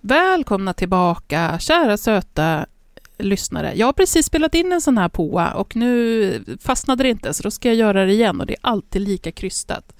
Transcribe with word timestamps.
Välkomna 0.00 0.72
tillbaka, 0.72 1.58
kära 1.58 1.96
söta 1.96 2.66
lyssnare. 3.18 3.72
Jag 3.76 3.86
har 3.86 3.92
precis 3.92 4.26
spelat 4.26 4.54
in 4.54 4.72
en 4.72 4.80
sån 4.80 4.98
här 4.98 5.08
poa 5.08 5.50
och 5.50 5.76
nu 5.76 6.44
fastnade 6.60 7.02
det 7.02 7.08
inte, 7.08 7.34
så 7.34 7.42
då 7.42 7.50
ska 7.50 7.68
jag 7.68 7.76
göra 7.76 8.04
det 8.04 8.12
igen 8.12 8.40
och 8.40 8.46
det 8.46 8.52
är 8.52 8.58
alltid 8.60 9.02
lika 9.02 9.32
krystat. 9.32 9.94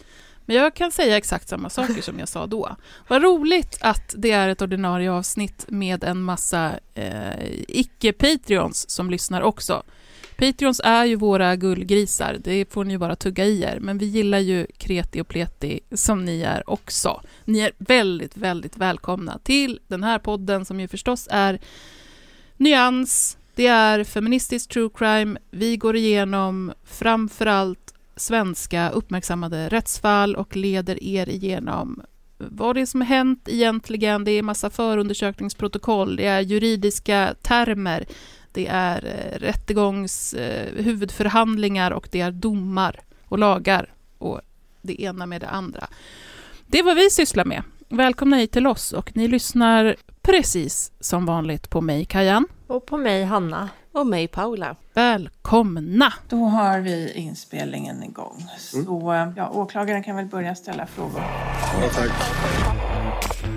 Men 0.46 0.56
jag 0.56 0.74
kan 0.74 0.92
säga 0.92 1.16
exakt 1.16 1.48
samma 1.48 1.70
saker 1.70 2.02
som 2.02 2.18
jag 2.18 2.28
sa 2.28 2.46
då. 2.46 2.76
Vad 3.08 3.22
roligt 3.22 3.78
att 3.80 4.14
det 4.16 4.30
är 4.30 4.48
ett 4.48 4.62
ordinarie 4.62 5.12
avsnitt 5.12 5.64
med 5.68 6.04
en 6.04 6.22
massa 6.22 6.72
eh, 6.94 7.50
icke-patreons 7.68 8.90
som 8.90 9.10
lyssnar 9.10 9.40
också. 9.42 9.82
Patreons 10.38 10.80
är 10.84 11.04
ju 11.04 11.16
våra 11.16 11.56
gullgrisar, 11.56 12.36
det 12.44 12.72
får 12.72 12.84
ni 12.84 12.92
ju 12.92 12.98
bara 12.98 13.16
tugga 13.16 13.44
i 13.44 13.62
er, 13.62 13.78
men 13.80 13.98
vi 13.98 14.06
gillar 14.06 14.38
ju 14.38 14.66
kreti 14.76 15.20
och 15.20 15.28
pleti 15.28 15.80
som 15.92 16.24
ni 16.24 16.42
är 16.42 16.70
också. 16.70 17.20
Ni 17.44 17.58
är 17.58 17.72
väldigt, 17.78 18.36
väldigt 18.36 18.76
välkomna 18.76 19.38
till 19.38 19.80
den 19.86 20.04
här 20.04 20.18
podden 20.18 20.64
som 20.64 20.80
ju 20.80 20.88
förstås 20.88 21.28
är 21.30 21.60
Nyans, 22.56 23.38
det 23.54 23.66
är 23.66 24.04
feministisk 24.04 24.68
true 24.68 24.90
crime, 24.94 25.38
vi 25.50 25.76
går 25.76 25.96
igenom 25.96 26.72
framförallt 26.84 27.94
svenska 28.16 28.90
uppmärksammade 28.90 29.68
rättsfall 29.68 30.36
och 30.36 30.56
leder 30.56 31.04
er 31.04 31.28
igenom 31.28 32.02
vad 32.38 32.76
det 32.76 32.80
är 32.80 32.86
som 32.86 33.00
har 33.00 33.08
hänt 33.08 33.48
egentligen. 33.48 34.24
Det 34.24 34.30
är 34.30 34.42
massa 34.42 34.70
förundersökningsprotokoll, 34.70 36.16
det 36.16 36.26
är 36.26 36.40
juridiska 36.40 37.34
termer, 37.42 38.06
det 38.52 38.66
är 38.66 39.04
eh, 39.04 39.38
rättegångs 39.38 40.34
eh, 40.34 40.84
huvudförhandlingar 40.84 41.90
och 41.90 42.08
det 42.10 42.20
är 42.20 42.30
domar 42.30 43.00
och 43.24 43.38
lagar 43.38 43.92
och 44.18 44.40
det 44.82 45.02
ena 45.02 45.26
med 45.26 45.40
det 45.40 45.48
andra. 45.48 45.88
Det 46.66 46.78
är 46.78 46.82
vad 46.82 46.96
vi 46.96 47.10
sysslar 47.10 47.44
med. 47.44 47.62
Välkomna 47.88 48.36
hit 48.36 48.52
till 48.52 48.66
oss 48.66 48.92
och 48.92 49.16
ni 49.16 49.28
lyssnar 49.28 49.96
precis 50.22 50.92
som 51.00 51.26
vanligt 51.26 51.70
på 51.70 51.80
mig, 51.80 52.04
Kajan. 52.04 52.46
Och 52.66 52.86
på 52.86 52.96
mig, 52.96 53.24
Hanna. 53.24 53.68
Och 53.98 54.06
mig, 54.06 54.28
Paula. 54.28 54.76
Välkomna! 54.94 56.12
Då 56.28 56.44
har 56.44 56.78
vi 56.80 57.12
inspelningen 57.12 58.02
igång. 58.02 58.46
Så 58.58 59.32
ja, 59.36 59.50
åklagaren 59.50 60.02
kan 60.02 60.16
väl 60.16 60.26
börja 60.26 60.54
ställa 60.54 60.86
frågor. 60.86 61.22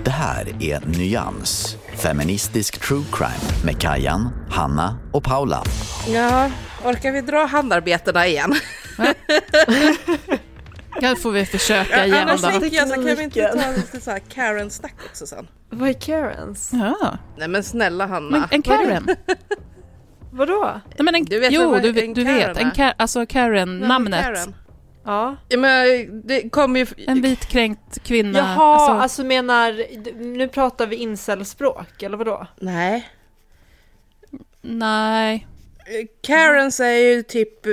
Det 0.04 0.10
här 0.10 0.62
är 0.62 0.80
Nyans, 0.98 1.76
feministisk 1.96 2.80
true 2.80 3.04
crime 3.12 3.64
med 3.64 3.80
Kajan, 3.80 4.28
Hanna 4.50 4.98
och 5.12 5.24
Paula. 5.24 5.62
Ja, 6.08 6.50
orkar 6.84 7.12
vi 7.12 7.20
dra 7.20 7.46
handarbetena 7.46 8.26
igen? 8.26 8.54
Här 11.02 11.14
får 11.14 11.30
vi 11.30 11.46
försöka 11.46 12.06
igen 12.06 12.28
Annars 12.28 12.42
då. 12.42 12.48
tänker 12.48 12.76
jag 12.76 12.88
så 12.88 12.94
kan 12.94 13.04
vi 13.04 13.22
inte 13.22 13.48
ta 13.48 13.70
lite 13.76 14.00
så 14.00 14.10
här 14.10 14.18
Karen-snack 14.18 14.94
också 15.10 15.26
sen? 15.26 15.46
Vad 15.70 15.88
är 15.88 15.92
Karens? 15.92 16.70
Ja, 16.72 17.18
Nej 17.38 17.48
men 17.48 17.64
snälla 17.64 18.06
Hanna. 18.06 18.30
men 18.30 18.44
en 18.50 18.62
Karen. 18.62 19.08
Vadå? 20.32 20.80
Nej, 20.86 21.04
men 21.04 21.14
en, 21.14 21.24
Du 21.24 21.38
vet 21.38 21.52
jo, 21.52 21.78
du, 21.78 21.88
en 21.88 22.14
du 22.14 22.24
Karen 22.24 22.54
vet. 22.54 22.78
En 22.78 22.92
alltså 22.96 23.26
Karen, 23.26 23.78
Nej, 23.78 23.88
namnet. 23.88 24.24
Karen. 24.24 24.54
Ja. 25.04 25.36
Ja, 25.48 25.58
men 25.58 25.86
det 26.26 26.50
kommer 26.50 26.80
ju... 26.80 26.86
En 27.06 27.22
vitkränkt 27.22 28.02
kvinna. 28.04 28.38
Jaha, 28.38 28.74
alltså, 28.74 28.92
alltså, 28.92 29.24
menar, 29.24 29.72
nu 30.36 30.48
pratar 30.48 30.86
vi 30.86 30.96
incelspråk, 30.96 32.02
eller 32.02 32.16
vadå? 32.16 32.46
Nej. 32.60 33.08
Nej. 34.62 35.46
Karens 36.22 36.80
är 36.80 37.14
ju 37.14 37.22
typ, 37.22 37.66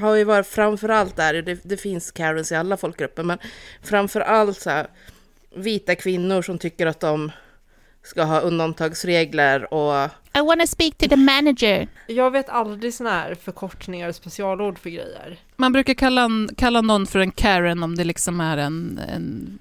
har 0.00 0.14
ju 0.14 0.24
varit 0.24 0.46
framförallt 0.46 1.16
där, 1.16 1.42
det, 1.42 1.60
det 1.64 1.76
finns 1.76 2.10
Karens 2.12 2.52
i 2.52 2.54
alla 2.54 2.76
folkgrupper, 2.76 3.22
men 3.22 3.38
framförallt 3.82 4.60
så 4.60 4.70
här, 4.70 4.86
vita 5.56 5.94
kvinnor 5.94 6.42
som 6.42 6.58
tycker 6.58 6.86
att 6.86 7.00
de 7.00 7.32
ska 8.02 8.22
ha 8.22 8.40
undantagsregler 8.40 9.74
och 9.74 10.10
I 10.34 10.40
wanna 10.40 10.66
speak 10.66 10.98
to 10.98 11.08
the 11.08 11.16
manager. 11.16 11.88
Jag 12.06 12.30
vet 12.30 12.48
aldrig 12.48 12.94
såna 12.94 13.10
här 13.10 13.34
förkortningar 13.34 14.08
och 14.08 14.14
specialord 14.14 14.78
för 14.78 14.90
grejer. 14.90 15.36
Man 15.56 15.72
brukar 15.72 15.94
kalla, 15.94 16.22
en, 16.22 16.50
kalla 16.56 16.80
någon 16.80 17.06
för 17.06 17.18
en 17.18 17.30
Karen 17.30 17.82
om 17.82 17.96
det 17.96 18.04
liksom 18.04 18.40
är 18.40 18.56
en... 18.56 19.00
en 19.08 19.58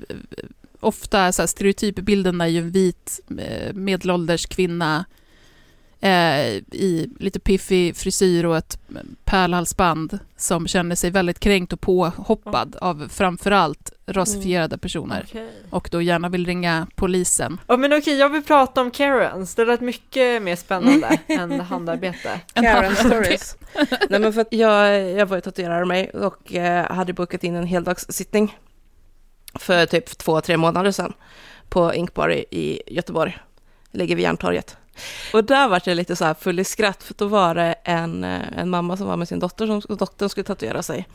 ofta 0.80 1.32
så 1.32 1.42
här, 1.42 1.48
stereotypbilden 1.48 2.42
är 2.42 2.48
ju 2.48 2.60
en 2.60 2.72
vit 2.72 3.20
eh, 3.40 3.74
medelålders 3.74 4.46
kvinna 4.46 5.06
eh, 6.02 6.48
i 6.72 7.10
lite 7.20 7.40
piffig 7.40 7.96
frisyr 7.96 8.46
och 8.46 8.58
ett 8.58 8.80
pärlhalsband 9.26 10.20
som 10.38 10.68
känner 10.68 10.96
sig 10.96 11.12
väldigt 11.12 11.40
kränkt 11.40 11.74
och 11.74 11.82
påhoppad 11.82 12.76
av 12.82 13.08
framförallt 13.10 13.94
rasifierade 14.06 14.78
personer 14.78 15.26
Okej. 15.30 15.50
och 15.70 15.90
då 15.92 16.02
gärna 16.02 16.30
vill 16.30 16.46
ringa 16.46 16.88
polisen. 16.96 17.60
Ja 17.68 17.78
men 17.78 17.94
okej, 17.94 18.18
jag 18.18 18.30
vill 18.30 18.44
prata 18.44 18.82
om 18.82 18.92
Karens. 18.92 19.56
Det 19.56 19.66
lät 19.66 19.82
mycket 19.82 20.42
mer 20.42 20.56
spännande 20.56 21.20
än 21.28 21.60
handarbete. 21.60 22.42
En 22.54 22.64
Karen 22.64 22.96
stories. 22.96 23.58
Nej 24.10 24.20
men 24.20 24.34
för 24.34 24.42
att 24.42 24.54
jag, 24.54 25.10
jag 25.12 25.26
var 25.26 25.38
ju 25.38 25.42
tatuerare 25.42 25.86
mig 25.86 26.10
och 26.10 26.54
eh, 26.54 26.92
hade 26.92 27.14
bokat 27.14 27.44
in 27.44 27.56
en 27.56 27.68
heldagssittning 27.68 28.58
för 29.60 29.86
typ 29.86 30.18
två, 30.18 30.42
tre 30.42 30.58
månader 30.58 30.92
sedan 30.92 31.14
på 31.70 31.94
Inkbar 31.94 32.32
i, 32.32 32.46
i 32.52 32.82
Göteborg. 32.88 33.38
Ligger 33.92 34.16
vid 34.16 34.24
Järntorget. 34.24 34.78
Och 35.34 35.44
där 35.44 35.68
var 35.68 35.82
jag 35.86 35.96
lite 35.96 36.16
så 36.16 36.26
här 36.26 36.34
full 36.34 36.60
i 36.60 36.64
skratt, 36.64 37.04
för 37.04 37.14
då 37.18 37.28
var 37.28 37.56
det 37.56 37.76
en, 37.84 38.24
eh, 38.24 38.58
en 38.58 38.70
mamma 38.70 38.98
som 38.98 39.08
var 39.08 39.18
med 39.18 39.28
sin 39.28 39.40
dotter, 39.40 39.68
som 39.68 39.98
dottern 39.98 40.30
skulle 40.30 40.44
tatuera 40.44 40.84
sig. 40.84 41.08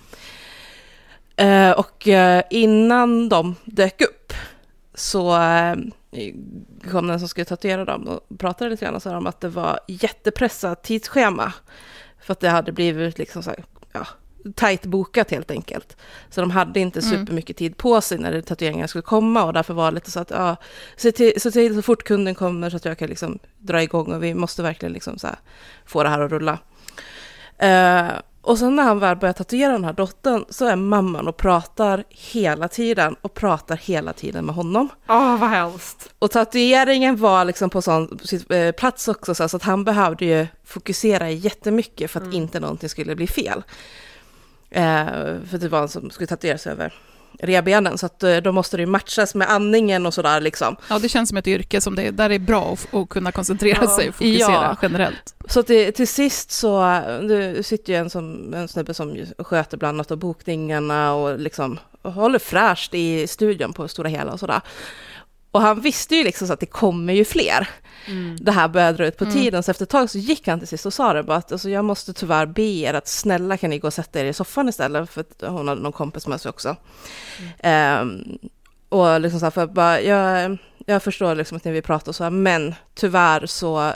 Eh, 1.37 1.71
och 1.71 2.09
eh, 2.09 2.43
innan 2.51 3.29
de 3.29 3.55
dök 3.65 4.01
upp 4.01 4.33
så 4.95 5.43
eh, 5.43 5.77
kom 6.91 7.07
den 7.07 7.19
som 7.19 7.29
skulle 7.29 7.45
tatuera 7.45 7.85
dem 7.85 8.09
och 8.09 8.39
pratade 8.39 8.71
lite 8.71 8.85
grann 8.85 8.95
och 8.95 9.03
sa 9.03 9.17
om 9.17 9.27
att 9.27 9.41
det 9.41 9.49
var 9.49 9.81
jättepressat 9.89 10.83
tidsschema. 10.83 11.53
För 12.21 12.33
att 12.33 12.41
det 12.41 12.49
hade 12.49 12.73
blivit 12.73 13.19
liksom 13.19 13.43
så 13.43 13.51
här, 13.51 13.65
ja, 13.93 14.07
tajt 14.55 14.83
bokat 14.87 15.31
helt 15.31 15.51
enkelt. 15.51 15.97
Så 16.31 16.41
de 16.41 16.51
hade 16.51 16.81
inte 16.81 16.99
Mm. 17.01 17.11
supermycket 17.11 17.57
tid 17.57 17.77
på 17.77 18.01
sig 18.01 18.19
när 18.19 18.41
tatueringarna 18.41 18.89
skulle 18.89 19.03
komma 19.03 19.45
och 19.45 19.53
därför 19.53 19.75
var 19.75 19.91
det 19.91 19.95
lite 19.95 20.11
så 20.11 20.21
att, 20.21 20.31
ja, 20.31 20.57
se 20.97 21.13
till, 21.13 21.41
se 21.41 21.51
till 21.51 21.75
så 21.75 21.83
fort 21.83 22.03
kunden 22.05 22.35
kommer 22.35 22.71
så 22.71 22.77
att 22.77 22.85
jag 22.85 22.99
kan 22.99 23.09
liksom 23.09 23.39
dra 23.59 23.83
igång 23.83 24.13
och 24.13 24.23
vi 24.23 24.35
måste 24.35 24.63
verkligen 24.63 24.93
liksom 24.93 25.19
så 25.19 25.27
här 25.27 25.37
få 25.87 26.03
det 26.03 26.09
här 26.09 26.21
att 26.21 26.31
rulla. 26.31 26.59
Eh, 27.59 28.07
Och 28.43 28.59
sen 28.59 28.77
när 28.77 28.83
han 28.83 28.99
väl 28.99 29.17
börjar 29.17 29.33
tatuera 29.33 29.73
den 29.73 29.85
här 29.85 29.93
dottern 29.93 30.45
så 30.51 30.67
är 30.67 30.77
mamman 30.77 31.29
och 31.29 31.37
pratar 31.37 32.05
hela 32.09 32.69
tiden 32.69 33.17
och 33.23 33.35
pratar 33.35 33.77
hela 33.77 34.13
tiden 34.13 34.45
med 34.47 34.55
honom. 34.55 34.89
Åh, 35.09 35.37
vad 35.41 35.51
hemskt. 35.51 36.09
Och 36.19 36.31
tatueringen 36.31 37.17
var 37.17 37.45
liksom 37.45 37.71
på 37.71 37.83
sån 37.83 38.19
eh, 38.51 38.73
plats 38.73 39.09
också 39.09 39.35
så, 39.35 39.45
att 39.45 39.63
han 39.63 39.85
behövde 39.85 40.25
ju 40.25 40.47
fokusera 40.65 41.31
jättemycket 41.31 42.11
för 42.11 42.21
att 42.21 42.35
inte 42.35 42.61
någonting 42.61 42.89
skulle 42.89 43.17
bli 43.17 43.27
fel. 43.27 43.63
Eh, 44.77 45.07
för 45.51 45.59
det 45.59 45.69
var 45.69 45.83
en 45.83 45.89
som 45.89 46.11
skulle 46.11 46.27
tatueras 46.27 46.67
över 46.67 46.93
revbenen 47.39 47.99
så 47.99 48.07
att 48.07 48.23
eh, 48.23 48.37
då 48.37 48.53
måste 48.53 48.77
det 48.77 48.81
ju 48.81 48.87
matchas 48.87 49.35
med 49.35 49.51
andningen 49.51 50.07
och 50.07 50.15
sådär 50.15 50.41
liksom. 50.41 50.77
Ja, 50.89 50.99
det 50.99 51.09
känns 51.09 51.29
som 51.29 51.39
ett 51.39 51.47
yrke 51.47 51.81
som 51.81 51.95
det, 51.95 52.11
där 52.11 52.29
det 52.29 52.35
är 52.35 52.39
bra 52.39 52.73
att, 52.73 52.95
att 52.95 53.09
kunna 53.09 53.33
koncentrera 53.33 53.79
Ja. 53.81 53.97
sig 53.97 54.09
och 54.09 54.15
fokusera 54.15 54.51
Ja. 54.53 54.77
generellt. 54.83 55.35
Så 55.49 55.63
till, 55.63 55.93
till 55.93 56.09
sist 56.09 56.51
så, 56.51 56.81
det 57.29 57.67
sitter 57.67 57.93
ju 57.93 57.99
en, 57.99 58.11
som, 58.11 58.55
en 58.55 58.69
snubbe 58.69 58.95
som 58.95 59.25
sköter 59.39 59.77
bland 59.77 59.97
annat 60.01 60.19
bokningarna 60.19 61.15
och 61.15 61.39
liksom 61.39 61.79
och 62.03 62.13
håller 62.13 62.39
fräscht 62.39 62.95
i 62.95 63.27
studion 63.27 63.73
på 63.73 63.89
stora 63.89 64.09
hela 64.09 64.33
och 64.33 64.41
sådär. 64.41 64.61
Och 65.57 65.63
han 65.63 65.81
visste 65.81 66.17
ju 66.17 66.25
liksom 66.25 66.47
så 66.47 66.53
att 66.53 66.61
det 66.61 66.67
kommer 66.67 67.13
ju 67.13 67.25
fler. 67.25 67.69
Det 68.41 68.53
här 68.53 68.69
började 68.69 68.99
dra 68.99 69.07
ut 69.07 69.17
på 69.17 69.25
tiden, 69.25 69.63
så 69.63 69.71
efter 69.71 69.85
ett 69.85 69.91
tag 69.91 70.11
så 70.11 70.19
gick 70.19 70.49
han 70.49 70.59
till 70.59 70.69
sist 70.69 70.87
och 70.87 70.93
sa 70.93 71.13
det 71.13 71.23
bara 71.23 71.37
att 71.37 71.53
alltså, 71.53 71.71
jag 71.71 71.85
måste 71.85 72.13
tyvärr 72.13 72.47
be 72.47 72.63
er 72.63 72.95
att 72.95 73.09
snälla 73.09 73.57
kan 73.57 73.71
ni 73.71 73.79
gå 73.79 73.87
och 73.87 73.95
sätta 73.95 74.21
er 74.21 74.25
i 74.25 74.33
soffan 74.33 74.69
istället, 74.69 75.11
för 75.11 75.21
att 75.21 75.43
hon 75.51 75.69
hade 75.69 75.81
någon 75.81 75.93
kompis 75.93 76.27
med 76.27 76.41
sig 76.41 76.49
också. 76.49 76.77
Ehm, 77.59 78.39
och 78.89 79.21
liksom 79.21 79.41
så 79.41 79.47
här, 79.47 79.51
för 79.51 79.65
att 79.65 79.73
bara, 79.73 80.01
jag, 80.01 80.59
jag 80.87 81.03
förstår 81.03 81.35
liksom 81.35 81.57
att 81.57 81.65
när 81.65 81.73
vi 81.73 81.83
pratar 81.83 82.13
så 82.13 82.25
här, 82.25 82.31
men 82.31 82.75
tyvärr 82.95 83.47
så 83.47 83.93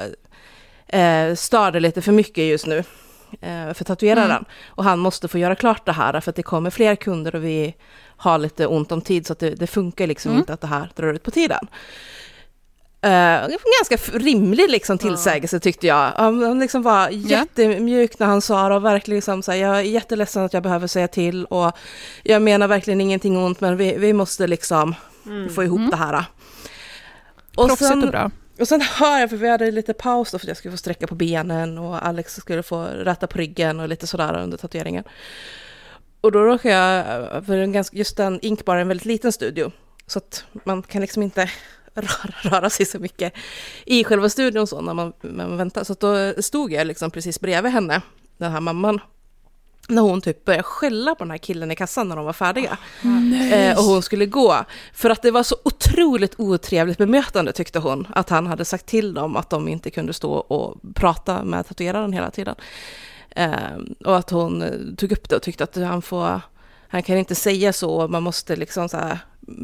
eh, 0.86 1.34
stör 1.34 1.70
det 1.70 1.80
lite 1.80 2.02
för 2.02 2.12
mycket 2.12 2.44
just 2.44 2.66
nu 2.66 2.84
för 3.74 3.84
tatueraren. 3.84 4.44
Och 4.66 4.84
han 4.84 4.98
måste 4.98 5.28
få 5.28 5.38
göra 5.38 5.54
klart 5.54 5.86
det 5.86 5.92
här 5.92 6.20
för 6.20 6.30
att 6.30 6.36
det 6.36 6.42
kommer 6.42 6.70
fler 6.70 6.96
kunder 6.96 7.34
och 7.34 7.44
vi 7.44 7.74
har 8.16 8.38
lite 8.38 8.66
ont 8.66 8.92
om 8.92 9.00
tid 9.00 9.26
så 9.26 9.32
att 9.32 9.38
det, 9.38 9.50
det 9.50 9.66
funkar 9.66 10.06
liksom 10.06 10.32
inte 10.38 10.52
att 10.52 10.60
det 10.60 10.66
här 10.66 10.90
drar 10.96 11.14
ut 11.14 11.22
på 11.22 11.30
tiden. 11.30 11.68
Eh, 13.02 13.48
ganska 13.80 14.18
rimlig 14.18 14.70
liksom 14.70 14.98
tillsägelse 14.98 15.60
tyckte 15.60 15.86
jag. 15.86 16.12
Han 16.16 16.42
han 16.42 16.58
liksom 16.58 16.82
var 16.82 17.08
jättemjuk 17.08 18.18
när 18.18 18.26
han 18.26 18.40
sa 18.40 18.68
det 18.68 18.74
och 18.74 18.84
verkligen 18.84 19.16
liksom 19.16 19.42
så 19.42 19.52
här, 19.52 19.58
jag 19.58 19.76
är 19.76 19.82
jätteledsen 19.82 20.44
att 20.44 20.52
jag 20.52 20.62
behöver 20.62 20.86
säga 20.86 21.08
till 21.08 21.44
och 21.44 21.72
jag 22.22 22.42
menar 22.42 22.68
verkligen 22.68 23.00
ingenting 23.00 23.36
ont 23.36 23.60
men 23.60 23.76
vi, 23.76 23.96
vi 23.98 24.12
måste 24.12 24.46
liksom 24.46 24.94
få 25.54 25.64
ihop 25.64 25.90
det 25.90 25.96
här. 25.96 26.24
Och 27.56 27.68
Proffsigt 27.68 27.92
och 28.04 28.10
bra 28.10 28.30
och 28.60 28.68
sen 28.68 28.80
hör 28.80 29.18
jag, 29.18 29.30
för 29.30 29.36
vi 29.36 29.48
hade 29.48 29.70
lite 29.70 29.92
paus 29.94 30.30
då 30.30 30.38
för 30.38 30.44
att 30.44 30.48
jag 30.48 30.56
skulle 30.56 30.72
få 30.72 30.78
sträcka 30.78 31.06
på 31.06 31.14
benen 31.14 31.78
och 31.78 32.06
Alex 32.06 32.36
skulle 32.36 32.62
få 32.62 32.84
rätta 32.84 33.26
på 33.26 33.38
ryggen 33.38 33.80
och 33.80 33.88
lite 33.88 34.06
sådär 34.06 34.42
under 34.42 34.56
tatueringen. 34.56 35.04
Och 36.20 36.32
då 36.32 36.44
råkade 36.44 36.74
jag, 36.74 37.46
för 37.46 37.56
en 37.56 37.72
ganska, 37.72 37.96
just 37.96 38.16
den 38.16 38.38
Inkbar 38.42 38.76
är 38.76 38.80
en 38.80 38.88
väldigt 38.88 39.06
liten 39.06 39.32
studio, 39.32 39.72
så 40.06 40.18
att 40.18 40.44
man 40.64 40.82
kan 40.82 41.00
liksom 41.00 41.22
inte 41.22 41.50
röra, 41.94 42.34
röra 42.42 42.70
sig 42.70 42.86
så 42.86 42.98
mycket 42.98 43.32
i 43.86 44.04
själva 44.04 44.28
studion 44.28 44.66
så 44.66 44.80
när 44.80 44.94
man, 44.94 45.12
när 45.20 45.46
man 45.46 45.56
väntar. 45.56 45.84
Så 45.84 45.92
att 45.92 46.00
då 46.00 46.42
stod 46.42 46.72
jag 46.72 46.86
liksom 46.86 47.10
precis 47.10 47.40
bredvid 47.40 47.72
henne, 47.72 48.02
den 48.36 48.52
här 48.52 48.60
mamman, 48.60 49.00
när 49.90 50.02
hon 50.02 50.20
typ 50.20 50.44
började 50.44 50.62
skälla 50.62 51.14
på 51.14 51.24
den 51.24 51.30
här 51.30 51.38
killen 51.38 51.70
i 51.70 51.76
kassan 51.76 52.08
när 52.08 52.16
de 52.16 52.24
var 52.24 52.32
färdiga. 52.32 52.78
Eh, 53.52 53.78
och 53.78 53.84
hon 53.84 54.02
skulle 54.02 54.26
gå. 54.26 54.64
För 54.94 55.10
att 55.10 55.22
det 55.22 55.30
var 55.30 55.42
så 55.42 55.56
otroligt 55.62 56.34
otrevligt 56.38 56.98
bemötande 56.98 57.52
tyckte 57.52 57.78
hon. 57.78 58.06
Att 58.10 58.30
han 58.30 58.46
hade 58.46 58.64
sagt 58.64 58.86
till 58.86 59.14
dem 59.14 59.36
att 59.36 59.50
de 59.50 59.68
inte 59.68 59.90
kunde 59.90 60.12
stå 60.12 60.32
och 60.32 60.80
prata 60.94 61.44
med 61.44 61.66
tatueraren 61.66 62.12
hela 62.12 62.30
tiden. 62.30 62.54
Eh, 63.30 63.50
och 64.04 64.16
att 64.16 64.30
hon 64.30 64.62
eh, 64.62 64.70
tog 64.96 65.12
upp 65.12 65.28
det 65.28 65.36
och 65.36 65.42
tyckte 65.42 65.64
att 65.64 65.76
han 65.76 66.02
får, 66.02 66.40
han 66.88 67.02
kan 67.02 67.16
inte 67.16 67.34
säga 67.34 67.72
så, 67.72 68.08
man 68.08 68.22
måste 68.22 68.56
liksom 68.56 68.88
så 68.88 68.96
här 68.96 69.18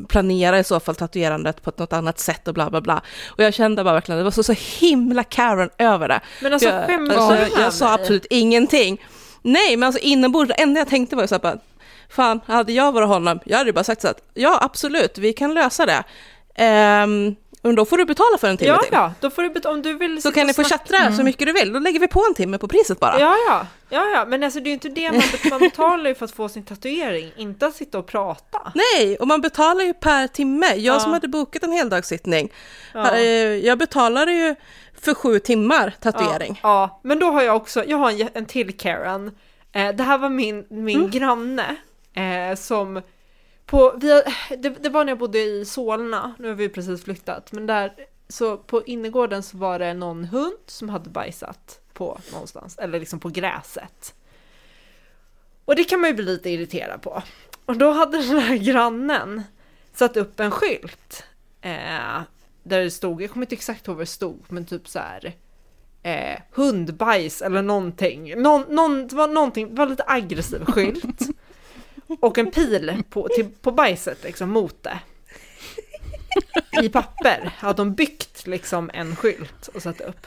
planera 0.08 0.58
i 0.58 0.64
så 0.64 0.80
fall 0.80 0.94
tatuerandet 0.94 1.62
på 1.62 1.70
ett 1.70 1.78
något 1.78 1.92
annat 1.92 2.18
sätt 2.18 2.48
och 2.48 2.54
bla 2.54 2.70
bla 2.70 2.80
bla. 2.80 3.02
Och 3.26 3.44
jag 3.44 3.54
kände 3.54 3.84
bara 3.84 3.94
verkligen, 3.94 4.18
det 4.18 4.24
var 4.24 4.30
så, 4.30 4.42
så 4.42 4.54
himla 4.80 5.24
Karen 5.24 5.70
över 5.78 6.08
det. 6.08 6.20
Men 6.42 6.52
alltså, 6.52 6.68
jag, 6.68 6.86
skämtar 6.86 7.16
alltså, 7.16 7.36
jag, 7.36 7.64
jag 7.64 7.72
sa 7.72 7.94
absolut 7.94 8.26
ingenting. 8.30 9.00
Nej, 9.46 9.76
men 9.76 9.86
alltså 9.86 10.00
inombords, 10.02 10.48
det 10.48 10.54
enda 10.62 10.80
jag 10.80 10.88
tänkte 10.88 11.16
var 11.16 11.22
ju 11.22 11.28
så 11.28 11.34
här 11.34 11.42
bara, 11.42 11.58
fan, 12.10 12.40
hade 12.46 12.72
jag 12.72 12.92
varit 12.92 13.08
honom, 13.08 13.40
jag 13.44 13.58
hade 13.58 13.68
ju 13.68 13.74
bara 13.74 13.84
sagt 13.84 14.02
så 14.02 14.08
att 14.08 14.20
ja, 14.34 14.58
absolut, 14.62 15.18
vi 15.18 15.32
kan 15.32 15.54
lösa 15.54 15.86
det. 15.86 16.04
Ehm, 16.54 17.36
men 17.62 17.74
då 17.74 17.84
får 17.84 17.98
du 17.98 18.04
betala 18.04 18.38
för 18.38 18.48
en 18.48 18.56
timme 18.56 18.70
Ja, 18.70 18.78
till. 18.82 18.88
ja, 18.92 19.12
då 19.20 19.30
får 19.30 19.42
du 19.42 19.50
bet- 19.50 19.66
om 19.66 19.82
du 19.82 19.94
vill 19.94 20.22
Så 20.22 20.32
kan 20.32 20.46
ni 20.46 20.54
få 20.54 20.64
tjattra 20.64 21.12
så 21.12 21.22
mycket 21.22 21.46
du 21.46 21.52
vill, 21.52 21.72
då 21.72 21.78
lägger 21.78 22.00
vi 22.00 22.08
på 22.08 22.24
en 22.28 22.34
timme 22.34 22.58
på 22.58 22.68
priset 22.68 23.00
bara. 23.00 23.20
Ja, 23.20 23.34
ja, 23.48 23.66
ja, 23.90 24.04
ja, 24.14 24.24
men 24.28 24.42
alltså 24.44 24.60
det 24.60 24.64
är 24.64 24.70
ju 24.70 24.74
inte 24.74 24.88
det 24.88 25.12
man, 25.12 25.22
man 25.50 25.58
betalar 25.60 26.08
ju 26.08 26.14
för 26.14 26.24
att 26.24 26.32
få 26.32 26.48
sin 26.48 26.64
tatuering, 26.64 27.32
inte 27.36 27.66
att 27.66 27.74
sitta 27.76 27.98
och 27.98 28.06
prata. 28.06 28.72
Nej, 28.74 29.16
och 29.18 29.26
man 29.28 29.40
betalar 29.40 29.84
ju 29.84 29.94
per 29.94 30.26
timme. 30.26 30.66
Jag 30.66 30.96
Ja. 30.96 31.00
som 31.00 31.12
hade 31.12 31.28
bokat 31.28 31.62
en 31.62 31.72
heldagssittning, 31.72 32.52
Ja. 32.94 33.14
eh, 33.16 33.22
jag 33.66 33.78
betalade 33.78 34.32
ju 34.32 34.54
för 35.06 35.14
sju 35.14 35.38
timmar 35.38 35.94
tatuering. 36.00 36.60
Ja, 36.62 36.68
ja, 36.68 37.00
men 37.02 37.18
då 37.18 37.26
har 37.30 37.42
jag 37.42 37.56
också, 37.56 37.84
jag 37.84 37.96
har 37.96 38.10
en, 38.10 38.28
en 38.34 38.46
till 38.46 38.76
Karen. 38.76 39.30
Eh, 39.72 39.94
det 39.94 40.02
här 40.02 40.18
var 40.18 40.28
min, 40.28 40.66
min 40.68 40.98
Mm. 40.98 41.10
granne 41.10 41.76
eh, 42.14 42.56
som 42.56 43.02
på, 43.66 43.94
vi, 43.96 44.22
det, 44.58 44.68
det 44.68 44.88
var 44.88 45.04
när 45.04 45.10
jag 45.10 45.18
bodde 45.18 45.38
i 45.38 45.64
Solna, 45.64 46.34
nu 46.38 46.48
har 46.48 46.54
vi 46.54 46.68
precis 46.68 47.04
flyttat, 47.04 47.52
men 47.52 47.66
där, 47.66 47.92
så 48.28 48.56
på 48.56 48.84
innergården 48.84 49.42
så 49.42 49.56
var 49.56 49.78
det 49.78 49.94
någon 49.94 50.24
hund 50.24 50.58
som 50.66 50.88
hade 50.88 51.10
bajsat 51.10 51.80
på 51.92 52.18
någonstans, 52.32 52.78
eller 52.78 53.00
liksom 53.00 53.20
på 53.20 53.28
gräset. 53.28 54.14
Och 55.64 55.76
det 55.76 55.84
kan 55.84 56.00
man 56.00 56.10
ju 56.10 56.16
bli 56.16 56.24
lite 56.24 56.50
irriterad 56.50 57.02
på. 57.02 57.22
Och 57.66 57.76
då 57.76 57.90
hade 57.90 58.18
den 58.22 58.38
här 58.38 58.56
grannen 58.56 59.42
satt 59.92 60.16
upp 60.16 60.40
en 60.40 60.50
skylt. 60.50 61.24
Eh, 61.60 62.20
där 62.66 62.82
det 62.82 62.90
stod, 62.90 63.22
jag 63.22 63.30
kommer 63.30 63.46
inte 63.46 63.54
exakt 63.54 63.88
ihåg 63.88 63.96
vad 63.96 64.02
det 64.02 64.10
stod, 64.10 64.44
men 64.48 64.64
typ 64.64 64.88
så 64.88 64.98
här 64.98 65.34
eh, 66.02 66.40
hundbajs 66.50 67.42
eller 67.42 67.62
någonting. 67.62 68.42
Någon, 68.42 68.74
någon, 68.74 69.06
det 69.06 69.16
var 69.16 69.28
någonting, 69.28 69.68
det 69.68 69.78
var 69.78 69.86
lite 69.86 70.04
aggressiv 70.06 70.64
skylt. 70.64 71.20
Och 72.20 72.38
en 72.38 72.50
pil 72.50 73.02
på, 73.10 73.28
till, 73.28 73.48
på 73.60 73.72
bajset 73.72 74.24
liksom 74.24 74.50
mot 74.50 74.82
det. 74.82 74.98
I 76.82 76.88
papper 76.88 77.54
hade 77.58 77.76
de 77.76 77.94
byggt 77.94 78.46
liksom 78.46 78.90
en 78.94 79.16
skylt 79.16 79.68
och 79.68 79.82
satt 79.82 80.00
upp. 80.00 80.26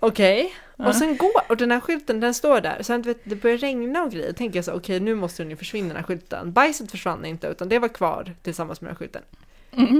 Okej, 0.00 0.54
och 0.76 0.94
sen 0.94 1.16
går, 1.16 1.30
och 1.48 1.56
den 1.56 1.70
här 1.70 1.80
skylten 1.80 2.20
den 2.20 2.34
står 2.34 2.60
där, 2.60 2.82
sen 2.82 3.02
vet, 3.02 3.20
det 3.24 3.36
börjar 3.36 3.58
regna 3.58 4.02
och 4.02 4.10
grejer, 4.10 4.32
tänker 4.32 4.58
jag 4.58 4.64
så 4.64 4.72
okej 4.72 5.00
nu 5.00 5.14
måste 5.14 5.42
den 5.42 5.50
ju 5.50 5.56
försvinna 5.56 5.88
den 5.88 5.96
här 5.96 6.02
skylten. 6.02 6.52
Bajset 6.52 6.90
försvann 6.90 7.24
inte 7.24 7.46
utan 7.46 7.68
det 7.68 7.78
var 7.78 7.88
kvar 7.88 8.34
tillsammans 8.42 8.80
med 8.80 8.88
den 8.88 8.96
här 8.96 8.98
skylten. 8.98 9.22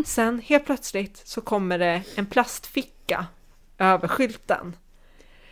Sen 0.06 0.42
helt 0.44 0.66
plötsligt 0.66 1.22
så 1.24 1.40
kommer 1.40 1.78
det 1.78 2.02
en 2.16 2.26
plastficka 2.26 3.26
över 3.78 4.08
skylten. 4.08 4.76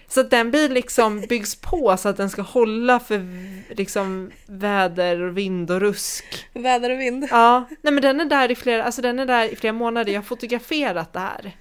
Så 0.09 0.21
att 0.21 0.31
den 0.31 0.51
blir 0.51 0.69
liksom 0.69 1.21
byggs 1.21 1.55
på 1.55 1.97
så 1.97 2.09
att 2.09 2.17
den 2.17 2.31
ska 2.31 2.43
hålla 2.43 3.01
för 3.01 3.27
liksom 3.75 4.31
väder, 4.47 5.21
och 5.21 5.39
vind 5.39 5.71
och 5.71 5.81
rusk. 5.81 6.47
Väder 6.53 6.91
och 6.91 7.01
vind. 7.01 7.29
Ja, 7.31 7.65
nej 7.83 7.93
men 7.93 8.03
den 8.03 8.21
är 8.21 8.25
där 8.25 8.51
i 8.51 8.55
flera, 8.55 8.85
alltså 8.85 9.03
den 9.03 9.19
är 9.19 9.27
där 9.27 9.53
i 9.53 9.57
flera 9.57 9.73
månader, 9.73 10.13
jag 10.13 10.21
har 10.21 10.25
fotograferat 10.25 11.13
det 11.13 11.21
här. 11.21 11.57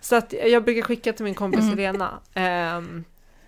Så 0.00 0.16
att 0.16 0.32
jag 0.32 0.64
brukar 0.64 0.82
skicka 0.82 1.12
till 1.12 1.24
min 1.24 1.34
kompis 1.34 1.64
Helena 1.64 2.20
ehm, 2.34 3.04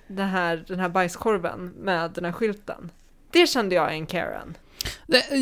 den, 0.07 0.29
här, 0.29 0.65
den 0.69 0.81
här 0.81 0.89
bajskorven 0.89 1.75
med 1.79 2.11
den 2.11 2.25
här 2.25 2.33
skylten. 2.33 2.91
Det 3.31 3.47
kände 3.47 3.75
jag 3.75 3.89
är 3.89 3.93
en 3.93 4.07
Karen. 4.07 4.57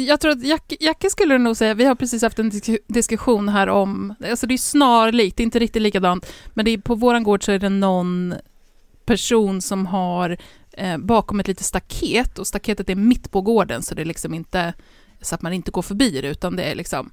Jag 0.07 0.21
tror 0.21 0.33
att 0.33 0.43
Jack, 0.43 0.73
Jacke 0.81 1.11
skulle 1.11 1.38
nog 1.38 1.57
säga, 1.57 1.75
vi 1.75 1.85
har 1.85 1.95
precis 1.95 2.23
haft 2.23 2.38
en 2.38 2.50
disk- 2.50 2.78
diskussion 2.87 3.49
här 3.49 3.67
om, 3.67 4.14
alltså 4.31 4.47
det 4.47 4.55
är 4.55 4.59
snarlikt, 4.59 5.37
det 5.37 5.43
är 5.43 5.45
inte 5.45 5.59
riktigt 5.59 5.83
likadant, 5.83 6.33
men 6.55 6.64
det 6.64 6.71
är, 6.71 6.78
på 6.78 6.95
våran 6.95 7.23
gård 7.23 7.45
så 7.45 7.52
är 7.52 7.59
det 7.59 7.69
någon 7.69 8.35
person 9.05 9.61
som 9.62 9.87
har 9.87 10.37
eh, 10.73 10.99
bakom 10.99 11.40
ett 11.40 11.49
litet 11.49 11.67
staket 11.67 12.38
och 12.38 12.47
staketet 12.47 12.90
är 12.90 12.95
mitt 12.95 13.31
på 13.31 13.40
gården 13.40 13.83
så 13.83 13.95
det 13.95 14.02
är 14.02 14.07
liksom 14.07 14.35
inte 14.35 14.73
så 15.21 15.35
att 15.35 15.43
man 15.43 15.52
inte 15.52 15.71
går 15.71 15.83
förbi 15.83 16.21
det 16.21 16.28
utan 16.28 16.57
det 16.57 16.62
är 16.62 16.75
liksom 16.75 17.11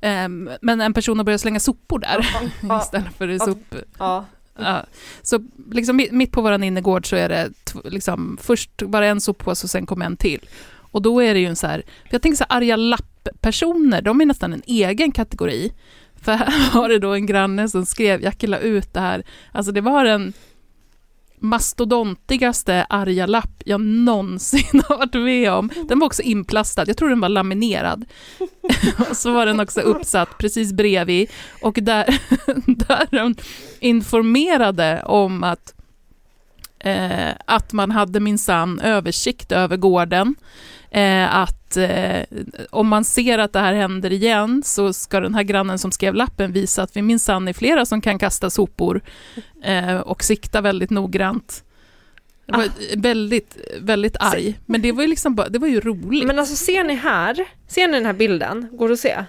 ehm, 0.00 0.50
men 0.62 0.80
en 0.80 0.94
person 0.94 1.18
har 1.18 1.24
börjat 1.24 1.40
slänga 1.40 1.60
sopor 1.60 1.98
där 1.98 2.26
Ja, 2.68 2.80
istället 2.82 3.14
för 3.18 3.28
Ja. 3.28 3.38
sop... 3.38 3.74
ja. 3.98 4.24
Ja. 4.58 4.84
Så 5.22 5.40
liksom 5.72 6.00
mi- 6.00 6.12
mitt 6.12 6.32
på 6.32 6.42
vår 6.42 6.62
innergård 6.64 7.08
så 7.08 7.16
är 7.16 7.28
det 7.28 7.50
liksom, 7.84 8.38
först 8.42 8.82
bara 8.82 9.06
en 9.06 9.20
soppåse 9.20 9.66
och 9.66 9.70
sen 9.70 9.86
kommer 9.86 10.06
en 10.06 10.16
till. 10.16 10.40
Och 10.96 11.02
då 11.02 11.22
är 11.22 11.34
det 11.34 11.40
ju 11.40 11.46
en 11.46 11.56
så 11.56 11.66
här, 11.66 11.82
för 12.04 12.14
jag 12.14 12.22
tänker 12.22 12.36
så 12.36 12.44
här, 12.48 12.56
arga 12.56 12.76
lapp-personer, 12.76 14.02
de 14.02 14.20
är 14.20 14.26
nästan 14.26 14.52
en 14.52 14.62
egen 14.66 15.12
kategori. 15.12 15.72
För 16.22 16.32
här 16.32 16.74
var 16.74 16.88
det 16.88 16.98
då 16.98 17.14
en 17.14 17.26
granne 17.26 17.68
som 17.68 17.86
skrev, 17.86 18.22
jag 18.22 18.34
la 18.48 18.58
ut 18.58 18.92
det 18.94 19.00
här, 19.00 19.24
alltså 19.52 19.72
det 19.72 19.80
var 19.80 20.04
den 20.04 20.32
mastodontigaste 21.38 22.86
arga 22.88 23.26
lapp 23.26 23.62
jag 23.64 23.80
någonsin 23.80 24.82
har 24.88 24.98
varit 24.98 25.14
med 25.14 25.52
om. 25.52 25.70
Den 25.88 25.98
var 25.98 26.06
också 26.06 26.22
inplastad, 26.22 26.84
jag 26.86 26.96
tror 26.96 27.08
den 27.08 27.20
var 27.20 27.28
laminerad. 27.28 28.04
och 29.10 29.16
så 29.16 29.32
var 29.32 29.46
den 29.46 29.60
också 29.60 29.80
uppsatt 29.80 30.38
precis 30.38 30.72
bredvid 30.72 31.30
och 31.62 31.78
där, 31.82 32.20
där 32.66 33.08
de 33.10 33.34
informerade 33.80 35.02
om 35.02 35.44
att 35.44 35.74
eh, 36.78 37.34
att 37.44 37.72
man 37.72 37.90
hade 37.90 38.20
minsann 38.20 38.80
översikt 38.80 39.52
över 39.52 39.76
gården, 39.76 40.34
eh, 40.90 41.34
att 41.36 41.76
eh, 41.76 42.22
om 42.70 42.88
man 42.88 43.04
ser 43.04 43.38
att 43.38 43.52
det 43.52 43.58
här 43.60 43.74
händer 43.74 44.12
igen 44.12 44.62
så 44.64 44.92
ska 44.92 45.20
den 45.20 45.34
här 45.34 45.42
grannen 45.42 45.78
som 45.78 45.92
skrev 45.92 46.14
lappen 46.14 46.52
visa 46.52 46.82
att 46.82 46.96
vi 46.96 47.02
minsann 47.02 47.48
är 47.48 47.52
flera 47.52 47.86
som 47.86 48.00
kan 48.00 48.18
kasta 48.18 48.50
sopor 48.50 49.00
eh, 49.62 49.96
och 49.96 50.24
sikta 50.24 50.60
väldigt 50.60 50.90
noggrant. 50.90 51.62
Jag 52.46 52.56
var 52.56 52.64
Ah. 52.64 52.68
väldigt, 52.96 53.56
väldigt 53.80 54.16
arg, 54.20 54.58
men 54.66 54.82
det 54.82 54.92
var 54.92 55.02
ju 55.02 55.08
liksom 55.08 55.34
bara, 55.34 55.48
det 55.48 55.58
var 55.58 55.68
ju 55.68 55.80
roligt. 55.80 56.26
Men 56.26 56.38
alltså 56.38 56.56
ser 56.56 56.84
ni 56.84 56.94
här, 56.94 57.44
ser 57.66 57.88
ni 57.88 57.94
den 57.94 58.06
här 58.06 58.12
bilden? 58.12 58.68
Går 58.72 58.88
det 58.88 58.94
att 58.94 59.00
se? 59.00 59.24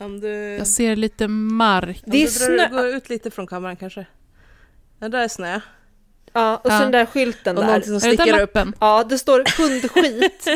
Om 0.00 0.20
du, 0.20 0.28
Jag 0.28 0.66
ser 0.66 0.96
lite 0.96 1.28
mark. 1.28 2.02
om 2.06 2.10
Det 2.12 2.22
är 2.22 2.48
du 2.48 2.56
drar, 2.56 2.68
snö. 2.68 2.76
går 2.76 2.86
ut 2.86 3.08
lite 3.08 3.30
från 3.30 3.46
kameran 3.46 3.76
kanske. 3.76 4.06
Ja, 4.98 5.08
där 5.08 5.18
är 5.24 5.28
snö. 5.28 5.60
Ja, 6.36 6.56
och 6.56 6.70
så 6.70 6.76
Ja. 6.76 6.80
den 6.80 6.90
där 6.92 7.06
skylten 7.06 7.56
Och 7.56 7.62
där. 7.62 7.66
någonting 7.68 8.00
som 8.00 8.08
Är 8.08 8.12
det 8.16 8.22
sticker 8.22 8.40
upp. 8.42 8.54
lappen? 8.54 8.74
Ja, 8.80 9.04
det 9.04 9.18
står 9.18 9.58
hundskit. 9.58 10.46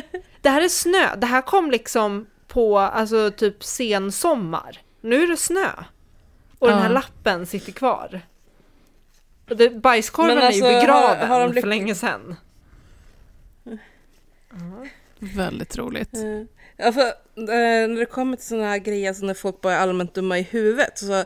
det 0.40 0.48
här 0.48 0.62
är 0.62 0.68
snö. 0.68 1.16
Det 1.16 1.26
här 1.26 1.42
kom 1.42 1.70
liksom 1.70 2.26
på 2.48 2.78
alltså 2.78 3.30
typ 3.30 3.64
sensommar. 3.64 4.78
Nu 5.00 5.22
är 5.22 5.26
det 5.26 5.36
snö. 5.36 5.68
Och 6.58 6.68
den 6.68 6.78
här 6.78 6.88
Ja. 6.88 6.94
lappen 6.94 7.46
sitter 7.46 7.72
kvar. 7.72 8.20
Och 9.50 9.56
det, 9.56 9.70
bajskorven 9.70 10.36
Men 10.36 10.46
alltså, 10.46 10.64
är 10.64 10.68
ju 10.70 10.74
har- 10.74 10.80
begraven 10.80 11.28
har 11.28 11.40
de 11.40 11.52
lyck- 11.52 11.60
för 11.60 11.68
länge 11.68 11.94
sedan. 11.94 12.36
Väldigt 15.18 15.76
roligt. 15.78 16.14
Eh, 16.14 16.42
Ja, 16.76 16.92
för, 16.92 17.00
eh, 17.02 17.88
när 17.88 17.98
det 17.98 18.06
kommer 18.06 18.36
till 18.36 18.46
sådana 18.46 18.66
här 18.66 18.78
grejer, 18.78 19.12
så 19.12 19.24
när 19.24 19.34
folk 19.34 19.60
bara 19.60 19.74
är 19.74 19.78
allmänt 19.78 20.14
dumma 20.14 20.38
i 20.38 20.42
huvudet, 20.42 20.98
så 20.98 21.24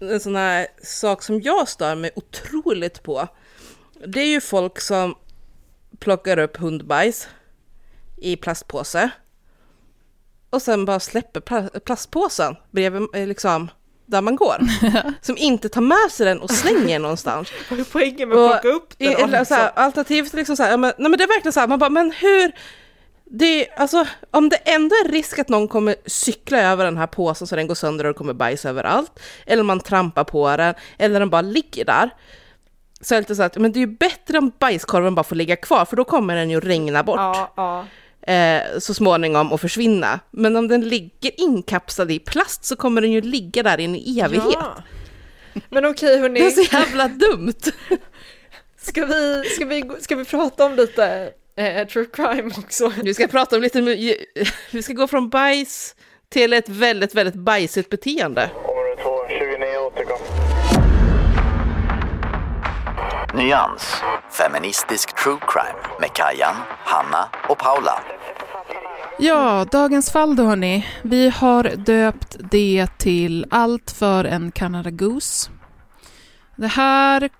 en 0.00 0.20
sån 0.20 0.36
här 0.36 0.66
sak 0.82 1.22
som 1.22 1.40
jag 1.40 1.68
stör 1.68 1.94
mig 1.94 2.10
otroligt 2.16 3.02
på, 3.02 3.28
det 4.06 4.20
är 4.20 4.26
ju 4.26 4.40
folk 4.40 4.80
som 4.80 5.14
plockar 5.98 6.38
upp 6.38 6.56
hundbajs 6.56 7.28
i 8.16 8.36
plastpåse 8.36 9.10
och 10.50 10.62
sen 10.62 10.84
bara 10.84 11.00
släpper 11.00 11.40
pla- 11.40 11.78
plastpåsen 11.80 12.56
bredvid 12.70 13.08
eh, 13.14 13.26
liksom 13.26 13.70
där 14.06 14.20
man 14.20 14.36
går. 14.36 14.60
som 15.20 15.36
inte 15.36 15.68
tar 15.68 15.80
med 15.80 16.10
sig 16.10 16.26
den 16.26 16.40
och 16.40 16.50
slänger 16.50 16.98
någonstans. 16.98 17.52
Vad 17.70 17.80
är 17.80 17.84
poängen 17.84 18.28
med 18.28 18.38
att 18.38 18.62
plocka 18.62 18.76
upp 18.76 18.98
den? 18.98 19.12
eller, 19.12 19.44
så 19.44 19.54
här, 19.54 19.72
alternativt 19.74 20.32
liksom 20.32 20.56
så 20.56 20.62
här, 20.62 20.70
ja, 20.70 20.76
men, 20.76 20.92
nej 20.98 21.10
men 21.10 21.18
det 21.18 21.24
är 21.24 21.28
verkligen 21.28 21.52
så 21.52 21.60
här, 21.60 21.68
man 21.68 21.78
bara, 21.78 21.90
men 21.90 22.10
hur, 22.10 22.52
det, 23.24 23.68
alltså, 23.76 24.06
om 24.30 24.48
det 24.48 24.56
ändå 24.56 24.94
är 24.94 25.08
risk 25.08 25.38
att 25.38 25.48
någon 25.48 25.68
kommer 25.68 25.96
cykla 26.06 26.58
över 26.58 26.84
den 26.84 26.96
här 26.96 27.06
påsen 27.06 27.46
så 27.46 27.56
den 27.56 27.66
går 27.66 27.74
sönder 27.74 28.04
och 28.04 28.12
det 28.12 28.18
kommer 28.18 28.34
bajs 28.34 28.64
överallt, 28.64 29.20
eller 29.46 29.62
man 29.62 29.80
trampar 29.80 30.24
på 30.24 30.56
den, 30.56 30.74
eller 30.98 31.20
den 31.20 31.30
bara 31.30 31.42
ligger 31.42 31.84
där, 31.84 32.10
så 33.00 33.14
det 33.14 33.20
lite 33.20 33.34
så 33.36 33.42
att, 33.42 33.56
men 33.56 33.72
det 33.72 33.78
är 33.78 33.80
ju 33.80 33.86
bättre 33.86 34.38
om 34.38 34.52
bajskorven 34.58 35.14
bara 35.14 35.24
får 35.24 35.36
ligga 35.36 35.56
kvar, 35.56 35.84
för 35.84 35.96
då 35.96 36.04
kommer 36.04 36.36
den 36.36 36.50
ju 36.50 36.60
regna 36.60 37.02
bort 37.02 37.16
Ja, 37.16 37.52
ja. 37.56 38.32
eh, 38.32 38.78
så 38.78 38.94
småningom 38.94 39.52
och 39.52 39.60
försvinna. 39.60 40.20
Men 40.30 40.56
om 40.56 40.68
den 40.68 40.88
ligger 40.88 41.40
inkapslad 41.40 42.10
i 42.10 42.18
plast 42.18 42.64
så 42.64 42.76
kommer 42.76 43.00
den 43.00 43.12
ju 43.12 43.20
ligga 43.20 43.62
där 43.62 43.80
i 43.80 43.84
en 43.84 43.94
evighet. 43.94 44.58
Ja. 44.60 44.76
Men 45.70 45.84
okej 45.84 46.20
hörni, 46.20 46.40
Det 46.40 46.46
är 46.46 46.50
så 46.50 46.76
jävla 46.76 47.08
dumt! 47.08 47.62
ska 48.76 49.06
vi, 49.06 49.42
ska, 49.44 49.64
vi, 49.64 49.90
ska 50.00 50.16
vi 50.16 50.24
prata 50.24 50.64
om 50.64 50.74
lite 50.76 51.32
eh, 51.56 51.86
true 51.86 52.06
crime 52.12 52.50
också? 52.58 52.92
Vi 53.02 53.14
ska 53.14 53.26
prata 53.28 53.56
om 53.56 53.62
lite, 53.62 53.80
vi 54.70 54.82
ska 54.82 54.92
gå 54.92 55.06
från 55.06 55.28
bajs 55.28 55.94
till 56.28 56.52
ett 56.52 56.68
väldigt, 56.68 57.14
väldigt 57.14 57.34
bajsigt 57.34 57.88
beteende. 57.90 58.50
Nyans. 63.36 63.94
Feministisk 64.30 65.16
true 65.22 65.38
crime 65.48 65.78
med 66.00 66.12
Kajan, 66.12 66.54
Hanna 66.84 67.28
och 67.48 67.58
Paula. 67.58 68.02
Ja, 69.18 69.66
dagens 69.72 70.10
fall 70.10 70.36
då 70.36 70.44
hörni. 70.44 70.86
Vi 71.02 71.28
har 71.28 71.64
döpt 71.76 72.36
det 72.50 72.86
till 72.98 73.46
Allt 73.50 73.90
för 73.90 74.24
en 74.24 74.52
Canada 74.52 74.90
Goose. 74.90 75.50
Det 76.56 76.66
här 76.66 77.30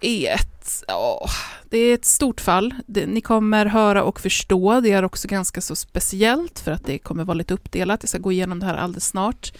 är 0.00 0.34
ett, 0.34 0.84
åh, 0.88 1.30
det 1.70 1.78
är 1.78 1.94
ett 1.94 2.04
stort 2.04 2.40
fall. 2.40 2.74
Det, 2.86 3.06
ni 3.06 3.20
kommer 3.20 3.66
höra 3.66 4.02
och 4.02 4.20
förstå. 4.20 4.80
Det 4.80 4.92
är 4.92 5.04
också 5.04 5.28
ganska 5.28 5.60
så 5.60 5.76
speciellt 5.76 6.60
för 6.60 6.72
att 6.72 6.84
det 6.84 6.98
kommer 6.98 7.24
vara 7.24 7.34
lite 7.34 7.54
uppdelat. 7.54 8.02
Jag 8.02 8.08
ska 8.08 8.18
gå 8.18 8.32
igenom 8.32 8.60
det 8.60 8.66
här 8.66 8.76
alldeles 8.76 9.06
snart. 9.06 9.52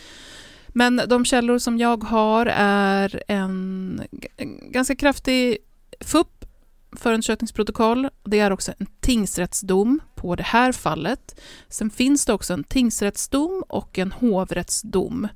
Men 0.68 1.00
de 1.08 1.24
källor 1.24 1.58
som 1.58 1.78
jag 1.78 2.04
har 2.04 2.46
är 2.56 3.22
en, 3.28 4.02
en 4.36 4.72
ganska 4.72 4.96
kraftig 4.96 5.58
FUP, 6.00 6.44
förundersökningsprotokoll. 6.92 8.08
Det 8.24 8.38
är 8.38 8.50
också 8.50 8.72
en 8.78 8.86
tingsrättsdom 9.00 10.00
på 10.14 10.36
det 10.36 10.42
här 10.42 10.72
fallet. 10.72 11.40
Sen 11.68 11.90
finns 11.90 12.26
det 12.26 12.32
också 12.32 12.52
en 12.54 12.64
tingsrättsdom 12.64 13.64
och 13.68 13.98
en 13.98 14.12
hovrättsdom. 14.12 15.28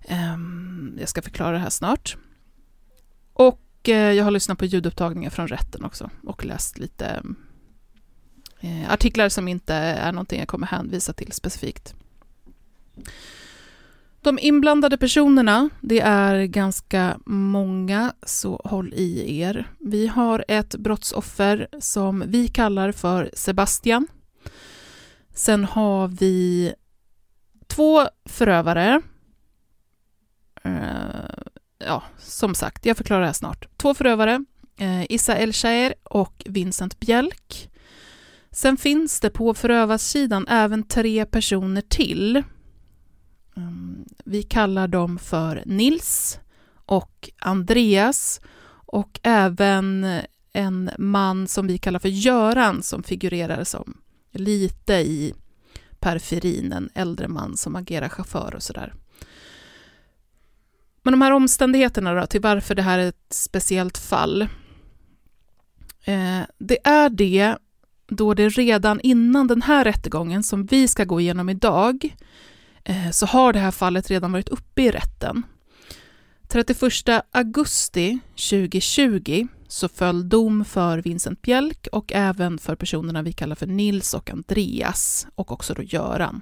Ehm, 0.00 0.96
jag 1.00 1.08
ska 1.08 1.22
förklara 1.22 1.52
det 1.52 1.58
här 1.58 1.70
snart. 1.70 2.16
Och 3.32 3.88
eh, 3.88 4.12
jag 4.12 4.24
har 4.24 4.30
lyssnat 4.30 4.58
på 4.58 4.64
ljudupptagningar 4.64 5.30
från 5.30 5.48
rätten 5.48 5.84
också 5.84 6.10
och 6.26 6.44
läst 6.44 6.78
lite 6.78 7.22
eh, 8.60 8.92
artiklar 8.92 9.28
som 9.28 9.48
inte 9.48 9.74
är 9.74 10.12
någonting 10.12 10.38
jag 10.38 10.48
kommer 10.48 10.66
hänvisa 10.66 11.12
till 11.12 11.32
specifikt. 11.32 11.94
De 14.28 14.38
inblandade 14.38 14.96
personerna, 14.96 15.70
det 15.80 16.00
är 16.00 16.44
ganska 16.44 17.18
många, 17.26 18.12
så 18.22 18.60
håll 18.64 18.94
i 18.94 19.40
er. 19.40 19.70
Vi 19.80 20.06
har 20.06 20.44
ett 20.48 20.74
brottsoffer 20.74 21.68
som 21.78 22.24
vi 22.26 22.48
kallar 22.48 22.92
för 22.92 23.30
Sebastian. 23.34 24.06
Sen 25.34 25.64
har 25.64 26.08
vi 26.08 26.72
två 27.66 28.02
förövare. 28.24 29.02
Eh, 30.64 30.72
ja, 31.78 32.02
som 32.18 32.54
sagt, 32.54 32.86
jag 32.86 32.96
förklarar 32.96 33.20
det 33.20 33.26
här 33.26 33.32
snart. 33.32 33.68
Två 33.76 33.94
förövare, 33.94 34.44
eh, 34.78 35.12
Issa 35.12 35.38
el 35.38 35.52
och 36.02 36.42
Vincent 36.46 37.00
Bjelk. 37.00 37.70
Sen 38.50 38.76
finns 38.76 39.20
det 39.20 39.30
på 39.30 39.54
förövarsidan 39.54 40.48
även 40.48 40.82
tre 40.82 41.26
personer 41.26 41.82
till. 41.82 42.42
Ehm, 43.58 44.04
vi 44.24 44.42
kallar 44.42 44.88
dem 44.88 45.18
för 45.18 45.62
Nils 45.66 46.40
och 46.74 47.30
Andreas 47.38 48.40
och 48.70 49.20
även 49.22 50.06
en 50.52 50.90
man 50.98 51.48
som 51.48 51.66
vi 51.66 51.78
kallar 51.78 51.98
för 51.98 52.08
Göran 52.08 52.82
som 52.82 53.02
figurerar 53.02 53.64
som 53.64 54.00
lite 54.32 54.94
i 54.94 55.34
periferin, 55.98 56.72
en 56.72 56.90
äldre 56.94 57.28
man 57.28 57.56
som 57.56 57.76
agerar 57.76 58.08
chaufför 58.08 58.54
och 58.54 58.62
sådär. 58.62 58.94
Men 61.02 61.12
de 61.12 61.22
här 61.22 61.32
omständigheterna 61.32 62.14
då, 62.14 62.26
till 62.26 62.40
varför 62.40 62.74
det 62.74 62.82
här 62.82 62.98
är 62.98 63.08
ett 63.08 63.26
speciellt 63.30 63.98
fall. 63.98 64.42
Eh, 66.04 66.40
det 66.58 66.78
är 66.86 67.08
det 67.08 67.56
då 68.08 68.34
det 68.34 68.48
redan 68.48 69.00
innan 69.00 69.46
den 69.46 69.62
här 69.62 69.84
rättegången 69.84 70.42
som 70.42 70.66
vi 70.66 70.88
ska 70.88 71.04
gå 71.04 71.20
igenom 71.20 71.48
idag 71.48 72.16
Eh, 72.84 73.10
så 73.10 73.26
har 73.26 73.52
det 73.52 73.58
här 73.58 73.70
fallet 73.70 74.10
redan 74.10 74.32
varit 74.32 74.48
uppe 74.48 74.82
i 74.82 74.90
rätten. 74.90 75.42
31 76.48 76.82
augusti 77.30 78.18
2020 78.50 79.46
så 79.68 79.88
föll 79.88 80.28
dom 80.28 80.64
för 80.64 80.98
Vincent 80.98 81.42
Bjelk 81.42 81.86
och 81.92 82.12
även 82.12 82.58
för 82.58 82.76
personerna 82.76 83.22
vi 83.22 83.32
kallar 83.32 83.56
för 83.56 83.66
Nils 83.66 84.14
och 84.14 84.30
Andreas 84.30 85.26
och 85.34 85.52
också 85.52 85.74
då 85.74 85.82
Göran. 85.82 86.40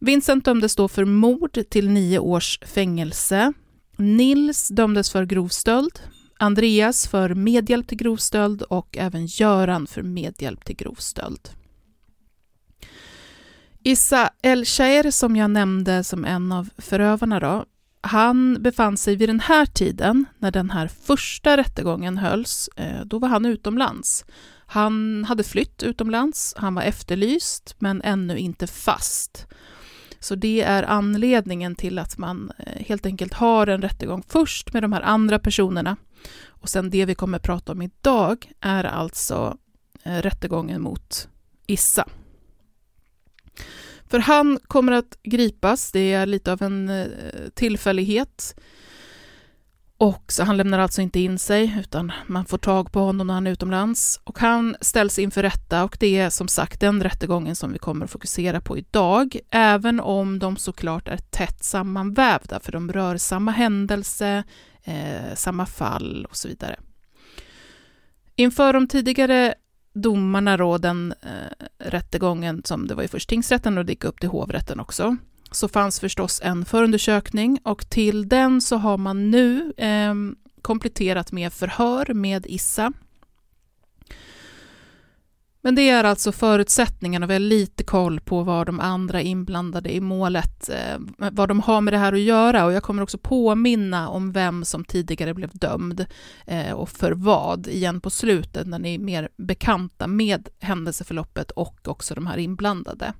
Vincent 0.00 0.44
dömdes 0.44 0.76
då 0.76 0.88
för 0.88 1.04
mord 1.04 1.58
till 1.70 1.90
nio 1.90 2.18
års 2.18 2.58
fängelse. 2.66 3.52
Nils 3.96 4.68
dömdes 4.68 5.10
för 5.10 5.24
grov 5.24 5.48
stöld, 5.48 6.00
Andreas 6.38 7.08
för 7.08 7.34
medhjälp 7.34 7.88
till 7.88 7.98
grov 7.98 8.16
stöld 8.16 8.62
och 8.62 8.98
även 8.98 9.26
Göran 9.26 9.86
för 9.86 10.02
medhjälp 10.02 10.64
till 10.64 10.76
grov 10.76 10.94
stöld. 10.98 11.50
Issa 13.88 14.30
El-Shaer 14.42 15.10
som 15.10 15.36
jag 15.36 15.50
nämnde 15.50 16.04
som 16.04 16.24
en 16.24 16.52
av 16.52 16.68
förövarna 16.78 17.40
då, 17.40 17.64
han 18.00 18.62
befann 18.62 18.96
sig 18.96 19.16
vid 19.16 19.28
den 19.28 19.40
här 19.40 19.66
tiden, 19.66 20.24
när 20.38 20.50
den 20.50 20.70
här 20.70 20.88
första 20.88 21.56
rättegången 21.56 22.18
hölls, 22.18 22.70
eh, 22.76 23.00
då 23.04 23.18
var 23.18 23.28
han 23.28 23.46
utomlands. 23.46 24.24
Han 24.66 25.24
hade 25.24 25.44
flytt 25.44 25.82
utomlands, 25.82 26.54
han 26.56 26.74
var 26.74 26.82
efterlyst 26.82 27.76
men 27.78 28.02
ännu 28.02 28.38
inte 28.38 28.66
fast. 28.66 29.46
Så 30.20 30.34
det 30.34 30.62
är 30.62 30.82
anledningen 30.82 31.74
till 31.74 31.98
att 31.98 32.18
man 32.18 32.52
eh, 32.58 32.86
helt 32.86 33.06
enkelt 33.06 33.34
har 33.34 33.66
en 33.66 33.82
rättegång 33.82 34.22
först 34.28 34.72
med 34.72 34.82
de 34.82 34.92
här 34.92 35.02
andra 35.02 35.38
personerna. 35.38 35.96
Och 36.46 36.68
sen 36.68 36.90
det 36.90 37.04
vi 37.04 37.14
kommer 37.14 37.38
prata 37.38 37.72
om 37.72 37.82
idag 37.82 38.52
är 38.60 38.84
alltså 38.84 39.56
eh, 40.02 40.16
rättegången 40.16 40.82
mot 40.82 41.28
Issa. 41.66 42.04
För 44.10 44.18
han 44.18 44.58
kommer 44.66 44.92
att 44.92 45.18
gripas, 45.22 45.92
det 45.92 46.12
är 46.12 46.26
lite 46.26 46.52
av 46.52 46.62
en 46.62 46.88
eh, 46.88 47.06
tillfällighet. 47.54 48.54
Och 50.00 50.32
så 50.32 50.44
han 50.44 50.56
lämnar 50.56 50.78
alltså 50.78 51.02
inte 51.02 51.20
in 51.20 51.38
sig, 51.38 51.76
utan 51.80 52.12
man 52.26 52.44
får 52.44 52.58
tag 52.58 52.92
på 52.92 53.00
honom 53.00 53.26
när 53.26 53.34
han 53.34 53.46
är 53.46 53.50
utomlands. 53.50 54.20
Och 54.24 54.38
han 54.38 54.76
ställs 54.80 55.18
inför 55.18 55.42
rätta 55.42 55.84
och 55.84 55.96
det 56.00 56.18
är 56.18 56.30
som 56.30 56.48
sagt 56.48 56.80
den 56.80 57.02
rättegången 57.02 57.56
som 57.56 57.72
vi 57.72 57.78
kommer 57.78 58.04
att 58.04 58.10
fokusera 58.10 58.60
på 58.60 58.78
idag, 58.78 59.38
även 59.50 60.00
om 60.00 60.38
de 60.38 60.56
såklart 60.56 61.08
är 61.08 61.16
tätt 61.16 61.64
sammanvävda, 61.64 62.60
för 62.60 62.72
de 62.72 62.92
rör 62.92 63.16
samma 63.16 63.50
händelse, 63.50 64.44
eh, 64.84 65.34
samma 65.34 65.66
fall 65.66 66.26
och 66.30 66.36
så 66.36 66.48
vidare. 66.48 66.76
Inför 68.36 68.72
de 68.72 68.88
tidigare 68.88 69.54
domarna 70.02 70.56
då, 70.56 70.78
den 70.78 71.14
eh, 71.22 71.66
rättegången 71.78 72.62
som 72.64 72.86
det 72.86 72.94
var 72.94 73.02
i 73.02 73.08
först 73.08 73.28
tingsrätten 73.28 73.78
och 73.78 73.84
det 73.84 73.92
gick 73.92 74.04
upp 74.04 74.20
till 74.20 74.28
hovrätten 74.28 74.80
också, 74.80 75.16
så 75.50 75.68
fanns 75.68 76.00
förstås 76.00 76.40
en 76.44 76.64
förundersökning 76.64 77.58
och 77.62 77.90
till 77.90 78.28
den 78.28 78.60
så 78.60 78.76
har 78.76 78.96
man 78.96 79.30
nu 79.30 79.72
eh, 79.76 80.14
kompletterat 80.62 81.32
med 81.32 81.52
förhör 81.52 82.14
med 82.14 82.46
Issa. 82.46 82.92
Men 85.68 85.74
det 85.74 85.88
är 85.90 86.04
alltså 86.04 86.32
förutsättningarna, 86.32 87.26
vi 87.26 87.32
har 87.32 87.40
lite 87.40 87.84
koll 87.84 88.20
på 88.20 88.42
vad 88.42 88.66
de 88.66 88.80
andra 88.80 89.22
inblandade 89.22 89.94
i 89.94 90.00
målet, 90.00 90.68
eh, 90.68 90.98
vad 91.18 91.48
de 91.48 91.60
har 91.60 91.80
med 91.80 91.92
det 91.92 91.98
här 91.98 92.12
att 92.12 92.20
göra 92.20 92.64
och 92.64 92.72
jag 92.72 92.82
kommer 92.82 93.02
också 93.02 93.18
påminna 93.18 94.08
om 94.08 94.32
vem 94.32 94.64
som 94.64 94.84
tidigare 94.84 95.34
blev 95.34 95.50
dömd 95.52 96.06
eh, 96.46 96.72
och 96.72 96.88
för 96.88 97.12
vad 97.12 97.66
igen 97.66 98.00
på 98.00 98.10
slutet 98.10 98.66
när 98.66 98.78
ni 98.78 98.94
är 98.94 98.98
mer 98.98 99.28
bekanta 99.36 100.06
med 100.06 100.48
händelseförloppet 100.60 101.50
och 101.50 101.88
också 101.88 102.14
de 102.14 102.26
här 102.26 102.38
inblandade. 102.38 103.12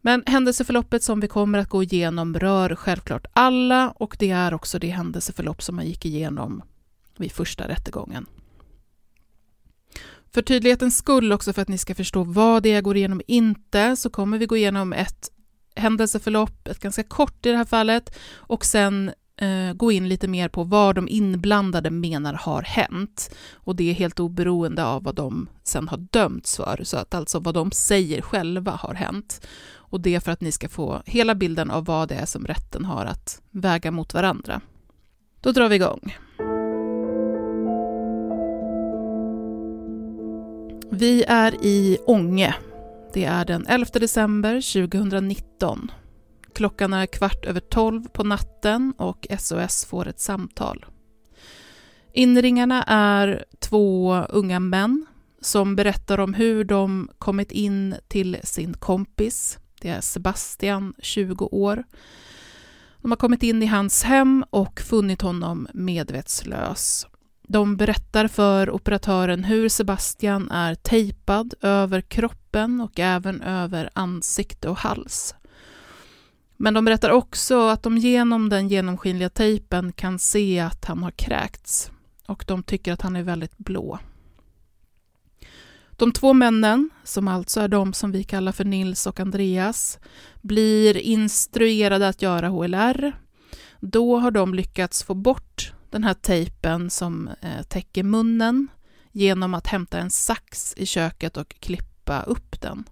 Men 0.00 0.22
händelseförloppet 0.26 1.02
som 1.02 1.20
vi 1.20 1.28
kommer 1.28 1.58
att 1.58 1.68
gå 1.68 1.82
igenom 1.82 2.34
rör 2.34 2.74
självklart 2.74 3.26
alla 3.32 3.90
och 3.90 4.16
det 4.18 4.30
är 4.30 4.54
också 4.54 4.78
det 4.78 4.90
händelseförlopp 4.90 5.62
som 5.62 5.76
man 5.76 5.86
gick 5.86 6.06
igenom 6.06 6.62
vid 7.16 7.32
första 7.32 7.68
rättegången. 7.68 8.26
För 10.38 10.42
tydlighetens 10.42 10.96
skull 10.96 11.32
också 11.32 11.52
för 11.52 11.62
att 11.62 11.68
ni 11.68 11.78
ska 11.78 11.94
förstå 11.94 12.24
vad 12.24 12.62
det 12.62 12.68
är 12.68 12.74
jag 12.74 12.84
går 12.84 12.96
igenom 12.96 13.22
inte 13.26 13.96
så 13.96 14.10
kommer 14.10 14.38
vi 14.38 14.46
gå 14.46 14.56
igenom 14.56 14.92
ett 14.92 15.30
händelseförlopp, 15.76 16.68
ett 16.68 16.78
ganska 16.78 17.02
kort 17.02 17.46
i 17.46 17.50
det 17.50 17.56
här 17.56 17.64
fallet 17.64 18.18
och 18.34 18.64
sen 18.64 19.10
eh, 19.36 19.72
gå 19.74 19.92
in 19.92 20.08
lite 20.08 20.28
mer 20.28 20.48
på 20.48 20.64
vad 20.64 20.94
de 20.94 21.08
inblandade 21.08 21.90
menar 21.90 22.34
har 22.34 22.62
hänt. 22.62 23.30
Och 23.52 23.76
det 23.76 23.90
är 23.90 23.94
helt 23.94 24.20
oberoende 24.20 24.84
av 24.84 25.02
vad 25.02 25.14
de 25.14 25.48
sen 25.64 25.88
har 25.88 25.98
dömts 25.98 26.56
för, 26.56 26.80
så 26.84 26.96
att 26.96 27.14
alltså 27.14 27.38
vad 27.38 27.54
de 27.54 27.72
säger 27.72 28.22
själva 28.22 28.72
har 28.72 28.94
hänt. 28.94 29.46
Och 29.70 30.00
det 30.00 30.14
är 30.14 30.20
för 30.20 30.32
att 30.32 30.40
ni 30.40 30.52
ska 30.52 30.68
få 30.68 31.02
hela 31.06 31.34
bilden 31.34 31.70
av 31.70 31.84
vad 31.84 32.08
det 32.08 32.14
är 32.14 32.26
som 32.26 32.46
rätten 32.46 32.84
har 32.84 33.04
att 33.04 33.42
väga 33.50 33.90
mot 33.90 34.14
varandra. 34.14 34.60
Då 35.40 35.52
drar 35.52 35.68
vi 35.68 35.76
igång. 35.76 36.16
Vi 40.90 41.24
är 41.28 41.64
i 41.64 41.98
Ånge. 42.06 42.54
Det 43.12 43.24
är 43.24 43.44
den 43.44 43.66
11 43.66 43.86
december 43.92 44.54
2019. 44.88 45.90
Klockan 46.54 46.92
är 46.92 47.06
kvart 47.06 47.44
över 47.44 47.60
tolv 47.60 48.08
på 48.08 48.24
natten 48.24 48.94
och 48.98 49.26
SOS 49.38 49.84
får 49.84 50.08
ett 50.08 50.20
samtal. 50.20 50.86
Inringarna 52.12 52.82
är 52.86 53.44
två 53.58 54.16
unga 54.28 54.60
män 54.60 55.06
som 55.40 55.76
berättar 55.76 56.20
om 56.20 56.34
hur 56.34 56.64
de 56.64 57.10
kommit 57.18 57.52
in 57.52 57.94
till 58.08 58.36
sin 58.42 58.74
kompis. 58.74 59.58
Det 59.80 59.88
är 59.88 60.00
Sebastian, 60.00 60.94
20 60.98 61.44
år. 61.44 61.84
De 63.02 63.10
har 63.10 63.16
kommit 63.16 63.42
in 63.42 63.62
i 63.62 63.66
hans 63.66 64.02
hem 64.02 64.44
och 64.50 64.80
funnit 64.80 65.22
honom 65.22 65.68
medvetslös. 65.74 67.06
De 67.50 67.76
berättar 67.76 68.28
för 68.28 68.70
operatören 68.70 69.44
hur 69.44 69.68
Sebastian 69.68 70.50
är 70.50 70.74
tejpad 70.74 71.54
över 71.60 72.00
kroppen 72.00 72.80
och 72.80 72.98
även 72.98 73.42
över 73.42 73.90
ansikte 73.92 74.68
och 74.68 74.78
hals. 74.78 75.34
Men 76.56 76.74
de 76.74 76.84
berättar 76.84 77.10
också 77.10 77.68
att 77.68 77.82
de 77.82 77.98
genom 77.98 78.48
den 78.48 78.68
genomskinliga 78.68 79.30
tejpen 79.30 79.92
kan 79.92 80.18
se 80.18 80.60
att 80.60 80.84
han 80.84 81.02
har 81.02 81.10
kräkts 81.10 81.90
och 82.26 82.44
de 82.46 82.62
tycker 82.62 82.92
att 82.92 83.02
han 83.02 83.16
är 83.16 83.22
väldigt 83.22 83.58
blå. 83.58 83.98
De 85.90 86.12
två 86.12 86.32
männen, 86.32 86.90
som 87.04 87.28
alltså 87.28 87.60
är 87.60 87.68
de 87.68 87.92
som 87.92 88.12
vi 88.12 88.24
kallar 88.24 88.52
för 88.52 88.64
Nils 88.64 89.06
och 89.06 89.20
Andreas, 89.20 89.98
blir 90.42 90.96
instruerade 90.96 92.08
att 92.08 92.22
göra 92.22 92.48
HLR. 92.48 93.12
Då 93.80 94.18
har 94.18 94.30
de 94.30 94.54
lyckats 94.54 95.02
få 95.02 95.14
bort 95.14 95.72
den 95.90 96.04
här 96.04 96.14
tejpen 96.14 96.90
som 96.90 97.30
eh, 97.40 97.62
täcker 97.62 98.02
munnen 98.02 98.68
genom 99.12 99.54
att 99.54 99.66
hämta 99.66 99.98
en 99.98 100.10
sax 100.10 100.74
i 100.76 100.86
köket 100.86 101.36
och 101.36 101.48
klippa 101.60 102.22
upp 102.22 102.60
den. 102.60 102.84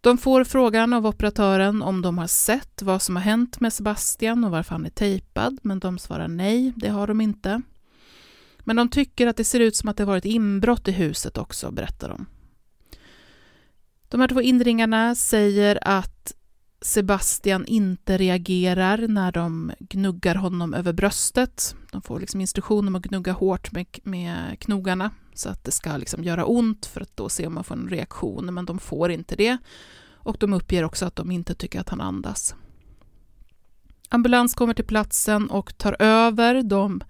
De 0.00 0.18
får 0.18 0.44
frågan 0.44 0.92
av 0.92 1.06
operatören 1.06 1.82
om 1.82 2.02
de 2.02 2.18
har 2.18 2.26
sett 2.26 2.82
vad 2.82 3.02
som 3.02 3.16
har 3.16 3.22
hänt 3.22 3.60
med 3.60 3.72
Sebastian 3.72 4.44
och 4.44 4.50
varför 4.50 4.72
han 4.72 4.86
är 4.86 4.90
tejpad, 4.90 5.58
men 5.62 5.78
de 5.78 5.98
svarar 5.98 6.28
nej, 6.28 6.72
det 6.76 6.88
har 6.88 7.06
de 7.06 7.20
inte. 7.20 7.62
Men 8.58 8.76
de 8.76 8.88
tycker 8.88 9.26
att 9.26 9.36
det 9.36 9.44
ser 9.44 9.60
ut 9.60 9.76
som 9.76 9.88
att 9.88 9.96
det 9.96 10.04
varit 10.04 10.24
inbrott 10.24 10.88
i 10.88 10.92
huset 10.92 11.38
också, 11.38 11.70
berättar 11.70 12.08
de. 12.08 12.26
De 14.08 14.20
här 14.20 14.28
två 14.28 14.40
inringarna 14.40 15.14
säger 15.14 15.78
att 15.82 16.32
Sebastian 16.80 17.66
inte 17.66 18.18
reagerar 18.18 19.08
när 19.08 19.32
de 19.32 19.72
gnuggar 19.78 20.34
honom 20.34 20.74
över 20.74 20.92
bröstet. 20.92 21.76
De 21.92 22.02
får 22.02 22.20
liksom 22.20 22.40
instruktion 22.40 22.88
om 22.88 22.94
att 22.94 23.02
gnugga 23.02 23.32
hårt 23.32 23.72
med, 23.72 23.86
med 24.02 24.60
knogarna 24.60 25.10
så 25.34 25.48
att 25.48 25.64
det 25.64 25.70
ska 25.70 25.96
liksom 25.96 26.24
göra 26.24 26.44
ont 26.44 26.86
för 26.86 27.00
att 27.00 27.16
då 27.16 27.28
se 27.28 27.46
om 27.46 27.54
man 27.54 27.64
får 27.64 27.74
en 27.74 27.88
reaktion, 27.88 28.54
men 28.54 28.66
de 28.66 28.78
får 28.78 29.10
inte 29.10 29.36
det. 29.36 29.58
Och 30.12 30.36
de 30.40 30.52
uppger 30.52 30.84
också 30.84 31.06
att 31.06 31.16
de 31.16 31.30
inte 31.30 31.54
tycker 31.54 31.80
att 31.80 31.88
han 31.88 32.00
andas. 32.00 32.54
Ambulans 34.08 34.54
kommer 34.54 34.74
till 34.74 34.84
platsen 34.84 35.50
och 35.50 35.78
tar 35.78 35.96
över 35.98 36.62
de 36.62 37.00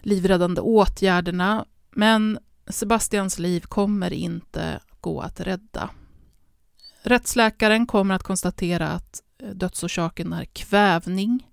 livräddande 0.00 0.60
åtgärderna, 0.60 1.64
men 1.90 2.38
Sebastians 2.68 3.38
liv 3.38 3.60
kommer 3.60 4.12
inte 4.12 4.80
gå 5.00 5.20
att 5.20 5.40
rädda. 5.40 5.90
Rättsläkaren 7.06 7.86
kommer 7.86 8.14
att 8.14 8.22
konstatera 8.22 8.88
att 8.88 9.22
eh, 9.42 9.48
dödsorsaken 9.48 10.32
är 10.32 10.44
kvävning. 10.44 11.50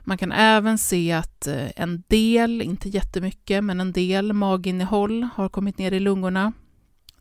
Man 0.00 0.18
kan 0.18 0.32
även 0.32 0.78
se 0.78 1.12
att 1.12 1.46
eh, 1.46 1.68
en 1.76 2.02
del, 2.08 2.62
inte 2.62 2.88
jättemycket, 2.88 3.64
men 3.64 3.80
en 3.80 3.92
del 3.92 4.32
maginnehåll 4.32 5.28
har 5.34 5.48
kommit 5.48 5.78
ner 5.78 5.92
i 5.92 6.00
lungorna. 6.00 6.52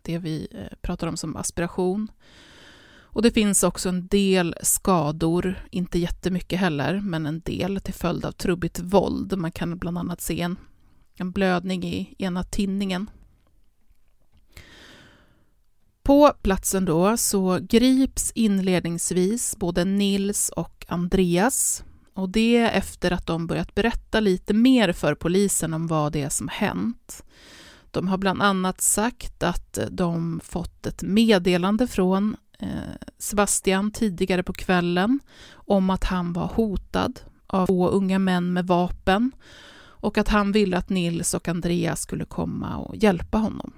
Det 0.01 0.17
vi 0.17 0.47
eh, 0.51 0.77
pratar 0.81 1.07
om 1.07 1.17
som 1.17 1.35
aspiration. 1.35 2.11
Och 3.15 3.21
det 3.21 3.31
finns 3.31 3.63
också 3.63 3.89
en 3.89 4.07
del 4.07 4.55
skador, 4.61 5.67
inte 5.71 5.99
jättemycket 5.99 6.59
heller, 6.59 6.99
men 6.99 7.25
en 7.25 7.39
del 7.39 7.81
till 7.81 7.93
följd 7.93 8.25
av 8.25 8.31
trubbigt 8.31 8.79
våld. 8.79 9.37
Man 9.37 9.51
kan 9.51 9.77
bland 9.77 9.97
annat 9.97 10.21
se 10.21 10.41
en, 10.41 10.57
en 11.15 11.31
blödning 11.31 11.83
i 11.83 12.15
ena 12.17 12.43
tinningen. 12.43 13.09
På 16.05 16.33
platsen 16.41 16.85
då 16.85 17.17
så 17.17 17.59
grips 17.61 18.31
inledningsvis 18.35 19.55
både 19.57 19.85
Nils 19.85 20.49
och 20.49 20.85
Andreas 20.87 21.83
och 22.13 22.29
det 22.29 22.57
efter 22.57 23.11
att 23.11 23.27
de 23.27 23.47
börjat 23.47 23.75
berätta 23.75 24.19
lite 24.19 24.53
mer 24.53 24.91
för 24.91 25.15
polisen 25.15 25.73
om 25.73 25.87
vad 25.87 26.11
det 26.11 26.21
är 26.21 26.29
som 26.29 26.47
hänt. 26.47 27.23
De 27.91 28.07
har 28.07 28.17
bland 28.17 28.41
annat 28.41 28.81
sagt 28.81 29.43
att 29.43 29.79
de 29.91 30.41
fått 30.43 30.85
ett 30.85 31.01
meddelande 31.01 31.87
från 31.87 32.35
eh, 32.59 32.67
Sebastian 33.17 33.91
tidigare 33.91 34.43
på 34.43 34.53
kvällen 34.53 35.19
om 35.53 35.89
att 35.89 36.03
han 36.03 36.33
var 36.33 36.47
hotad 36.47 37.19
av 37.47 37.65
två 37.65 37.87
unga 37.89 38.19
män 38.19 38.53
med 38.53 38.67
vapen 38.67 39.31
och 39.77 40.17
att 40.17 40.29
han 40.29 40.51
ville 40.51 40.77
att 40.77 40.89
Nils 40.89 41.33
och 41.33 41.47
Andreas 41.47 42.01
skulle 42.01 42.25
komma 42.25 42.77
och 42.77 42.95
hjälpa 42.95 43.37
honom. 43.37 43.73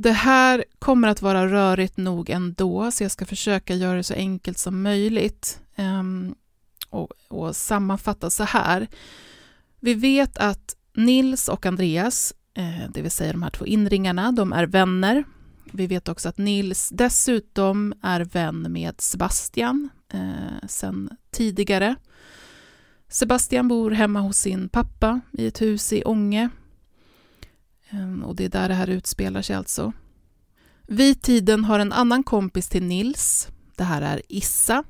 Det 0.00 0.12
här 0.12 0.64
kommer 0.78 1.08
att 1.08 1.22
vara 1.22 1.48
rörigt 1.48 1.96
nog 1.96 2.30
ändå, 2.30 2.90
så 2.90 3.04
jag 3.04 3.10
ska 3.10 3.26
försöka 3.26 3.74
göra 3.74 3.96
det 3.96 4.02
så 4.02 4.14
enkelt 4.14 4.58
som 4.58 4.82
möjligt 4.82 5.60
um, 5.76 6.34
och, 6.90 7.12
och 7.28 7.56
sammanfatta 7.56 8.30
så 8.30 8.44
här. 8.44 8.88
Vi 9.80 9.94
vet 9.94 10.38
att 10.38 10.76
Nils 10.94 11.48
och 11.48 11.66
Andreas, 11.66 12.34
eh, 12.54 12.90
det 12.94 13.02
vill 13.02 13.10
säga 13.10 13.32
de 13.32 13.42
här 13.42 13.50
två 13.50 13.66
inringarna, 13.66 14.32
de 14.32 14.52
är 14.52 14.66
vänner. 14.66 15.24
Vi 15.72 15.86
vet 15.86 16.08
också 16.08 16.28
att 16.28 16.38
Nils 16.38 16.88
dessutom 16.92 17.94
är 18.02 18.20
vän 18.20 18.72
med 18.72 19.00
Sebastian 19.00 19.88
eh, 20.12 20.68
sen 20.68 21.10
tidigare. 21.30 21.94
Sebastian 23.08 23.68
bor 23.68 23.90
hemma 23.90 24.20
hos 24.20 24.36
sin 24.36 24.68
pappa 24.68 25.20
i 25.32 25.46
ett 25.46 25.60
hus 25.60 25.92
i 25.92 26.04
Ånge 26.04 26.48
Ehm, 27.90 28.24
och 28.24 28.36
det 28.36 28.44
är 28.44 28.48
där 28.48 28.68
det 28.68 28.74
här 28.74 28.90
utspelar 28.90 29.42
sig 29.42 29.56
alltså. 29.56 29.92
Vid 30.86 31.22
tiden 31.22 31.64
har 31.64 31.78
en 31.78 31.92
annan 31.92 32.22
kompis 32.22 32.68
till 32.68 32.82
Nils, 32.82 33.48
det 33.76 33.84
här 33.84 34.02
är 34.02 34.22
Issa, 34.28 34.84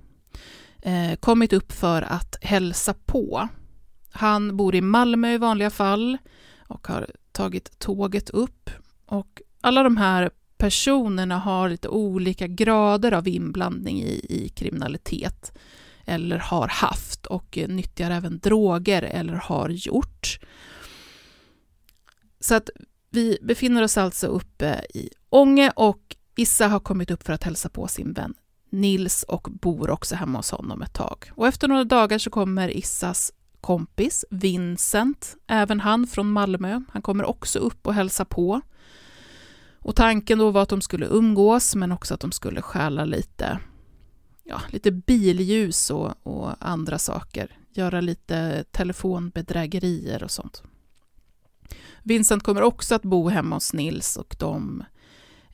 eh, 0.82 1.16
kommit 1.20 1.52
upp 1.52 1.72
för 1.72 2.02
att 2.02 2.37
hälsa 2.40 2.94
på. 3.06 3.48
Han 4.11 4.56
bor 4.56 4.74
i 4.74 4.80
Malmö 4.80 5.32
i 5.34 5.38
vanliga 5.38 5.70
fall 5.70 6.18
och 6.58 6.87
har 6.87 7.06
tagit 7.32 7.78
tåget 7.78 8.30
upp. 8.30 8.70
Och 9.06 9.42
alla 9.61 9.82
de 9.82 9.96
här 9.96 10.30
personerna 10.58 11.38
har 11.38 11.68
lite 11.68 11.88
olika 11.88 12.46
grader 12.46 13.12
av 13.12 13.28
inblandning 13.28 14.02
i, 14.02 14.26
i 14.28 14.48
kriminalitet 14.48 15.52
eller 16.04 16.38
har 16.38 16.68
haft 16.68 17.26
och 17.26 17.58
nyttjar 17.68 18.11
även 18.11 18.38
droger 18.38 19.02
eller 19.02 19.32
har 19.32 19.68
gjort. 19.68 20.38
Så 22.40 22.55
att 22.55 22.70
vi 23.11 23.38
befinner 23.42 23.83
oss 23.83 23.98
alltså 23.98 24.27
uppe 24.27 24.81
i 24.94 25.11
Ånge 25.31 25.72
och 25.77 26.16
Issa 26.37 26.68
har 26.68 26.81
kommit 26.81 27.11
upp 27.11 27.22
för 27.22 27.33
att 27.33 27.44
hälsa 27.44 27.68
på 27.68 27.88
sin 27.88 28.12
vän 28.12 28.35
Nils 28.70 29.22
och 29.22 29.48
bor 29.51 29.90
också 29.90 30.14
hemma 30.14 30.38
hos 30.38 30.51
honom 30.51 30.83
ett 30.83 30.92
tag. 30.92 31.31
Och 31.35 31.46
efter 31.46 31.68
några 31.68 31.85
dagar 31.85 32.18
så 32.18 32.31
kommer 32.31 32.77
Issas 32.77 33.33
kompis 33.61 34.24
Vincent, 34.31 35.37
även 35.46 35.81
han 35.81 36.07
från 36.07 36.33
Malmö. 36.33 36.81
Han 36.90 37.03
kommer 37.03 37.24
också 37.24 37.59
upp 37.59 37.87
och 37.87 37.94
hälsa 37.94 38.24
på. 38.24 38.61
Och 39.79 39.96
tanken 39.96 40.38
då 40.38 40.51
var 40.51 40.62
att 40.62 40.68
de 40.68 40.81
skulle 40.81 41.07
umgås, 41.07 41.74
men 41.74 41.92
också 41.92 42.14
att 42.14 42.20
de 42.20 42.33
skulle 42.33 42.62
stjäla 42.62 43.05
lite, 43.05 43.59
ja, 44.44 44.61
lite 44.70 44.90
billjus 44.90 45.90
och, 45.90 46.14
och 46.22 46.51
andra 46.59 46.98
saker. 46.98 47.59
Göra 47.70 48.01
lite 48.01 48.64
telefonbedrägerier 48.70 50.22
och 50.22 50.31
sånt. 50.31 50.62
Vincent 52.02 52.42
kommer 52.42 52.62
också 52.62 52.94
att 52.94 53.02
bo 53.02 53.28
hemma 53.28 53.57
hos 53.57 53.72
Nils 53.72 54.16
och 54.16 54.37
de 54.38 54.85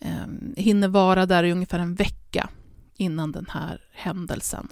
eh, 0.01 0.27
hinner 0.57 0.89
vara 0.89 1.27
där 1.27 1.45
i 1.45 1.53
ungefär 1.53 1.79
en 1.79 1.95
vecka 1.95 2.49
innan 2.97 3.33
den 3.33 3.47
här 3.51 3.81
händelsen. 3.93 4.69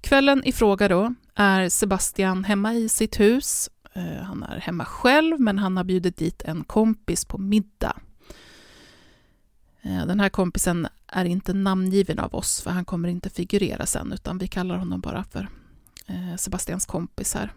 Kvällen 0.00 0.44
i 0.44 0.52
fråga 0.52 0.88
då 0.88 1.14
är 1.34 1.68
Sebastian 1.68 2.44
hemma 2.44 2.74
i 2.74 2.88
sitt 2.88 3.20
hus. 3.20 3.70
Eh, 3.92 4.22
han 4.22 4.42
är 4.42 4.56
hemma 4.60 4.84
själv, 4.84 5.40
men 5.40 5.58
han 5.58 5.76
har 5.76 5.84
bjudit 5.84 6.16
dit 6.16 6.42
en 6.42 6.64
kompis 6.64 7.24
på 7.24 7.38
middag. 7.38 7.96
Eh, 9.82 10.06
den 10.06 10.20
här 10.20 10.28
kompisen 10.28 10.88
är 11.06 11.24
inte 11.24 11.52
namngiven 11.52 12.18
av 12.18 12.34
oss, 12.34 12.60
för 12.60 12.70
han 12.70 12.84
kommer 12.84 13.08
inte 13.08 13.30
figurera 13.30 13.86
sen, 13.86 14.12
utan 14.12 14.38
vi 14.38 14.48
kallar 14.48 14.76
honom 14.76 15.00
bara 15.00 15.24
för 15.24 15.48
eh, 16.06 16.36
Sebastians 16.36 16.86
kompis 16.86 17.34
här. 17.34 17.52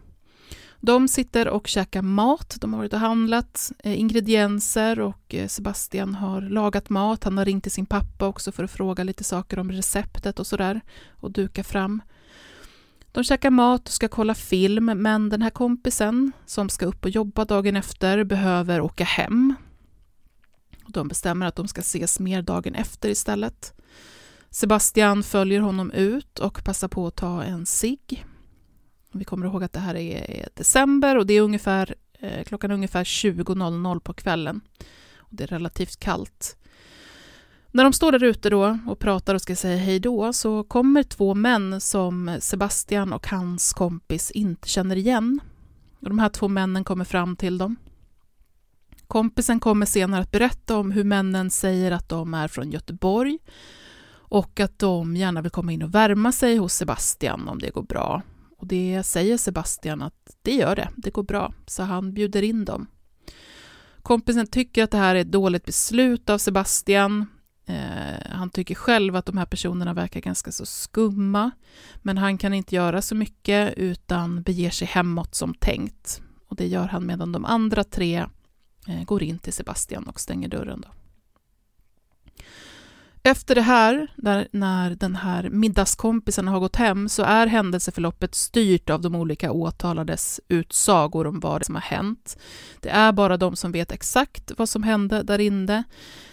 De 0.83 1.07
sitter 1.07 1.47
och 1.47 1.67
käkar 1.67 2.01
mat. 2.01 2.57
De 2.61 2.73
har 2.73 2.77
varit 2.77 2.93
och 2.93 2.99
handlat 2.99 3.71
eh, 3.83 3.99
ingredienser 3.99 4.99
och 4.99 5.35
eh, 5.35 5.47
Sebastian 5.47 6.15
har 6.15 6.41
lagat 6.41 6.89
mat. 6.89 7.23
Han 7.23 7.37
har 7.37 7.45
ringt 7.45 7.63
till 7.63 7.71
sin 7.71 7.85
pappa 7.85 8.27
också 8.27 8.51
för 8.51 8.63
att 8.63 8.71
fråga 8.71 9.03
lite 9.03 9.23
saker 9.23 9.59
om 9.59 9.71
receptet 9.71 10.39
och 10.39 10.47
sådär 10.47 10.81
och 11.09 11.31
duka 11.31 11.63
fram. 11.63 12.01
De 13.11 13.23
käkar 13.23 13.49
mat 13.49 13.87
och 13.87 13.93
ska 13.93 14.07
kolla 14.07 14.35
film, 14.35 14.85
men 14.85 15.29
den 15.29 15.41
här 15.41 15.49
kompisen 15.49 16.31
som 16.45 16.69
ska 16.69 16.85
upp 16.85 17.05
och 17.05 17.09
jobba 17.09 17.45
dagen 17.45 17.75
efter 17.75 18.23
behöver 18.23 18.81
åka 18.81 19.03
hem. 19.03 19.55
De 20.87 21.07
bestämmer 21.07 21.45
att 21.45 21.55
de 21.55 21.67
ska 21.67 21.81
ses 21.81 22.19
mer 22.19 22.41
dagen 22.41 22.75
efter 22.75 23.09
istället. 23.09 23.73
Sebastian 24.49 25.23
följer 25.23 25.59
honom 25.59 25.91
ut 25.91 26.39
och 26.39 26.63
passar 26.63 26.87
på 26.87 27.07
att 27.07 27.15
ta 27.15 27.43
en 27.43 27.65
cigg. 27.65 28.25
Vi 29.11 29.23
kommer 29.25 29.45
ihåg 29.45 29.63
att 29.63 29.73
det 29.73 29.79
här 29.79 29.95
är 29.95 30.47
december 30.53 31.17
och 31.17 31.25
det 31.25 31.33
är 31.33 31.41
ungefär, 31.41 31.95
eh, 32.19 32.43
klockan 32.43 32.71
är 32.71 32.75
ungefär 32.75 33.03
20.00 33.03 33.99
på 33.99 34.13
kvällen. 34.13 34.61
Och 35.17 35.29
det 35.31 35.43
är 35.43 35.47
relativt 35.47 35.99
kallt. 35.99 36.57
När 37.71 37.83
de 37.83 37.93
står 37.93 38.11
där 38.11 38.23
ute 38.23 38.49
då 38.49 38.77
och 38.87 38.99
pratar 38.99 39.35
och 39.35 39.41
ska 39.41 39.55
säga 39.55 39.77
hej 39.77 39.99
då 39.99 40.33
så 40.33 40.63
kommer 40.63 41.03
två 41.03 41.35
män 41.35 41.81
som 41.81 42.37
Sebastian 42.39 43.13
och 43.13 43.27
hans 43.27 43.73
kompis 43.73 44.31
inte 44.31 44.69
känner 44.69 44.95
igen. 44.95 45.39
Och 45.99 46.09
de 46.09 46.19
här 46.19 46.29
två 46.29 46.47
männen 46.47 46.83
kommer 46.83 47.05
fram 47.05 47.35
till 47.35 47.57
dem. 47.57 47.75
Kompisen 49.07 49.59
kommer 49.59 49.85
senare 49.85 50.21
att 50.21 50.31
berätta 50.31 50.77
om 50.77 50.91
hur 50.91 51.03
männen 51.03 51.51
säger 51.51 51.91
att 51.91 52.09
de 52.09 52.33
är 52.33 52.47
från 52.47 52.71
Göteborg 52.71 53.39
och 54.11 54.59
att 54.59 54.79
de 54.79 55.15
gärna 55.15 55.41
vill 55.41 55.51
komma 55.51 55.71
in 55.71 55.83
och 55.83 55.95
värma 55.95 56.31
sig 56.31 56.57
hos 56.57 56.73
Sebastian 56.73 57.47
om 57.47 57.59
det 57.59 57.69
går 57.69 57.83
bra. 57.83 58.21
Och 58.61 58.67
det 58.67 59.03
säger 59.03 59.37
Sebastian 59.37 60.01
att 60.01 60.37
det 60.41 60.53
gör 60.53 60.75
det, 60.75 60.89
det 60.97 61.09
går 61.09 61.23
bra, 61.23 61.53
så 61.67 61.83
han 61.83 62.13
bjuder 62.13 62.41
in 62.41 62.65
dem. 62.65 62.87
Kompisen 64.01 64.47
tycker 64.47 64.83
att 64.83 64.91
det 64.91 64.97
här 64.97 65.15
är 65.15 65.19
ett 65.19 65.31
dåligt 65.31 65.65
beslut 65.65 66.29
av 66.29 66.37
Sebastian. 66.37 67.25
Eh, 67.65 68.31
han 68.31 68.49
tycker 68.49 68.75
själv 68.75 69.15
att 69.15 69.25
de 69.25 69.37
här 69.37 69.45
personerna 69.45 69.93
verkar 69.93 70.19
ganska 70.21 70.51
så 70.51 70.65
skumma, 70.65 71.51
men 72.01 72.17
han 72.17 72.37
kan 72.37 72.53
inte 72.53 72.75
göra 72.75 73.01
så 73.01 73.15
mycket 73.15 73.73
utan 73.77 74.41
beger 74.41 74.69
sig 74.69 74.87
hemåt 74.87 75.35
som 75.35 75.53
tänkt. 75.53 76.21
Och 76.47 76.55
det 76.55 76.67
gör 76.67 76.87
han 76.87 77.05
medan 77.05 77.31
de 77.31 77.45
andra 77.45 77.83
tre 77.83 78.25
eh, 78.87 79.03
går 79.03 79.23
in 79.23 79.39
till 79.39 79.53
Sebastian 79.53 80.07
och 80.07 80.19
stänger 80.19 80.47
dörren. 80.47 80.81
Då. 80.81 81.00
Efter 83.23 83.55
det 83.55 83.61
här, 83.61 84.07
där, 84.15 84.47
när 84.51 84.89
den 84.95 85.15
här 85.15 85.49
middagskompisen 85.49 86.47
har 86.47 86.59
gått 86.59 86.75
hem, 86.75 87.09
så 87.09 87.23
är 87.23 87.47
händelseförloppet 87.47 88.35
styrt 88.35 88.89
av 88.89 89.01
de 89.01 89.15
olika 89.15 89.51
åtalades 89.51 90.39
utsagor 90.47 91.27
om 91.27 91.39
vad 91.39 91.65
som 91.65 91.75
har 91.75 91.81
hänt. 91.81 92.37
Det 92.79 92.89
är 92.89 93.11
bara 93.11 93.37
de 93.37 93.55
som 93.55 93.71
vet 93.71 93.91
exakt 93.91 94.51
vad 94.57 94.69
som 94.69 94.83
hände 94.83 95.23
där 95.23 95.39
inne. 95.39 95.83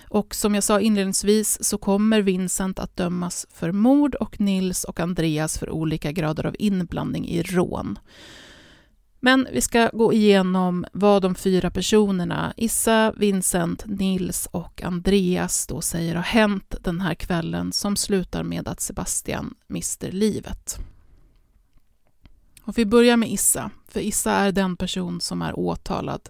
Och 0.08 0.34
som 0.34 0.54
jag 0.54 0.64
sa 0.64 0.80
inledningsvis 0.80 1.64
så 1.64 1.78
kommer 1.78 2.22
Vincent 2.22 2.78
att 2.78 2.96
dömas 2.96 3.46
för 3.50 3.72
mord 3.72 4.14
och 4.14 4.40
Nils 4.40 4.84
och 4.84 5.00
Andreas 5.00 5.58
för 5.58 5.70
olika 5.70 6.12
grader 6.12 6.46
av 6.46 6.56
inblandning 6.58 7.28
i 7.28 7.42
rån. 7.42 7.98
Men 9.20 9.48
vi 9.52 9.60
ska 9.60 9.90
gå 9.92 10.12
igenom 10.12 10.86
vad 10.92 11.22
de 11.22 11.34
fyra 11.34 11.70
personerna, 11.70 12.54
Issa, 12.56 13.12
Vincent, 13.16 13.86
Nils 13.86 14.48
och 14.50 14.82
Andreas, 14.82 15.66
då 15.66 15.80
säger 15.80 16.14
har 16.14 16.22
hänt 16.22 16.74
den 16.80 17.00
här 17.00 17.14
kvällen 17.14 17.72
som 17.72 17.96
slutar 17.96 18.42
med 18.42 18.68
att 18.68 18.80
Sebastian 18.80 19.54
mister 19.66 20.12
livet. 20.12 20.78
Och 22.62 22.78
vi 22.78 22.86
börjar 22.86 23.16
med 23.16 23.32
Issa, 23.32 23.70
för 23.88 24.00
Issa 24.00 24.32
är 24.32 24.52
den 24.52 24.76
person 24.76 25.20
som 25.20 25.42
är 25.42 25.58
åtalad 25.58 26.28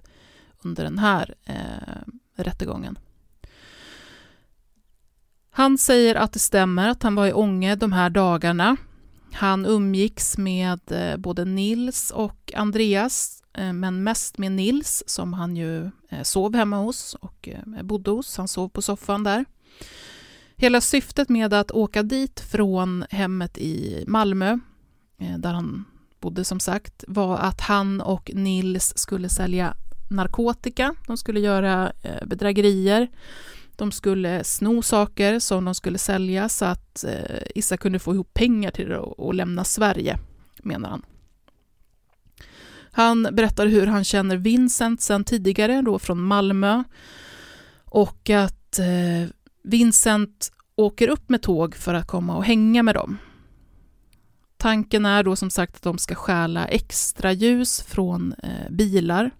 under 0.62 0.84
den 0.84 0.98
här 0.98 1.34
eh, 1.44 2.12
rättegången. 2.36 2.98
Han 5.50 5.78
säger 5.78 6.14
att 6.14 6.32
det 6.32 6.38
stämmer 6.38 6.88
att 6.88 7.02
han 7.02 7.14
var 7.14 7.26
i 7.26 7.32
Ånge 7.32 7.76
de 7.76 7.92
här 7.92 8.10
dagarna 8.10 8.76
han 9.38 9.66
umgicks 9.66 10.38
med 10.38 10.92
eh, 10.92 11.16
både 11.16 11.44
Nils 11.44 12.10
och 12.10 12.52
Andreas, 12.56 13.42
eh, 13.52 13.72
men 13.72 14.02
mest 14.02 14.38
med 14.38 14.52
Nils 14.52 15.04
som 15.06 15.32
han 15.32 15.56
ju 15.56 15.90
eh, 16.08 16.22
sov 16.22 16.54
hemma 16.54 16.76
hos 16.76 17.14
och 17.14 17.48
bodde 17.82 18.10
hos. 18.10 18.36
Han 18.36 18.48
sov 18.48 18.68
på 18.68 18.82
soffan 18.82 19.24
där. 19.24 19.44
Hela 20.56 20.80
syftet 20.80 21.28
med 21.28 21.54
att 21.54 21.70
åka 21.70 22.02
dit 22.02 22.40
från 22.40 23.04
hemmet 23.10 23.58
i 23.58 24.04
Malmö, 24.06 24.58
där 25.38 25.52
han 25.52 25.84
bodde 26.20 26.44
som 26.44 26.60
sagt, 26.60 27.04
var 27.08 27.38
att 27.38 27.60
han 27.60 28.00
och 28.00 28.30
Nils 28.34 28.98
skulle 28.98 29.28
sälja 29.28 29.74
narkotika. 30.10 30.94
De 31.06 31.16
skulle 31.16 31.40
göra 31.40 31.92
bedrägerier 32.26 33.08
de 33.78 33.92
skulle 33.92 34.44
sno 34.44 34.82
saker 34.82 35.38
som 35.38 35.64
de 35.64 35.74
skulle 35.74 35.98
sälja 35.98 36.48
så 36.48 36.64
att 36.64 37.04
eh, 37.04 37.42
Issa 37.54 37.76
kunde 37.76 37.98
få 37.98 38.14
ihop 38.14 38.34
pengar 38.34 38.70
till 38.70 38.88
det 38.88 38.98
och, 38.98 39.34
lämna 39.34 39.64
Sverige, 39.64 40.18
menar 40.62 40.88
han. 40.88 41.02
Han 42.90 43.22
berättar 43.22 43.66
hur 43.66 43.86
han 43.86 44.04
känner 44.04 44.36
Vincent 44.36 45.00
sedan 45.00 45.24
tidigare, 45.24 45.82
då 45.82 45.98
från 45.98 46.22
Malmö, 46.22 46.82
och 47.84 48.30
att 48.30 48.78
eh, 48.78 49.30
Vincent 49.62 50.52
åker 50.74 51.08
upp 51.08 51.28
med 51.28 51.42
tåg 51.42 51.74
för 51.74 51.94
att 51.94 52.06
komma 52.06 52.36
och 52.36 52.44
hänga 52.44 52.82
med 52.82 52.94
dem. 52.94 53.18
Tanken 54.56 55.06
är 55.06 55.22
då 55.22 55.36
som 55.36 55.50
sagt 55.50 55.76
att 55.76 55.82
de 55.82 55.98
ska 55.98 56.14
stjäla 56.14 56.66
extra 56.66 57.32
ljus 57.32 57.82
från 57.82 58.34
eh, 58.42 58.70
bilar 58.70 59.30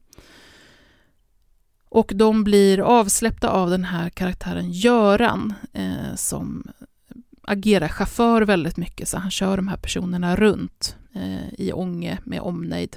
och 1.99 2.13
de 2.15 2.45
blir 2.45 2.81
avsläppta 2.81 3.51
av 3.51 3.71
den 3.71 3.85
här 3.85 4.11
karaktären 4.11 4.71
Göran 4.71 5.55
eh, 5.73 6.15
som 6.17 6.67
agerar 7.43 7.89
chaufför 7.89 8.43
väldigt 8.43 8.77
mycket, 8.77 9.09
så 9.09 9.19
han 9.19 9.31
kör 9.31 9.57
de 9.57 9.69
här 9.69 9.77
personerna 9.77 10.37
runt 10.37 10.97
eh, 11.15 11.55
i 11.59 11.73
Ånge 11.73 12.19
med 12.25 12.41
omnejd. 12.41 12.97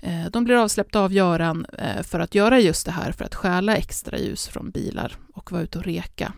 Eh, 0.00 0.30
de 0.30 0.44
blir 0.44 0.54
avsläppta 0.56 1.00
av 1.00 1.12
Göran 1.12 1.66
eh, 1.78 2.02
för 2.02 2.20
att 2.20 2.34
göra 2.34 2.60
just 2.60 2.86
det 2.86 2.92
här, 2.92 3.12
för 3.12 3.24
att 3.24 3.34
stjäla 3.34 3.76
extra 3.76 4.18
ljus 4.18 4.46
från 4.46 4.70
bilar 4.70 5.16
och 5.34 5.52
vara 5.52 5.62
ute 5.62 5.78
och 5.78 5.84
reka. 5.84 6.32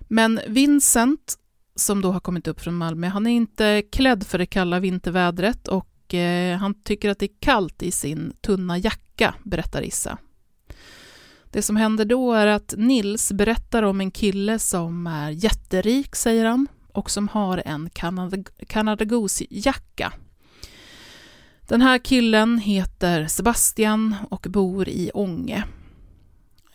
Men 0.00 0.40
Vincent, 0.46 1.34
som 1.74 2.02
då 2.02 2.12
har 2.12 2.20
kommit 2.20 2.48
upp 2.48 2.60
från 2.60 2.74
Malmö, 2.74 3.06
han 3.06 3.26
är 3.26 3.30
inte 3.30 3.82
klädd 3.92 4.26
för 4.26 4.38
det 4.38 4.46
kalla 4.46 4.80
vintervädret 4.80 5.68
och 5.68 6.14
eh, 6.14 6.58
han 6.58 6.74
tycker 6.82 7.10
att 7.10 7.18
det 7.18 7.26
är 7.26 7.40
kallt 7.40 7.82
i 7.82 7.90
sin 7.90 8.32
tunna 8.40 8.78
jacka, 8.78 9.09
berättar 9.42 9.82
Issa. 9.82 10.18
Det 11.50 11.62
som 11.62 11.76
händer 11.76 12.04
då 12.04 12.32
är 12.32 12.46
att 12.46 12.74
Nils 12.76 13.32
berättar 13.32 13.82
om 13.82 14.00
en 14.00 14.10
kille 14.10 14.58
som 14.58 15.06
är 15.06 15.30
jätterik, 15.30 16.16
säger 16.16 16.44
han, 16.44 16.66
och 16.92 17.10
som 17.10 17.28
har 17.28 17.62
en 17.64 17.90
Canada 18.66 19.04
Goose-jacka. 19.04 20.12
Den 21.60 21.82
här 21.82 21.98
killen 21.98 22.58
heter 22.58 23.26
Sebastian 23.26 24.16
och 24.30 24.46
bor 24.50 24.88
i 24.88 25.10
Ånge. 25.14 25.64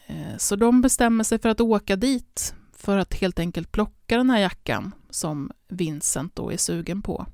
Eh, 0.08 0.38
så 0.38 0.56
de 0.56 0.82
bestämmer 0.82 1.24
sig 1.24 1.40
för 1.40 1.50
att 1.50 1.62
åka 1.62 1.96
dit 1.96 2.56
för 2.74 2.98
att 2.98 3.14
helt 3.14 3.40
enkelt 3.40 3.72
plocka 3.72 4.18
den 4.18 4.30
här 4.30 4.40
jackan 4.40 4.92
som 5.10 5.52
Vincent 5.68 6.36
då 6.36 6.52
är 6.52 6.58
sugen 6.58 7.02
på. 7.02 7.26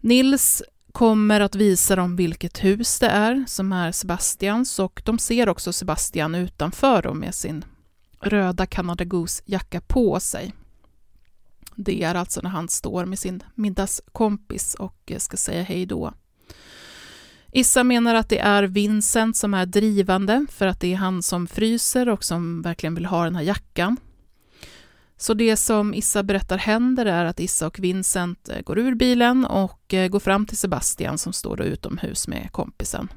Nils 0.00 0.62
kommer 0.92 1.40
att 1.40 1.54
visa 1.54 1.96
dem 1.96 2.16
vilket 2.16 2.64
hus 2.64 2.98
det 2.98 3.06
är 3.06 3.44
som 3.46 3.72
är 3.72 3.92
Sebastians 3.92 4.78
och 4.78 5.02
de 5.04 5.18
ser 5.18 5.48
också 5.48 5.72
Sebastian 5.72 6.34
utanför 6.34 7.02
dem 7.02 7.18
med 7.18 7.34
sin 7.34 7.64
röda 8.20 8.66
Canada 8.66 9.04
Goose-jacka 9.04 9.80
på 9.80 10.20
sig. 10.20 10.52
Det 11.76 12.02
är 12.02 12.14
alltså 12.14 12.40
när 12.40 12.50
han 12.50 12.68
står 12.68 13.04
med 13.04 13.18
sin 13.18 13.42
middagskompis 13.54 14.74
och 14.74 14.98
eh, 15.06 15.18
ska 15.18 15.36
säga 15.36 15.62
hej 15.62 15.86
då. 15.86 16.14
Issa 17.52 17.84
menar 17.84 18.14
att 18.14 18.28
det 18.28 18.38
är 18.38 18.62
Vincent 18.62 19.36
som 19.36 19.54
är 19.54 19.66
drivande 19.66 20.46
för 20.50 20.66
att 20.66 20.80
det 20.80 20.92
är 20.92 20.96
han 20.96 21.22
som 21.22 21.46
fryser 21.46 22.08
och 22.08 22.24
som 22.24 22.62
verkligen 22.62 22.94
vill 22.94 23.06
ha 23.06 23.24
den 23.24 23.36
här 23.36 23.42
jackan. 23.42 23.96
Så 25.22 25.34
det 25.34 25.56
som 25.56 25.94
Issa 25.94 26.22
berättar 26.22 26.58
händer 26.58 27.06
är 27.06 27.24
att 27.24 27.40
Issa 27.40 27.66
och 27.66 27.78
Vincent 27.78 28.48
eh, 28.48 28.60
går 28.60 28.78
ur 28.78 28.94
bilen 28.94 29.44
och 29.44 29.94
eh, 29.94 30.08
går 30.08 30.20
fram 30.20 30.46
till 30.46 30.56
Sebastian 30.56 31.18
som 31.18 31.32
står 31.32 31.56
då 31.56 31.64
utomhus 31.64 32.28
med 32.28 32.48
kompisen. 32.52 33.08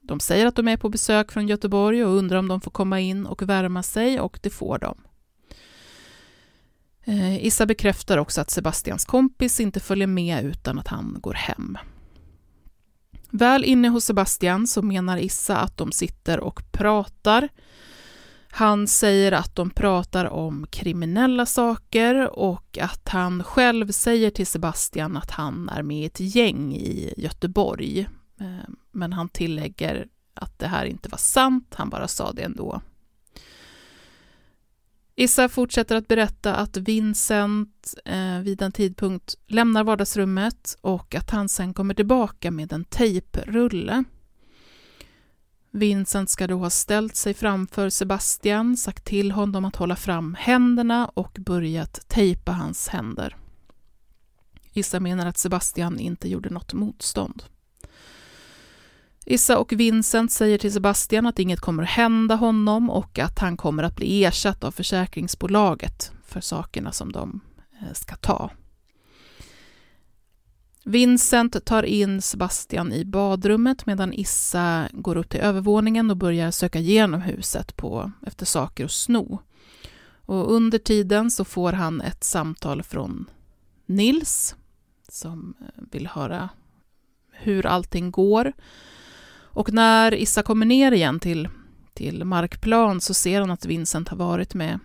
De 0.00 0.20
säger 0.20 0.46
att 0.46 0.56
de 0.56 0.68
är 0.68 0.76
på 0.76 0.88
besök 0.88 1.32
från 1.32 1.48
Göteborg 1.48 2.04
och 2.04 2.14
undrar 2.14 2.38
om 2.38 2.48
de 2.48 2.60
får 2.60 2.70
komma 2.70 3.00
in 3.00 3.26
och 3.26 3.42
värma 3.42 3.82
sig 3.82 4.20
och 4.20 4.38
det 4.42 4.50
får 4.50 4.78
de. 4.78 4.98
Eh, 7.04 7.46
Issa 7.46 7.66
bekräftar 7.66 8.18
också 8.18 8.40
att 8.40 8.50
Sebastians 8.50 9.04
kompis 9.04 9.60
inte 9.60 9.80
följer 9.80 10.06
med 10.06 10.44
utan 10.44 10.78
att 10.78 10.88
han 10.88 11.16
går 11.20 11.34
hem. 11.34 11.78
Väl 13.30 13.64
inne 13.64 13.88
hos 13.88 14.04
Sebastian 14.04 14.66
så 14.66 14.82
menar 14.82 15.16
Issa 15.16 15.56
att 15.56 15.76
de 15.76 15.92
sitter 15.92 16.40
och 16.40 16.72
pratar. 16.72 17.48
Han 18.50 18.86
säger 18.86 19.32
att 19.32 19.54
de 19.54 19.70
pratar 19.70 20.24
om 20.24 20.66
kriminella 20.70 21.46
saker 21.46 22.38
och 22.38 22.78
att 22.80 23.08
han 23.08 23.44
själv 23.44 23.90
säger 23.90 24.30
till 24.30 24.46
Sebastian 24.46 25.16
att 25.16 25.30
han 25.30 25.68
är 25.68 25.82
med 25.82 26.02
i 26.02 26.04
ett 26.04 26.20
gäng 26.20 26.74
i 26.74 27.14
Göteborg. 27.16 28.00
Eh, 28.40 28.68
men 28.92 29.12
han 29.12 29.28
tillägger 29.28 30.06
att 30.34 30.58
det 30.58 30.66
här 30.66 30.84
inte 30.84 31.08
var 31.08 31.18
sant, 31.18 31.74
han 31.74 31.90
bara 31.90 32.08
sa 32.08 32.32
det 32.32 32.42
ändå. 32.42 32.80
Issa 35.14 35.48
fortsätter 35.48 35.96
att 35.96 36.08
berätta 36.08 36.54
att 36.54 36.76
Vincent 36.76 37.94
eh, 38.04 38.38
vid 38.38 38.62
en 38.62 38.72
tidpunkt 38.72 39.34
lämnar 39.46 39.84
vardagsrummet 39.84 40.76
och 40.80 41.14
att 41.14 41.30
han 41.30 41.48
sen 41.48 41.74
kommer 41.74 41.94
tillbaka 41.94 42.50
med 42.50 42.72
en 42.72 42.84
tejprulle. 42.84 44.04
Vincent 45.70 46.30
ska 46.30 46.46
då 46.46 46.58
ha 46.58 46.70
ställt 46.70 47.16
sig 47.16 47.34
framför 47.34 47.90
Sebastian, 47.90 48.76
sagt 48.76 49.04
till 49.04 49.32
honom 49.32 49.64
att 49.64 49.76
hålla 49.76 49.96
fram 49.96 50.36
händerna 50.38 51.10
och 51.14 51.36
börjat 51.40 52.08
tejpa 52.08 52.52
hans 52.52 52.88
händer. 52.88 53.36
Issa 54.72 55.00
menar 55.00 55.26
att 55.26 55.38
Sebastian 55.38 55.98
inte 55.98 56.28
gjorde 56.28 56.50
något 56.50 56.72
motstånd. 56.72 57.42
Issa 59.24 59.58
och 59.58 59.72
Vincent 59.72 60.32
säger 60.32 60.58
till 60.58 60.72
Sebastian 60.72 61.26
att 61.26 61.38
inget 61.38 61.60
kommer 61.60 61.82
att 61.82 61.88
hända 61.88 62.34
honom 62.34 62.90
och 62.90 63.18
att 63.18 63.38
han 63.38 63.56
kommer 63.56 63.82
att 63.82 63.96
bli 63.96 64.24
ersatt 64.24 64.64
av 64.64 64.70
försäkringsbolaget 64.70 66.12
för 66.26 66.40
sakerna 66.40 66.92
som 66.92 67.12
de 67.12 67.40
eh, 67.80 67.92
ska 67.92 68.16
ta. 68.16 68.50
Vincent 70.84 71.64
tar 71.64 71.82
in 71.82 72.22
Sebastian 72.22 72.92
i 72.92 73.04
badrummet 73.04 73.86
medan 73.86 74.12
Issa 74.12 74.88
går 74.92 75.16
upp 75.16 75.28
till 75.28 75.40
övervåningen 75.40 76.10
och 76.10 76.16
börjar 76.16 76.50
söka 76.50 76.78
igenom 76.78 77.20
huset 77.20 77.76
på, 77.76 78.12
efter 78.26 78.46
saker 78.46 78.84
att 78.84 78.90
sno. 78.90 79.42
Och 80.26 80.52
under 80.52 80.78
tiden 80.78 81.30
så 81.30 81.44
får 81.44 81.72
han 81.72 82.00
ett 82.00 82.24
samtal 82.24 82.82
från 82.82 83.30
Nils 83.86 84.56
som 85.08 85.54
eh, 85.60 85.82
vill 85.90 86.06
höra 86.06 86.48
hur 87.32 87.66
allting 87.66 88.10
går. 88.10 88.52
Och 89.40 89.72
när 89.72 90.14
Issa 90.14 90.42
kommer 90.42 90.66
ner 90.66 90.92
igen 90.92 91.20
till, 91.20 91.48
till 91.94 92.24
markplan 92.24 93.00
så 93.00 93.14
ser 93.14 93.40
hon 93.40 93.50
att 93.50 93.66
Vincent 93.66 94.08
har 94.08 94.16
varit 94.16 94.54
med 94.54 94.78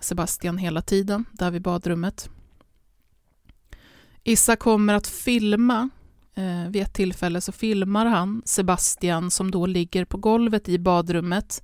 Sebastian 0.00 0.58
hela 0.58 0.82
tiden, 0.82 1.24
där 1.32 1.50
vid 1.50 1.62
badrummet. 1.62 2.30
Issa 4.28 4.56
kommer 4.56 4.94
att 4.94 5.06
filma. 5.06 5.90
Eh, 6.34 6.68
vid 6.68 6.82
ett 6.82 6.94
tillfälle 6.94 7.40
så 7.40 7.52
filmar 7.52 8.06
han 8.06 8.42
Sebastian 8.44 9.30
som 9.30 9.50
då 9.50 9.66
ligger 9.66 10.04
på 10.04 10.16
golvet 10.16 10.68
i 10.68 10.78
badrummet 10.78 11.62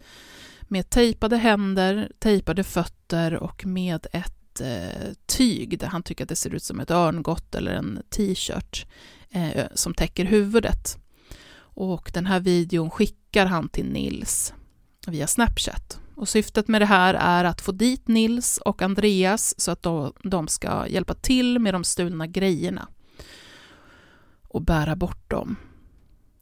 med 0.62 0.90
tejpade 0.90 1.36
händer, 1.36 2.12
tejpade 2.18 2.64
fötter 2.64 3.34
och 3.34 3.66
med 3.66 4.06
ett 4.12 4.60
eh, 4.60 5.12
tyg 5.26 5.78
där 5.78 5.86
han 5.86 6.02
tycker 6.02 6.24
att 6.24 6.28
det 6.28 6.36
ser 6.36 6.54
ut 6.54 6.62
som 6.62 6.80
ett 6.80 6.90
örngott 6.90 7.54
eller 7.54 7.74
en 7.74 8.02
t-shirt 8.10 8.86
eh, 9.30 9.66
som 9.74 9.94
täcker 9.94 10.24
huvudet. 10.24 10.98
Och 11.58 12.10
den 12.14 12.26
här 12.26 12.40
videon 12.40 12.90
skickar 12.90 13.46
han 13.46 13.68
till 13.68 13.86
Nils 13.86 14.54
via 15.06 15.26
Snapchat. 15.26 16.01
Och 16.14 16.28
syftet 16.28 16.68
med 16.68 16.80
det 16.80 16.86
här 16.86 17.14
är 17.14 17.44
att 17.44 17.60
få 17.60 17.72
dit 17.72 18.08
Nils 18.08 18.58
och 18.58 18.82
Andreas 18.82 19.60
så 19.60 19.70
att 19.70 19.86
de 20.22 20.48
ska 20.48 20.88
hjälpa 20.88 21.14
till 21.14 21.58
med 21.58 21.74
de 21.74 21.84
stulna 21.84 22.26
grejerna 22.26 22.88
och 24.48 24.62
bära 24.62 24.96
bort 24.96 25.30
dem. 25.30 25.56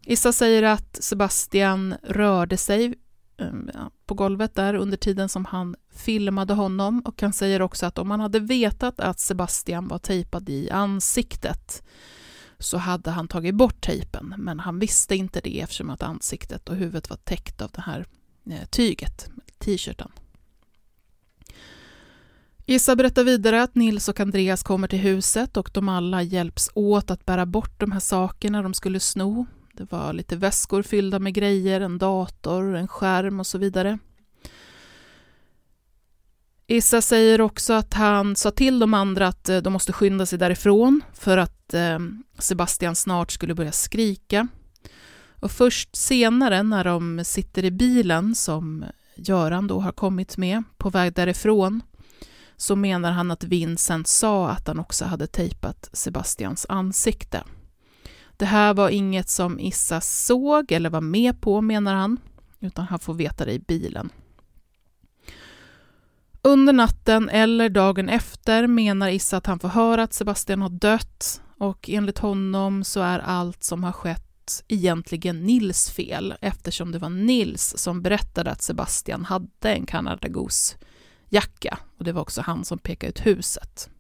Issa 0.05 0.33
säger 0.33 0.63
att 0.63 0.99
Sebastian 1.01 1.95
rörde 2.03 2.57
sig 2.57 2.95
ehm, 3.37 3.71
på 4.07 4.15
golvet 4.15 4.55
där 4.55 4.75
under 4.75 4.97
tiden 4.97 5.29
som 5.29 5.45
han 5.45 5.77
filmade 5.95 6.55
honom 6.55 7.03
och 7.05 7.23
han 7.23 7.33
säger 7.33 7.63
också 7.63 7.87
att 7.87 7.99
om 7.99 8.11
han 8.11 8.21
hade 8.21 8.41
vetat 8.41 9.01
att 9.01 9.21
Sebastian 9.21 9.89
var 9.89 9.99
tejpad 9.99 10.49
i 10.49 10.71
ansiktet 10.71 11.83
så 12.59 12.79
hade 12.79 13.11
han 13.11 13.29
tagit 13.29 13.55
bort 13.55 13.81
tejpen, 13.81 14.35
men 14.39 14.61
han 14.61 14.79
visste 14.79 15.17
inte 15.17 15.41
det 15.41 15.61
eftersom 15.61 15.91
att 15.91 16.03
ansiktet 16.03 16.69
och 16.69 16.77
huvudet 16.77 17.11
var 17.11 17.17
täckt 17.17 17.63
av 17.63 17.71
den 17.71 17.83
här 17.83 18.07
Eh, 18.47 18.65
tyget, 18.71 19.31
t-shirten. 19.59 20.13
Issa 22.67 22.97
berättar 22.97 23.25
vidare 23.25 23.63
att 23.63 23.75
Nils 23.75 24.09
och 24.09 24.21
Andreas 24.21 24.63
kommer 24.63 24.89
till 24.89 24.99
huset 24.99 25.57
och 25.57 25.71
de 25.75 25.89
alla 25.89 26.23
hjälps 26.23 26.71
åt 26.75 27.11
att 27.11 27.27
bära 27.27 27.47
bort 27.47 27.81
de 27.81 27.93
här 27.93 28.01
sakerna 28.01 28.63
de 28.63 28.75
skulle 28.75 29.01
sno. 29.01 29.47
Det 29.73 29.93
var 29.93 30.13
lite 30.13 30.37
väskor 30.37 30.83
fyllda 30.83 31.19
med 31.19 31.35
grejer, 31.35 31.81
en 31.81 31.99
dator, 31.99 32.77
en 32.77 32.89
skärm 32.89 33.41
och 33.41 33.47
så 33.47 33.59
vidare. 33.59 33.99
Issa 36.67 37.03
säger 37.03 37.41
också 37.41 37.73
att 37.73 37.95
han 37.95 38.37
sa 38.37 38.51
till 38.51 38.79
de 38.79 38.95
andra 38.95 39.29
att 39.29 39.49
eh, 39.49 39.59
de 39.59 39.73
måste 39.73 39.93
skynda 39.93 40.27
sig 40.27 40.39
därifrån 40.39 41.01
för 41.15 41.39
att 41.39 41.75
eh, 41.75 41.99
Sebastian 42.39 42.97
snart 42.97 43.33
skulle 43.33 43.55
börja 43.55 43.73
skrika. 43.73 44.49
Och 45.41 45.51
först 45.51 45.97
senare 45.97 46.63
när 46.63 46.85
de 46.85 47.25
sitter 47.25 47.65
i 47.65 47.71
bilen 47.71 48.35
som 48.35 48.85
Göran 49.17 49.67
då 49.67 49.81
har 49.81 49.93
kommit 49.93 50.37
med 50.37 50.63
på 50.79 50.91
väg 50.91 51.13
därifrån 51.13 51.83
så 52.57 52.77
menar 52.77 53.13
han 53.13 53.31
att 53.31 53.45
Vincent 53.45 54.09
sa 54.09 54.49
att 54.49 54.67
han 54.67 54.79
också 54.79 55.05
hade 55.05 55.27
tejpat 55.27 55.91
Sebastians 55.93 56.67
ansikte. 56.69 57.45
Det 58.37 58.47
här 58.47 58.75
var 58.75 58.89
inget 58.89 59.29
som 59.29 59.61
Issa 59.61 60.01
såg 60.01 60.73
eller 60.73 60.91
var 60.91 61.01
med 61.01 61.41
på 61.41 61.61
menar 61.61 61.95
han, 61.95 62.21
utan 62.61 62.85
han 62.85 62.99
får 62.99 63.15
veta 63.15 63.45
det 63.45 63.53
i 63.53 63.59
bilen. 63.59 64.11
Under 66.43 66.73
natten 66.73 67.29
eller 67.29 67.69
dagen 67.69 68.09
efter 68.09 68.67
menar 68.67 69.09
Issa 69.09 69.37
att 69.37 69.47
han 69.47 69.59
får 69.59 69.69
höra 69.69 70.03
att 70.03 70.13
Sebastian 70.13 70.63
har 70.63 70.69
dött 70.69 71.43
och 71.59 71.91
enligt 71.91 72.19
honom 72.19 72.85
så 72.85 73.01
är 73.01 73.19
allt 73.19 73.65
som 73.65 73.85
har 73.85 73.93
skett 73.93 74.30
egentligen 74.69 75.43
Nils 75.43 75.91
fel 75.91 76.35
eftersom 76.41 76.93
det 76.93 76.99
var 76.99 77.11
Nils 77.11 77.75
som 77.77 78.03
berättade 78.03 78.51
att 78.51 78.63
Sebastian 78.63 79.25
hade 79.25 79.75
en 79.75 79.87
Canada 79.87 80.29
Goose-jacka 80.29 81.79
och 81.99 82.05
det 82.05 82.13
var 82.13 82.23
också 82.23 82.41
han 82.41 82.65
som 82.65 82.79
pekade 82.79 83.11
ut 83.11 83.27
huset. 83.27 83.91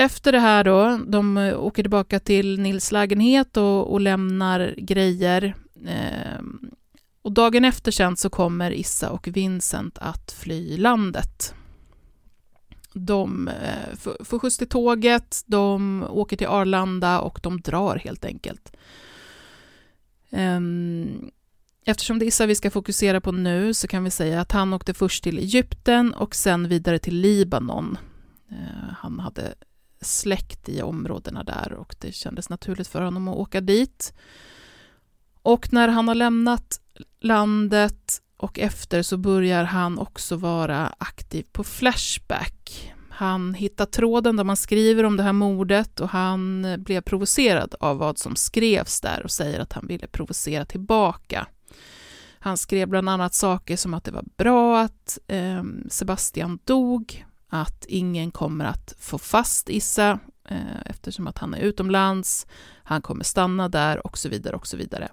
Efter 0.00 0.32
det 0.32 0.38
här 0.38 0.64
då, 0.64 1.00
de 1.06 1.36
eh, 1.36 1.60
åker 1.60 1.82
tillbaka 1.82 2.20
till 2.20 2.60
Nils 2.60 2.92
lägenhet 2.92 3.56
och, 3.56 3.92
och 3.92 4.00
lämnar 4.00 4.74
grejer. 4.78 5.54
Eh, 5.86 6.42
och 7.22 7.32
dagen 7.32 7.64
efter 7.64 7.92
sen 7.92 8.16
så 8.16 8.30
kommer 8.30 8.70
Issa 8.70 9.10
och 9.10 9.28
Vincent 9.28 9.98
att 9.98 10.32
fly 10.32 10.76
landet. 10.76 11.54
De 12.92 13.48
eh, 13.48 13.96
får 14.24 14.38
skjuts 14.38 14.58
till 14.58 14.68
tåget, 14.68 15.42
de 15.46 16.04
åker 16.10 16.36
till 16.36 16.46
Arlanda 16.46 17.20
och 17.20 17.40
de 17.42 17.60
drar 17.60 17.96
helt 17.96 18.24
enkelt. 18.24 18.76
Ehm, 20.30 21.30
eftersom 21.84 22.18
det 22.18 22.24
är 22.24 22.26
Issa 22.26 22.46
vi 22.46 22.54
ska 22.54 22.70
fokusera 22.70 23.20
på 23.20 23.32
nu 23.32 23.74
så 23.74 23.88
kan 23.88 24.04
vi 24.04 24.10
säga 24.10 24.40
att 24.40 24.52
han 24.52 24.74
åkte 24.74 24.94
först 24.94 25.24
till 25.24 25.38
Egypten 25.38 26.14
och 26.14 26.34
sen 26.34 26.68
vidare 26.68 26.98
till 26.98 27.16
Libanon. 27.16 27.98
Eh, 28.50 28.92
han 28.98 29.20
hade 29.20 29.54
släkt 30.00 30.68
i 30.68 30.82
områdena 30.82 31.44
där 31.44 31.72
och 31.72 31.94
det 31.98 32.12
kändes 32.12 32.48
naturligt 32.48 32.88
för 32.88 33.02
honom 33.02 33.28
att 33.28 33.36
åka 33.36 33.60
dit. 33.60 34.14
Och 35.42 35.72
när 35.72 35.88
han 35.88 36.08
har 36.08 36.14
lämnat 36.14 36.80
landet 37.20 38.22
och 38.38 38.58
efter 38.58 39.02
så 39.02 39.16
börjar 39.16 39.64
han 39.64 39.98
också 39.98 40.36
vara 40.36 40.94
aktiv 40.98 41.46
på 41.52 41.64
Flashback. 41.64 42.92
Han 43.10 43.54
hittar 43.54 43.86
tråden 43.86 44.36
där 44.36 44.44
man 44.44 44.56
skriver 44.56 45.04
om 45.04 45.16
det 45.16 45.22
här 45.22 45.32
mordet 45.32 46.00
och 46.00 46.08
han 46.08 46.66
blev 46.78 47.00
provocerad 47.00 47.74
av 47.80 47.98
vad 47.98 48.18
som 48.18 48.36
skrevs 48.36 49.00
där 49.00 49.22
och 49.24 49.30
säger 49.30 49.60
att 49.60 49.72
han 49.72 49.86
ville 49.86 50.06
provocera 50.06 50.64
tillbaka. 50.64 51.46
Han 52.38 52.56
skrev 52.56 52.88
bland 52.88 53.08
annat 53.08 53.34
saker 53.34 53.76
som 53.76 53.94
att 53.94 54.04
det 54.04 54.10
var 54.10 54.24
bra 54.36 54.80
att 54.80 55.18
eh, 55.26 55.62
Sebastian 55.88 56.58
dog, 56.64 57.26
att 57.48 57.84
ingen 57.88 58.30
kommer 58.30 58.64
att 58.64 58.94
få 58.98 59.18
fast 59.18 59.68
Issa 59.68 60.18
eh, 60.48 60.80
eftersom 60.86 61.26
att 61.26 61.38
han 61.38 61.54
är 61.54 61.58
utomlands, 61.58 62.46
han 62.82 63.02
kommer 63.02 63.24
stanna 63.24 63.68
där 63.68 64.06
och 64.06 64.18
så 64.18 64.28
vidare 64.28 64.56
och 64.56 64.66
så 64.66 64.76
vidare. 64.76 65.08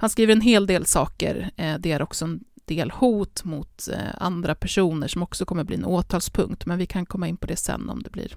Han 0.00 0.10
skriver 0.10 0.32
en 0.32 0.40
hel 0.40 0.66
del 0.66 0.86
saker. 0.86 1.50
Eh, 1.56 1.78
det 1.78 1.92
är 1.92 2.02
också 2.02 2.24
en 2.24 2.44
del 2.64 2.90
hot 2.90 3.44
mot 3.44 3.88
eh, 3.88 3.98
andra 4.18 4.54
personer 4.54 5.08
som 5.08 5.22
också 5.22 5.44
kommer 5.44 5.64
bli 5.64 5.76
en 5.76 5.84
åtalspunkt, 5.84 6.66
men 6.66 6.78
vi 6.78 6.86
kan 6.86 7.06
komma 7.06 7.28
in 7.28 7.36
på 7.36 7.46
det 7.46 7.56
sen 7.56 7.90
om 7.90 8.02
det 8.02 8.10
blir 8.10 8.36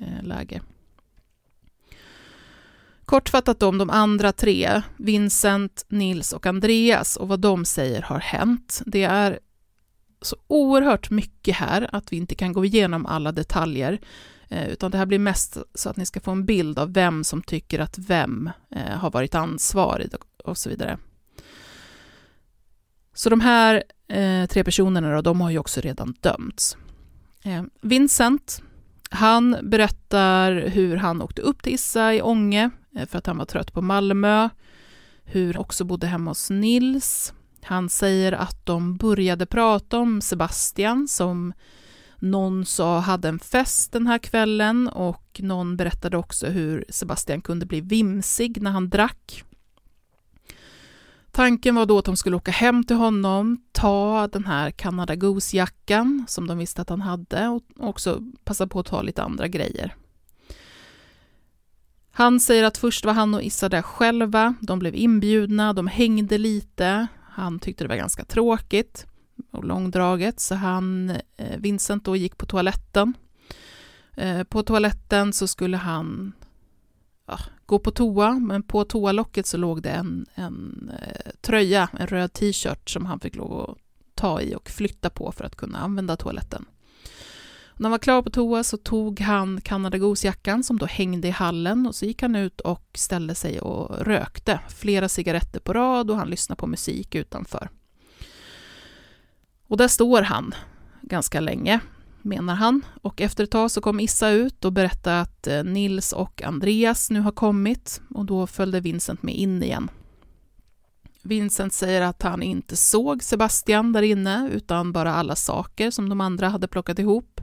eh, 0.00 0.22
läge. 0.22 0.60
Kortfattat 3.04 3.62
om 3.62 3.78
de 3.78 3.90
andra 3.90 4.32
tre, 4.32 4.82
Vincent, 4.96 5.84
Nils 5.88 6.32
och 6.32 6.46
Andreas 6.46 7.16
och 7.16 7.28
vad 7.28 7.40
de 7.40 7.64
säger 7.64 8.02
har 8.02 8.20
hänt. 8.20 8.82
Det 8.86 9.04
är 9.04 9.38
så 10.20 10.36
oerhört 10.46 11.10
mycket 11.10 11.56
här 11.56 11.88
att 11.92 12.12
vi 12.12 12.16
inte 12.16 12.34
kan 12.34 12.52
gå 12.52 12.64
igenom 12.64 13.06
alla 13.06 13.32
detaljer, 13.32 14.00
utan 14.48 14.90
det 14.90 14.98
här 14.98 15.06
blir 15.06 15.18
mest 15.18 15.56
så 15.74 15.90
att 15.90 15.96
ni 15.96 16.06
ska 16.06 16.20
få 16.20 16.30
en 16.30 16.44
bild 16.44 16.78
av 16.78 16.92
vem 16.92 17.24
som 17.24 17.42
tycker 17.42 17.78
att 17.78 17.98
vem 17.98 18.50
har 19.00 19.10
varit 19.10 19.34
ansvarig 19.34 20.10
och 20.50 20.58
så 20.58 20.68
vidare. 20.68 20.98
Så 23.14 23.30
de 23.30 23.40
här 23.40 23.82
eh, 24.08 24.46
tre 24.46 24.64
personerna 24.64 25.14
då, 25.14 25.22
de 25.22 25.40
har 25.40 25.50
ju 25.50 25.58
också 25.58 25.80
redan 25.80 26.14
dömts. 26.20 26.76
Eh, 27.44 27.62
Vincent, 27.80 28.62
han 29.10 29.56
berättar 29.62 30.52
hur 30.52 30.96
han 30.96 31.22
åkte 31.22 31.42
upp 31.42 31.62
till 31.62 31.74
Issa 31.74 32.14
i 32.14 32.22
Ånge 32.22 32.70
eh, 32.96 33.06
för 33.06 33.18
att 33.18 33.26
han 33.26 33.38
var 33.38 33.44
trött 33.44 33.72
på 33.72 33.82
Malmö, 33.82 34.48
hur 35.24 35.54
han 35.54 35.60
också 35.60 35.84
bodde 35.84 36.06
hemma 36.06 36.30
hos 36.30 36.50
Nils. 36.50 37.32
Han 37.62 37.88
säger 37.88 38.32
att 38.32 38.66
de 38.66 38.96
började 38.96 39.46
prata 39.46 39.98
om 39.98 40.20
Sebastian 40.20 41.08
som 41.08 41.52
någon 42.18 42.66
sa 42.66 42.98
hade 42.98 43.28
en 43.28 43.38
fest 43.38 43.92
den 43.92 44.06
här 44.06 44.18
kvällen 44.18 44.88
och 44.88 45.40
någon 45.42 45.76
berättade 45.76 46.16
också 46.16 46.46
hur 46.46 46.84
Sebastian 46.88 47.40
kunde 47.40 47.66
bli 47.66 47.80
vimsig 47.80 48.62
när 48.62 48.70
han 48.70 48.90
drack. 48.90 49.44
Tanken 51.36 51.74
var 51.74 51.86
då 51.86 51.98
att 51.98 52.04
de 52.04 52.16
skulle 52.16 52.36
åka 52.36 52.50
hem 52.50 52.84
till 52.84 52.96
honom, 52.96 53.58
ta 53.72 54.28
den 54.32 54.44
här 54.44 54.70
Canada 54.70 55.14
Goose-jackan 55.14 56.24
som 56.28 56.46
de 56.46 56.58
visste 56.58 56.82
att 56.82 56.88
han 56.88 57.00
hade 57.00 57.48
och 57.48 57.62
också 57.76 58.22
passa 58.44 58.66
på 58.66 58.80
att 58.80 58.86
ta 58.86 59.02
lite 59.02 59.22
andra 59.22 59.48
grejer. 59.48 59.94
Han 62.10 62.40
säger 62.40 62.64
att 62.64 62.78
först 62.78 63.04
var 63.04 63.12
han 63.12 63.34
och 63.34 63.42
Issa 63.42 63.68
där 63.68 63.82
själva, 63.82 64.54
de 64.60 64.78
blev 64.78 64.94
inbjudna, 64.94 65.72
de 65.72 65.86
hängde 65.86 66.38
lite, 66.38 67.06
han 67.22 67.58
tyckte 67.58 67.84
det 67.84 67.88
var 67.88 67.96
ganska 67.96 68.24
tråkigt 68.24 69.06
och 69.50 69.64
långdraget 69.64 70.40
så 70.40 70.54
han, 70.54 71.10
eh, 71.36 71.58
Vincent 71.58 72.04
då 72.04 72.16
gick 72.16 72.38
på 72.38 72.46
toaletten. 72.46 73.14
Eh, 74.14 74.42
på 74.42 74.62
toaletten 74.62 75.32
så 75.32 75.46
skulle 75.46 75.76
han 75.76 76.32
gå 77.66 77.78
på 77.78 77.90
toa, 77.90 78.32
men 78.32 78.62
på 78.62 78.84
toalocket 78.84 79.46
så 79.46 79.56
låg 79.56 79.82
det 79.82 79.90
en, 79.90 80.26
en 80.34 80.90
eh, 81.02 81.30
tröja, 81.40 81.88
en 81.98 82.06
röd 82.06 82.32
t-shirt 82.32 82.90
som 82.90 83.06
han 83.06 83.20
fick 83.20 83.36
lov 83.36 83.70
att 83.70 83.76
ta 84.14 84.40
i 84.40 84.54
och 84.54 84.70
flytta 84.70 85.10
på 85.10 85.32
för 85.32 85.44
att 85.44 85.56
kunna 85.56 85.78
använda 85.78 86.16
toaletten. 86.16 86.64
När 87.78 87.84
han 87.84 87.90
var 87.90 87.98
klar 87.98 88.22
på 88.22 88.30
toa 88.30 88.64
så 88.64 88.76
tog 88.76 89.20
han 89.20 89.60
Canada 89.60 89.98
Goose-jackan 89.98 90.62
som 90.62 90.78
då 90.78 90.86
hängde 90.86 91.28
i 91.28 91.30
hallen 91.30 91.86
och 91.86 91.94
så 91.94 92.06
gick 92.06 92.22
han 92.22 92.36
ut 92.36 92.60
och 92.60 92.90
ställde 92.94 93.34
sig 93.34 93.60
och 93.60 94.06
rökte 94.06 94.60
flera 94.68 95.08
cigaretter 95.08 95.60
på 95.60 95.72
rad 95.72 96.10
och 96.10 96.16
han 96.16 96.30
lyssnade 96.30 96.60
på 96.60 96.66
musik 96.66 97.14
utanför. 97.14 97.68
Och 99.68 99.76
där 99.76 99.88
står 99.88 100.22
han 100.22 100.54
ganska 101.02 101.40
länge 101.40 101.80
menar 102.26 102.54
han. 102.54 102.84
Och 103.02 103.20
efter 103.20 103.44
ett 103.44 103.50
tag 103.50 103.70
så 103.70 103.80
kom 103.80 104.00
Issa 104.00 104.30
ut 104.30 104.64
och 104.64 104.72
berättade 104.72 105.20
att 105.20 105.46
eh, 105.46 105.64
Nils 105.64 106.12
och 106.12 106.42
Andreas 106.42 107.10
nu 107.10 107.20
har 107.20 107.32
kommit 107.32 108.00
och 108.14 108.24
då 108.24 108.46
följde 108.46 108.80
Vincent 108.80 109.22
med 109.22 109.34
in 109.34 109.62
igen. 109.62 109.90
Vincent 111.22 111.72
säger 111.72 112.02
att 112.02 112.22
han 112.22 112.42
inte 112.42 112.76
såg 112.76 113.22
Sebastian 113.22 113.92
där 113.92 114.02
inne 114.02 114.50
utan 114.52 114.92
bara 114.92 115.14
alla 115.14 115.36
saker 115.36 115.90
som 115.90 116.08
de 116.08 116.20
andra 116.20 116.48
hade 116.48 116.68
plockat 116.68 116.98
ihop. 116.98 117.40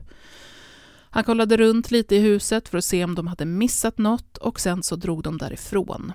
Han 1.10 1.24
kollade 1.24 1.56
runt 1.56 1.90
lite 1.90 2.16
i 2.16 2.18
huset 2.18 2.68
för 2.68 2.78
att 2.78 2.84
se 2.84 3.04
om 3.04 3.14
de 3.14 3.26
hade 3.26 3.44
missat 3.44 3.98
något 3.98 4.36
och 4.36 4.60
sen 4.60 4.82
så 4.82 4.96
drog 4.96 5.22
de 5.22 5.38
därifrån. 5.38 6.12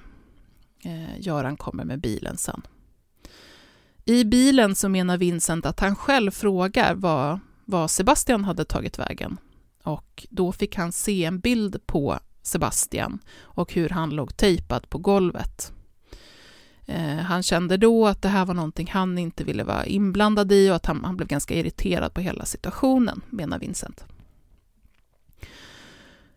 Eh, 0.84 1.19
Göran 1.19 1.58
kommer 1.58 1.86
med 1.86 2.01
bilen 2.01 2.38
sen. 2.38 2.62
I 4.05 4.25
bilen 4.25 4.75
så 4.75 4.89
menar 4.89 5.17
Vincent 5.17 5.65
att 5.65 5.79
han 5.79 5.95
själv 5.95 6.32
frågar 6.32 6.95
vad 6.95 7.39
var 7.69 7.88
Sebastian 7.88 8.43
hade 8.43 8.65
tagit 8.65 8.99
vägen. 8.99 9.38
Och 9.84 10.27
då 10.29 10.51
fick 10.51 10.75
han 10.75 10.91
se 10.91 11.25
en 11.25 11.39
bild 11.39 11.86
på 11.86 12.19
Sebastian 12.41 13.19
och 13.41 13.73
hur 13.73 13.89
han 13.89 14.10
låg 14.10 14.38
tejpad 14.38 14.89
på 14.89 14.97
golvet. 14.97 15.73
Eh, 16.86 17.15
han 17.17 17.43
kände 17.43 17.77
då 17.77 18.08
att 18.08 18.21
det 18.21 18.29
här 18.29 18.45
var 18.45 18.53
någonting 18.53 18.89
han 18.91 19.17
inte 19.17 19.43
ville 19.43 19.63
vara 19.63 19.86
inblandad 19.86 20.51
i 20.51 20.69
och 20.69 20.75
att 20.75 20.86
han, 20.86 21.03
han 21.03 21.17
blev 21.17 21.27
ganska 21.27 21.53
irriterad 21.53 22.13
på 22.13 22.21
hela 22.21 22.45
situationen, 22.45 23.21
menar 23.29 23.60
Vincent. 23.60 24.05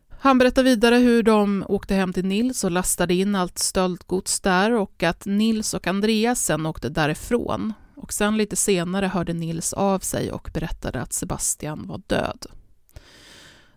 Han 0.08 0.38
berättar 0.38 0.62
vidare 0.62 0.96
hur 0.96 1.22
de 1.22 1.64
åkte 1.68 1.94
hem 1.94 2.12
till 2.12 2.24
Nils 2.24 2.64
och 2.64 2.70
lastade 2.70 3.14
in 3.14 3.34
allt 3.34 3.58
stöldgods 3.58 4.40
där 4.40 4.72
och 4.72 5.02
att 5.02 5.26
Nils 5.26 5.74
och 5.74 5.86
Andreas 5.86 6.44
sen 6.44 6.66
åkte 6.66 6.88
därifrån 6.88 7.72
och 8.02 8.12
sen 8.12 8.36
lite 8.36 8.56
senare 8.56 9.06
hörde 9.06 9.32
Nils 9.32 9.72
av 9.72 9.98
sig 9.98 10.32
och 10.32 10.50
berättade 10.54 11.02
att 11.02 11.12
Sebastian 11.12 11.86
var 11.86 12.02
död. 12.06 12.46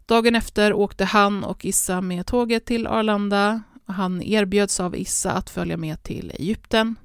Dagen 0.05 0.35
efter 0.35 0.73
åkte 0.73 1.05
han 1.05 1.43
och 1.43 1.65
Issa 1.65 2.01
med 2.01 2.25
tåget 2.25 2.65
till 2.65 2.87
Arlanda. 2.87 3.61
Han 3.85 4.21
erbjöds 4.21 4.79
av 4.79 4.95
Issa 4.95 5.31
att 5.31 5.49
följa 5.49 5.77
med 5.77 6.03
till 6.03 6.31
Egypten. 6.31 6.95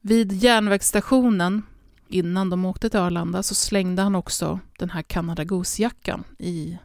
Vid 0.00 0.32
järnvägsstationen, 0.32 1.62
innan 2.08 2.50
de 2.50 2.64
åkte 2.64 2.90
till 2.90 3.00
Arlanda, 3.00 3.42
så 3.42 3.54
slängde 3.54 4.02
han 4.02 4.14
också 4.14 4.60
den 4.78 4.90
här 4.90 5.02
Canada 5.02 5.44
Goose-jackan 5.44 6.24
i 6.38 6.78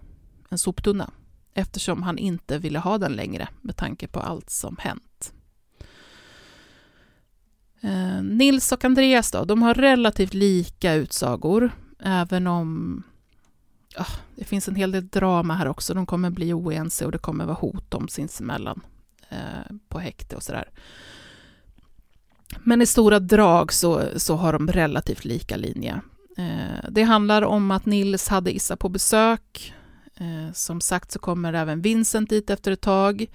en 0.49 0.57
soptunna 0.57 1.12
eftersom 1.53 2.03
han 2.03 2.17
inte 2.17 2.57
ville 2.57 2.79
ha 2.79 2.97
den 2.97 3.12
längre 3.12 3.47
med 3.62 3.77
tanke 3.77 4.07
på 4.07 4.19
allt 4.19 4.49
som 4.49 4.77
hänt. 4.79 5.03
Eh, 7.82 8.24
Nils 8.24 8.72
och 8.72 8.86
Andreas 8.86 9.32
då, 9.32 9.46
de 9.46 9.62
har 9.62 9.74
relativt 9.74 10.34
lika 10.34 10.94
utsagor, 10.94 11.72
även 12.00 12.48
om 12.48 13.04
ja, 13.96 14.06
det 14.36 14.46
finns 14.46 14.67
en 14.67 14.76
hel 14.76 14.91
del 14.91 15.08
drama 15.08 15.56
här 15.56 15.67
också. 15.67 15.94
De 15.94 16.06
kommer 16.06 16.30
bli 16.30 16.54
oense 16.54 17.06
och 17.06 17.12
det 17.12 17.17
kommer 17.17 17.46
vara 17.46 17.56
hot 17.56 17.94
om 17.94 18.08
sinsemellan 18.08 18.82
eh, 19.30 19.76
på 19.89 20.00
häkte 20.00 20.36
och 20.36 20.44
sådär. 20.44 20.70
Men 22.63 22.82
i 22.82 22.86
stora 22.86 23.20
drag 23.20 23.74
så, 23.74 24.04
så 24.15 24.36
har 24.36 24.54
de 24.54 24.67
relativt 24.67 25.26
lika 25.26 25.56
linje. 25.56 26.02
Eh, 26.38 26.89
det 26.89 27.04
handlar 27.04 27.41
om 27.41 27.72
att 27.72 27.86
Nils 27.86 28.28
hade 28.28 28.56
Issa 28.56 28.76
på 28.76 28.89
besök. 28.89 29.74
Eh, 30.15 30.54
som 30.54 30.82
sagt 30.82 31.12
så 31.12 31.19
kommer 31.19 31.54
även 31.54 31.82
Vincent 31.82 32.29
dit 32.29 32.50
efter 32.50 32.71
ett 32.71 32.82
tag. 32.82 33.25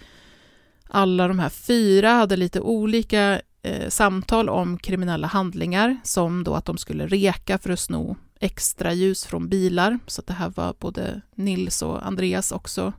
Alla 0.89 1.29
de 1.29 1.39
här 1.39 1.49
fyra 1.49 2.11
hade 2.11 2.37
lite 2.37 2.61
olika 2.61 3.41
eh, 3.67 3.89
samtal 3.89 4.49
om 4.49 4.79
kriminella 4.79 5.27
handlingar, 5.27 5.97
som 6.05 6.45
då 6.45 6.55
att 6.55 6.65
de 6.65 6.79
skulle 6.79 7.07
reka 7.07 7.59
för 7.59 7.71
att 7.71 7.81
sno 7.81 8.17
extra 8.41 8.93
ljus 8.93 9.25
från 9.25 9.49
bilar, 9.49 9.99
så 10.07 10.23
det 10.23 10.33
här 10.33 10.53
var 10.57 10.75
både 10.79 11.21
Nils 11.35 11.83
och 11.83 12.07
Andreas 12.07 12.53
också 12.53 12.93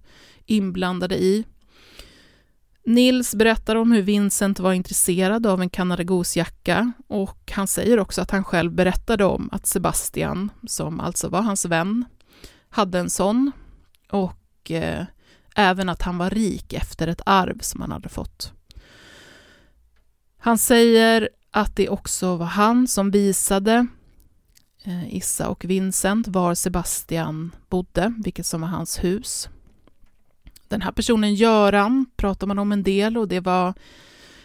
inblandade 0.45 1.17
i. 1.17 1.45
Nils 2.85 3.35
berättar 3.35 3.75
om 3.75 3.91
hur 3.91 4.01
Vincent 4.01 4.59
var 4.59 4.73
intresserad 4.73 5.47
av 5.47 5.61
en 5.61 5.69
Canada 5.69 6.03
Goose-jacka 6.03 6.91
och 7.07 7.51
han 7.51 7.67
säger 7.67 7.99
också 7.99 8.21
att 8.21 8.31
han 8.31 8.43
själv 8.43 8.71
berättade 8.71 9.25
om 9.25 9.49
att 9.51 9.65
Sebastian, 9.65 10.51
som 10.67 10.99
alltså 10.99 11.29
var 11.29 11.41
hans 11.41 11.65
vän, 11.65 12.05
hade 12.69 12.99
en 12.99 13.09
sån 13.09 13.51
och 14.09 14.71
eh, 14.71 15.05
även 15.55 15.89
att 15.89 16.01
han 16.01 16.17
var 16.17 16.29
rik 16.29 16.73
efter 16.73 17.07
ett 17.07 17.21
arv 17.25 17.59
som 17.59 17.81
han 17.81 17.91
hade 17.91 18.09
fått. 18.09 18.56
Han 20.47 20.57
säger 20.57 21.29
att 21.51 21.75
det 21.75 21.89
också 21.89 22.35
var 22.35 22.45
han 22.45 22.87
som 22.87 23.11
visade 23.11 23.87
eh, 24.83 25.15
Issa 25.15 25.49
och 25.49 25.65
Vincent 25.65 26.27
var 26.27 26.55
Sebastian 26.55 27.55
bodde, 27.69 28.13
vilket 28.23 28.45
som 28.45 28.61
var 28.61 28.67
hans 28.67 29.03
hus. 29.03 29.49
Den 30.67 30.81
här 30.81 30.91
personen, 30.91 31.35
Göran, 31.35 32.05
pratar 32.15 32.47
man 32.47 32.59
om 32.59 32.71
en 32.71 32.83
del 32.83 33.17
och 33.17 33.27
det 33.27 33.39
var 33.39 33.73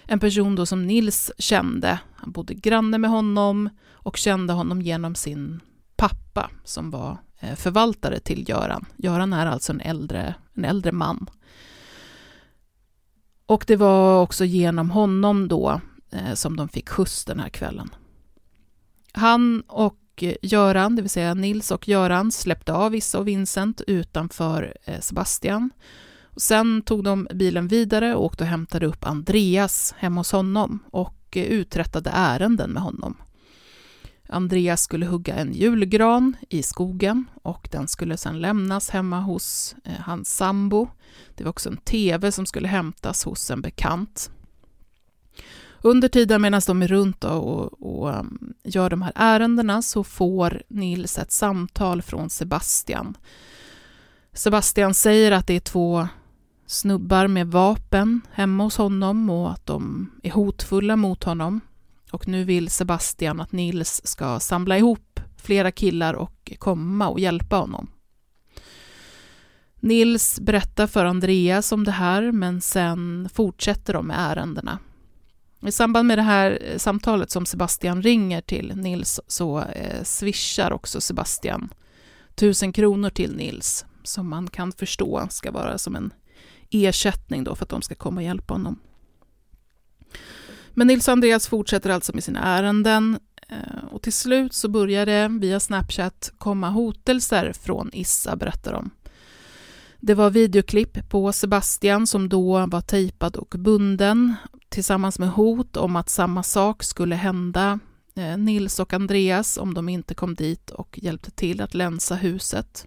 en 0.05 0.21
person 0.21 0.55
då 0.55 0.67
som 0.67 0.87
Nils 0.87 1.33
kände. 1.39 1.99
Han 2.15 2.33
bodde 2.33 2.55
granne 2.55 2.99
med 2.99 3.11
honom 3.11 3.69
och 3.93 4.17
kände 4.17 4.53
honom 4.53 4.83
genom 4.83 5.15
sin 5.15 5.61
pappa 5.97 6.51
som 6.65 6.91
var 6.91 7.19
eh, 7.41 7.55
förvaltare 7.55 8.21
till 8.21 8.49
Göran. 8.49 8.85
Göran 8.97 9.33
är 9.33 9.47
alltså 9.47 9.73
en 9.73 9.81
äldre, 9.81 10.35
en 10.55 10.65
äldre 10.65 10.93
man. 10.93 11.31
Och 13.47 13.65
det 13.67 13.77
var 13.77 14.23
också 14.23 14.45
genom 14.45 14.91
honom 14.91 15.49
då 15.49 15.81
Eh, 16.13 16.35
som 16.35 16.57
de 16.57 16.69
fick 16.69 16.89
skjuts 16.89 17.25
den 17.25 17.41
här 17.41 17.49
kvällen. 17.49 17.91
Han 19.13 19.61
och 19.61 19.99
eh, 20.17 20.35
Göran, 20.43 20.97
det 20.97 21.03
vill 21.03 21.11
säga 21.11 21.35
Nils 21.35 21.71
och 21.71 21.89
Göran, 21.89 22.33
släppte 22.33 22.73
av 22.73 22.95
Issa 22.95 23.19
och 23.19 23.29
Vincent 23.29 23.81
utanför 23.87 24.77
eh, 24.85 25.01
Sebastian. 25.01 25.71
Sen 26.37 26.83
tog 26.83 27.05
de 27.05 27.29
bilen 27.35 27.69
vidare 27.69 28.15
och 28.15 28.25
åkte 28.25 28.45
och 28.45 28.51
hämtade 28.51 28.87
upp 28.87 29.05
Andreas 29.07 29.95
hemma 29.99 30.21
hos 30.21 30.33
honom 30.33 30.79
och 30.91 31.19
uträttade 31.35 32.11
ärenden 32.15 32.71
med 32.71 32.83
honom. 32.83 33.17
Andreas 34.29 34.83
skulle 34.83 35.07
hugga 35.07 35.35
en 35.35 35.53
julgran 35.53 36.37
i 36.49 36.63
skogen 36.63 37.25
och 37.43 37.69
den 37.73 37.89
skulle 37.89 38.17
sedan 38.17 38.41
lämnas 38.41 38.91
hemma 38.91 39.21
hos 39.21 39.75
hans 39.99 40.37
sambo. 40.37 40.89
Det 41.35 41.45
var 41.45 41.51
också 41.51 41.69
en 41.69 41.77
tv 41.77 42.33
som 42.33 42.47
skulle 42.47 42.69
hämtas 42.69 43.25
hos 43.25 43.51
en 43.51 43.61
bekant. 43.61 44.31
Under 45.83 46.09
tiden 46.09 46.43
medan 46.43 46.61
de 46.67 46.83
är 46.83 46.89
runt 46.89 47.25
och, 47.25 47.83
och 47.83 48.19
um, 48.19 48.55
gör 48.65 48.91
de 48.91 49.03
här 49.03 49.13
ärendena 49.15 49.83
så 49.83 50.05
får 50.05 50.63
Nils 50.69 51.19
ett 51.19 51.33
samtal 51.33 52.03
från 52.03 52.31
Sebastian. 52.31 53.17
Sebastian 54.33 54.95
säger 54.95 55.33
att 55.33 55.47
det 55.47 55.55
är 55.55 55.61
två 55.61 56.09
snubbar 56.67 57.27
med 57.27 57.47
vapen 57.47 58.21
hemma 58.33 58.65
hos 58.65 58.77
honom 58.77 59.31
och 59.31 59.51
att 59.51 59.67
de 59.67 60.11
är 60.23 60.31
hotfulla 60.31 60.97
mot 60.97 61.25
honom. 61.25 61.61
Och 62.13 62.29
nu 62.29 62.45
vill 62.45 62.71
Sebastian 62.71 63.41
att 63.41 63.53
Nils 63.53 64.01
ska 64.05 64.41
samla 64.41 64.79
ihop 64.79 65.21
flera 65.37 65.71
killar 65.71 66.15
och 66.15 66.53
komma 66.59 67.09
och 67.09 67.21
hjälpa 67.21 67.57
honom. 67.57 67.91
Nils 69.81 70.41
berättar 70.41 70.87
för 70.87 71.05
Andreas 71.05 71.73
om 71.73 71.85
det 71.85 71.91
här, 71.91 72.33
men 72.33 72.61
sen 72.61 73.29
fortsätter 73.35 73.93
de 73.93 74.07
med 74.07 74.17
ärendena. 74.19 74.79
I 75.67 75.73
samband 75.73 76.09
med 76.09 76.19
det 76.19 76.23
här 76.23 76.59
eh, 76.63 76.79
samtalet 76.79 77.31
som 77.31 77.47
Sebastian 77.47 78.03
ringer 78.03 78.41
till 78.41 78.73
Nils 78.77 79.21
så 79.27 79.61
eh, 79.61 80.03
swishar 80.03 80.73
också 80.73 81.01
Sebastian 81.01 81.75
tusen 82.35 82.73
kronor 82.73 83.11
till 83.11 83.37
Nils, 83.37 83.85
som 84.03 84.29
man 84.29 84.49
kan 84.49 84.73
förstå 84.73 85.27
ska 85.31 85.51
vara 85.51 85.79
som 85.79 85.97
en 85.97 86.13
ersättning 86.71 87.45
då 87.45 87.55
för 87.55 87.65
att 87.65 87.69
de 87.69 87.83
ska 87.83 87.95
komma 87.95 88.21
och 88.21 88.25
hjälpa 88.25 88.55
honom. 88.55 88.79
Men 90.71 90.87
Nils 90.87 91.09
och 91.09 91.13
Andreas 91.13 91.49
fortsätter 91.49 91.91
alltså 91.91 92.13
med 92.15 92.25
sina 92.25 92.41
ärenden 92.41 93.19
eh, 93.49 93.85
och 93.91 94.03
till 94.03 94.13
slut 94.13 94.53
så 94.53 94.69
börjar 94.69 95.07
det 95.07 95.29
via 95.41 95.61
Snapchat 95.61 96.33
komma 96.39 96.71
hotelser 96.71 97.53
från 97.53 97.91
Issa, 97.93 98.37
berättar 98.37 98.73
de. 98.73 98.91
Det 100.01 100.15
var 100.15 100.31
videoklipp 100.31 101.09
på 101.09 101.33
Sebastian 101.33 102.07
som 102.07 102.29
då 102.29 102.67
var 102.67 102.81
tejpad 102.81 103.37
och 103.37 103.55
bunden 103.59 104.35
tillsammans 104.73 105.19
med 105.19 105.29
hot 105.29 105.77
om 105.77 105.97
att 105.97 106.09
samma 106.09 106.43
sak 106.43 106.83
skulle 106.83 107.15
hända 107.15 107.79
eh, 108.15 108.37
Nils 108.37 108.81
och 108.81 108.93
Andreas 108.93 109.59
om 109.59 109.75
de 109.75 109.89
inte 109.89 110.15
kom 110.15 110.35
dit 110.35 110.71
och 110.71 110.99
hjälpte 111.03 111.31
till 111.31 111.61
att 111.61 111.75
länsa 111.75 112.15
huset. 112.15 112.87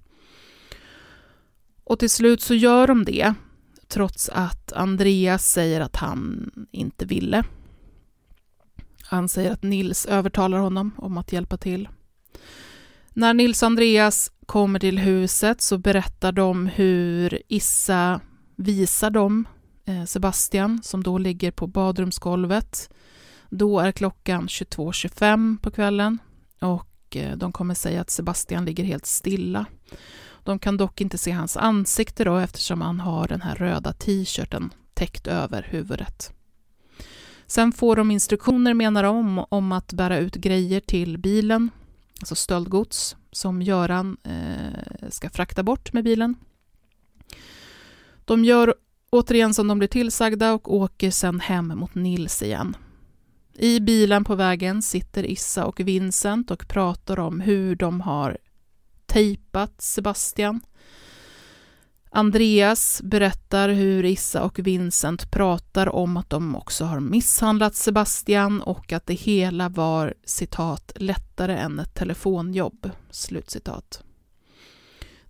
Och 1.83 1.99
till 1.99 2.09
slut 2.09 2.41
så 2.41 2.53
gör 2.53 2.88
de 2.88 3.05
det, 3.05 3.33
trots 3.88 4.29
att 4.29 4.73
Andreas 4.73 5.51
säger 5.51 5.81
att 5.81 5.95
han 5.95 6.51
inte 6.71 7.05
ville. 7.05 7.43
Han 9.01 9.29
säger 9.29 9.51
att 9.51 9.63
Nils 9.63 10.05
övertalar 10.05 10.57
honom 10.57 10.91
om 10.97 11.17
att 11.17 11.33
hjälpa 11.33 11.57
till. 11.57 11.89
När 13.13 13.33
Nils 13.33 13.63
och 13.63 13.67
Andreas 13.67 14.31
kommer 14.45 14.79
till 14.79 14.99
huset 14.99 15.61
så 15.61 15.77
berättar 15.77 16.31
de 16.31 16.67
hur 16.67 17.41
Issa 17.47 18.21
visar 18.55 19.09
dem 19.09 19.47
Eh, 19.86 20.05
Sebastian 20.05 20.83
som 20.83 21.03
då 21.03 21.17
ligger 21.17 21.51
på 21.51 21.67
badrumsgolvet. 21.67 22.89
Då 23.49 23.79
är 23.79 23.91
klockan 23.91 24.47
22.25 24.47 25.57
på 25.59 25.71
kvällen 25.71 26.19
och 26.59 27.15
eh, 27.15 27.38
de 27.38 27.51
kommer 27.51 27.73
säga 27.73 28.01
att 28.01 28.09
Sebastian 28.09 28.65
ligger 28.65 28.83
helt 28.83 29.05
stilla. 29.05 29.65
De 30.43 30.59
kan 30.59 30.77
dock 30.77 31.01
inte 31.01 31.17
se 31.17 31.31
hans 31.31 31.57
ansikte 31.57 32.23
då 32.23 32.38
eftersom 32.38 32.81
han 32.81 32.99
har 32.99 33.27
den 33.27 33.41
här 33.41 33.55
röda 33.55 33.93
t-shirten 33.93 34.73
täckt 34.93 35.27
över 35.27 35.67
huvudet. 35.69 36.31
Sen 37.47 37.71
får 37.71 37.95
de 37.95 38.11
instruktioner, 38.11 38.73
menar 38.73 39.03
de, 39.03 39.45
om 39.49 39.71
att 39.71 39.93
bära 39.93 40.17
ut 40.17 40.36
grejer 40.36 40.79
till 40.79 41.17
bilen, 41.17 41.69
alltså 42.19 42.36
stöldgods, 42.36 43.15
som 43.31 43.61
Göran 43.61 44.17
eh, 44.23 45.09
ska 45.09 45.29
frakta 45.29 45.63
bort 45.63 45.93
med 45.93 46.03
bilen. 46.03 46.36
De 48.25 48.45
gör 48.45 48.75
återigen 49.16 49.53
som 49.53 49.68
de 49.68 49.78
blir 49.78 49.88
tillsagda 49.88 50.53
och 50.53 50.74
åker 50.74 51.11
sen 51.11 51.39
hem 51.39 51.68
mot 51.68 51.95
Nils 51.95 52.41
igen. 52.41 52.78
I 53.53 53.80
bilen 53.80 54.24
på 54.24 54.36
vägen 54.36 54.82
sitter 54.82 55.26
Issa 55.26 55.66
och 55.66 55.80
Vincent 55.80 56.51
och 56.51 56.68
pratar 56.68 57.20
om 57.20 57.39
hur 57.39 57.76
de 57.76 58.01
har 58.01 58.38
tejpat 59.05 59.82
Sebastian 59.82 60.61
Andreas 62.18 63.01
berättar 63.03 63.70
hur 63.70 64.05
Issa 64.05 64.43
och 64.43 64.59
Vincent 64.59 65.32
pratar 65.32 65.95
om 65.95 66.18
att 66.18 66.30
de 66.30 66.55
också 66.55 66.86
har 66.86 66.99
misshandlat 66.99 67.76
Sebastian 67.76 68.61
och 68.61 68.93
att 68.93 69.07
det 69.07 69.13
hela 69.13 69.70
var 69.70 70.13
citat 70.26 70.91
lättare 70.95 71.57
än 71.57 71.80
ett 71.80 71.93
telefonjobb. 71.93 72.89
Slutcitat. 73.09 74.05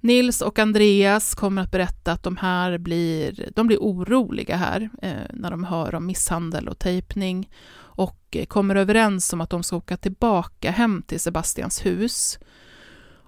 Nils 0.06 0.42
och 0.42 0.60
Andreas 0.60 1.36
kommer 1.36 1.62
att 1.62 1.72
berätta 1.72 2.12
att 2.12 2.24
de 2.24 2.38
här 2.38 2.78
blir, 2.78 3.50
de 3.56 3.68
blir 3.68 3.78
oroliga 3.78 4.56
här 4.56 4.90
eh, 5.02 5.14
när 5.34 5.52
de 5.52 5.64
hör 5.64 5.96
om 5.96 6.06
misshandel 6.06 6.68
och 6.68 6.80
tejpning 6.80 7.50
och 7.76 8.20
eh, 8.32 8.46
kommer 8.46 8.76
överens 8.76 9.34
om 9.34 9.42
att 9.42 9.50
de 9.50 9.64
ska 9.64 9.76
åka 9.76 9.98
tillbaka 9.98 10.72
hem 10.72 11.04
till 11.08 11.20
Sebastians 11.20 11.86
hus 11.86 12.40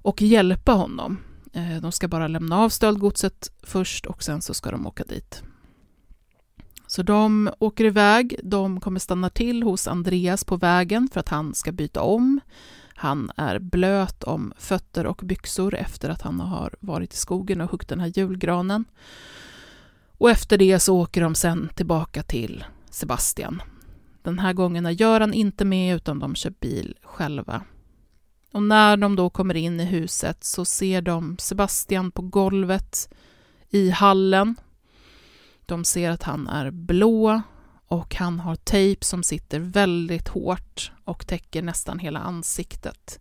och 0.02 0.22
hjälpa 0.22 0.72
honom 0.72 1.18
Eh, 1.58 1.82
de 1.82 1.92
ska 1.92 2.08
bara 2.08 2.28
lämna 2.28 2.58
av 2.58 2.70
stöldgodset 2.70 3.52
först 3.64 4.06
och 4.06 4.24
sen 4.24 4.42
så 4.42 4.54
ska 4.54 4.72
de 4.72 4.88
åka 4.88 5.04
dit. 5.04 5.44
Så 6.88 7.04
de 7.04 7.50
åker 7.60 7.86
iväg, 7.86 8.40
de 8.44 8.80
kommer 8.80 9.00
stanna 9.00 9.30
till 9.30 9.64
hos 9.64 9.88
Andreas 9.88 10.44
på 10.44 10.58
vägen 10.58 11.10
för 11.14 11.20
att 11.20 11.30
han 11.30 11.56
ska 11.56 11.72
byta 11.72 12.02
om. 12.02 12.40
Han 13.00 13.32
är 13.36 13.60
blöt 13.60 14.24
om 14.24 14.54
fötter 14.58 15.06
och 15.06 15.22
byxor 15.24 15.76
efter 15.76 16.10
att 16.10 16.22
han 16.22 16.40
har 16.40 16.76
varit 16.80 17.14
i 17.14 17.18
skogen 17.18 17.62
och 17.62 17.72
huggit 17.72 17.88
den 17.88 18.00
här 18.00 18.12
julgranen. 18.16 18.86
Och 20.18 20.30
efter 20.30 20.58
det 20.58 20.80
så 20.80 20.98
åker 20.98 21.22
de 21.22 21.36
sen 21.36 21.70
tillbaka 21.76 22.24
till 22.24 22.66
Sebastian. 22.90 23.62
Den 24.22 24.40
här 24.40 24.54
gången 24.54 24.86
är 24.86 24.92
Göran 24.92 25.34
inte 25.34 25.66
med 25.66 25.96
utan 25.96 26.20
de 26.20 26.36
kör 26.36 26.54
bil 26.60 26.98
själva. 27.04 27.64
Och 28.52 28.64
när 28.64 28.98
de 28.98 29.16
då 29.16 29.30
kommer 29.30 29.56
in 29.56 29.80
i 29.80 29.86
huset 29.86 30.44
så 30.44 30.66
ser 30.66 31.02
de 31.02 31.38
Sebastian 31.40 32.12
på 32.12 32.22
golvet 32.22 33.14
i 33.70 33.90
hallen. 33.90 34.56
De 35.66 35.84
ser 35.84 36.12
att 36.12 36.24
han 36.24 36.48
är 36.48 36.72
blå 36.72 37.42
och 37.88 38.16
han 38.16 38.40
har 38.40 38.56
tejp 38.56 39.06
som 39.06 39.24
sitter 39.24 39.60
väldigt 39.60 40.28
hårt 40.28 40.92
och 41.04 41.28
täcker 41.28 41.62
nästan 41.62 42.00
hela 42.00 42.20
ansiktet. 42.20 43.20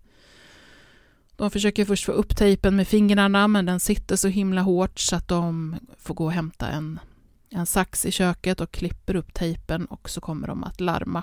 De 1.36 1.50
försöker 1.50 1.84
först 1.84 2.04
få 2.04 2.12
upp 2.12 2.36
tejpen 2.36 2.76
med 2.76 2.88
fingrarna 2.88 3.48
men 3.48 3.66
den 3.66 3.80
sitter 3.80 4.16
så 4.16 4.28
himla 4.28 4.60
hårt 4.60 4.98
så 4.98 5.16
att 5.16 5.28
de 5.28 5.76
får 5.98 6.14
gå 6.14 6.24
och 6.24 6.32
hämta 6.32 6.68
en, 6.68 7.00
en 7.50 7.66
sax 7.66 8.06
i 8.06 8.12
köket 8.12 8.60
och 8.60 8.70
klipper 8.70 9.16
upp 9.16 9.34
tejpen 9.34 9.86
och 9.86 10.10
så 10.10 10.20
kommer 10.20 10.48
de 10.48 10.64
att 10.64 10.80
larma. 10.80 11.22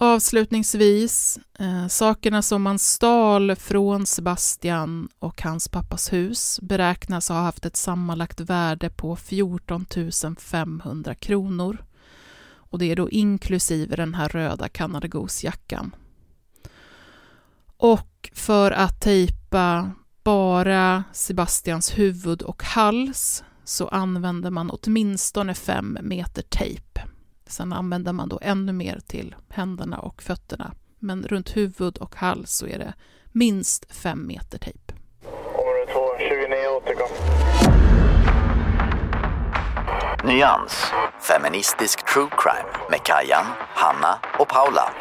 Avslutningsvis, 0.00 1.38
eh, 1.58 1.86
sakerna 1.86 2.42
som 2.42 2.62
man 2.62 2.78
stal 2.78 3.56
från 3.56 4.06
Sebastian 4.06 5.08
och 5.18 5.42
hans 5.42 5.68
pappas 5.68 6.12
hus 6.12 6.58
beräknas 6.62 7.28
ha 7.28 7.42
haft 7.42 7.64
ett 7.66 7.76
sammanlagt 7.76 8.40
värde 8.40 8.90
på 8.90 9.16
14 9.16 9.86
500 10.38 11.14
kronor. 11.14 11.84
Och 12.48 12.78
det 12.78 12.90
är 12.90 12.96
då 12.96 13.10
inklusive 13.10 13.96
den 13.96 14.14
här 14.14 14.28
röda 14.28 14.68
Canada 14.68 15.08
Goose-jackan. 15.08 15.94
Och 17.76 18.30
för 18.32 18.70
att 18.70 19.00
tejpa 19.00 19.90
bara 20.24 21.04
Sebastians 21.12 21.98
huvud 21.98 22.42
och 22.42 22.62
hals 22.62 23.44
så 23.64 23.88
använder 23.88 24.50
man 24.50 24.70
åtminstone 24.70 25.54
fem 25.54 25.98
meter 26.02 26.42
tejp. 26.42 27.00
Sen 27.48 27.72
använder 27.72 28.12
man 28.12 28.28
då 28.28 28.38
ännu 28.42 28.72
mer 28.72 29.00
till 29.06 29.34
händerna 29.48 29.98
och 29.98 30.22
fötterna. 30.22 30.72
Men 30.98 31.26
runt 31.26 31.56
huvud 31.56 31.98
och 31.98 32.16
hals 32.16 32.50
så 32.50 32.66
är 32.66 32.78
det 32.78 32.94
minst 33.32 33.92
fem 33.92 34.26
meter 34.26 34.58
tejp. 34.58 34.92
Område 35.24 35.92
2, 35.92 36.00
29 36.18 36.68
återkom. 36.76 37.08
Nyans, 40.24 40.92
feministisk 41.20 42.12
true 42.12 42.28
crime 42.30 42.88
med 42.90 43.00
Kajan, 43.04 43.46
Hanna 43.74 44.18
och 44.38 44.48
Paula. 44.48 44.92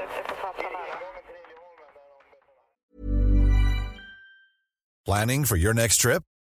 Planning 5.05 5.45
for 5.45 5.57
your 5.57 5.73
next 5.73 6.01
trip? 6.01 6.23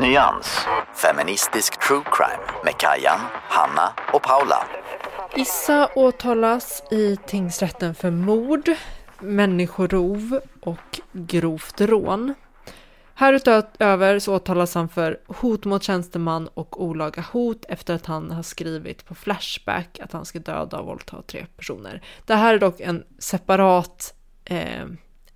Nyans, 0.00 0.66
feministisk 0.94 1.80
true 1.80 2.02
crime 2.12 2.62
med 2.64 2.74
Kajan, 2.78 3.20
Hanna 3.32 3.92
och 4.12 4.22
Paula. 4.22 4.66
Issa 5.36 5.88
åtalas 5.94 6.82
i 6.90 7.16
tingsrätten 7.26 7.94
för 7.94 8.10
mord, 8.10 8.70
människorov 9.18 10.40
och 10.60 11.00
grovt 11.12 11.80
rån. 11.80 12.34
Härutöver 13.14 14.18
så 14.18 14.34
åtalas 14.34 14.74
han 14.74 14.88
för 14.88 15.20
hot 15.26 15.64
mot 15.64 15.82
tjänsteman 15.82 16.48
och 16.54 16.82
olaga 16.82 17.24
hot 17.32 17.64
efter 17.68 17.94
att 17.94 18.06
han 18.06 18.30
har 18.30 18.42
skrivit 18.42 19.04
på 19.04 19.14
Flashback 19.14 19.98
att 20.02 20.12
han 20.12 20.24
ska 20.24 20.38
döda 20.38 20.78
och 20.78 20.86
våldta 20.86 21.22
tre 21.22 21.46
personer. 21.56 22.02
Det 22.26 22.34
här 22.34 22.54
är 22.54 22.58
dock 22.58 22.80
en 22.80 23.04
separat, 23.18 24.14
eh, 24.44 24.86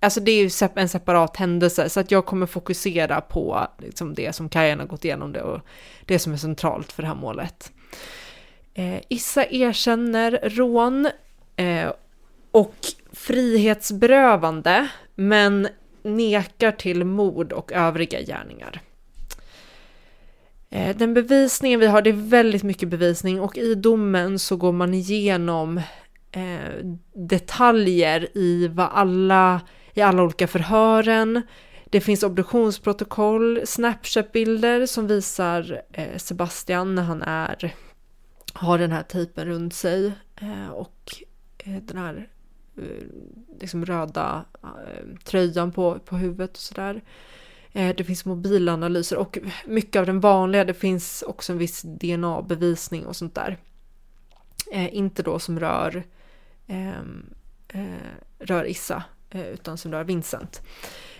alltså 0.03 0.19
det 0.19 0.31
är 0.31 0.43
ju 0.43 0.69
en 0.75 0.89
separat 0.89 1.37
händelse 1.37 1.89
så 1.89 1.99
att 1.99 2.11
jag 2.11 2.25
kommer 2.25 2.45
fokusera 2.45 3.21
på 3.21 3.67
liksom 3.77 4.13
det 4.13 4.35
som 4.35 4.49
Kajan 4.49 4.79
har 4.79 4.87
gått 4.87 5.05
igenom 5.05 5.33
det 5.33 5.41
och 5.41 5.61
det 6.05 6.19
som 6.19 6.33
är 6.33 6.37
centralt 6.37 6.91
för 6.91 7.01
det 7.03 7.07
här 7.07 7.15
målet. 7.15 7.71
Eh, 8.73 8.99
Issa 9.07 9.45
erkänner 9.45 10.39
rån 10.43 11.09
eh, 11.55 11.91
och 12.51 12.75
frihetsberövande 13.11 14.87
men 15.15 15.67
nekar 16.03 16.71
till 16.71 17.03
mord 17.03 17.53
och 17.53 17.71
övriga 17.71 18.21
gärningar. 18.21 18.81
Eh, 20.69 20.95
den 20.97 21.13
bevisningen 21.13 21.79
vi 21.79 21.87
har, 21.87 22.01
det 22.01 22.09
är 22.09 22.29
väldigt 22.29 22.63
mycket 22.63 22.89
bevisning 22.89 23.41
och 23.41 23.57
i 23.57 23.75
domen 23.75 24.39
så 24.39 24.55
går 24.55 24.71
man 24.71 24.93
igenom 24.93 25.77
eh, 26.31 26.85
detaljer 27.13 28.37
i 28.37 28.67
vad 28.67 28.89
alla, 28.93 29.61
i 29.93 30.01
alla 30.01 30.23
olika 30.23 30.47
förhören. 30.47 31.41
Det 31.85 32.01
finns 32.01 32.23
obduktionsprotokoll, 32.23 33.61
Snapchat-bilder 33.65 34.85
som 34.85 35.07
visar 35.07 35.81
eh, 35.91 36.17
Sebastian 36.17 36.95
när 36.95 37.03
han 37.03 37.21
är, 37.21 37.73
har 38.53 38.77
den 38.77 38.91
här 38.91 39.03
tejpen 39.03 39.45
runt 39.45 39.73
sig 39.73 40.11
eh, 40.35 40.69
och 40.69 41.15
eh, 41.57 41.75
den 41.75 41.97
här 41.97 42.29
liksom 43.59 43.85
röda 43.85 44.45
tröjan 45.23 45.71
på, 45.71 45.99
på 45.99 46.17
huvudet 46.17 46.51
och 46.51 46.57
sådär. 46.57 47.01
Det 47.71 48.03
finns 48.03 48.25
mobilanalyser 48.25 49.17
och 49.17 49.37
mycket 49.65 49.99
av 49.99 50.05
den 50.05 50.19
vanliga, 50.19 50.65
det 50.65 50.73
finns 50.73 51.23
också 51.27 51.51
en 51.51 51.57
viss 51.57 51.81
DNA-bevisning 51.81 53.05
och 53.05 53.15
sånt 53.15 53.35
där. 53.35 53.57
Eh, 54.71 54.95
inte 54.95 55.23
då 55.23 55.39
som 55.39 55.59
rör, 55.59 56.03
eh, 56.67 56.99
eh, 57.67 57.97
rör 58.39 58.65
Issa, 58.65 59.03
Eh, 59.33 59.47
utan 59.47 59.77
som 59.77 59.91
rör 59.91 60.03
Vincent. 60.03 60.61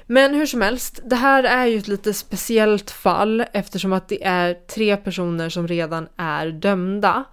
Men 0.05 0.36
hur 0.36 0.45
som 0.45 0.61
helst, 0.61 0.99
det 1.05 1.16
här 1.16 1.43
är 1.43 1.66
ju 1.66 1.78
ett 1.78 1.88
lite 1.88 2.14
speciellt 2.14 2.91
fall 2.91 3.45
eftersom 3.53 3.93
att 3.93 4.07
det 4.07 4.24
är 4.24 4.53
tre 4.53 4.97
personer 4.97 5.49
som 5.49 5.68
redan 5.68 6.07
är 6.18 6.47
dömda 6.47 7.24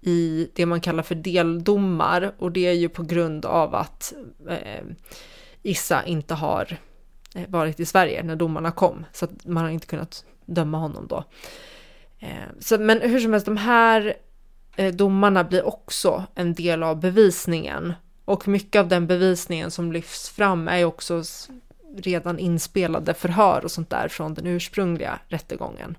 i 0.00 0.48
det 0.54 0.66
man 0.66 0.80
kallar 0.80 1.02
för 1.02 1.14
deldomar 1.14 2.32
och 2.38 2.52
det 2.52 2.66
är 2.66 2.72
ju 2.72 2.88
på 2.88 3.02
grund 3.02 3.44
av 3.44 3.74
att 3.74 4.14
eh, 4.48 4.84
Issa 5.62 6.04
inte 6.04 6.34
har 6.34 6.78
eh, 7.34 7.48
varit 7.48 7.80
i 7.80 7.86
Sverige 7.86 8.22
när 8.22 8.36
domarna 8.36 8.70
kom 8.70 9.06
så 9.12 9.24
att 9.24 9.46
man 9.46 9.64
har 9.64 9.70
inte 9.70 9.86
kunnat 9.86 10.24
döma 10.46 10.78
honom 10.78 11.06
då. 11.06 11.24
Eh, 12.18 12.48
så, 12.60 12.78
men 12.78 13.00
hur 13.00 13.20
som 13.20 13.32
helst, 13.32 13.46
de 13.46 13.56
här 13.56 14.14
eh, 14.76 14.94
domarna 14.94 15.44
blir 15.44 15.66
också 15.66 16.24
en 16.34 16.54
del 16.54 16.82
av 16.82 17.00
bevisningen 17.00 17.94
och 18.28 18.48
mycket 18.48 18.80
av 18.80 18.88
den 18.88 19.06
bevisningen 19.06 19.70
som 19.70 19.92
lyfts 19.92 20.28
fram 20.28 20.68
är 20.68 20.78
ju 20.78 20.84
också 20.84 21.22
redan 21.96 22.38
inspelade 22.38 23.14
förhör 23.14 23.64
och 23.64 23.70
sånt 23.70 23.90
där 23.90 24.08
från 24.08 24.34
den 24.34 24.46
ursprungliga 24.46 25.18
rättegången. 25.28 25.96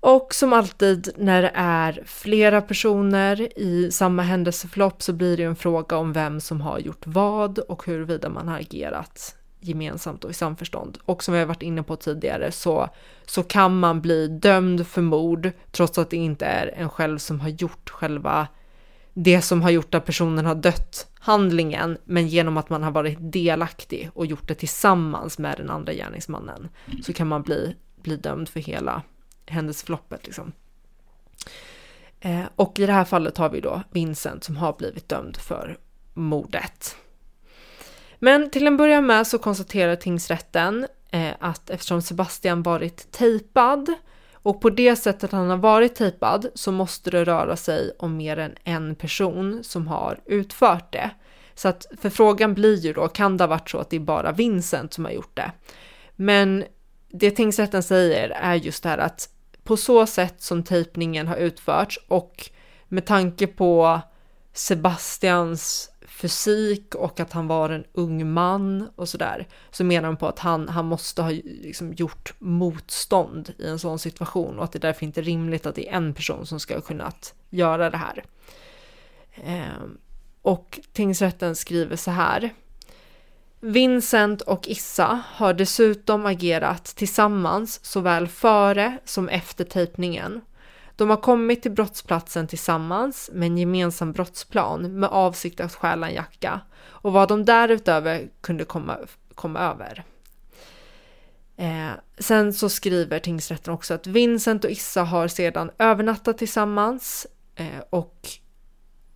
Och 0.00 0.34
som 0.34 0.52
alltid 0.52 1.12
när 1.16 1.42
det 1.42 1.52
är 1.54 2.02
flera 2.06 2.60
personer 2.60 3.58
i 3.58 3.90
samma 3.92 4.22
händelseförlopp 4.22 5.02
så 5.02 5.12
blir 5.12 5.36
det 5.36 5.42
en 5.42 5.56
fråga 5.56 5.96
om 5.96 6.12
vem 6.12 6.40
som 6.40 6.60
har 6.60 6.78
gjort 6.78 7.06
vad 7.06 7.58
och 7.58 7.86
huruvida 7.86 8.28
man 8.28 8.48
har 8.48 8.58
agerat 8.58 9.36
gemensamt 9.60 10.24
och 10.24 10.30
i 10.30 10.34
samförstånd. 10.34 10.98
Och 11.04 11.24
som 11.24 11.34
vi 11.34 11.40
har 11.40 11.46
varit 11.46 11.62
inne 11.62 11.82
på 11.82 11.96
tidigare 11.96 12.52
så, 12.52 12.88
så 13.26 13.42
kan 13.42 13.78
man 13.78 14.00
bli 14.00 14.28
dömd 14.28 14.86
för 14.86 15.02
mord 15.02 15.50
trots 15.70 15.98
att 15.98 16.10
det 16.10 16.16
inte 16.16 16.46
är 16.46 16.66
en 16.76 16.88
själv 16.88 17.18
som 17.18 17.40
har 17.40 17.48
gjort 17.48 17.90
själva 17.90 18.48
det 19.14 19.42
som 19.42 19.62
har 19.62 19.70
gjort 19.70 19.94
att 19.94 20.06
personen 20.06 20.46
har 20.46 20.54
dött 20.54 21.06
handlingen, 21.14 21.98
men 22.04 22.28
genom 22.28 22.56
att 22.56 22.70
man 22.70 22.82
har 22.82 22.90
varit 22.90 23.18
delaktig 23.20 24.10
och 24.14 24.26
gjort 24.26 24.48
det 24.48 24.54
tillsammans 24.54 25.38
med 25.38 25.56
den 25.56 25.70
andra 25.70 25.92
gärningsmannen 25.92 26.68
så 27.02 27.12
kan 27.12 27.28
man 27.28 27.42
bli, 27.42 27.76
bli 28.02 28.16
dömd 28.16 28.48
för 28.48 28.60
hela 28.60 29.02
händelseförloppet. 29.46 30.26
Liksom. 30.26 30.52
Eh, 32.20 32.44
och 32.56 32.78
i 32.78 32.86
det 32.86 32.92
här 32.92 33.04
fallet 33.04 33.38
har 33.38 33.50
vi 33.50 33.60
då 33.60 33.82
Vincent 33.90 34.44
som 34.44 34.56
har 34.56 34.72
blivit 34.72 35.08
dömd 35.08 35.36
för 35.36 35.78
mordet. 36.14 36.96
Men 38.18 38.50
till 38.50 38.66
en 38.66 38.76
början 38.76 39.06
med 39.06 39.26
så 39.26 39.38
konstaterar 39.38 39.96
tingsrätten 39.96 40.86
eh, 41.10 41.34
att 41.40 41.70
eftersom 41.70 42.02
Sebastian 42.02 42.62
varit 42.62 43.12
tejpad 43.12 43.94
och 44.42 44.60
på 44.60 44.70
det 44.70 44.96
sättet 44.96 45.32
han 45.32 45.50
har 45.50 45.56
varit 45.56 45.94
tejpad 45.94 46.46
så 46.54 46.72
måste 46.72 47.10
det 47.10 47.24
röra 47.24 47.56
sig 47.56 47.92
om 47.98 48.16
mer 48.16 48.36
än 48.36 48.54
en 48.64 48.94
person 48.94 49.64
som 49.64 49.86
har 49.86 50.20
utfört 50.26 50.92
det. 50.92 51.10
Så 51.54 51.68
att 51.68 51.86
förfrågan 52.00 52.54
blir 52.54 52.76
ju 52.76 52.92
då, 52.92 53.08
kan 53.08 53.36
det 53.36 53.44
ha 53.44 53.48
varit 53.48 53.70
så 53.70 53.78
att 53.78 53.90
det 53.90 53.96
är 53.96 54.00
bara 54.00 54.32
Vincent 54.32 54.94
som 54.94 55.04
har 55.04 55.12
gjort 55.12 55.36
det? 55.36 55.52
Men 56.16 56.64
det 57.08 57.30
tingsrätten 57.30 57.82
säger 57.82 58.30
är 58.30 58.54
just 58.54 58.82
det 58.82 58.88
här 58.88 58.98
att 58.98 59.28
på 59.64 59.76
så 59.76 60.06
sätt 60.06 60.42
som 60.42 60.62
tejpningen 60.62 61.28
har 61.28 61.36
utförts 61.36 61.98
och 62.08 62.50
med 62.88 63.06
tanke 63.06 63.46
på 63.46 64.00
Sebastians 64.52 65.90
fysik 66.20 66.94
och 66.94 67.20
att 67.20 67.32
han 67.32 67.46
var 67.46 67.70
en 67.70 67.84
ung 67.92 68.32
man 68.32 68.88
och 68.96 69.08
sådär 69.08 69.46
så 69.70 69.84
menar 69.84 70.08
de 70.08 70.16
på 70.16 70.26
att 70.26 70.38
han, 70.38 70.68
han 70.68 70.86
måste 70.86 71.22
ha 71.22 71.30
liksom 71.44 71.92
gjort 71.92 72.34
motstånd 72.38 73.54
i 73.58 73.66
en 73.66 73.78
sån 73.78 73.98
situation 73.98 74.58
och 74.58 74.64
att 74.64 74.72
det 74.72 74.78
därför 74.78 75.06
inte 75.06 75.20
är 75.20 75.24
rimligt 75.24 75.66
att 75.66 75.74
det 75.74 75.88
är 75.88 75.92
en 75.92 76.14
person 76.14 76.46
som 76.46 76.60
ska 76.60 76.74
ha 76.74 76.80
kunnat 76.80 77.34
göra 77.50 77.90
det 77.90 77.96
här. 77.96 78.24
Ehm, 79.44 79.98
och 80.42 80.80
tingsrätten 80.92 81.56
skriver 81.56 81.96
så 81.96 82.10
här. 82.10 82.50
Vincent 83.60 84.40
och 84.40 84.68
Issa 84.68 85.22
har 85.26 85.54
dessutom 85.54 86.26
agerat 86.26 86.84
tillsammans 86.84 87.84
såväl 87.84 88.28
före 88.28 88.98
som 89.04 89.28
efter 89.28 89.64
tejpningen. 89.64 90.40
De 91.00 91.10
har 91.10 91.16
kommit 91.16 91.62
till 91.62 91.70
brottsplatsen 91.70 92.46
tillsammans 92.46 93.30
med 93.32 93.46
en 93.46 93.58
gemensam 93.58 94.12
brottsplan 94.12 94.98
med 94.98 95.08
avsikt 95.08 95.60
att 95.60 95.74
stjäla 95.74 96.08
en 96.08 96.14
jacka 96.14 96.60
och 96.80 97.12
vad 97.12 97.28
de 97.28 97.44
därutöver 97.44 98.28
kunde 98.40 98.64
komma, 98.64 98.98
komma 99.34 99.60
över. 99.60 100.04
Eh, 101.56 101.90
sen 102.18 102.52
så 102.52 102.68
skriver 102.68 103.18
tingsrätten 103.18 103.74
också 103.74 103.94
att 103.94 104.06
Vincent 104.06 104.64
och 104.64 104.70
Issa 104.70 105.02
har 105.02 105.28
sedan 105.28 105.70
övernattat 105.78 106.38
tillsammans 106.38 107.26
eh, 107.54 107.80
och 107.90 108.28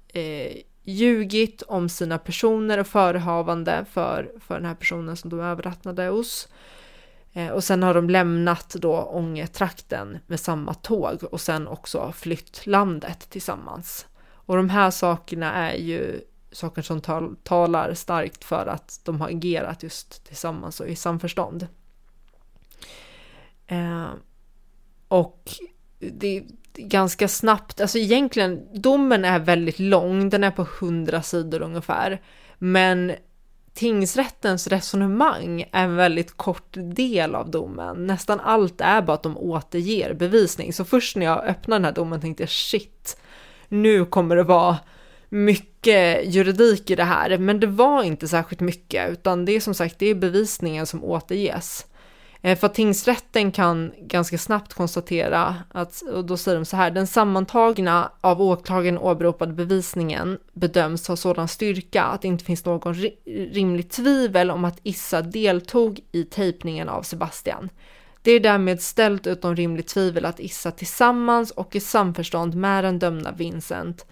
eh, 0.09 0.57
ljugit 0.83 1.63
om 1.63 1.89
sina 1.89 2.19
personer 2.19 2.79
och 2.79 2.87
förehavande 2.87 3.85
för, 3.93 4.33
för 4.41 4.55
den 4.55 4.67
här 4.67 4.75
personen 4.75 5.17
som 5.17 5.31
de 5.31 5.41
övernattade 5.41 6.07
hos. 6.07 6.49
Eh, 7.35 7.49
och 7.49 7.65
sen 7.65 7.83
har 7.83 7.95
de 7.95 8.11
lämnat 8.11 8.77
då 8.79 9.03
Ångetrakten 9.03 10.19
med 10.27 10.41
samma 10.41 10.75
tåg 10.75 11.25
och 11.25 11.41
sen 11.41 11.69
också 11.69 12.13
flytt 12.13 12.67
landet 12.67 13.31
tillsammans. 13.31 14.07
Och 14.27 14.57
de 14.57 14.71
här 14.71 14.91
sakerna 14.91 15.53
är 15.53 15.77
ju 15.77 16.21
saker 16.53 16.83
som 16.83 17.01
tal 17.01 17.37
talar 17.43 17.95
starkt 17.95 18.45
för 18.45 18.67
att 18.67 19.01
de 19.05 19.21
har 19.21 19.29
agerat 19.29 19.83
just 19.83 20.25
tillsammans 20.25 20.81
och 20.81 20.89
i 20.89 20.97
samförstånd. 20.97 21.67
Eh, 23.67 24.07
och 25.09 25.51
det 25.99 26.37
är 26.37 26.45
ganska 26.77 27.29
snabbt, 27.29 27.81
alltså 27.81 27.99
egentligen 27.99 28.81
domen 28.81 29.25
är 29.25 29.39
väldigt 29.39 29.79
lång, 29.79 30.31
den 30.31 30.45
är 30.45 30.51
på 30.51 30.63
100 30.63 31.23
sidor 31.23 31.63
ungefär. 31.63 32.23
Men 32.59 33.13
tingsrättens 33.75 34.67
resonemang 34.67 35.65
är 35.73 35.85
en 35.85 35.97
väldigt 35.97 36.37
kort 36.37 36.77
del 36.77 37.35
av 37.35 37.51
domen. 37.51 38.07
Nästan 38.07 38.41
allt 38.41 38.81
är 38.81 39.03
bara 39.03 39.15
att 39.15 39.23
de 39.23 39.39
återger 39.39 40.15
bevisning. 40.15 40.73
Så 40.73 40.85
först 40.85 41.17
när 41.17 41.27
jag 41.27 41.45
öppnade 41.45 41.79
den 41.79 41.85
här 41.85 41.93
domen 41.93 42.21
tänkte 42.21 42.43
jag 42.43 42.51
shit, 42.51 43.17
nu 43.69 44.05
kommer 44.05 44.37
det 44.37 44.43
vara 44.43 44.79
mycket 45.29 46.35
juridik 46.35 46.91
i 46.91 46.95
det 46.95 47.05
här. 47.05 47.39
Men 47.39 47.61
det 47.61 47.67
var 47.67 48.03
inte 48.03 48.29
särskilt 48.29 48.61
mycket, 48.61 49.11
utan 49.11 49.45
det 49.45 49.53
är 49.53 49.61
som 49.61 49.75
sagt, 49.75 49.99
det 49.99 50.07
är 50.07 50.15
bevisningen 50.15 50.87
som 50.87 51.05
återges. 51.05 51.87
Eh, 52.45 52.59
för 52.59 52.67
att 52.67 52.75
tingsrätten 52.75 53.53
kan 53.53 53.93
ganska 53.99 54.39
snabbt 54.39 54.75
konstatera 54.75 55.55
att, 55.71 56.03
och 56.03 56.25
då 56.25 56.37
säger 56.37 56.59
de 56.59 56.65
så 56.65 56.77
här, 56.77 56.91
den 56.91 57.07
sammantagna 57.07 58.11
av 58.21 58.43
åklagaren 58.43 58.99
åberopade 58.99 59.53
bevisningen 59.53 60.39
bedöms 60.53 61.09
ha 61.09 61.17
sådan 61.17 61.49
styrka 61.49 62.03
att 62.03 62.23
det 62.23 62.29
inte 62.29 62.45
finns 62.45 62.65
någon 62.65 62.95
rimligt 63.53 63.91
tvivel 63.91 64.51
om 64.51 64.65
att 64.65 64.81
Issa 64.83 65.23
deltog 65.23 66.01
i 66.13 66.25
tejpningen 66.25 66.89
av 66.89 67.03
Sebastian. 67.03 67.69
Det 68.23 68.33
är 68.33 68.41
därmed 68.41 68.83
ställt 68.83 69.27
utom 69.27 69.57
rimligt 69.57 69.89
tvivel 69.89 70.25
att 70.25 70.41
Issa 70.41 70.71
tillsammans 70.71 71.51
och 71.51 71.77
i 71.77 71.81
samförstånd 71.81 72.55
med 72.55 72.85
den 72.85 72.99
dömda 72.99 73.33
Vincent 73.33 74.07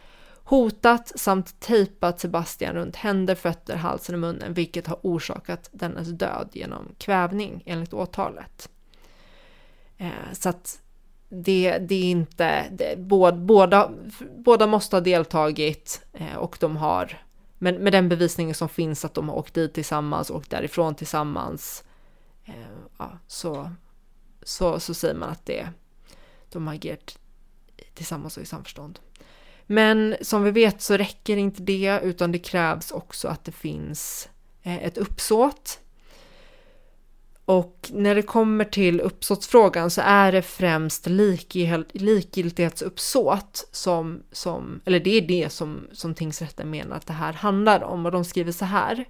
hotat 0.44 1.12
samt 1.16 1.60
tejpat 1.60 2.20
Sebastian 2.20 2.74
runt 2.74 2.96
händer, 2.96 3.34
fötter, 3.34 3.76
halsen 3.76 4.14
och 4.14 4.20
munnen, 4.20 4.54
vilket 4.54 4.86
har 4.86 4.98
orsakat 5.02 5.68
dennes 5.72 6.08
död 6.08 6.48
genom 6.52 6.94
kvävning 6.98 7.62
enligt 7.66 7.92
åtalet. 7.92 8.68
Eh, 9.96 10.32
så 10.32 10.48
att 10.48 10.82
det, 11.28 11.78
det 11.78 11.94
är 11.94 12.10
inte, 12.10 12.68
det, 12.70 12.98
båda, 12.98 13.90
båda 14.36 14.66
måste 14.66 14.96
ha 14.96 15.00
deltagit 15.00 16.04
eh, 16.12 16.36
och 16.36 16.56
de 16.60 16.76
har, 16.76 17.22
men 17.58 17.74
med 17.74 17.92
den 17.92 18.08
bevisningen 18.08 18.54
som 18.54 18.68
finns 18.68 19.04
att 19.04 19.14
de 19.14 19.28
har 19.28 19.36
åkt 19.36 19.54
dit 19.54 19.74
tillsammans 19.74 20.30
och 20.30 20.44
därifrån 20.48 20.94
tillsammans, 20.94 21.84
eh, 22.44 22.54
ja, 22.98 23.18
så, 23.26 23.70
så, 24.42 24.80
så 24.80 24.94
säger 24.94 25.14
man 25.14 25.28
att 25.28 25.46
det, 25.46 25.68
de 26.52 26.66
har 26.66 26.74
agerat 26.74 27.18
tillsammans 27.94 28.36
och 28.36 28.42
i 28.42 28.46
samförstånd. 28.46 28.98
Men 29.72 30.16
som 30.20 30.42
vi 30.42 30.50
vet 30.50 30.82
så 30.82 30.96
räcker 30.96 31.36
inte 31.36 31.62
det 31.62 32.00
utan 32.02 32.32
det 32.32 32.38
krävs 32.38 32.90
också 32.90 33.28
att 33.28 33.44
det 33.44 33.52
finns 33.52 34.28
eh, 34.62 34.84
ett 34.84 34.98
uppsåt. 34.98 35.80
Och 37.44 37.90
när 37.92 38.14
det 38.14 38.22
kommer 38.22 38.64
till 38.64 39.00
uppsåtsfrågan 39.00 39.90
så 39.90 40.00
är 40.04 40.32
det 40.32 40.42
främst 40.42 41.06
likgiltighetsuppsåt 41.92 43.68
som, 43.72 44.22
som 44.32 44.80
eller 44.84 45.00
det 45.00 45.10
är 45.10 45.20
det 45.20 45.52
som, 45.52 45.88
som 45.92 46.14
tingsrätten 46.14 46.70
menar 46.70 46.96
att 46.96 47.06
det 47.06 47.12
här 47.12 47.32
handlar 47.32 47.82
om 47.82 48.06
och 48.06 48.12
de 48.12 48.24
skriver 48.24 48.52
så 48.52 48.64
här. 48.64 49.04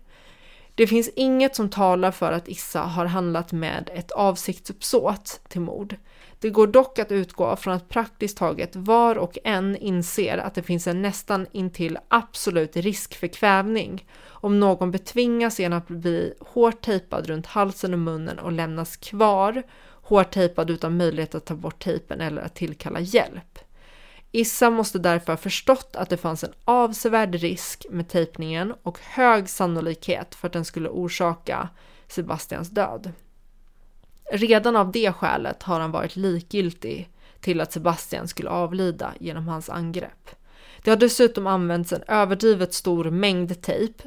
Det 0.75 0.87
finns 0.87 1.11
inget 1.17 1.57
som 1.57 1.71
talar 1.71 2.11
för 2.11 2.33
att 2.33 2.49
Issa 2.49 2.81
har 2.81 3.07
handlat 3.07 3.53
med 3.53 3.91
ett 3.95 4.11
avsiktsuppsåt 4.11 5.41
till 5.49 5.61
mord. 5.61 5.97
Det 6.43 6.51
går 6.51 6.67
dock 6.67 6.99
att 6.99 7.13
utgå 7.13 7.57
från 7.57 7.75
att 7.75 7.89
praktiskt 7.89 8.37
taget 8.37 8.77
var 8.77 9.17
och 9.19 9.39
en 9.45 9.77
inser 9.77 10.39
att 10.39 10.55
det 10.55 10.63
finns 10.63 10.87
en 10.87 11.03
nästan 11.03 11.47
intill 11.53 11.99
absolut 12.09 12.77
risk 12.77 13.15
för 13.15 13.27
kvävning 13.27 14.07
om 14.27 14.61
någon 14.61 14.91
betvingas 14.91 15.61
genom 15.61 15.79
att 15.79 15.89
bli 15.89 16.35
hårt 16.41 16.81
tejpad 16.81 17.27
runt 17.27 17.47
halsen 17.47 17.93
och 17.93 17.99
munnen 17.99 18.39
och 18.39 18.53
lämnas 18.53 18.97
kvar 18.97 19.63
hårt 20.03 20.31
tejpad 20.31 20.71
utan 20.71 20.97
möjlighet 20.97 21.35
att 21.35 21.45
ta 21.45 21.55
bort 21.55 21.85
tejpen 21.85 22.21
eller 22.21 22.43
att 22.43 22.55
tillkalla 22.55 23.01
hjälp. 23.01 23.59
Issa 24.33 24.71
måste 24.71 24.99
därför 24.99 25.33
ha 25.33 25.37
förstått 25.37 25.97
att 25.97 26.11
det 26.11 26.17
fanns 26.17 26.45
en 26.45 26.53
avsevärd 26.65 27.35
risk 27.35 27.87
med 27.91 28.09
tejpningen 28.09 28.75
och 28.83 28.99
hög 29.01 29.49
sannolikhet 29.49 30.35
för 30.35 30.47
att 30.47 30.53
den 30.53 30.65
skulle 30.65 30.89
orsaka 30.89 31.69
Sebastians 32.09 32.71
död. 32.71 33.13
Redan 34.35 34.77
av 34.77 34.93
det 34.93 35.13
skälet 35.13 35.63
har 35.63 35.81
han 35.81 35.91
varit 35.91 36.17
likgiltig 36.17 37.09
till 37.41 37.61
att 37.61 37.73
Sebastian 37.73 38.29
skulle 38.29 38.51
avlida 38.51 39.15
genom 39.21 39.49
hans 39.49 39.71
angrepp. 39.71 40.31
Det 40.83 40.91
har 40.91 40.97
dessutom 40.97 41.47
använts 41.47 41.93
en 41.93 42.03
överdrivet 42.09 42.75
stor 42.75 43.11
mängd 43.11 43.63
tejp, 43.63 44.03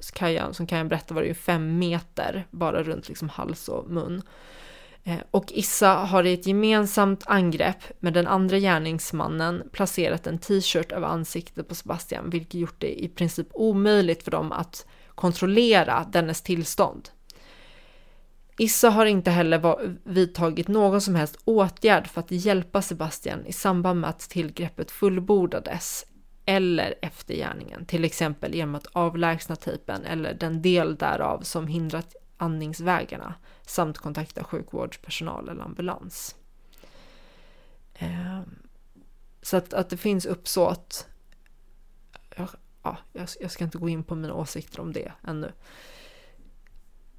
som 0.52 0.68
kan 0.68 0.78
jag 0.78 0.88
berätta 0.88 1.14
var 1.14 1.22
det 1.22 1.28
ju 1.28 1.34
fem 1.34 1.80
meter 1.80 2.48
bara 2.52 2.84
runt 2.84 3.08
liksom 3.08 3.30
hals 3.30 3.70
och 3.70 3.90
mun. 3.90 4.22
Eh, 5.04 5.20
och 5.32 5.52
Issa 5.52 5.90
har 5.90 6.24
i 6.24 6.34
ett 6.34 6.48
gemensamt 6.48 7.24
angrepp 7.28 7.84
med 8.00 8.14
den 8.14 8.28
andra 8.28 8.60
gärningsmannen 8.60 9.64
placerat 9.72 10.28
en 10.28 10.40
t-shirt 10.40 10.92
över 10.92 11.08
ansiktet 11.08 11.68
på 11.68 11.76
Sebastian, 11.76 12.30
vilket 12.30 12.54
gjort 12.54 12.80
det 12.82 13.04
i 13.04 13.08
princip 13.08 13.48
omöjligt 13.52 14.24
för 14.24 14.32
dem 14.32 14.52
att 14.52 14.86
kontrollera 15.16 16.06
dennes 16.12 16.42
tillstånd. 16.42 17.10
Issa 18.58 18.90
har 18.90 19.06
inte 19.06 19.32
heller 19.32 19.78
vidtagit 20.04 20.68
någon 20.68 21.02
som 21.02 21.16
helst 21.16 21.38
åtgärd 21.46 22.08
för 22.08 22.20
att 22.20 22.32
hjälpa 22.32 22.82
Sebastian 22.82 23.46
i 23.46 23.54
samband 23.54 24.00
med 24.00 24.10
att 24.10 24.20
tillgreppet 24.20 24.92
fullbordades 24.92 26.06
eller 26.46 26.96
efter 27.02 27.34
gärningen, 27.34 27.86
till 27.86 28.04
exempel 28.06 28.56
genom 28.56 28.76
att 28.76 28.88
avlägsna 28.92 29.56
tejpen 29.56 30.06
eller 30.06 30.34
den 30.34 30.62
del 30.62 30.96
därav 30.96 31.42
som 31.42 31.68
hindrat 31.68 32.16
andningsvägarna 32.38 33.34
samt 33.62 33.98
kontakta 33.98 34.44
sjukvårdspersonal 34.44 35.50
eller 35.50 35.64
ambulans. 35.64 36.36
Ehm, 37.94 38.56
så 39.42 39.58
att, 39.58 39.74
att 39.74 39.90
det 39.90 39.98
finns 39.98 40.26
uppsåt, 40.26 41.08
ja, 42.84 42.98
jag 43.40 43.52
ska 43.52 43.64
inte 43.64 43.78
gå 43.78 43.90
in 43.90 44.04
på 44.04 44.16
mina 44.16 44.34
åsikter 44.34 44.80
om 44.80 44.94
det 44.94 45.12
ännu. 45.28 45.52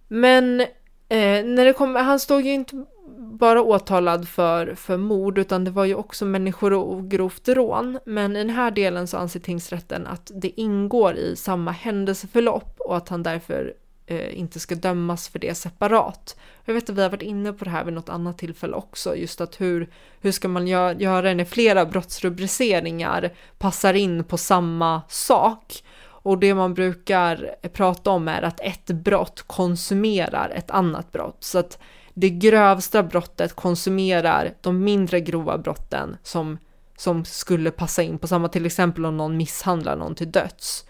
Men 0.08 0.66
Eh, 1.08 1.44
när 1.44 1.64
det 1.64 1.72
kom, 1.72 1.94
han 1.94 2.20
stod 2.20 2.42
ju 2.42 2.52
inte 2.52 2.84
bara 3.18 3.62
åtalad 3.62 4.28
för, 4.28 4.74
för 4.74 4.96
mord 4.96 5.38
utan 5.38 5.64
det 5.64 5.70
var 5.70 5.84
ju 5.84 5.94
också 5.94 6.24
människor 6.24 6.72
och 6.72 7.10
grovt 7.10 7.48
rån. 7.48 7.98
Men 8.04 8.36
i 8.36 8.38
den 8.38 8.50
här 8.50 8.70
delen 8.70 9.06
så 9.06 9.16
anser 9.16 9.40
tingsrätten 9.40 10.06
att 10.06 10.30
det 10.34 10.60
ingår 10.60 11.16
i 11.16 11.36
samma 11.36 11.70
händelseförlopp 11.70 12.80
och 12.80 12.96
att 12.96 13.08
han 13.08 13.22
därför 13.22 13.74
eh, 14.06 14.38
inte 14.38 14.60
ska 14.60 14.74
dömas 14.74 15.28
för 15.28 15.38
det 15.38 15.54
separat. 15.54 16.36
Jag 16.64 16.74
vet 16.74 16.90
att 16.90 16.96
vi 16.96 17.02
har 17.02 17.10
varit 17.10 17.22
inne 17.22 17.52
på 17.52 17.64
det 17.64 17.70
här 17.70 17.84
vid 17.84 17.94
något 17.94 18.08
annat 18.08 18.38
tillfälle 18.38 18.76
också, 18.76 19.16
just 19.16 19.40
att 19.40 19.60
hur, 19.60 19.88
hur 20.20 20.32
ska 20.32 20.48
man 20.48 20.66
gö 20.66 20.92
göra 20.92 21.34
när 21.34 21.44
flera 21.44 21.86
brottsrubriceringar 21.86 23.30
passar 23.58 23.94
in 23.94 24.24
på 24.24 24.36
samma 24.36 25.02
sak? 25.08 25.82
Och 26.26 26.38
det 26.38 26.54
man 26.54 26.74
brukar 26.74 27.54
prata 27.72 28.10
om 28.10 28.28
är 28.28 28.42
att 28.42 28.60
ett 28.60 28.86
brott 28.86 29.42
konsumerar 29.46 30.50
ett 30.50 30.70
annat 30.70 31.12
brott. 31.12 31.36
Så 31.40 31.58
att 31.58 31.78
det 32.14 32.30
grövsta 32.30 33.02
brottet 33.02 33.52
konsumerar 33.52 34.54
de 34.60 34.84
mindre 34.84 35.20
grova 35.20 35.58
brotten 35.58 36.16
som, 36.22 36.58
som 36.96 37.24
skulle 37.24 37.70
passa 37.70 38.02
in 38.02 38.18
på 38.18 38.26
samma, 38.26 38.48
till 38.48 38.66
exempel 38.66 39.06
om 39.06 39.16
någon 39.16 39.36
misshandlar 39.36 39.96
någon 39.96 40.14
till 40.14 40.32
döds, 40.32 40.86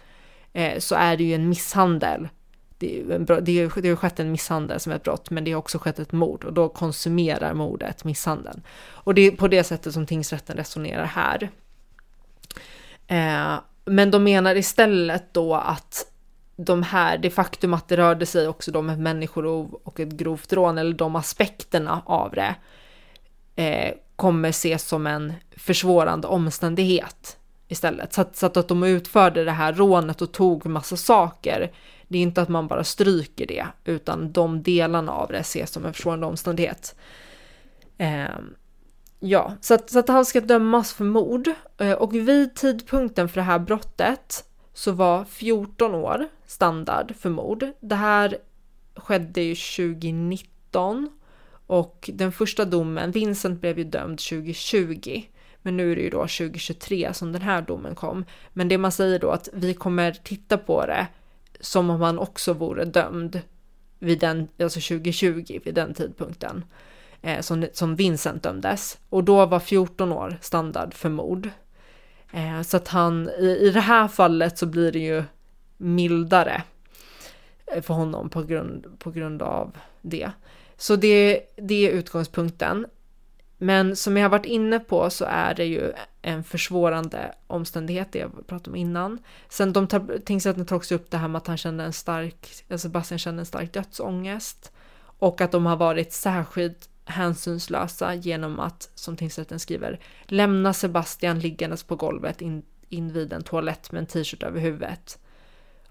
eh, 0.53 0.79
så 0.79 0.95
är 0.95 1.17
det 1.17 1.25
ju 1.25 1.35
en 1.35 1.49
misshandel. 1.49 2.29
Det, 2.79 3.01
är 3.01 3.11
en, 3.11 3.25
det, 3.25 3.41
det 3.81 3.89
har 3.89 3.97
skett 3.97 4.21
en 4.21 4.33
misshandel 4.33 4.81
som 4.81 4.93
ett 4.93 5.03
brott, 5.03 5.31
men 5.31 5.45
det 5.45 5.53
har 5.53 5.59
också 5.59 5.79
skett 5.79 5.99
ett 5.99 6.13
mord 6.13 6.45
och 6.45 6.53
då 6.53 6.69
konsumerar 6.69 7.55
mordet 7.55 8.05
misshandeln. 8.05 8.63
Och 8.89 9.15
det 9.15 9.23
är 9.23 9.31
på 9.31 9.49
det 9.49 9.65
sättet 9.65 9.95
som 9.95 10.07
tingsrätten 10.07 10.57
resonerar 10.57 11.05
här. 11.05 11.51
Eh, 13.07 13.59
men 13.87 14.11
de 14.11 14.25
menar 14.25 14.57
istället 14.57 15.35
då 15.35 15.55
att 15.55 16.13
de 16.57 16.83
här, 16.83 17.19
det 17.19 17.31
faktum 17.31 17.75
att 17.75 17.89
det 17.89 17.97
rörde 17.97 18.27
sig 18.27 18.49
också 18.49 18.71
då 18.71 18.79
om 18.79 18.91
ett 18.91 18.99
människorov 18.99 19.81
och 19.85 20.01
ett 20.01 20.13
grovt 20.13 20.53
rån, 20.53 20.79
eller 20.79 20.95
de 20.95 21.17
aspekterna 21.17 22.03
av 22.07 22.31
det, 22.31 22.55
eh, 23.63 23.95
kommer 24.17 24.49
ses 24.49 24.89
som 24.89 25.07
en 25.07 25.33
försvårande 25.57 26.27
omständighet 26.27 27.37
istället. 27.69 28.13
Så 28.13 28.21
att, 28.21 28.37
så 28.37 28.47
att 28.47 28.69
de 28.69 28.83
utförde 28.83 29.45
det 29.45 29.51
här 29.53 29.73
rånet 29.73 30.23
och 30.23 30.33
tog 30.33 30.67
massa 30.67 30.97
saker, 30.97 31.73
det 32.09 32.19
är 32.19 32.23
inte 32.23 32.43
att 32.43 32.49
man 32.49 32.67
bara 32.67 32.85
stryker 32.85 33.47
det, 33.47 33.67
utan 33.85 34.33
de 34.33 34.63
delarna 34.63 35.13
av 35.13 35.29
det 35.29 35.39
ses 35.39 35.71
som 35.71 35.85
en 35.85 35.93
försvårande 35.93 36.27
omständighet. 36.27 36.97
Eh, 37.99 38.29
ja, 39.21 39.57
så 39.61 39.75
att, 39.75 39.91
så 39.91 39.99
att 39.99 40.09
han 40.09 40.25
ska 40.25 40.41
dömas 40.41 40.93
för 40.93 41.05
mord. 41.05 41.49
Eh, 41.79 41.93
och 41.93 42.15
vid 42.15 42.55
tidpunkten 42.55 43.29
för 43.29 43.37
det 43.37 43.45
här 43.45 43.59
brottet 43.59 44.45
så 44.73 44.93
var 44.93 45.25
14 45.25 45.95
år 45.95 46.29
standard 46.47 47.15
för 47.19 47.31
mord. 47.31 47.67
Det 47.81 47.95
här 47.95 48.39
skedde 48.97 49.41
ju 49.41 49.55
2019 49.55 51.11
och 51.67 52.11
den 52.15 52.33
första 52.33 52.65
domen, 52.65 53.11
Vincent 53.11 53.61
blev 53.61 53.79
ju 53.79 53.85
dömd 53.85 54.19
2020. 54.19 55.23
Men 55.63 55.77
nu 55.77 55.93
är 55.93 55.97
det 55.97 56.03
ju 56.03 56.11
då 56.11 56.19
2023 56.19 57.15
som 57.15 57.33
den 57.33 57.43
här 57.43 57.63
domen 57.63 57.95
kom. 57.95 58.25
Men 58.53 58.69
det 58.69 58.79
man 58.79 58.93
säger 58.93 59.19
då 59.19 59.31
att 59.31 59.49
vi 59.53 59.75
kommer 59.75 60.13
titta 60.13 60.59
på 60.59 60.87
det 60.87 61.07
som 61.61 61.91
om 61.91 62.01
han 62.01 62.19
också 62.19 62.53
vore 62.53 62.85
dömd 62.85 63.41
vid 63.99 64.21
den, 64.21 64.49
alltså 64.59 64.81
2020, 64.81 65.61
vid 65.65 65.75
den 65.75 65.95
tidpunkten 65.95 66.65
eh, 67.23 67.41
som, 67.41 67.67
som 67.73 67.97
Vincent 67.97 68.43
dömdes. 68.43 68.99
Och 69.09 69.25
då 69.25 69.47
var 69.47 69.61
14 69.61 70.13
år 70.13 70.37
standard 70.41 70.95
för 70.95 71.09
mord. 71.09 71.51
Eh, 72.33 72.63
så 72.63 72.77
att 72.77 72.89
han, 72.89 73.29
i, 73.29 73.59
i 73.61 73.71
det 73.71 73.81
här 73.81 74.09
fallet 74.09 74.59
så 74.59 74.67
blir 74.67 74.93
det 74.93 74.99
ju 74.99 75.25
mildare 75.77 76.63
eh, 77.67 77.83
för 77.83 77.95
honom 77.95 78.31
på 78.31 78.43
grund, 78.43 78.87
på 78.99 79.11
grund 79.11 79.43
av 79.43 79.77
det. 80.03 80.31
Så 80.77 80.97
det, 80.97 81.41
det 81.57 81.87
är 81.87 81.91
utgångspunkten. 81.91 82.87
Men 83.59 83.97
som 83.97 84.17
jag 84.17 84.25
har 84.25 84.31
varit 84.31 84.47
inne 84.47 84.81
på 84.81 85.11
så 85.11 85.25
är 85.25 85.55
det 85.55 85.65
ju 85.65 85.93
en 86.23 86.45
försvårande 86.45 87.35
omständighet, 87.47 88.13
det 88.13 88.19
jag 88.19 88.47
pratade 88.47 88.71
om 88.71 88.77
innan. 88.77 89.19
Sen 89.49 89.73
de 89.73 89.87
tar, 89.87 90.19
tingsrätten 90.25 90.67
tar 90.67 90.77
också 90.77 90.95
upp 90.95 91.11
det 91.11 91.17
här 91.17 91.29
med 91.29 91.39
att 91.39 91.47
han 91.47 91.57
kände 91.57 91.85
en 91.85 91.93
stark, 91.93 92.65
alltså 92.71 92.89
Sebastian 92.89 93.19
kände 93.19 93.41
en 93.41 93.47
stark 93.47 93.73
dödsångest. 93.73 94.73
Och 95.19 95.41
att 95.41 95.53
de 95.53 95.67
har 95.67 95.77
varit 95.77 96.13
särskilt 96.13 96.89
hänsynslösa 97.07 98.15
genom 98.15 98.61
att, 98.61 98.91
som 98.95 99.17
tingsrätten 99.17 99.59
skriver, 99.59 100.01
lämna 100.25 100.73
Sebastian 100.73 101.39
liggandes 101.39 101.83
på 101.83 101.97
golvet 101.97 102.41
in, 102.41 102.63
invid 102.89 103.33
en 103.33 103.43
toalett 103.43 103.93
med 103.93 104.01
en 104.01 104.07
t-shirt 104.07 104.43
över 104.43 104.61
huvudet. 104.61 105.19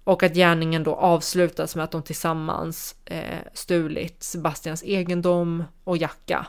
Och 0.03 0.23
att 0.23 0.33
gärningen 0.33 0.83
då 0.83 0.95
avslutas 0.95 1.75
med 1.75 1.83
att 1.83 1.91
de 1.91 2.03
tillsammans 2.03 2.95
eh, 3.05 3.39
stulit 3.53 4.23
Sebastians 4.23 4.83
egendom 4.83 5.63
och 5.83 5.97
jacka. 5.97 6.47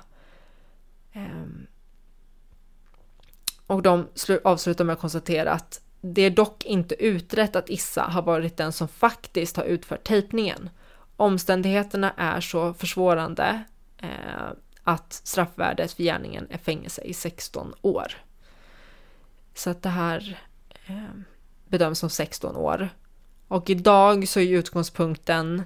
Eh, 1.13 1.47
och 3.67 3.83
de 3.83 4.09
avslutar 4.45 4.85
med 4.85 4.93
att 4.93 5.01
konstatera 5.01 5.53
att 5.53 5.81
det 6.01 6.23
är 6.23 6.31
dock 6.31 6.65
inte 6.65 7.05
utrett 7.05 7.57
att 7.57 7.69
Issa 7.69 8.03
har 8.03 8.23
varit 8.23 8.57
den 8.57 8.73
som 8.73 8.89
faktiskt 8.89 9.57
har 9.57 9.65
utfört 9.65 10.05
tejpningen. 10.05 10.71
Omständigheterna 11.17 12.13
är 12.17 12.41
så 12.41 12.75
försvårande 12.75 13.65
eh, 13.99 14.51
att 14.85 15.13
straffvärdet 15.13 15.93
för 15.93 16.03
gärningen 16.03 16.47
är 16.51 16.59
fängelse 16.59 17.03
i 17.03 17.15
16 17.15 17.75
år. 17.83 18.13
Så 19.55 19.71
att 19.71 19.83
det 19.83 19.89
här 19.89 20.41
eh, 20.87 21.21
bedöms 21.69 21.99
som 21.99 22.11
16 22.11 22.57
år. 22.57 22.89
Och 23.49 23.71
idag 23.71 24.29
så 24.29 24.41
är 24.41 24.47
utgångspunkten 24.47 25.63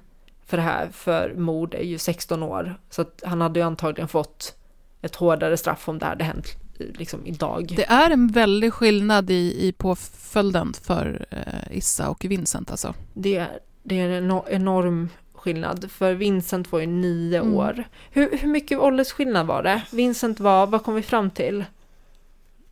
för 0.47 0.57
det 0.57 0.63
här 0.63 0.89
för 0.93 1.35
mord 1.35 1.75
är 1.75 1.83
ju 1.83 1.99
16 1.99 2.43
år. 2.43 2.81
Så 2.91 3.03
att 3.03 3.23
han 3.27 3.41
hade 3.41 3.61
ju 3.61 3.67
antagligen 3.67 4.09
fått 4.09 4.57
ett 5.03 5.17
hårdare 5.17 5.57
straff 5.57 5.89
om 5.89 5.99
det 5.99 6.07
hade 6.07 6.25
hänt 6.25 6.57
liksom 6.79 7.27
idag. 7.27 7.73
Det 7.77 7.85
är 7.91 8.11
en 8.11 8.29
väldig 8.29 8.73
skillnad 8.73 9.31
i, 9.31 9.69
i 9.69 9.73
påföljden 9.73 10.73
för 10.83 11.27
eh, 11.31 11.77
Issa 11.77 12.09
och 12.09 12.25
Vincent 12.25 12.71
alltså. 12.71 12.95
Det, 13.15 13.47
det 13.83 14.01
är 14.01 14.09
en 14.09 14.41
enorm 14.49 15.09
skillnad, 15.41 15.91
för 15.91 16.15
Vincent 16.15 16.73
var 16.73 16.81
ju 16.81 16.87
nio 16.87 17.39
mm. 17.39 17.55
år. 17.55 17.85
Hur, 18.11 18.37
hur 18.37 18.49
mycket 18.49 18.79
åldersskillnad 18.79 19.47
var 19.47 19.63
det? 19.63 19.83
Vincent 19.91 20.41
var, 20.41 20.67
vad 20.67 20.85
kom 20.85 20.95
vi 20.95 21.03
fram 21.03 21.31
till? 21.31 21.65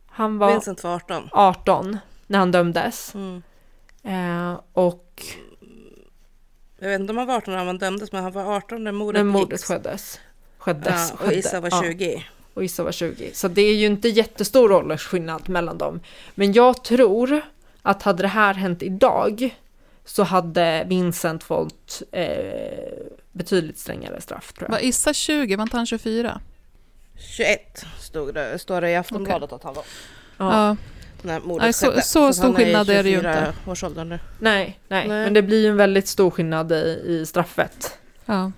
Han 0.07 0.37
var 0.37 0.51
Vincent 0.51 0.83
var 0.83 0.95
18. 0.95 1.29
18 1.31 1.97
när 2.27 2.39
han 2.39 2.51
dömdes. 2.51 3.15
Mm. 3.15 3.41
Eh, 4.03 4.59
och... 4.73 5.23
Jag 6.79 6.89
vet 6.89 6.99
inte 6.99 7.11
om 7.11 7.17
han 7.17 7.27
var 7.27 7.35
18 7.35 7.53
när 7.53 7.65
han 7.65 7.77
dömdes, 7.77 8.11
men 8.11 8.23
han 8.23 8.31
var 8.31 8.55
18 8.55 8.83
när 8.83 8.91
mordet, 8.91 9.19
när 9.19 9.31
mordet 9.31 9.63
skeddes. 9.63 10.19
skeddes. 10.57 11.13
Ja, 11.19 11.25
och 11.25 11.33
Issa 11.33 11.59
var 11.59 11.83
20. 11.83 12.13
Ja, 12.13 12.21
och 12.53 12.63
Issa 12.63 12.83
var 12.83 12.91
20. 12.91 13.31
Så 13.33 13.47
det 13.47 13.61
är 13.61 13.75
ju 13.75 13.85
inte 13.85 14.09
jättestor 14.09 14.71
åldersskillnad 14.71 15.49
mellan 15.49 15.77
dem. 15.77 15.99
Men 16.35 16.53
jag 16.53 16.83
tror 16.83 17.41
att 17.81 18.03
hade 18.03 18.23
det 18.23 18.27
här 18.27 18.53
hänt 18.53 18.83
idag 18.83 19.55
så 20.09 20.23
hade 20.23 20.85
Vincent 20.87 21.43
fått 21.43 22.01
eh, 22.11 22.27
betydligt 23.31 23.77
strängare 23.77 24.21
straff. 24.21 24.53
Tror 24.53 24.69
jag. 24.69 24.71
Var 24.71 24.83
Issa 24.83 25.13
20? 25.13 25.55
Var 25.55 25.63
inte 25.63 25.77
han 25.77 25.85
24? 25.85 26.41
21 27.15 27.85
stod 27.99 28.33
det, 28.33 28.59
står 28.59 28.81
det 28.81 28.89
i 28.89 28.95
Aftonbladet 28.95 29.43
okay. 29.43 29.55
att 29.55 29.63
han 29.63 29.73
var. 29.73 29.83
Ja. 30.37 30.75
När 31.21 31.39
mordet 31.39 31.75
så, 31.75 31.91
så, 31.91 32.01
så 32.01 32.33
stor 32.33 32.53
skillnad 32.53 32.89
är 32.89 33.03
det 33.03 33.09
ju 33.09 33.17
inte. 33.17 33.53
Års 33.67 33.83
ålder 33.83 34.05
nu. 34.05 34.19
Nej, 34.39 34.79
nej, 34.87 35.07
nej, 35.07 35.23
men 35.23 35.33
det 35.33 35.41
blir 35.41 35.61
ju 35.61 35.69
en 35.69 35.77
väldigt 35.77 36.07
stor 36.07 36.31
skillnad 36.31 36.71
i, 36.71 37.03
i 37.05 37.25
straffet. 37.25 37.97
Ja. 38.25 38.51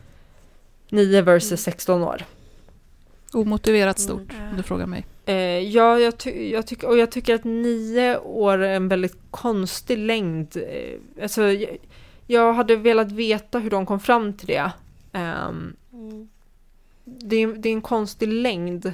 9 0.89 1.21
versus 1.21 1.61
16 1.61 2.03
år. 2.03 2.25
Omotiverat 3.33 3.99
stort, 3.99 4.33
mm. 4.33 4.49
om 4.49 4.57
du 4.57 4.63
frågar 4.63 4.85
mig. 4.85 5.05
Eh, 5.31 5.59
ja, 5.59 5.99
jag, 5.99 6.17
ty 6.17 6.49
jag, 6.49 6.67
tycker, 6.67 6.87
och 6.87 6.97
jag 6.97 7.11
tycker 7.11 7.35
att 7.35 7.43
nio 7.43 8.17
år 8.17 8.57
är 8.57 8.75
en 8.75 8.87
väldigt 8.87 9.17
konstig 9.31 9.97
längd. 9.97 10.57
Eh, 10.57 11.23
alltså, 11.23 11.41
jag, 11.41 11.77
jag, 12.27 12.53
hade 12.53 12.75
velat 12.75 13.11
veta 13.11 13.59
hur 13.59 13.69
de 13.69 13.85
kom 13.85 13.99
fram 13.99 14.33
till 14.33 14.47
det. 14.47 14.71
Um, 15.13 15.75
mm. 15.93 16.29
det, 17.05 17.35
är, 17.35 17.47
det 17.47 17.69
är 17.69 17.73
en 17.73 17.81
konstig 17.81 18.27
längd 18.27 18.93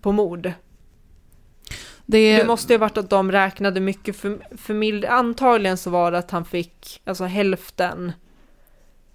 på 0.00 0.12
mord. 0.12 0.52
Det, 2.06 2.36
det, 2.36 2.46
måste 2.46 2.72
ju 2.72 2.78
varit 2.78 2.96
att 2.96 3.10
de 3.10 3.32
räknade 3.32 3.80
mycket 3.80 4.16
för, 4.16 4.38
för 4.56 4.74
mild. 4.74 5.04
Antagligen 5.04 5.76
så 5.76 5.90
var 5.90 6.12
det 6.12 6.18
att 6.18 6.30
han 6.30 6.44
fick 6.44 7.00
alltså 7.04 7.24
hälften 7.24 8.12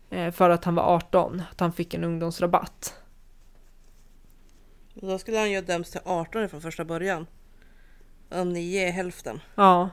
eh, 0.10 0.32
för 0.32 0.50
att 0.50 0.66
han 0.66 0.76
var 0.76 0.84
18. 0.84 1.42
Att 1.52 1.60
han 1.60 1.74
fick 1.74 1.94
en 1.94 2.04
ungdomsrabatt. 2.04 3.05
Då 5.02 5.20
skulle 5.20 5.38
han 5.38 5.52
ju 5.52 5.62
dömts 5.62 5.92
till 5.92 6.02
18 6.06 6.50
från 6.50 6.62
första 6.62 6.86
början. 6.86 7.28
Om 8.30 8.54
9 8.54 8.88
är 8.88 8.92
hälften. 8.92 9.42
Ja. 9.56 9.90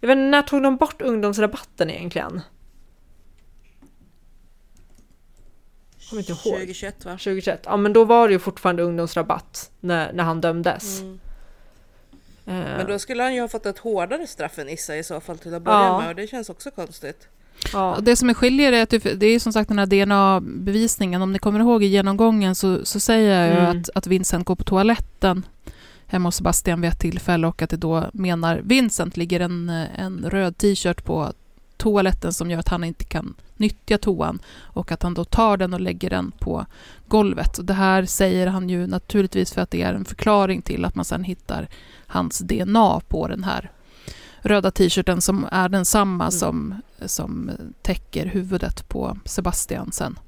Jag 0.00 0.08
vet 0.08 0.16
inte, 0.16 0.30
när 0.30 0.42
tog 0.42 0.62
de 0.62 0.76
bort 0.76 1.02
ungdomsrabatten 1.02 1.90
egentligen? 1.90 2.40
Kommer 6.08 6.22
inte 6.22 6.32
ihåg. 6.32 6.58
2021 6.58 7.04
va? 7.04 7.10
2021. 7.12 7.60
Ja 7.64 7.76
men 7.76 7.92
då 7.92 8.04
var 8.04 8.28
det 8.28 8.32
ju 8.32 8.38
fortfarande 8.38 8.82
ungdomsrabatt 8.82 9.70
när, 9.80 10.12
när 10.12 10.24
han 10.24 10.40
dömdes. 10.40 11.00
Mm. 11.00 11.18
Uh. 12.48 12.54
Men 12.54 12.86
då 12.86 12.98
skulle 12.98 13.22
han 13.22 13.34
ju 13.34 13.40
ha 13.40 13.48
fått 13.48 13.66
ett 13.66 13.78
hårdare 13.78 14.26
straff 14.26 14.58
än 14.58 14.68
Issa 14.68 14.96
i 14.96 15.04
så 15.04 15.20
fall 15.20 15.38
till 15.38 15.54
att 15.54 15.62
börja 15.62 15.78
ja. 15.78 16.00
med 16.00 16.08
och 16.08 16.14
det 16.14 16.26
känns 16.26 16.50
också 16.50 16.70
konstigt. 16.70 17.28
Ja. 17.72 17.98
Det 18.02 18.16
som 18.16 18.30
är 18.30 18.34
skiljer 18.34 18.72
är 18.72 18.82
att 18.82 19.20
det 19.20 19.26
är 19.26 19.38
som 19.38 19.52
sagt 19.52 19.68
den 19.68 19.78
här 19.78 19.86
DNA-bevisningen. 19.86 21.22
Om 21.22 21.32
ni 21.32 21.38
kommer 21.38 21.60
ihåg 21.60 21.84
i 21.84 21.86
genomgången 21.86 22.54
så, 22.54 22.84
så 22.84 23.00
säger 23.00 23.40
jag 23.40 23.58
mm. 23.58 23.74
ju 23.74 23.80
att, 23.80 23.90
att 23.94 24.06
Vincent 24.06 24.46
går 24.46 24.56
på 24.56 24.64
toaletten 24.64 25.46
hemma 26.06 26.28
hos 26.28 26.36
Sebastian 26.36 26.80
vid 26.80 26.90
ett 26.90 26.98
tillfälle 26.98 27.46
och 27.46 27.62
att 27.62 27.70
det 27.70 27.76
då 27.76 28.10
menar 28.12 28.60
Vincent 28.64 29.16
ligger 29.16 29.40
en, 29.40 29.68
en 29.96 30.24
röd 30.30 30.58
t-shirt 30.58 31.04
på 31.04 31.32
toaletten 31.76 32.32
som 32.32 32.50
gör 32.50 32.58
att 32.58 32.68
han 32.68 32.84
inte 32.84 33.04
kan 33.04 33.34
nyttja 33.56 33.98
toan 33.98 34.38
och 34.58 34.92
att 34.92 35.02
han 35.02 35.14
då 35.14 35.24
tar 35.24 35.56
den 35.56 35.74
och 35.74 35.80
lägger 35.80 36.10
den 36.10 36.30
på 36.30 36.66
golvet. 37.08 37.58
Och 37.58 37.64
det 37.64 37.74
här 37.74 38.04
säger 38.04 38.46
han 38.46 38.68
ju 38.68 38.86
naturligtvis 38.86 39.52
för 39.52 39.60
att 39.60 39.70
det 39.70 39.82
är 39.82 39.94
en 39.94 40.04
förklaring 40.04 40.62
till 40.62 40.84
att 40.84 40.94
man 40.94 41.04
sen 41.04 41.24
hittar 41.24 41.68
hans 42.06 42.38
DNA 42.38 43.00
på 43.08 43.28
den 43.28 43.44
här 43.44 43.70
röda 44.48 44.70
t-shirten 44.70 45.20
som 45.20 45.48
är 45.52 45.68
densamma 45.68 46.24
mm. 46.24 46.30
som, 46.30 46.74
som 47.06 47.50
täcker 47.82 48.26
huvudet 48.26 48.88
på 48.88 49.18
Sebastian 49.24 49.92
sen. 49.92 50.18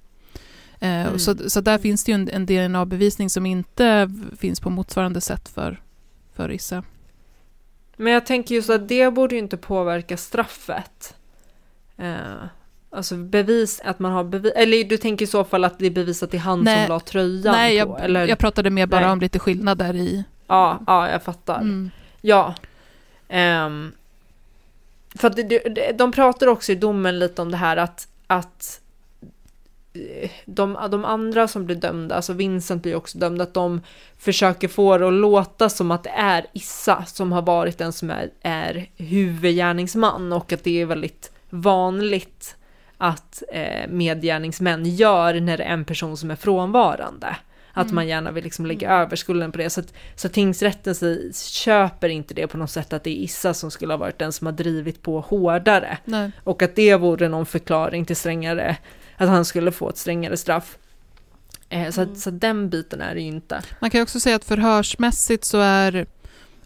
Eh, 0.80 1.06
mm. 1.06 1.18
Så, 1.18 1.50
så 1.50 1.60
där 1.60 1.78
finns 1.78 2.04
det 2.04 2.12
ju 2.12 2.14
en, 2.14 2.28
en 2.28 2.46
DNA-bevisning 2.46 3.30
som 3.30 3.46
inte 3.46 4.10
finns 4.38 4.60
på 4.60 4.70
motsvarande 4.70 5.20
sätt 5.20 5.48
för, 5.48 5.80
för 6.34 6.50
Issa. 6.50 6.84
Men 7.96 8.12
jag 8.12 8.26
tänker 8.26 8.54
just 8.54 8.70
att 8.70 8.88
det 8.88 9.14
borde 9.14 9.34
ju 9.34 9.38
inte 9.38 9.56
påverka 9.56 10.16
straffet. 10.16 11.14
Eh, 11.96 12.44
alltså 12.90 13.16
bevis, 13.16 13.80
att 13.84 13.98
man 13.98 14.12
har 14.12 14.24
bevis, 14.24 14.52
eller 14.56 14.84
du 14.84 14.96
tänker 14.96 15.24
i 15.24 15.28
så 15.28 15.44
fall 15.44 15.64
att 15.64 15.78
det 15.78 15.86
är 15.86 15.90
bevisat 15.90 16.34
i 16.34 16.36
han 16.36 16.60
nej, 16.64 16.86
som 16.86 16.94
la 16.94 17.00
tröjan 17.00 17.54
nej, 17.54 17.82
på? 17.82 17.92
Nej, 17.92 18.04
eller? 18.04 18.26
jag 18.26 18.38
pratade 18.38 18.70
mer 18.70 18.86
bara 18.86 19.00
nej. 19.00 19.10
om 19.10 19.20
lite 19.20 19.38
skillnader 19.38 19.96
i... 19.96 20.24
Ja, 20.46 20.80
ja 20.86 21.10
jag 21.10 21.22
fattar. 21.22 21.60
Mm. 21.60 21.90
Ja. 22.20 22.54
Um, 23.28 23.92
för 25.14 25.28
att 25.28 25.98
de 25.98 26.12
pratar 26.12 26.46
också 26.46 26.72
i 26.72 26.74
domen 26.74 27.18
lite 27.18 27.42
om 27.42 27.50
det 27.50 27.56
här 27.56 27.76
att, 27.76 28.08
att 28.26 28.80
eh, 29.92 30.30
de, 30.44 30.78
de 30.90 31.04
andra 31.04 31.48
som 31.48 31.66
blir 31.66 31.76
dömda, 31.76 32.14
alltså 32.14 32.32
Vincent 32.32 32.82
blir 32.82 32.94
också 32.94 33.18
dömd, 33.18 33.42
att 33.42 33.54
de 33.54 33.80
försöker 34.18 34.68
få 34.68 34.98
det 34.98 35.08
att 35.08 35.12
låta 35.12 35.68
som 35.68 35.90
att 35.90 36.04
det 36.04 36.10
är 36.10 36.46
Issa 36.52 37.04
som 37.04 37.32
har 37.32 37.42
varit 37.42 37.78
den 37.78 37.92
som 37.92 38.10
är, 38.10 38.30
är 38.42 38.90
huvudgärningsman 38.96 40.32
och 40.32 40.52
att 40.52 40.64
det 40.64 40.80
är 40.80 40.86
väldigt 40.86 41.32
vanligt 41.50 42.56
att 42.98 43.42
eh, 43.52 43.88
medgärningsmän 43.88 44.84
gör 44.84 45.40
när 45.40 45.58
det 45.58 45.64
är 45.64 45.72
en 45.72 45.84
person 45.84 46.16
som 46.16 46.30
är 46.30 46.36
frånvarande. 46.36 47.36
Att 47.80 47.92
man 47.92 48.08
gärna 48.08 48.30
vill 48.30 48.44
liksom 48.44 48.66
lägga 48.66 48.92
över 48.92 49.16
skulden 49.16 49.52
på 49.52 49.58
det. 49.58 49.70
Så, 49.70 49.80
att, 49.80 49.94
så 50.16 50.28
tingsrätten 50.28 50.94
sig, 50.94 51.32
köper 51.34 52.08
inte 52.08 52.34
det 52.34 52.46
på 52.46 52.58
något 52.58 52.70
sätt 52.70 52.92
att 52.92 53.04
det 53.04 53.10
är 53.10 53.24
Issa 53.24 53.54
som 53.54 53.70
skulle 53.70 53.92
ha 53.92 53.98
varit 53.98 54.18
den 54.18 54.32
som 54.32 54.46
har 54.46 54.52
drivit 54.52 55.02
på 55.02 55.20
hårdare. 55.20 55.98
Nej. 56.04 56.30
Och 56.44 56.62
att 56.62 56.76
det 56.76 56.96
vore 56.96 57.28
någon 57.28 57.46
förklaring 57.46 58.04
till 58.04 58.16
strängare, 58.16 58.76
att 59.16 59.28
han 59.28 59.44
skulle 59.44 59.72
få 59.72 59.88
ett 59.88 59.96
strängare 59.96 60.36
straff. 60.36 60.78
Eh, 61.68 61.90
så, 61.90 62.00
att, 62.00 62.18
så 62.18 62.28
att 62.28 62.40
den 62.40 62.70
biten 62.70 63.00
är 63.00 63.14
det 63.14 63.20
ju 63.20 63.26
inte. 63.26 63.62
Man 63.80 63.90
kan 63.90 63.98
ju 63.98 64.02
också 64.02 64.20
säga 64.20 64.36
att 64.36 64.44
förhörsmässigt 64.44 65.44
så 65.44 65.58
är 65.58 66.06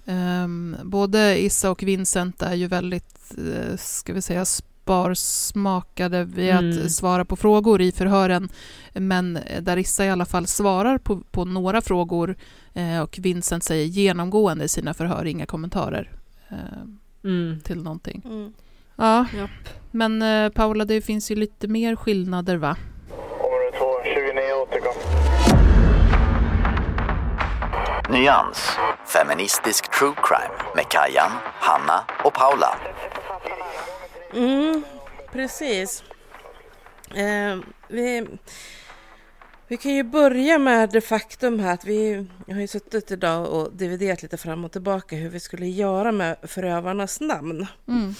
ehm, 0.07 0.77
både 0.83 1.43
Issa 1.43 1.71
och 1.71 1.83
Vincent 1.83 2.43
är 2.43 2.55
ju 2.55 2.67
väldigt, 2.67 3.35
eh, 3.39 3.77
ska 3.77 4.13
vi 4.13 4.23
säga, 4.23 4.45
sparsmakade 4.85 6.25
vid 6.25 6.51
Mm. 6.51 6.85
att 6.85 6.93
svara 6.93 7.25
på 7.25 7.37
frågor 7.37 7.81
i 7.81 7.93
förhören. 7.93 8.49
Men 8.93 9.39
där 9.61 9.77
Issa 9.77 10.05
i 10.05 10.11
alla 10.11 10.25
fall 10.25 10.47
svarar 10.47 10.99
på, 10.99 11.21
på 11.31 11.45
några 11.45 11.81
frågor 11.81 12.37
eh, 12.75 13.01
och 13.01 13.19
Vincent 13.21 13.65
säger 13.65 13.85
genomgående 13.87 14.65
i 14.65 14.69
sina 14.69 14.95
förhör 14.95 15.25
inga 15.25 15.47
kommentarer 15.47 16.11
eh, 16.49 16.57
Mm. 17.25 17.61
till 17.61 17.83
någonting. 17.83 18.23
Mm. 18.25 18.53
Ja, 18.97 19.27
Japp. 19.39 19.51
men 19.91 20.23
eh, 20.23 20.49
Paula, 20.51 20.85
det 20.85 21.01
finns 21.03 21.31
ju 21.31 21.37
lite 21.37 21.69
mer 21.69 21.97
skillnader 21.97 22.57
va? 22.57 22.77
Område 23.41 23.79
2, 23.79 23.85
29 24.05 24.41
återkom. 24.63 24.95
Nyans. 28.11 28.71
Feministisk 29.07 29.99
true 29.99 30.15
crime 30.29 30.55
med 30.77 30.85
Kajan, 30.89 31.31
Hanna 31.61 32.05
och 32.25 32.35
Paula. 32.35 32.75
Mm, 34.35 34.83
precis. 35.33 36.05
Eh, 37.15 37.59
vi, 37.89 38.27
vi 39.69 39.77
kan 39.77 39.95
ju 39.95 40.03
börja 40.03 40.59
med 40.59 40.91
det 40.91 41.01
faktum 41.01 41.61
här 41.61 41.75
att 41.75 41.85
vi 41.85 42.27
har 42.49 42.61
ju 42.61 42.67
suttit 42.67 43.11
idag 43.11 43.53
och 43.53 43.73
dividerat 43.73 44.23
lite 44.23 44.37
fram 44.37 44.65
och 44.65 44.73
tillbaka 44.73 45.17
hur 45.17 45.29
vi 45.29 45.41
skulle 45.41 45.67
göra 45.67 46.13
med 46.13 46.37
förövarnas 46.43 47.21
namn. 47.21 47.67
Mm. 47.87 48.15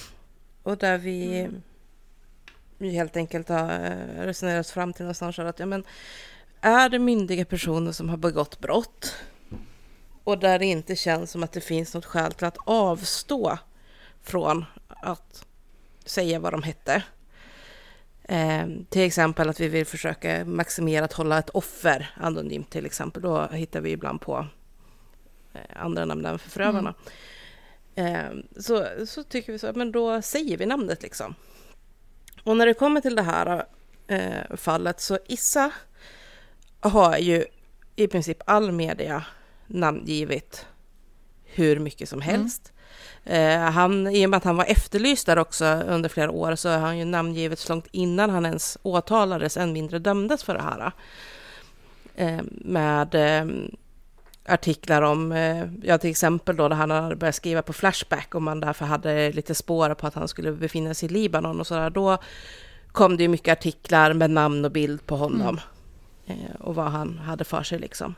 Och 0.63 0.77
där 0.77 0.97
vi 0.97 1.49
vi 2.77 2.89
helt 2.89 3.17
enkelt 3.17 3.49
har 3.49 3.69
eh, 3.69 4.25
resonerat 4.25 4.67
fram 4.67 4.93
till 4.93 5.05
någonstans 5.05 5.39
att 5.39 5.59
ja, 5.59 5.65
men, 5.65 5.83
är 6.61 6.89
det 6.89 6.99
myndiga 6.99 7.45
personer 7.45 7.91
som 7.91 8.09
har 8.09 8.17
begått 8.17 8.59
brott 8.59 9.15
och 10.23 10.39
där 10.39 10.59
det 10.59 10.65
inte 10.65 10.95
känns 10.95 11.31
som 11.31 11.43
att 11.43 11.51
det 11.51 11.61
finns 11.61 11.93
något 11.93 12.05
skäl 12.05 12.31
till 12.31 12.47
att 12.47 12.57
avstå 12.65 13.57
från 14.21 14.65
att 14.87 15.44
säga 16.05 16.39
vad 16.39 16.53
de 16.53 16.63
hette. 16.63 17.03
Eh, 18.23 18.67
till 18.89 19.01
exempel 19.01 19.49
att 19.49 19.59
vi 19.59 19.67
vill 19.67 19.85
försöka 19.85 20.45
maximera 20.45 21.05
att 21.05 21.13
hålla 21.13 21.39
ett 21.39 21.49
offer 21.49 22.11
anonymt 22.15 22.69
till 22.69 22.85
exempel. 22.85 23.21
Då 23.21 23.47
hittar 23.47 23.81
vi 23.81 23.91
ibland 23.91 24.21
på 24.21 24.47
eh, 25.53 25.61
andra 25.75 26.05
namn 26.05 26.25
än 26.25 26.39
för 26.39 26.49
förövarna. 26.49 26.93
Eh, 27.95 28.29
så, 28.59 28.87
så 29.05 29.23
tycker 29.23 29.51
vi 29.51 29.59
så, 29.59 29.73
men 29.75 29.91
då 29.91 30.21
säger 30.21 30.57
vi 30.57 30.65
namnet 30.65 31.03
liksom. 31.03 31.35
Och 32.43 32.57
när 32.57 32.65
det 32.65 32.73
kommer 32.73 33.01
till 33.01 33.15
det 33.15 33.21
här 33.21 33.65
eh, 34.07 34.55
fallet 34.55 34.99
så 34.99 35.19
Issa 35.27 35.71
har 36.79 37.17
ju 37.17 37.45
i 37.95 38.07
princip 38.07 38.41
all 38.45 38.71
media 38.71 39.25
namngivit 39.67 40.65
hur 41.43 41.79
mycket 41.79 42.09
som 42.09 42.21
helst. 42.21 42.73
Eh, 43.25 43.59
han, 43.59 44.07
I 44.07 44.25
och 44.25 44.29
med 44.29 44.37
att 44.37 44.43
han 44.43 44.57
var 44.57 44.65
efterlyst 44.65 45.25
där 45.25 45.37
också 45.37 45.65
under 45.65 46.09
flera 46.09 46.31
år 46.31 46.55
så 46.55 46.69
har 46.69 46.77
han 46.77 46.97
ju 46.97 47.05
namngivits 47.05 47.69
långt 47.69 47.87
innan 47.91 48.29
han 48.29 48.45
ens 48.45 48.77
åtalades, 48.83 49.57
än 49.57 49.73
mindre 49.73 49.99
dömdes 49.99 50.43
för 50.43 50.53
det 50.53 50.61
här. 50.61 50.91
Eh, 52.15 52.41
med 52.51 53.15
eh, 53.15 53.45
artiklar 54.45 55.01
om, 55.01 55.31
eh, 55.31 55.63
ja 55.83 55.97
till 55.97 56.09
exempel 56.09 56.55
då 56.55 56.67
när 56.67 56.75
han 56.75 56.91
hade 56.91 57.15
börjat 57.15 57.35
skriva 57.35 57.61
på 57.61 57.73
Flashback 57.73 58.35
och 58.35 58.41
man 58.41 58.59
därför 58.59 58.85
hade 58.85 59.31
lite 59.31 59.55
spår 59.55 59.93
på 59.93 60.07
att 60.07 60.13
han 60.13 60.27
skulle 60.27 60.51
befinna 60.51 60.93
sig 60.93 61.09
i 61.09 61.13
Libanon 61.13 61.59
och 61.59 61.67
sådär. 61.67 61.89
Då 61.89 62.17
kom 62.91 63.17
det 63.17 63.23
ju 63.23 63.29
mycket 63.29 63.51
artiklar 63.51 64.13
med 64.13 64.29
namn 64.29 64.65
och 64.65 64.71
bild 64.71 65.05
på 65.05 65.15
honom 65.15 65.59
eh, 66.25 66.55
och 66.59 66.75
vad 66.75 66.91
han 66.91 67.17
hade 67.17 67.43
för 67.43 67.63
sig 67.63 67.79
liksom. 67.79 68.15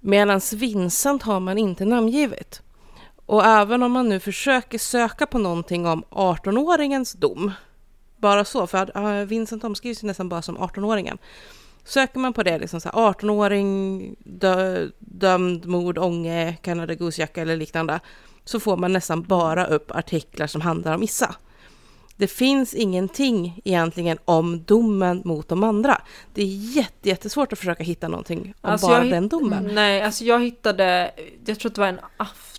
Medan 0.00 0.40
Vincent 0.52 1.22
har 1.22 1.40
man 1.40 1.58
inte 1.58 1.84
namngivit. 1.84 2.62
Och 3.26 3.44
även 3.44 3.82
om 3.82 3.92
man 3.92 4.08
nu 4.08 4.20
försöker 4.20 4.78
söka 4.78 5.26
på 5.26 5.38
någonting 5.38 5.86
om 5.86 6.04
18-åringens 6.10 7.16
dom, 7.18 7.52
bara 8.16 8.44
så, 8.44 8.66
för 8.66 8.78
att, 8.78 9.28
Vincent 9.28 9.64
omskrivs 9.64 10.02
ju 10.02 10.06
nästan 10.06 10.28
bara 10.28 10.42
som 10.42 10.58
18-åringen. 10.58 11.18
Söker 11.84 12.18
man 12.18 12.32
på 12.32 12.42
det, 12.42 12.58
liksom 12.58 12.80
så 12.80 12.88
här 12.88 13.12
18-åring, 13.12 14.16
dö, 14.18 14.88
dömd, 14.98 15.66
mord, 15.66 15.98
ånge, 15.98 16.56
Canada 16.62 16.94
Goose-jacka 16.94 17.42
eller 17.42 17.56
liknande, 17.56 18.00
så 18.44 18.60
får 18.60 18.76
man 18.76 18.92
nästan 18.92 19.22
bara 19.22 19.66
upp 19.66 19.90
artiklar 19.90 20.46
som 20.46 20.60
handlar 20.60 20.94
om 20.94 21.02
Issa. 21.02 21.34
Det 22.16 22.26
finns 22.26 22.74
ingenting 22.74 23.60
egentligen 23.64 24.18
om 24.24 24.62
domen 24.64 25.22
mot 25.24 25.48
de 25.48 25.64
andra. 25.64 26.02
Det 26.34 26.42
är 26.42 26.76
jätte, 26.76 27.08
jättesvårt 27.08 27.52
att 27.52 27.58
försöka 27.58 27.84
hitta 27.84 28.08
någonting 28.08 28.54
om 28.60 28.70
Alltså, 28.70 28.86
bara 28.86 29.00
hitt- 29.02 29.10
den 29.10 29.28
domen. 29.28 29.70
Nej, 29.74 30.02
alltså 30.02 30.24
jag 30.24 30.40
hittade, 30.44 31.10
jag 31.46 31.58
tror 31.58 31.70
att 31.70 31.74
det 31.74 31.80
var 31.80 31.88
en 31.88 32.00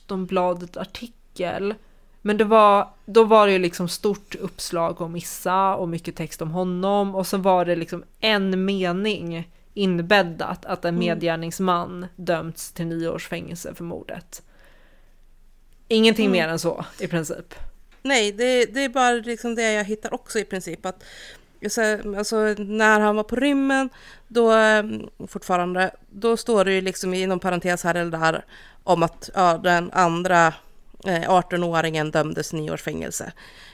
Aftonbladet-artikel. 0.03 1.75
Men 2.21 2.37
det 2.37 2.43
var, 2.43 2.89
då 3.05 3.23
var 3.23 3.47
det 3.47 3.53
ju 3.53 3.59
liksom 3.59 3.89
stort 3.89 4.35
uppslag 4.35 5.01
om 5.01 5.15
Issa 5.15 5.75
och 5.75 5.89
mycket 5.89 6.15
text 6.15 6.41
om 6.41 6.51
honom. 6.51 7.15
Och 7.15 7.27
så 7.27 7.37
var 7.37 7.65
det 7.65 7.75
liksom 7.75 8.03
en 8.19 8.65
mening 8.65 9.49
inbäddat 9.73 10.65
att 10.65 10.85
en 10.85 10.99
medgärningsman 10.99 12.07
dömts 12.15 12.71
till 12.71 12.85
nio 12.85 13.09
års 13.09 13.27
fängelse 13.27 13.73
för 13.75 13.83
mordet. 13.83 14.41
Ingenting 15.87 16.31
mer 16.31 16.47
än 16.47 16.59
så 16.59 16.85
i 16.99 17.07
princip. 17.07 17.53
Nej, 18.01 18.31
det, 18.31 18.65
det 18.65 18.83
är 18.83 18.89
bara 18.89 19.11
liksom 19.11 19.55
det 19.55 19.71
jag 19.71 19.83
hittar 19.83 20.13
också 20.13 20.39
i 20.39 20.43
princip. 20.43 20.85
Att, 20.85 21.03
så, 21.69 22.15
alltså, 22.17 22.37
när 22.57 22.99
han 22.99 23.15
var 23.15 23.23
på 23.23 23.35
rymmen, 23.35 23.89
då 24.27 24.53
eh, 24.53 24.83
fortfarande, 25.27 25.91
då 26.09 26.37
står 26.37 26.65
det 26.65 26.73
ju 26.73 26.81
liksom 26.81 27.13
inom 27.13 27.39
parentes 27.39 27.83
här 27.83 27.95
eller 27.95 28.11
där 28.11 28.45
om 28.83 29.03
att 29.03 29.29
ja, 29.33 29.57
den 29.57 29.91
andra 29.93 30.47
eh, 31.05 31.29
18-åringen 31.29 32.11
dömdes 32.11 32.53
nio 32.53 32.71
års 32.71 32.81
fängelse. 32.81 33.31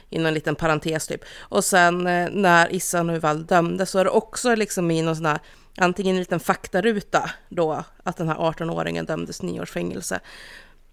Inom 0.08 0.26
en 0.26 0.34
liten 0.34 0.54
parentes 0.54 1.06
typ. 1.06 1.24
Och 1.38 1.64
sen 1.64 2.06
eh, 2.06 2.28
när 2.30 2.74
Issa 2.74 3.02
nu 3.02 3.18
väl 3.18 3.46
dömdes 3.46 3.90
så 3.90 3.98
är 3.98 4.04
det 4.04 4.10
också 4.10 4.54
liksom 4.54 4.90
i 4.90 5.02
någon 5.02 5.16
sån 5.16 5.26
här, 5.26 5.38
antingen 5.76 6.16
en 6.16 6.20
liten 6.20 6.40
faktaruta 6.40 7.30
då, 7.48 7.84
att 8.02 8.16
den 8.16 8.28
här 8.28 8.36
18-åringen 8.36 9.06
dömdes 9.06 9.42
nio 9.42 9.60
års 9.60 9.70
fängelse. 9.70 10.20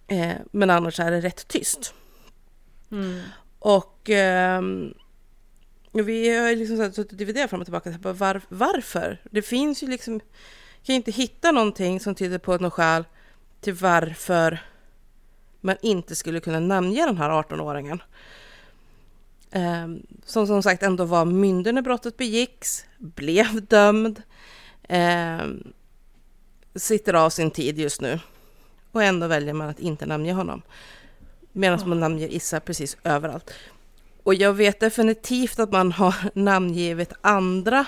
Eh, 0.08 0.36
men 0.52 0.70
annars 0.70 1.00
är 1.00 1.12
det 1.12 1.22
rätt 1.22 1.48
tyst. 1.48 1.94
Och 3.60 4.10
ehm, 4.10 4.94
vi 5.92 6.38
har 6.38 6.56
liksom 6.56 6.78
så 6.78 6.92
suttit 6.92 7.12
och 7.12 7.18
dividerat 7.18 7.50
fram 7.50 7.60
och 7.60 7.66
tillbaka. 7.66 7.92
så 7.92 8.14
Var, 8.14 8.42
varför? 8.50 9.22
Det 9.32 9.42
finns 9.42 9.84
ju 9.84 9.88
liksom... 9.88 10.14
Jag 10.14 10.86
kan 10.86 10.96
inte 10.96 11.12
hitta 11.12 11.52
någonting 11.52 12.00
som 12.00 12.16
tyder 12.16 12.38
på 12.38 12.58
något 12.58 12.74
skäl 12.74 13.04
till 13.62 13.74
varför 13.74 14.60
man 15.62 15.76
inte 15.82 16.16
skulle 16.16 16.40
kunna 16.40 16.60
namnge 16.60 17.06
den 17.06 17.18
här 17.18 17.30
18-åringen. 17.30 18.00
Ehm, 19.52 20.06
som 20.26 20.48
som 20.48 20.64
sagt 20.64 20.84
ändå 20.84 21.06
var 21.06 21.26
myndig 21.26 21.74
när 21.74 21.82
brottet 21.82 22.18
begicks, 22.18 22.86
blev 22.98 23.66
dömd, 23.66 24.22
ehm, 24.90 25.74
sitter 26.76 27.14
av 27.14 27.30
sin 27.30 27.52
tid 27.52 27.80
just 27.80 28.02
nu. 28.02 28.20
Och 28.92 29.04
ändå 29.04 29.28
väljer 29.28 29.54
man 29.54 29.70
att 29.70 29.80
inte 29.80 30.06
namnge 30.06 30.34
honom. 30.34 30.62
Medan 31.52 31.90
man 31.90 32.00
namnger 32.00 32.28
Issa 32.28 32.60
precis 32.60 32.98
överallt. 33.04 33.54
Och 34.28 34.36
jag 34.36 34.54
vet 34.54 34.80
definitivt 34.80 35.60
att 35.60 35.72
man 35.72 35.92
har 35.92 36.16
namngivit 36.34 37.14
andra 37.22 37.86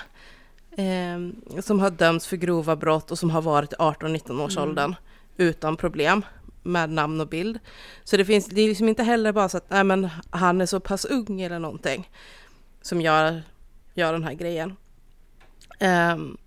eh, 0.71 1.59
som 1.61 1.79
har 1.79 1.89
dömts 1.89 2.27
för 2.27 2.37
grova 2.37 2.75
brott 2.75 3.11
och 3.11 3.19
som 3.19 3.29
har 3.29 3.41
varit 3.41 3.73
i 3.73 3.75
18-19 3.75 4.45
års 4.45 4.57
åldern 4.57 4.95
utan 5.37 5.77
problem 5.77 6.25
med 6.63 6.89
namn 6.89 7.21
och 7.21 7.27
bild. 7.27 7.59
Så 8.03 8.17
det 8.17 8.25
finns, 8.25 8.45
det 8.45 8.61
är 8.61 8.67
liksom 8.67 8.89
inte 8.89 9.03
heller 9.03 9.31
bara 9.31 9.49
så 9.49 9.57
att 9.57 9.69
nej, 9.69 9.83
men 9.83 10.09
han 10.29 10.61
är 10.61 10.65
så 10.65 10.79
pass 10.79 11.05
ung 11.05 11.41
eller 11.41 11.59
någonting 11.59 12.09
som 12.81 13.01
gör, 13.01 13.41
gör 13.93 14.13
den 14.13 14.23
här 14.23 14.33
grejen. 14.33 14.75
Ehm, 15.79 16.37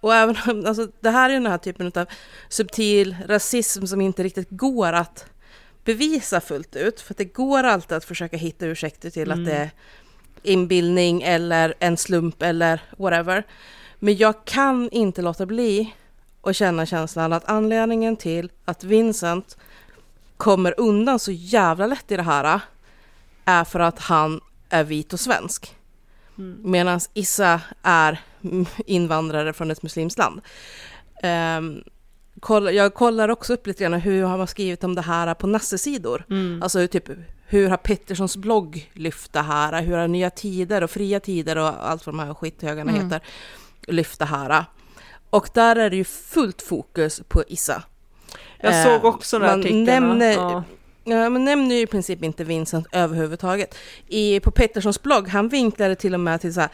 och 0.00 0.14
även 0.14 0.36
alltså, 0.66 0.88
det 1.00 1.10
här 1.10 1.30
är 1.30 1.34
den 1.34 1.46
här 1.46 1.58
typen 1.58 1.92
av 1.94 2.06
subtil 2.48 3.16
rasism 3.26 3.86
som 3.86 4.00
inte 4.00 4.22
riktigt 4.22 4.50
går 4.50 4.92
att 4.92 5.26
bevisa 5.84 6.40
fullt 6.40 6.76
ut, 6.76 7.00
för 7.00 7.14
det 7.14 7.24
går 7.24 7.64
alltid 7.64 7.96
att 7.96 8.04
försöka 8.04 8.36
hitta 8.36 8.66
ursäkter 8.66 9.10
till 9.10 9.30
Mm. 9.30 9.40
att 9.40 9.46
det 9.46 9.56
är 9.56 9.70
inbildning 10.42 11.22
eller 11.22 11.74
en 11.78 11.96
slump 11.96 12.42
eller 12.42 12.80
whatever. 12.98 13.44
Men 13.98 14.16
jag 14.16 14.44
kan 14.44 14.90
inte 14.90 15.22
låta 15.22 15.46
bli 15.46 15.94
att 16.42 16.56
känna 16.56 16.86
känslan 16.86 17.32
att 17.32 17.48
anledningen 17.48 18.16
till 18.16 18.50
att 18.64 18.84
Vincent 18.84 19.56
kommer 20.36 20.80
undan 20.80 21.18
så 21.18 21.32
jävla 21.32 21.86
lätt 21.86 22.10
i 22.12 22.16
det 22.16 22.22
här 22.22 22.60
är 23.44 23.64
för 23.64 23.80
att 23.80 23.98
han 23.98 24.40
är 24.68 24.84
vit 24.84 25.12
och 25.12 25.20
svensk. 25.20 25.76
Mm. 26.38 26.58
Medan 26.64 27.00
Issa 27.14 27.60
är 27.82 28.20
invandrare 28.86 29.52
från 29.52 29.70
ett 29.70 29.82
muslimskt 29.82 30.18
land. 30.18 30.40
Ehm, 31.22 31.84
kolla, 32.42 32.70
jag 32.72 32.94
kollar 32.94 33.28
också 33.28 33.52
upp 33.54 33.66
lite 33.66 33.82
grann 33.84 33.94
hur 33.94 34.24
har 34.24 34.38
man 34.38 34.46
skrivit 34.46 34.84
om 34.84 34.94
det 34.94 35.02
här 35.02 35.34
på 35.34 35.46
Nasse-sidor. 35.46 36.24
Mm. 36.30 36.62
Alltså 36.62 36.88
typ 36.88 37.04
hur 37.46 37.68
har 37.68 37.76
Petterssons 37.76 38.36
blogg 38.36 38.90
lyft 38.92 39.32
det 39.32 39.40
här? 39.42 39.82
Hur 39.82 39.96
har 39.96 40.08
Nya 40.08 40.30
Tider 40.30 40.82
och 40.82 40.90
Fria 40.90 41.20
Tider 41.20 41.58
och 41.58 41.88
allt 41.90 42.06
vad 42.06 42.14
de 42.14 42.18
här 42.18 42.34
skithögarna 42.34 42.90
Mm. 42.92 43.04
heter 43.04 43.20
lyft 43.86 44.18
det 44.18 44.24
här? 44.24 44.64
Och 45.30 45.48
där 45.54 45.76
är 45.76 45.90
det 45.90 45.96
ju 45.96 46.04
fullt 46.04 46.62
fokus 46.62 47.22
på 47.28 47.44
Issa. 47.48 47.82
Jag 48.60 48.72
Eh, 48.80 48.84
såg 48.84 49.04
också 49.04 49.38
den 49.38 49.48
här 49.48 49.56
man 49.56 49.60
artikeln. 49.60 49.84
nämner- 49.84 50.32
ja. 50.32 50.62
Ja, 51.04 51.28
men 51.30 51.44
nämner 51.44 51.74
ju 51.76 51.80
i 51.80 51.86
princip 51.86 52.22
inte 52.24 52.44
Vincent 52.44 52.86
överhuvudtaget. 52.92 53.74
I, 54.08 54.40
på 54.40 54.50
Petterssons 54.50 55.02
blogg, 55.02 55.28
han 55.28 55.48
vinklade 55.48 55.94
till 55.94 56.14
och 56.14 56.20
med 56.20 56.40
till 56.40 56.54
så 56.54 56.60
här, 56.60 56.70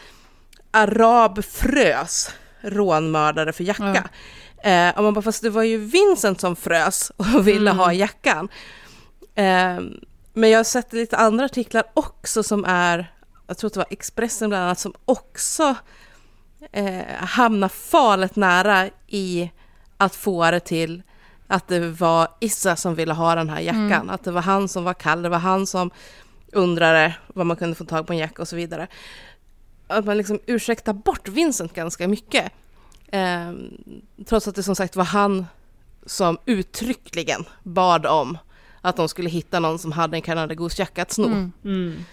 arab 0.71 1.43
frös, 1.45 2.29
rånmördare 2.61 3.53
för 3.53 3.63
jacka. 3.63 4.09
Eh, 4.63 4.97
och 4.97 5.03
man 5.03 5.13
bara, 5.13 5.21
fast 5.21 5.43
det 5.43 5.49
var 5.49 5.63
ju 5.63 5.77
Vincent 5.77 6.41
som 6.41 6.55
frös 6.55 7.11
och 7.17 7.47
ville 7.47 7.71
ha 7.71 7.93
jackan. 7.93 8.49
Eh, 9.35 9.79
men 10.33 10.49
jag 10.49 10.59
har 10.59 10.63
sett 10.63 10.93
lite 10.93 11.17
andra 11.17 11.45
artiklar 11.45 11.83
också 11.93 12.43
som 12.43 12.65
är, 12.65 13.13
jag 13.47 13.57
tror 13.57 13.67
att 13.67 13.73
det 13.73 13.79
var 13.79 13.87
Expressen 13.89 14.49
bland 14.49 14.63
annat, 14.63 14.79
som 14.79 14.93
också 15.05 15.75
eh, 16.71 17.15
hamnar 17.19 17.67
farligt 17.69 18.35
nära 18.35 18.89
i 19.07 19.51
att 19.97 20.15
få 20.15 20.51
det 20.51 20.59
till 20.59 21.03
att 21.47 21.67
det 21.67 21.79
var 21.79 22.27
Issa 22.39 22.75
som 22.75 22.95
ville 22.95 23.13
ha 23.13 23.35
den 23.35 23.49
här 23.49 23.59
jackan. 23.59 23.91
Mm. 23.91 24.09
Att 24.09 24.23
det 24.23 24.31
var 24.31 24.41
han 24.41 24.67
som 24.67 24.83
var 24.83 24.93
kall, 24.93 25.21
det 25.21 25.29
var 25.29 25.37
han 25.37 25.67
som 25.67 25.91
undrade 26.51 27.15
vad 27.27 27.45
man 27.45 27.57
kunde 27.57 27.75
få 27.75 27.85
tag 27.85 28.07
på 28.07 28.13
en 28.13 28.19
jacka 28.19 28.41
och 28.41 28.47
så 28.47 28.55
vidare. 28.55 28.87
Att 29.87 30.05
man 30.05 30.17
liksom 30.17 30.39
ursäktar 30.45 30.93
bort 30.93 31.27
Vincent 31.27 31.73
ganska 31.73 32.07
mycket. 32.07 32.51
Eh, 33.11 33.51
trots 34.25 34.47
att 34.47 34.55
det 34.55 34.63
som 34.63 34.75
sagt 34.75 34.95
var 34.95 35.03
han 35.03 35.45
som 36.05 36.37
uttryckligen 36.45 37.45
bad 37.63 38.05
om 38.05 38.37
att 38.81 38.95
de 38.95 39.09
skulle 39.09 39.29
hitta 39.29 39.59
någon 39.59 39.79
som 39.79 39.91
hade 39.91 40.17
en 40.17 40.21
Canada 40.21 40.53
Goose-jacka 40.55 41.01
att 41.01 41.11
sno. 41.11 41.25
Mm. 41.27 41.51
Mm. 41.65 42.05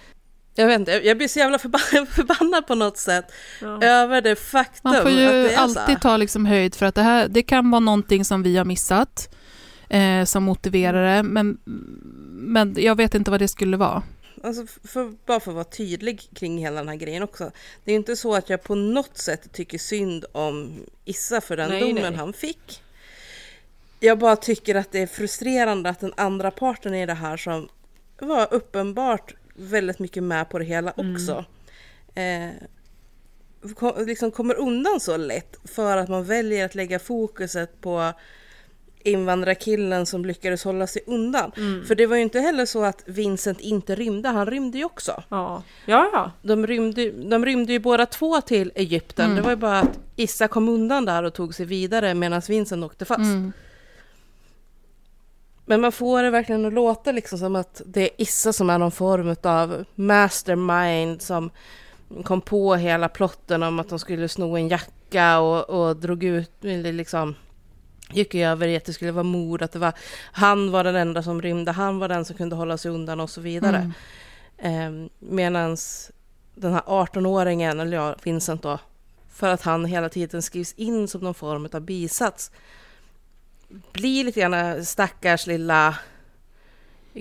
Jag 0.55 0.67
vet 0.67 0.79
inte, 0.81 0.91
jag- 0.93 1.17
blir 1.19 1.29
så 1.29 1.39
jävla 1.39 1.59
förba- 1.59 2.07
förbannad 2.11 2.67
på 2.67 2.75
något 2.75 2.97
sätt 2.99 3.25
Ja. 3.61 3.83
över 3.83 4.21
det 4.23 4.37
faktum 4.37 4.81
Man 4.93 4.95
får 5.03 5.09
att 5.09 5.13
ju 5.13 5.17
det 5.27 5.53
är 5.53 5.69
så 5.69 5.81
alltid 5.81 6.01
ta 6.01 6.17
liksom 6.17 6.47
höjd 6.47 6.75
för 6.75 6.87
att 6.87 6.95
det 6.95 7.03
här 7.03 7.29
det 7.29 7.43
kan 7.43 7.71
vara 7.71 7.81
någonting 7.81 8.25
som 8.25 8.43
vi 8.43 8.57
har 8.57 8.65
missat 8.65 9.35
eh, 9.89 10.25
som 10.25 10.43
motiverar 10.43 11.17
det, 11.17 11.23
men, 11.23 11.59
men 12.31 12.75
jag 12.79 12.95
vet 12.97 13.15
inte 13.15 13.31
vad 13.31 13.41
det 13.41 13.49
skulle 13.49 13.77
vara. 13.77 14.03
Alltså 14.47 14.67
för, 14.67 15.13
bara 15.27 15.41
för 15.41 15.51
att 15.51 15.55
vara 15.55 15.65
tydlig 15.65 16.29
kring 16.35 16.59
hela 16.59 16.77
den 16.77 16.89
här 16.89 16.97
grejen 16.97 17.23
också. 17.23 17.51
Det 17.85 17.93
är 17.93 17.97
inte 17.97 18.17
så 18.17 18.35
att 18.35 18.51
jag 18.51 18.63
på 18.63 18.75
något 18.75 19.19
sätt 19.19 19.53
tycker 19.53 19.79
synd 19.79 20.25
om 20.33 20.85
Issa 21.05 21.41
för 21.41 21.57
den 21.57 21.69
Nej, 21.69 21.81
domen 21.81 22.03
nej. 22.03 22.15
han 22.15 22.33
fick. 22.33 22.83
Jag 24.01 24.19
bara 24.19 24.37
tycker 24.37 24.75
att 24.75 24.93
det 24.93 24.99
är 24.99 25.07
frustrerande 25.07 25.91
att 25.91 26.01
den 26.01 26.13
andra 26.17 26.51
parten 26.51 26.95
i 26.95 27.07
det 27.07 27.15
här 27.15 27.37
som 27.37 27.69
var 28.19 28.55
uppenbart 28.55 29.35
väldigt 29.55 29.99
mycket 29.99 30.23
med 30.23 30.51
på 30.51 30.59
det 30.59 30.65
hela 30.65 30.93
också. 30.97 31.45
Eh, 32.15 32.51
kom, 33.75 34.07
liksom 34.07 34.31
kommer 34.31 34.55
undan 34.55 35.01
så 35.01 35.17
lätt 35.17 35.57
för 35.65 35.97
att 35.97 36.09
man 36.09 36.25
väljer 36.25 36.65
att 36.65 36.75
lägga 36.75 36.99
fokuset 36.99 37.81
på 37.81 38.13
invandrarkillen 39.07 40.07
som 40.07 40.25
lyckades 40.25 40.65
hålla 40.65 40.87
sig 40.87 41.03
undan. 41.07 41.53
För 41.87 41.95
det 41.95 42.07
var 42.07 42.17
ju 42.17 42.23
inte 42.23 42.41
heller 42.41 42.67
så 42.67 42.85
att 42.85 43.03
Vincent 43.07 43.61
inte 43.61 43.95
rymde, 43.95 44.29
han 44.29 44.47
rymde 44.47 44.79
ju 44.79 44.85
också. 44.85 45.23
Ja. 45.29 45.63
ja, 45.87 46.11
ja. 46.13 46.31
De 46.43 46.67
rymde, 46.67 47.11
de 47.11 47.45
rymde 47.45 47.73
ju 47.73 47.79
båda 47.79 48.07
två 48.07 48.41
till 48.41 48.73
Egypten. 48.75 49.25
Mm. 49.25 49.37
Det 49.37 49.43
var 49.43 49.51
ju 49.51 49.57
bara 49.57 49.79
att 49.79 49.99
Issa 50.17 50.49
kom 50.49 50.69
undan 50.69 51.05
där 51.05 51.23
och 51.23 51.35
tog 51.35 51.55
sig 51.55 51.67
vidare 51.67 52.15
medan 52.15 52.43
Vincent 52.49 52.85
åkte 52.85 53.05
fast. 53.05 53.21
Mm. 53.21 53.53
Men 55.69 55.81
man 55.81 55.93
får 55.93 56.23
det 56.23 56.31
verkligen 56.31 56.65
att 56.65 56.73
låta 56.73 57.13
liksom 57.13 57.39
som 57.39 57.57
att 57.57 57.83
det 57.87 58.01
är 58.01 58.11
Issa 58.23 58.53
som 58.53 58.71
är 58.71 58.79
någon 58.79 58.91
form 58.91 59.37
av 59.43 59.85
mastermind 59.95 61.23
som 61.23 61.51
kom 62.25 62.41
på 62.41 62.75
hela 62.75 63.09
plotten 63.09 63.63
om 63.63 63.81
att 63.81 63.89
de 63.89 63.99
skulle 63.99 64.29
sno 64.29 64.57
en 64.57 64.69
jacka 64.69 65.41
och, 65.41 65.71
och 65.71 65.97
drog 65.97 66.25
ut, 66.25 66.53
liksom 66.61 67.35
gick 68.11 68.35
över 68.35 68.69
i 68.69 68.77
att 68.77 68.85
det 68.85 68.93
skulle 68.93 69.13
vara 69.13 69.23
mord, 69.23 69.63
att 69.63 69.73
det 69.73 69.79
var 69.79 69.93
han 70.33 70.71
var 70.71 70.85
den 70.85 70.97
enda 70.97 71.23
som 71.23 71.43
rymde, 71.43 71.73
han 71.73 71.99
var 71.99 72.09
den 72.09 72.25
som 72.25 72.37
kunde 72.37 72.57
hålla 72.57 72.79
sig 72.79 72.91
undan 72.91 73.21
och 73.21 73.31
så 73.31 73.41
vidare. 73.41 73.93
Mm. 74.59 75.05
Eh, 75.05 75.11
Medan 75.19 75.77
den 76.55 76.73
här 76.73 76.83
18-åringen, 76.87 77.81
eller 77.81 77.97
ja, 77.97 78.15
Vincent 78.23 78.63
då, 78.63 78.79
för 79.33 79.49
att 79.49 79.63
han 79.63 79.85
hela 79.85 80.09
tiden 80.09 80.43
skrivs 80.43 80.73
in 80.73 81.09
som 81.09 81.21
någon 81.21 81.35
form 81.35 81.69
av 81.73 81.81
bisats, 81.81 82.51
blir 83.93 84.25
lite 84.25 84.41
grann 84.41 84.85
stackars 84.85 85.47
lilla 85.47 85.95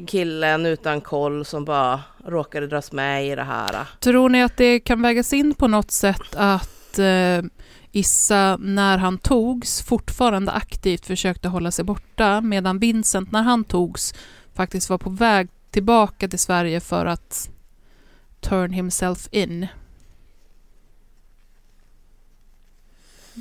killen 0.07 0.65
utan 0.65 1.01
koll 1.01 1.45
som 1.45 1.65
bara 1.65 2.01
råkade 2.25 2.67
dras 2.67 2.91
med 2.91 3.27
i 3.27 3.35
det 3.35 3.43
här. 3.43 3.87
Tror 3.99 4.29
ni 4.29 4.43
att 4.43 4.57
det 4.57 4.79
kan 4.79 5.01
vägas 5.01 5.33
in 5.33 5.53
på 5.53 5.67
något 5.67 5.91
sätt 5.91 6.35
att 6.35 6.74
eh, 6.99 7.43
Issa, 7.91 8.57
när 8.57 8.97
han 8.97 9.17
togs, 9.17 9.81
fortfarande 9.81 10.51
aktivt 10.51 11.05
försökte 11.05 11.47
hålla 11.47 11.71
sig 11.71 11.85
borta, 11.85 12.41
medan 12.41 12.79
Vincent, 12.79 13.31
när 13.31 13.41
han 13.41 13.63
togs, 13.63 14.13
faktiskt 14.53 14.89
var 14.89 14.97
på 14.97 15.09
väg 15.09 15.47
tillbaka 15.71 16.27
till 16.27 16.39
Sverige 16.39 16.79
för 16.79 17.05
att 17.05 17.49
turn 18.39 18.71
himself 18.73 19.27
in? 19.31 19.67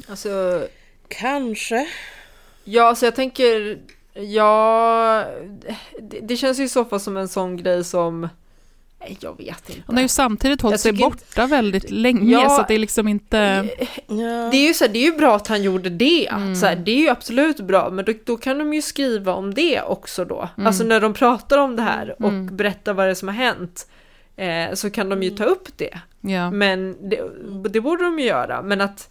Alltså, 0.08 0.66
Kanske. 1.08 1.88
ja, 2.64 2.84
alltså 2.84 3.06
jag 3.06 3.14
tänker, 3.14 3.78
ja, 4.14 5.24
det, 6.00 6.20
det 6.20 6.36
känns 6.36 6.58
ju 6.58 6.64
i 6.64 6.68
så 6.68 6.84
fall 6.84 7.00
som 7.00 7.16
en 7.16 7.28
sån 7.28 7.56
grej 7.56 7.84
som, 7.84 8.28
jag 9.20 9.36
vet 9.38 9.68
inte. 9.70 9.82
Han 9.86 9.96
har 9.96 10.02
ju 10.02 10.08
samtidigt 10.08 10.60
hållit 10.62 10.80
sig 10.80 10.92
tycker 10.92 11.04
inte- 11.04 11.16
borta 11.28 11.46
väldigt 11.46 11.90
länge, 11.90 12.32
Ja. 12.32 12.48
så 12.48 12.64
det 12.68 12.74
är 12.74 12.78
liksom 12.78 13.08
inte... 13.08 13.62
Det 14.50 14.56
är 14.56 14.66
ju 14.68 14.74
så 14.74 14.84
här, 14.84 14.92
det 14.92 14.98
är 14.98 15.10
ju 15.12 15.16
bra 15.16 15.36
att 15.36 15.46
han 15.48 15.62
gjorde 15.62 15.90
det. 15.90 16.26
Mm. 16.28 16.54
Så 16.54 16.66
här, 16.66 16.76
det 16.76 16.90
är 16.90 16.96
ju 16.96 17.08
absolut 17.08 17.60
bra, 17.60 17.90
men 17.90 18.04
då, 18.04 18.12
då 18.24 18.36
kan 18.36 18.58
de 18.58 18.74
ju 18.74 18.82
skriva 18.82 19.32
om 19.34 19.54
det 19.54 19.82
också 19.82 20.24
då. 20.24 20.48
Mm. 20.56 20.66
Alltså 20.66 20.84
när 20.84 21.00
de 21.00 21.14
pratar 21.14 21.58
om 21.58 21.76
det 21.76 21.82
här 21.82 22.14
och 22.22 22.28
Mm. 22.28 22.56
berättar 22.56 22.92
vad 22.94 23.06
det 23.06 23.10
är 23.10 23.14
som 23.14 23.28
har 23.28 23.34
hänt. 23.34 23.86
Eh, 24.36 24.74
så 24.74 24.90
kan 24.90 25.08
de 25.08 25.22
ju 25.22 25.30
ta 25.30 25.44
upp 25.44 25.68
det. 25.76 25.98
Ja. 26.20 26.50
Men 26.50 26.96
det, 27.10 27.20
det 27.70 27.80
borde 27.80 28.04
de 28.04 28.18
ju 28.18 28.24
göra. 28.26 28.62
Men 28.62 28.80
att, 28.80 29.10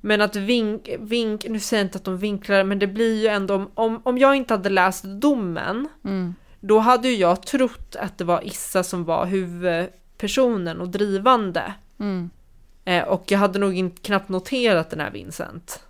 men 0.00 0.20
att 0.20 0.36
vink, 0.36 0.88
vink, 0.98 1.46
nu 1.48 1.60
säger 1.60 1.82
jag 1.82 1.86
inte 1.86 1.98
att 1.98 2.04
de 2.04 2.18
vinklar 2.18 2.64
men 2.64 2.78
det 2.78 2.86
blir 2.86 3.22
ju 3.22 3.28
ändå, 3.28 3.54
om- 3.54 3.70
om, 3.74 4.00
om 4.04 4.18
jag 4.18 4.34
inte 4.36 4.54
hade 4.54 4.70
läst 4.70 5.04
domen, 5.04 5.88
Mm. 6.04 6.34
Då 6.66 6.78
hade 6.78 7.08
ju 7.08 7.16
jag 7.16 7.42
trott 7.42 7.96
att 7.96 8.18
det 8.18 8.24
var 8.24 8.46
Issa 8.46 8.82
som 8.82 9.04
var 9.04 9.26
huvudpersonen 9.26 10.80
och 10.80 10.88
drivande. 10.88 11.74
Mm. 12.00 12.30
Eh, 12.84 13.02
och 13.02 13.24
jag 13.26 13.38
hade 13.38 13.58
nog 13.58 13.74
inte, 13.74 14.02
knappt 14.02 14.28
noterat 14.28 14.90
den 14.90 15.00
här 15.00 15.10
Vincent. 15.10 15.80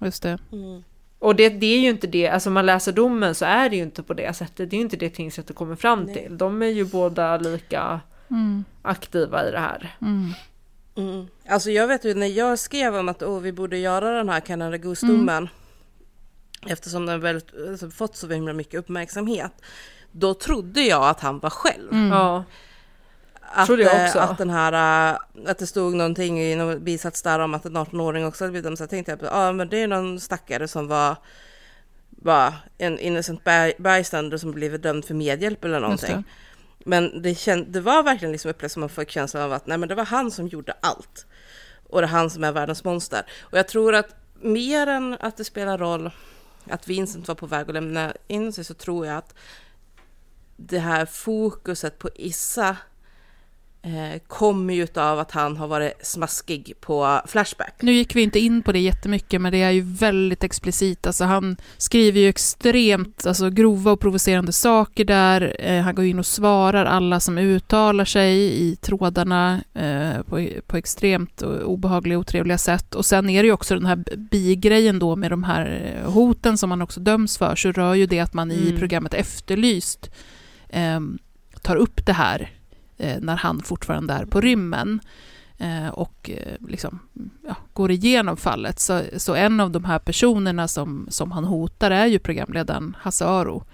Just 0.00 0.22
det. 0.22 0.38
Mm. 0.52 0.84
Och 1.18 1.36
det, 1.36 1.48
det 1.48 1.66
är 1.66 1.78
ju 1.78 1.88
inte 1.88 2.06
det, 2.06 2.28
alltså 2.28 2.50
om 2.50 2.54
man 2.54 2.66
läser 2.66 2.92
domen 2.92 3.34
så 3.34 3.44
är 3.44 3.70
det 3.70 3.76
ju 3.76 3.82
inte 3.82 4.02
på 4.02 4.14
det 4.14 4.36
sättet. 4.36 4.70
Det 4.70 4.76
är 4.76 4.78
ju 4.78 4.84
inte 4.84 4.96
det 4.96 5.10
tingsrätten 5.10 5.56
kommer 5.56 5.76
fram 5.76 6.02
Nej. 6.02 6.14
till. 6.14 6.38
De 6.38 6.62
är 6.62 6.66
ju 6.66 6.84
båda 6.84 7.36
lika 7.36 8.00
Mm. 8.30 8.64
aktiva 8.82 9.48
i 9.48 9.50
det 9.50 9.58
här. 9.58 9.96
Mm. 10.00 10.32
Mm. 10.96 11.26
Alltså 11.48 11.70
jag 11.70 11.88
vet 11.88 12.04
ju 12.04 12.14
när 12.14 12.26
jag 12.26 12.58
skrev 12.58 12.96
om 12.96 13.08
att 13.08 13.22
oh, 13.22 13.40
vi 13.40 13.52
borde 13.52 13.78
göra 13.78 14.10
den 14.10 14.28
här 14.28 14.40
Canada 14.40 14.76
Goose-domen 14.76 15.48
eftersom 16.66 17.06
den 17.06 17.20
väl 17.20 17.40
alltså, 17.70 17.90
fått 17.90 18.16
så 18.16 18.28
himla 18.28 18.52
mycket 18.52 18.80
uppmärksamhet. 18.80 19.52
Då 20.18 20.34
trodde 20.34 20.80
jag 20.82 21.04
att 21.08 21.20
han 21.20 21.38
var 21.38 21.50
själv. 21.50 21.92
Mm. 21.92 22.08
Ja. 22.12 22.44
Att, 23.40 23.66
Trodde 23.66 23.82
jag 23.82 24.00
eh, 24.00 24.06
också. 24.06 24.18
att 24.18 24.38
den 24.38 24.50
här, 24.50 24.72
eh, 25.12 25.18
att 25.50 25.58
det 25.58 25.66
stod 25.66 25.94
någonting 25.94 26.40
i 26.40 26.56
någon 26.56 26.84
bisats 26.84 27.22
där 27.22 27.38
om 27.38 27.54
att 27.54 27.64
en 27.64 27.76
18-åring 27.76 28.26
också 28.26 28.44
hade 28.44 28.50
blivit 28.50 28.64
dömd. 28.64 28.78
Så 28.78 28.82
jag 28.82 28.90
tänkte 28.90 29.18
jag, 29.20 29.32
ja 29.32 29.52
men 29.52 29.68
det 29.68 29.82
är 29.82 29.86
någon 29.88 30.20
stackare 30.20 30.68
som 30.68 30.88
var, 30.88 31.16
var 32.10 32.52
en 32.78 32.98
innocent 32.98 33.44
by- 33.44 33.74
bystander 33.78 34.38
som 34.38 34.52
blivit 34.52 34.82
dömd 34.82 35.04
för 35.04 35.14
medhjälp 35.14 35.64
eller 35.64 35.80
någonting. 35.80 36.16
det. 36.16 36.22
Men 36.78 37.22
det, 37.22 37.34
känd, 37.34 37.66
det 37.68 37.80
var 37.80 38.02
verkligen 38.02 38.32
liksom 38.32 38.50
upplevt 38.50 38.72
som 38.72 38.80
man 38.80 38.88
fick 38.88 39.10
känslan 39.10 39.42
av 39.42 39.52
att 39.52 39.66
nej 39.66 39.78
men 39.78 39.88
det 39.88 39.94
var 39.94 40.04
han 40.04 40.30
som 40.30 40.48
gjorde 40.48 40.74
allt. 40.80 41.26
Och 41.88 42.00
det 42.00 42.04
är 42.06 42.08
han 42.08 42.30
som 42.30 42.44
är 42.44 42.52
världens 42.52 42.84
monster. 42.84 43.22
Och 43.40 43.58
jag 43.58 43.68
tror 43.68 43.94
att 43.94 44.14
mer 44.40 44.86
än 44.86 45.16
att 45.20 45.36
det 45.36 45.44
spelar 45.44 45.78
roll 45.78 46.10
att 46.70 46.88
Vincent 46.88 47.28
var 47.28 47.34
på 47.34 47.46
väg 47.46 47.68
att 47.68 47.74
lämna 47.74 48.12
in 48.28 48.52
sig 48.52 48.64
så 48.64 48.74
tror 48.74 49.06
jag 49.06 49.16
att 49.16 49.34
det 50.56 50.78
här 50.78 51.06
fokuset 51.06 51.98
på 51.98 52.08
Issa 52.14 52.76
eh, 53.86 54.20
kommer 54.26 54.74
ju 54.74 54.86
av 54.94 55.18
att 55.18 55.30
han 55.30 55.56
har 55.56 55.68
varit 55.68 56.06
smaskig 56.06 56.74
på 56.80 57.20
Flashback. 57.26 57.74
Nu 57.80 57.92
gick 57.92 58.16
vi 58.16 58.22
inte 58.22 58.38
in 58.38 58.62
på 58.62 58.72
det 58.72 58.78
jättemycket, 58.78 59.40
men 59.40 59.52
det 59.52 59.62
är 59.62 59.70
ju 59.70 59.80
väldigt 59.80 60.44
explicit. 60.44 61.06
Alltså 61.06 61.24
han 61.24 61.56
skriver 61.76 62.20
ju 62.20 62.28
extremt 62.28 63.26
alltså, 63.26 63.50
grova 63.50 63.90
och 63.90 64.00
provocerande 64.00 64.52
saker 64.52 65.04
där. 65.04 65.56
Eh, 65.58 65.82
han 65.82 65.94
går 65.94 66.04
in 66.04 66.18
och 66.18 66.26
svarar 66.26 66.84
alla 66.84 67.20
som 67.20 67.38
uttalar 67.38 68.04
sig 68.04 68.36
i 68.62 68.76
trådarna 68.76 69.60
eh, 69.74 70.22
på, 70.22 70.48
på 70.66 70.76
extremt 70.76 71.42
obehagliga 71.42 72.18
och 72.18 72.20
otrevliga 72.20 72.58
sätt. 72.58 72.94
Och 72.94 73.06
sen 73.06 73.30
är 73.30 73.42
det 73.42 73.46
ju 73.46 73.52
också 73.52 73.74
den 73.74 73.86
här 73.86 74.04
bigrejen 74.16 74.98
då 74.98 75.16
med 75.16 75.30
de 75.30 75.44
här 75.44 75.94
eh, 76.04 76.10
hoten 76.10 76.58
som 76.58 76.68
man 76.68 76.82
också 76.82 77.00
döms 77.00 77.38
för, 77.38 77.56
så 77.56 77.72
rör 77.72 77.94
ju 77.94 78.06
det 78.06 78.20
att 78.20 78.34
man 78.34 78.50
i 78.50 78.66
Mm. 78.66 78.78
programmet 78.78 79.14
Efterlyst 79.14 80.10
eh, 80.68 81.00
tar 81.62 81.76
upp 81.76 82.06
det 82.06 82.12
här 82.12 82.50
eh, 82.98 83.16
när 83.20 83.36
han 83.36 83.62
fortfarande 83.62 84.14
är 84.14 84.24
på 84.24 84.40
rymmen 84.40 85.00
eh, 85.58 85.88
och 85.88 86.30
eh, 86.30 86.68
liksom, 86.68 86.98
ja, 87.46 87.56
går 87.72 87.90
igenom 87.90 88.36
fallet. 88.36 88.80
Så, 88.80 89.02
så 89.16 89.34
en 89.34 89.60
av 89.60 89.70
de 89.70 89.84
här 89.84 89.98
personerna 89.98 90.68
som, 90.68 91.06
som 91.10 91.32
han 91.32 91.44
hotar 91.44 91.90
är 91.90 92.06
ju 92.06 92.18
programledaren 92.18 92.96
Hasse 93.00 93.26
Aro. 93.26 93.64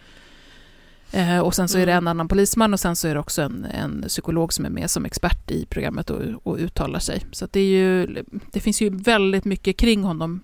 Eh, 1.15 1.39
och 1.39 1.55
sen 1.55 1.69
så 1.69 1.79
är 1.79 1.87
det 1.87 1.93
en 1.93 2.09
annan 2.09 2.29
polisman 2.29 2.73
och 2.73 2.81
sen 2.81 2.97
så 2.97 3.09
är 3.09 3.15
det 3.15 3.21
också 3.21 3.43
en, 3.43 3.65
en 3.65 4.05
psykolog 4.09 4.53
som 4.53 4.65
är 4.65 4.71
med 4.71 4.91
som 4.91 5.05
expert 5.05 5.51
i 5.51 5.67
programmet 5.67 6.11
och, 6.11 6.21
och 6.43 6.57
uttalar 6.59 6.99
sig. 6.99 7.23
Så 7.33 7.49
det, 7.51 7.69
ju, 7.71 8.07
det 8.53 8.61
finns 8.61 8.81
ju 8.83 8.91
väldigt 8.91 9.45
mycket 9.45 9.77
kring 9.77 10.05
honom, 10.05 10.41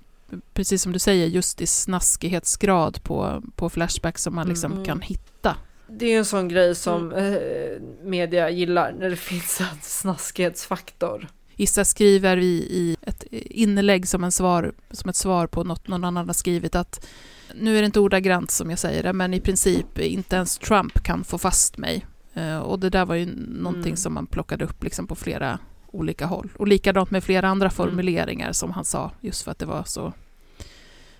precis 0.55 0.82
som 0.82 0.92
du 0.92 0.99
säger, 0.99 1.26
just 1.26 1.61
i 1.61 1.66
snaskighetsgrad 1.66 3.03
på, 3.03 3.42
på 3.57 3.70
Flashback 3.70 4.18
som 4.18 4.34
man 4.34 4.49
liksom 4.49 4.72
Mm. 4.72 4.84
kan 4.84 5.01
hitta. 5.01 5.57
Det 5.89 6.07
är 6.07 6.11
ju 6.11 6.16
en 6.16 6.24
sån 6.24 6.49
grej 6.49 6.74
som 6.74 7.12
eh, 7.12 7.80
media 8.03 8.51
gillar, 8.51 8.93
när 8.93 9.11
det 9.11 9.16
finns 9.30 9.61
en 9.61 9.78
snaskighetsfaktor. 9.82 11.28
Issa 11.57 11.84
skriver 11.84 12.36
i, 12.36 12.57
i 12.57 12.97
ett 13.03 13.24
inlägg 13.30 14.09
som, 14.09 14.24
en 14.24 14.32
svar, 14.32 14.72
som 14.91 15.11
ett 15.11 15.16
svar 15.16 15.47
på 15.47 15.64
något 15.64 15.89
någon 15.89 16.05
annan 16.05 16.26
har 16.26 16.34
skrivit 16.34 16.74
att 16.74 17.07
nu 17.55 17.76
är 17.76 17.82
det 17.82 17.86
inte 17.86 18.01
ordagrant 18.01 18.51
som 18.51 18.70
jag 18.70 18.78
säger 18.78 19.03
det, 19.03 19.12
men 19.12 19.34
i 19.34 19.41
princip 19.41 19.99
inte 19.99 20.36
ens 20.36 20.59
Trump 20.59 21.03
kan 21.03 21.24
få 21.24 21.39
fast 21.39 21.78
mig. 21.78 22.07
Eh, 22.34 22.59
och 22.59 22.78
det 22.78 22.91
där 22.91 23.07
var 23.07 23.14
ju 23.14 23.26
någonting 23.49 23.82
Mm. 23.91 23.97
som 23.97 24.14
man 24.14 24.26
plockade 24.26 24.64
upp 24.64 24.84
liksom 24.84 25.07
på 25.07 25.14
flera 25.14 25.59
olika 25.86 26.26
håll. 26.26 26.49
Och 26.57 26.68
likadant 26.68 27.11
med 27.11 27.24
flera 27.24 27.49
andra 27.49 27.70
formuleringar 27.70 28.53
som 28.53 28.70
han 28.70 28.84
sa, 28.84 29.11
just 29.20 29.43
för 29.43 29.51
att 29.51 29.59
det 29.59 29.66
var 29.66 29.84
så, 29.86 30.12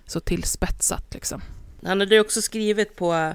så 0.06 0.20
tillspetsat. 0.20 1.14
Liksom. 1.14 1.42
Han 1.84 2.00
hade 2.00 2.14
ju 2.14 2.20
också 2.20 2.42
skrivit 2.42 2.96
på, 2.96 3.34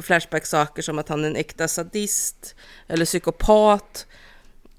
på 0.00 0.04
Flashback 0.04 0.46
saker 0.46 0.82
som 0.82 0.98
att 0.98 1.08
han 1.08 1.24
är 1.24 1.28
en 1.28 1.36
äkta 1.36 1.68
sadist 1.68 2.54
eller 2.88 3.04
psykopat, 3.04 4.06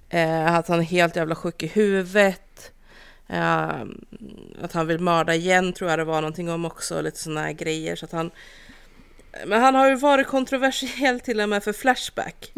eh, 0.09 0.55
att 0.55 0.67
han 0.67 0.79
är 0.79 0.83
helt 0.83 1.15
jävla 1.15 1.35
sjuk 1.35 1.63
i 1.63 1.67
huvudet, 1.67 2.71
eh, 3.27 3.81
att 4.61 4.71
han 4.73 4.87
vill 4.87 4.99
mörda 4.99 5.35
igen 5.35 5.73
tror 5.73 5.89
jag 5.89 5.99
det 5.99 6.05
var 6.05 6.21
någonting 6.21 6.49
om 6.49 6.65
också, 6.65 7.01
lite 7.01 7.19
sådana 7.19 7.41
här 7.41 7.51
grejer. 7.51 7.95
Så 7.95 8.05
att 8.05 8.11
han, 8.11 8.31
men 9.45 9.61
han 9.61 9.75
har 9.75 9.89
ju 9.89 9.95
varit 9.95 10.27
kontroversiell 10.27 11.19
till 11.19 11.39
och 11.39 11.49
med 11.49 11.63
för 11.63 11.73
Flashback. 11.73 12.51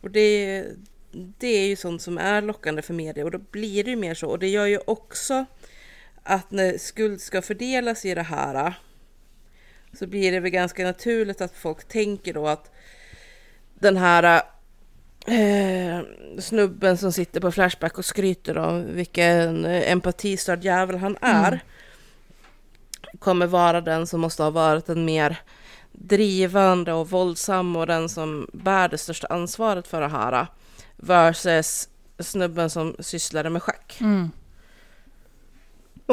Och 0.00 0.10
det, 0.10 0.64
det 1.12 1.48
är 1.48 1.66
ju 1.66 1.76
sånt 1.76 2.02
som 2.02 2.18
är 2.18 2.42
lockande 2.42 2.82
för 2.82 2.94
media 2.94 3.24
och 3.24 3.30
då 3.30 3.38
blir 3.38 3.84
det 3.84 3.90
ju 3.90 3.96
mer 3.96 4.14
så. 4.14 4.28
Och 4.28 4.38
det 4.38 4.48
gör 4.48 4.66
ju 4.66 4.78
också 4.86 5.44
att 6.22 6.50
när 6.50 6.78
skuld 6.78 7.20
ska 7.20 7.42
fördelas 7.42 8.04
i 8.04 8.14
det 8.14 8.22
här 8.22 8.74
så 9.92 10.06
blir 10.06 10.32
det 10.32 10.40
väl 10.40 10.50
ganska 10.50 10.84
naturligt 10.84 11.40
att 11.40 11.56
folk 11.56 11.88
tänker 11.88 12.34
då 12.34 12.48
att 12.48 12.70
den 13.74 13.96
här 13.96 14.42
eh, 15.26 16.00
snubben 16.38 16.96
som 16.96 17.12
sitter 17.12 17.40
på 17.40 17.52
Flashback 17.52 17.98
och 17.98 18.04
skryter 18.04 18.58
om 18.58 18.94
vilken 18.94 19.64
eh, 19.64 19.92
empatistörd 19.92 20.64
jävel 20.64 20.96
han 20.96 21.16
är 21.20 21.60
kommer 23.18 23.46
vara 23.46 23.80
den 23.80 24.06
som 24.06 24.20
måste 24.20 24.42
ha 24.42 24.50
varit 24.50 24.86
den 24.86 25.04
mer 25.04 25.36
drivande 25.92 26.92
och 26.92 27.10
våldsam 27.10 27.76
och 27.76 27.86
den 27.86 28.08
som 28.08 28.48
bär 28.52 28.88
det 28.88 28.98
största 28.98 29.26
ansvaret 29.26 29.86
för 29.86 30.00
det 30.00 30.08
här 30.08 30.46
versus 30.96 31.88
snubben 32.18 32.70
som 32.70 32.96
sysslade 32.98 33.50
med 33.50 33.62
schack. 33.62 33.98
Mm. 34.00 34.30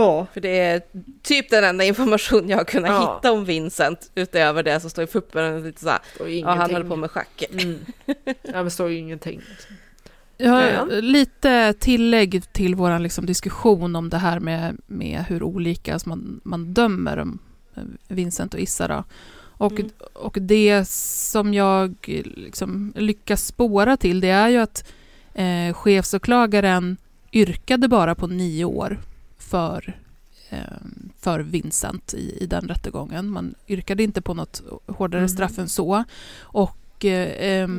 Ja. 0.02 0.28
För 0.34 0.42
det 0.42 0.60
är 0.60 0.82
typ 1.24 1.50
den 1.50 1.64
enda 1.64 1.84
information 1.84 2.50
jag 2.50 2.58
har 2.58 2.64
kunnat 2.64 2.92
Ja. 2.92 3.16
hitta 3.16 3.32
om 3.32 3.46
Vincent 3.46 4.12
utöver 4.16 4.64
det 4.64 4.80
som 4.80 4.90
står 4.90 5.04
i 5.04 5.08
fuppen. 5.08 5.64
Lite 5.64 5.82
så 5.82 5.90
här, 5.90 6.00
ja, 6.28 6.56
han 6.56 6.72
höll 6.72 6.84
på 6.86 6.96
med 6.96 7.12
schack. 7.12 7.44
Mm. 7.52 7.80
Ja, 8.26 8.52
men 8.54 8.72
står 8.72 8.90
ju 8.90 8.98
ingenting. 8.98 9.42
Liksom. 9.50 9.76
Ja, 10.38 10.70
Ja. 10.70 10.86
lite 10.86 11.74
tillägg 11.74 12.44
till 12.54 12.76
vår 12.76 13.00
liksom 13.00 13.26
diskussion 13.26 13.96
om 13.96 14.10
det 14.10 14.18
här 14.18 14.40
med, 14.40 14.78
med 14.88 15.26
hur 15.28 15.44
olika 15.44 16.00
man, 16.06 16.42
man 16.44 16.74
dömer 16.74 17.18
om 17.20 17.40
eh, 17.76 17.84
Vincent 18.08 18.54
och 18.54 18.60
Issa. 18.60 18.88
Då. 18.88 19.04
Och, 19.60 19.72
Mm. 19.72 19.90
och 20.14 20.38
det 20.42 20.88
som 20.90 21.54
jag 21.54 21.96
liksom 22.36 22.94
lyckas 22.96 23.46
spåra 23.48 23.98
till 23.98 24.20
det 24.20 24.30
är 24.30 24.50
ju 24.50 24.58
att 24.58 24.92
eh, 25.34 25.74
chefsåklagaren 25.74 26.98
yrkade 27.34 27.88
bara 27.88 28.16
på 28.16 28.28
nio 28.28 28.66
år 28.66 29.00
för, 29.48 30.00
eh, 30.50 30.60
för 31.20 31.40
Vincent 31.40 32.14
i, 32.14 32.38
i 32.44 32.46
den 32.46 32.68
rättegången. 32.68 33.30
Man 33.30 33.56
yrkade 33.68 34.04
inte 34.04 34.22
på 34.22 34.34
något 34.34 34.62
hårdare 34.88 35.22
Mhm. 35.22 35.30
straff 35.30 35.58
än 35.60 35.70
så. 35.70 36.04
Och 36.40 37.06
eh, 37.06 37.62
eh, 37.62 37.70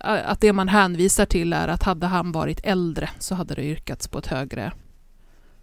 att 0.00 0.40
det 0.40 0.52
man 0.52 0.68
hänvisar 0.68 1.26
till 1.26 1.52
är 1.52 1.68
att 1.68 1.82
hade 1.82 2.06
han 2.06 2.32
varit 2.32 2.60
äldre 2.62 3.10
så 3.18 3.34
hade 3.34 3.54
det 3.54 3.64
yrkats 3.64 4.08
på 4.08 4.18
ett 4.18 4.26
högre, 4.26 4.72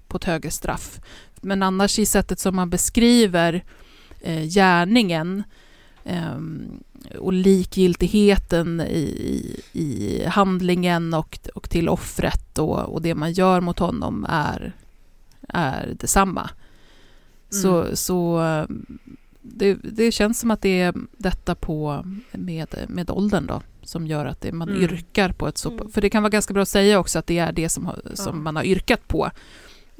på 0.07 0.17
ett 0.17 0.23
högre 0.23 0.51
straff. 0.51 0.99
Men 1.41 1.63
annars 1.63 1.99
i 1.99 2.05
sättet 2.05 2.39
som 2.39 2.55
man 2.55 2.69
beskriver 2.69 3.63
eh, 4.21 4.43
gärningen 4.43 5.43
och 7.19 7.33
likgiltigheten 7.33 8.81
i, 8.81 9.01
i, 9.23 9.61
i 9.81 10.25
handlingen 10.25 11.13
och, 11.13 11.39
och 11.55 11.69
till 11.69 11.89
offret 11.89 12.57
och, 12.57 12.79
och 12.79 13.01
det 13.01 13.15
man 13.15 13.31
gör 13.33 13.61
mot 13.61 13.79
honom 13.79 14.25
är, 14.29 14.73
är 15.49 15.93
detsamma. 15.99 16.49
Så, 17.49 17.81
Mm. 17.81 17.95
så 17.95 18.41
eh, 18.43 18.65
det, 19.41 19.73
det 19.73 20.11
känns 20.11 20.39
som 20.39 20.51
att 20.51 20.61
det 20.61 20.81
är 20.81 20.93
detta 21.17 21.55
på 21.55 22.05
med, 22.31 22.75
med 22.87 23.09
åldern 23.09 23.45
då 23.47 23.61
som 23.83 24.07
gör 24.07 24.25
att 24.25 24.41
det, 24.41 24.51
man 24.51 24.69
Mm. 24.69 24.81
yrkar 24.81 25.31
på 25.31 25.47
ett 25.47 25.57
så... 25.57 25.71
Mm. 25.71 25.91
För 25.91 26.01
det 26.01 26.09
kan 26.09 26.23
vara 26.23 26.29
ganska 26.29 26.53
bra 26.53 26.61
att 26.63 26.69
säga 26.69 26.99
också 26.99 27.19
att 27.19 27.27
det 27.27 27.37
är 27.37 27.51
det 27.51 27.69
som, 27.69 27.91
som 28.13 28.35
Ja. 28.35 28.41
man 28.41 28.55
har 28.55 28.63
yrkat 28.63 29.07
på. 29.07 29.31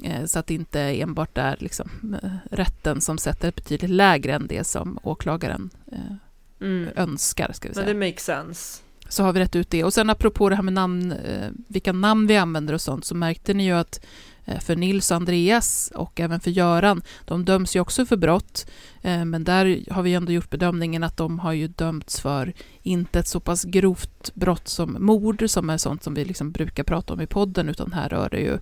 Eh, 0.02 0.24
Så 0.24 0.38
att 0.38 0.46
det 0.46 0.54
inte 0.54 0.80
enbart 0.80 1.38
är 1.38 1.56
liksom, 1.60 2.16
eh, 2.22 2.30
rätten 2.50 3.00
som 3.00 3.18
sätter 3.18 3.48
ett 3.48 3.54
betydligt 3.54 3.90
lägre 3.90 4.32
än 4.34 4.46
det 4.46 4.64
som 4.64 4.98
åklagaren 5.02 5.70
Mm. 6.60 6.88
önskar. 6.96 7.52
Ska 7.52 7.68
vi 7.68 7.74
Men 7.74 7.84
säga. 7.84 7.94
det 7.94 8.06
makes 8.08 8.24
sense. 8.24 8.82
Så 9.08 9.22
har 9.22 9.32
vi 9.32 9.40
rätt 9.40 9.56
ut 9.56 9.70
det. 9.70 9.84
Och 9.84 9.94
sen 9.94 10.10
apropå 10.10 10.48
det 10.48 10.54
här 10.56 10.62
med 10.62 10.72
namn, 10.72 11.14
vilka 11.68 11.92
namn 11.92 12.26
vi 12.26 12.36
använder 12.36 12.74
och 12.74 12.80
sånt, 12.80 13.04
så 13.04 13.14
märkte 13.14 13.54
ni 13.54 13.64
ju 13.64 13.72
att 13.72 14.00
Eh, 14.44 14.60
för 14.60 14.76
Nils 14.76 15.10
och 15.10 15.16
Andreas 15.16 15.92
och 15.94 16.20
även 16.20 16.40
för 16.40 16.50
Göran, 16.50 17.02
de 17.24 17.44
döms 17.44 17.76
ju 17.76 17.80
också 17.80 18.06
för 18.06 18.16
brott. 18.16 18.66
Eh, 19.02 19.24
men 19.24 19.44
där 19.44 19.92
har 19.92 20.02
vi 20.02 20.14
ändå 20.14 20.32
gjort 20.32 20.50
bedömningen 20.50 21.04
att 21.04 21.16
de 21.16 21.38
har 21.38 21.52
ju 21.52 21.68
dömts 21.68 22.20
för 22.20 22.52
inte 22.82 23.18
ett 23.18 23.28
så 23.28 23.40
pass 23.40 23.64
grovt 23.64 24.34
brott 24.34 24.68
som 24.68 24.96
mord, 25.00 25.44
som 25.50 25.70
är 25.70 25.76
sånt 25.76 26.02
som 26.02 26.14
vi 26.14 26.24
liksom 26.24 26.52
brukar 26.52 26.84
prata 26.84 27.12
om 27.12 27.20
i 27.20 27.26
podden, 27.26 27.68
utan 27.68 27.92
här 27.92 28.08
rör 28.08 28.28
det 28.28 28.40
ju 28.40 28.58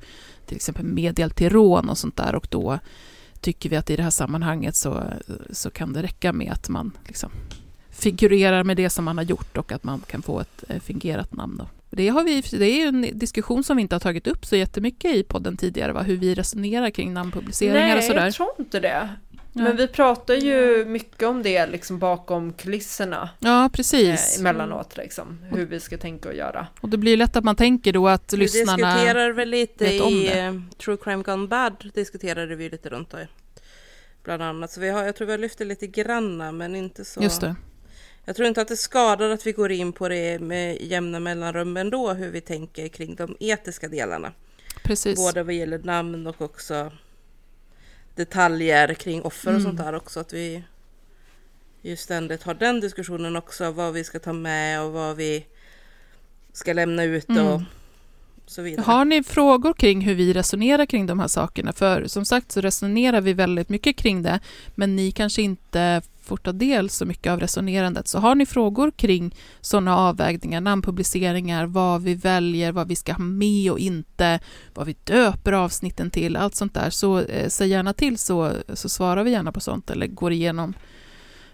till 0.46 0.56
exempel 0.56 0.84
medhjälp 0.84 1.36
till 1.36 1.50
rån 1.50 1.88
och 1.88 1.98
sånt 1.98 2.16
där. 2.16 2.34
Och 2.34 2.46
då 2.50 2.78
tycker 3.40 3.70
vi 3.70 3.76
att 3.76 3.90
i 3.90 3.96
det 3.96 4.02
här 4.02 4.10
sammanhanget 4.10 4.76
så, 4.76 5.04
så 5.50 5.70
kan 5.70 5.92
det 5.92 6.02
räcka 6.02 6.32
med 6.32 6.52
att 6.52 6.68
man 6.68 6.92
liksom 7.06 7.30
figurerar 7.90 8.64
med 8.64 8.76
det 8.76 8.90
som 8.90 9.04
man 9.04 9.18
har 9.18 9.24
gjort 9.24 9.56
och 9.56 9.72
att 9.72 9.84
man 9.84 10.00
kan 10.00 10.22
få 10.22 10.40
ett 10.40 10.64
eh, 10.68 10.80
fingerat 10.80 11.32
namn. 11.32 11.56
Då. 11.56 11.79
Det, 11.90 12.08
har 12.08 12.24
vi, 12.24 12.40
det 12.40 12.64
är 12.66 12.76
ju 12.76 12.84
en 12.84 13.18
diskussion 13.18 13.64
som 13.64 13.76
vi 13.76 13.82
inte 13.82 13.94
har 13.94 14.00
tagit 14.00 14.26
upp 14.26 14.46
så 14.46 14.56
jättemycket 14.56 15.14
i 15.14 15.22
podden 15.22 15.56
tidigare, 15.56 15.92
va? 15.92 16.02
hur 16.02 16.16
vi 16.16 16.34
resonerar 16.34 16.90
kring 16.90 17.12
namnpubliceringar 17.12 17.86
Nej, 17.86 17.98
och 17.98 18.04
sådär. 18.04 18.24
jag 18.24 18.34
tror 18.34 18.50
inte 18.58 18.80
det. 18.80 19.08
Ja. 19.52 19.62
Men 19.62 19.76
vi 19.76 19.86
pratar 19.88 20.34
ju 20.34 20.84
mycket 20.84 21.22
om 21.28 21.42
det 21.42 21.66
liksom 21.66 21.98
bakom 21.98 22.52
kulisserna 22.52 23.30
Ja, 23.38 23.70
precis. 23.72 24.34
eh, 24.36 24.40
emellanåt, 24.40 24.96
liksom, 24.96 25.38
hur 25.52 25.66
vi 25.66 25.80
ska 25.80 25.98
tänka 25.98 26.28
och 26.28 26.34
göra. 26.34 26.66
Och 26.80 26.88
det 26.88 26.96
blir 26.98 27.16
lätt 27.16 27.36
att 27.36 27.44
man 27.44 27.56
tänker 27.56 27.92
då 27.92 28.08
att 28.08 28.32
Vi 28.32 28.36
lyssnarna... 28.36 28.94
diskuterar 28.94 29.32
väl 29.32 29.48
lite 29.50 29.84
i 29.86 30.38
eh, 30.38 30.54
True 30.84 30.96
Crime 30.96 31.22
Gone 31.22 31.46
Bad, 31.46 31.90
diskuterade 31.94 32.56
vi 32.56 32.70
lite 32.70 32.88
runt 32.88 33.10
det. 33.10 33.28
Bland 34.24 34.42
annat, 34.42 34.70
så 34.70 34.80
vi 34.80 34.88
har, 34.90 35.04
jag 35.04 35.16
tror 35.16 35.26
vi 35.26 35.32
har 35.32 35.38
lyft 35.38 35.58
det 35.58 35.64
lite 35.64 35.86
granna, 35.86 36.52
men 36.52 36.74
inte 36.76 37.04
så... 37.04 37.22
Just 37.22 37.40
det. 37.40 37.56
Jag 38.30 38.36
tror 38.36 38.48
inte 38.48 38.60
att 38.62 38.68
det 38.68 38.76
skadar 38.76 39.30
att 39.30 39.46
vi 39.46 39.52
går 39.52 39.72
in 39.72 39.92
på 39.92 40.08
det 40.08 40.38
med 40.38 40.82
jämna 40.82 41.20
mellanrum 41.20 41.76
ändå, 41.76 42.12
hur 42.12 42.30
vi 42.30 42.40
tänker 42.40 42.88
kring 42.88 43.14
de 43.14 43.36
etiska 43.40 43.88
delarna. 43.88 44.32
Precis. 44.82 45.16
Både 45.18 45.42
vad 45.42 45.54
gäller 45.54 45.78
namn 45.78 46.26
och 46.26 46.42
också 46.42 46.92
detaljer 48.14 48.94
kring 48.94 49.22
offer 49.22 49.48
och 49.50 49.60
Mm. 49.60 49.62
sånt 49.62 49.78
där 49.78 49.94
också. 49.94 50.20
Att 50.20 50.32
vi 50.32 50.62
ju 51.82 51.96
ständigt 51.96 52.42
har 52.42 52.54
den 52.54 52.80
diskussionen 52.80 53.36
också, 53.36 53.70
vad 53.70 53.92
vi 53.92 54.04
ska 54.04 54.18
ta 54.18 54.32
med 54.32 54.82
och 54.82 54.92
vad 54.92 55.16
vi 55.16 55.46
ska 56.52 56.72
lämna 56.72 57.04
ut 57.04 57.28
och 57.28 57.36
Mm. 57.36 57.64
så 58.46 58.62
vidare. 58.62 58.84
Har 58.84 59.04
ni 59.04 59.22
frågor 59.22 59.72
kring 59.72 60.00
hur 60.00 60.14
vi 60.14 60.32
resonerar 60.32 60.86
kring 60.86 61.06
de 61.06 61.20
här 61.20 61.28
sakerna? 61.28 61.72
För 61.72 62.06
som 62.06 62.24
sagt 62.24 62.52
så 62.52 62.60
resonerar 62.60 63.20
vi 63.20 63.32
väldigt 63.32 63.68
mycket 63.68 63.96
kring 63.96 64.22
det, 64.22 64.40
men 64.74 64.96
ni 64.96 65.12
kanske 65.12 65.42
inte 65.42 66.02
får 66.30 66.36
ta 66.36 66.52
del 66.52 66.90
så 66.90 67.06
mycket 67.06 67.32
av 67.32 67.40
resonerandet. 67.40 68.08
Så 68.08 68.18
har 68.18 68.34
ni 68.34 68.46
frågor 68.46 68.90
kring 68.90 69.34
sådana 69.60 69.96
avvägningar, 69.96 70.60
namnpubliceringar, 70.60 71.66
vad 71.66 72.02
vi 72.02 72.14
väljer, 72.14 72.72
vad 72.72 72.88
vi 72.88 72.96
ska 72.96 73.12
ha 73.12 73.18
med 73.18 73.72
och 73.72 73.78
inte, 73.78 74.40
vad 74.74 74.86
vi 74.86 74.96
döper 75.04 75.52
avsnitten 75.52 76.10
till, 76.10 76.36
allt 76.36 76.54
sånt 76.54 76.74
där, 76.74 76.90
så 76.90 77.18
eh, 77.18 77.48
säg 77.48 77.68
gärna 77.68 77.92
till 77.92 78.18
så, 78.18 78.52
så 78.74 78.88
svarar 78.88 79.24
vi 79.24 79.30
gärna 79.30 79.52
på 79.52 79.60
sånt 79.60 79.90
eller 79.90 80.06
går 80.06 80.32
igenom 80.32 80.74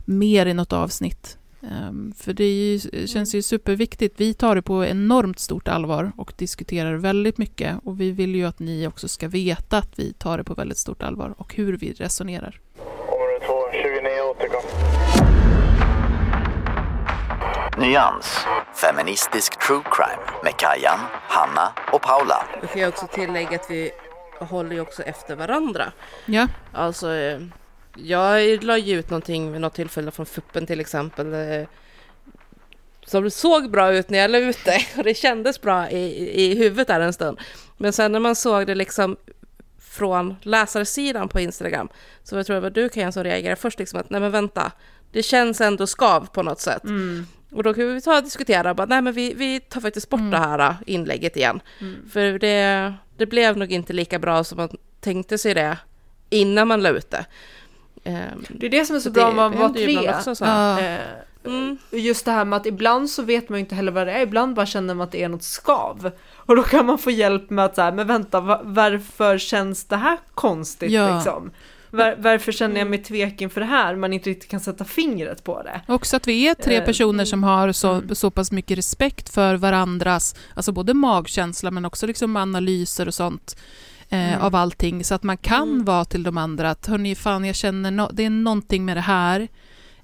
mer 0.05 0.47
i 0.47 0.55
något 0.55 0.73
avsnitt. 0.73 1.39
Um, 1.61 2.13
för 2.17 2.33
det 2.33 2.45
ju, 2.45 2.81
eh, 2.93 3.07
känns 3.07 3.35
ju 3.35 3.43
superviktigt. 3.43 4.21
Vi 4.21 4.35
tar 4.35 4.55
det 4.55 4.63
på 4.63 4.85
enormt 4.85 5.39
stort 5.39 5.69
allvar 5.69 6.13
och 6.17 6.33
diskuterar 6.37 6.95
väldigt 6.95 7.39
mycket. 7.39 7.77
Och 7.83 8.01
vi 8.01 8.11
vill 8.11 8.35
ju 8.35 8.45
att 8.45 8.59
ni 8.59 8.87
också 8.87 9.09
ska 9.09 9.29
veta 9.29 9.79
att 9.79 9.99
vi 9.99 10.13
tar 10.13 10.39
det 10.39 10.45
på 10.45 10.55
väldigt 10.55 10.79
stort 10.79 11.03
allvar 11.03 11.35
och 11.39 11.55
hur 11.55 11.77
vi 11.77 11.93
resonerar. 11.93 12.61
Område 14.23 14.49
2, 14.49 14.61
29 14.61 14.61
återkom. 14.61 14.63
Nyans, 17.79 18.39
feministisk 18.75 19.59
true 19.67 19.83
crime 19.91 20.23
med 20.45 20.57
Kajan, 20.57 20.99
Hanna 21.29 21.73
och 21.93 22.03
Paula. 22.03 22.47
Då 22.61 22.67
kan 22.67 22.81
jag 22.81 22.89
också 22.89 23.07
tillägga 23.07 23.57
att 23.57 23.71
vi 23.71 23.91
håller 24.41 24.73
ju 24.73 24.81
också 24.81 25.03
efter 25.03 25.37
varandra. 25.37 25.93
Ja, 26.27 26.47
Alltså, 26.73 27.13
eh, 27.15 27.41
jag 27.97 28.65
la 28.65 28.79
ju 28.79 28.99
ut 28.99 29.11
någonting 29.11 29.53
vid 29.53 29.61
något 29.61 29.75
tillfälle 29.75 30.11
från 30.11 30.27
Fuppen 30.27 30.67
till 30.67 30.81
exempel. 30.81 31.35
eh, 31.35 31.67
Som 33.07 33.31
såg 33.31 33.71
bra 33.71 33.93
ut 33.93 34.11
när 34.11 34.19
jag 34.19 34.31
la 34.31 34.39
ut 34.39 34.65
det 34.65 34.81
och 34.97 35.05
det 35.05 35.15
kändes 35.15 35.61
bra 35.61 35.91
i, 35.91 36.31
i 36.45 36.55
huvudet 36.59 36.87
där 36.89 37.01
en 37.01 37.13
stund. 37.13 37.41
Men 37.77 37.93
sen 37.93 38.13
när 38.13 38.21
man 38.21 38.37
såg 38.37 38.67
det 38.67 38.75
liksom 38.75 39.17
från 39.97 40.37
läsarsidan 40.43 41.29
på 41.29 41.41
Instagram 41.41 41.89
så 42.23 42.37
jag 42.37 42.47
tror 42.47 42.55
det 42.55 42.61
var 42.61 42.71
du 42.71 42.89
Kajan 42.89 43.13
som 43.13 43.25
reagerade 43.25 43.57
först 43.57 43.79
liksom 43.79 44.01
att 44.01 44.11
nej 44.11 44.21
men 44.21 44.31
vänta, 44.31 44.73
det 45.13 45.23
känns 45.23 45.61
ändå 45.61 45.87
skav 45.87 46.27
på 46.33 46.43
något 46.43 46.61
sätt. 46.61 46.83
Och 47.53 47.63
då 47.63 47.75
kan 47.75 47.95
vi 47.95 48.01
ta 48.01 48.17
och 48.17 48.23
diskutera, 48.25 48.75
bara, 48.75 48.87
nej 48.87 49.03
men 49.03 49.13
vi, 49.13 49.35
vi 49.35 49.61
tar 49.61 49.81
faktiskt 49.81 50.09
bort 50.09 50.31
det 50.31 50.39
här 50.39 50.59
äh, 50.59 50.75
inlägget 50.87 51.37
igen. 51.37 51.61
För 52.13 52.39
det, 52.39 52.95
det 53.17 53.27
blev 53.27 53.57
nog 53.57 53.73
inte 53.73 53.93
lika 53.93 54.19
bra 54.19 54.45
som 54.45 54.57
man 54.57 54.69
tänkte 55.01 55.39
sig 55.39 55.55
det 55.55 55.79
innan 56.31 56.69
man 56.69 56.83
la 56.83 56.89
ut 56.89 57.11
det. 57.11 57.27
Ehm, 58.05 58.45
Det 58.49 58.67
är 58.67 58.71
det 58.71 58.85
som 58.85 58.97
är 58.97 59.01
så 59.01 59.05
Så 59.05 59.11
bra 59.11 59.29
om 59.29 59.37
man 59.37 59.59
var 59.59 59.69
tre. 59.69 60.11
också 60.11 60.35
så. 60.35 60.45
Ja. 60.45 60.81
Eh, 60.81 61.01
mm, 61.47 61.77
Just 61.91 62.25
det 62.25 62.31
här 62.31 62.45
med 62.45 62.57
att 62.57 62.67
ibland 62.67 63.11
så 63.11 63.23
vet 63.23 63.49
man 63.49 63.59
ju 63.59 63.61
inte 63.61 63.75
heller 63.75 63.93
vad 63.93 64.07
det 64.07 64.13
är, 64.13 64.21
ibland 64.23 64.55
bara 64.55 64.67
känner 64.67 64.95
man 64.95 65.05
att 65.05 65.13
det 65.13 65.23
är 65.23 65.29
något 65.29 65.43
skav. 65.43 66.11
Och 66.37 66.57
då 66.57 66.63
kan 66.63 66.87
man 66.87 66.99
få 66.99 67.11
hjälp 67.11 67.51
med 67.51 67.65
att 67.65 67.75
så 67.75 67.83
här, 67.83 67.93
men 67.93 68.07
vänta, 68.07 68.41
va- 68.41 68.61
varför 68.65 69.39
känns 69.39 69.85
det 69.85 69.97
här 69.97 70.19
konstigt 70.35 70.91
Ja. 70.93 71.15
liksom? 71.15 71.51
Var, 71.91 72.15
varför 72.19 72.53
känner 72.53 72.79
jag 72.79 72.89
mig 72.89 72.99
tvek 73.03 73.41
inför 73.41 73.61
det 73.61 73.67
här, 73.67 73.97
man 73.97 74.13
inte 74.13 74.31
riktigt 74.31 74.51
kan 74.51 74.61
sätta 74.61 74.85
fingret 74.85 75.45
på 75.45 75.63
det? 75.63 75.81
också 75.89 76.17
att 76.17 76.27
vi 76.29 76.49
är 76.49 76.55
tre 76.55 76.77
Eh, 76.77 76.85
personer 76.85 77.25
som 77.25 77.45
har 77.45 77.73
så, 77.73 77.93
mm. 77.93 78.15
så 78.15 78.31
pass 78.31 78.53
mycket 78.53 78.79
respekt 78.79 79.29
för 79.29 79.55
varandras, 79.55 80.35
alltså 80.55 80.73
både 80.73 80.95
magkänsla 80.95 81.71
men 81.71 81.85
också 81.85 82.07
liksom 82.07 82.37
analyser 82.37 83.09
och 83.09 83.15
sånt. 83.15 83.57
Eh, 84.09 84.29
Mm. 84.35 84.41
av 84.43 84.55
allting, 84.55 85.05
så 85.05 85.15
att 85.15 85.23
man 85.23 85.37
kan 85.37 85.63
Mm. 85.69 85.85
vara 85.85 86.05
till 86.05 86.23
de 86.23 86.39
andra 86.39 86.71
att 86.71 86.87
hörni, 86.87 87.15
fan 87.15 87.45
jag 87.45 87.57
känner 87.57 87.91
no- 87.91 88.11
det 88.13 88.25
är 88.25 88.31
någonting 88.31 88.85
med 88.85 88.97
det 88.97 89.01
här 89.01 89.49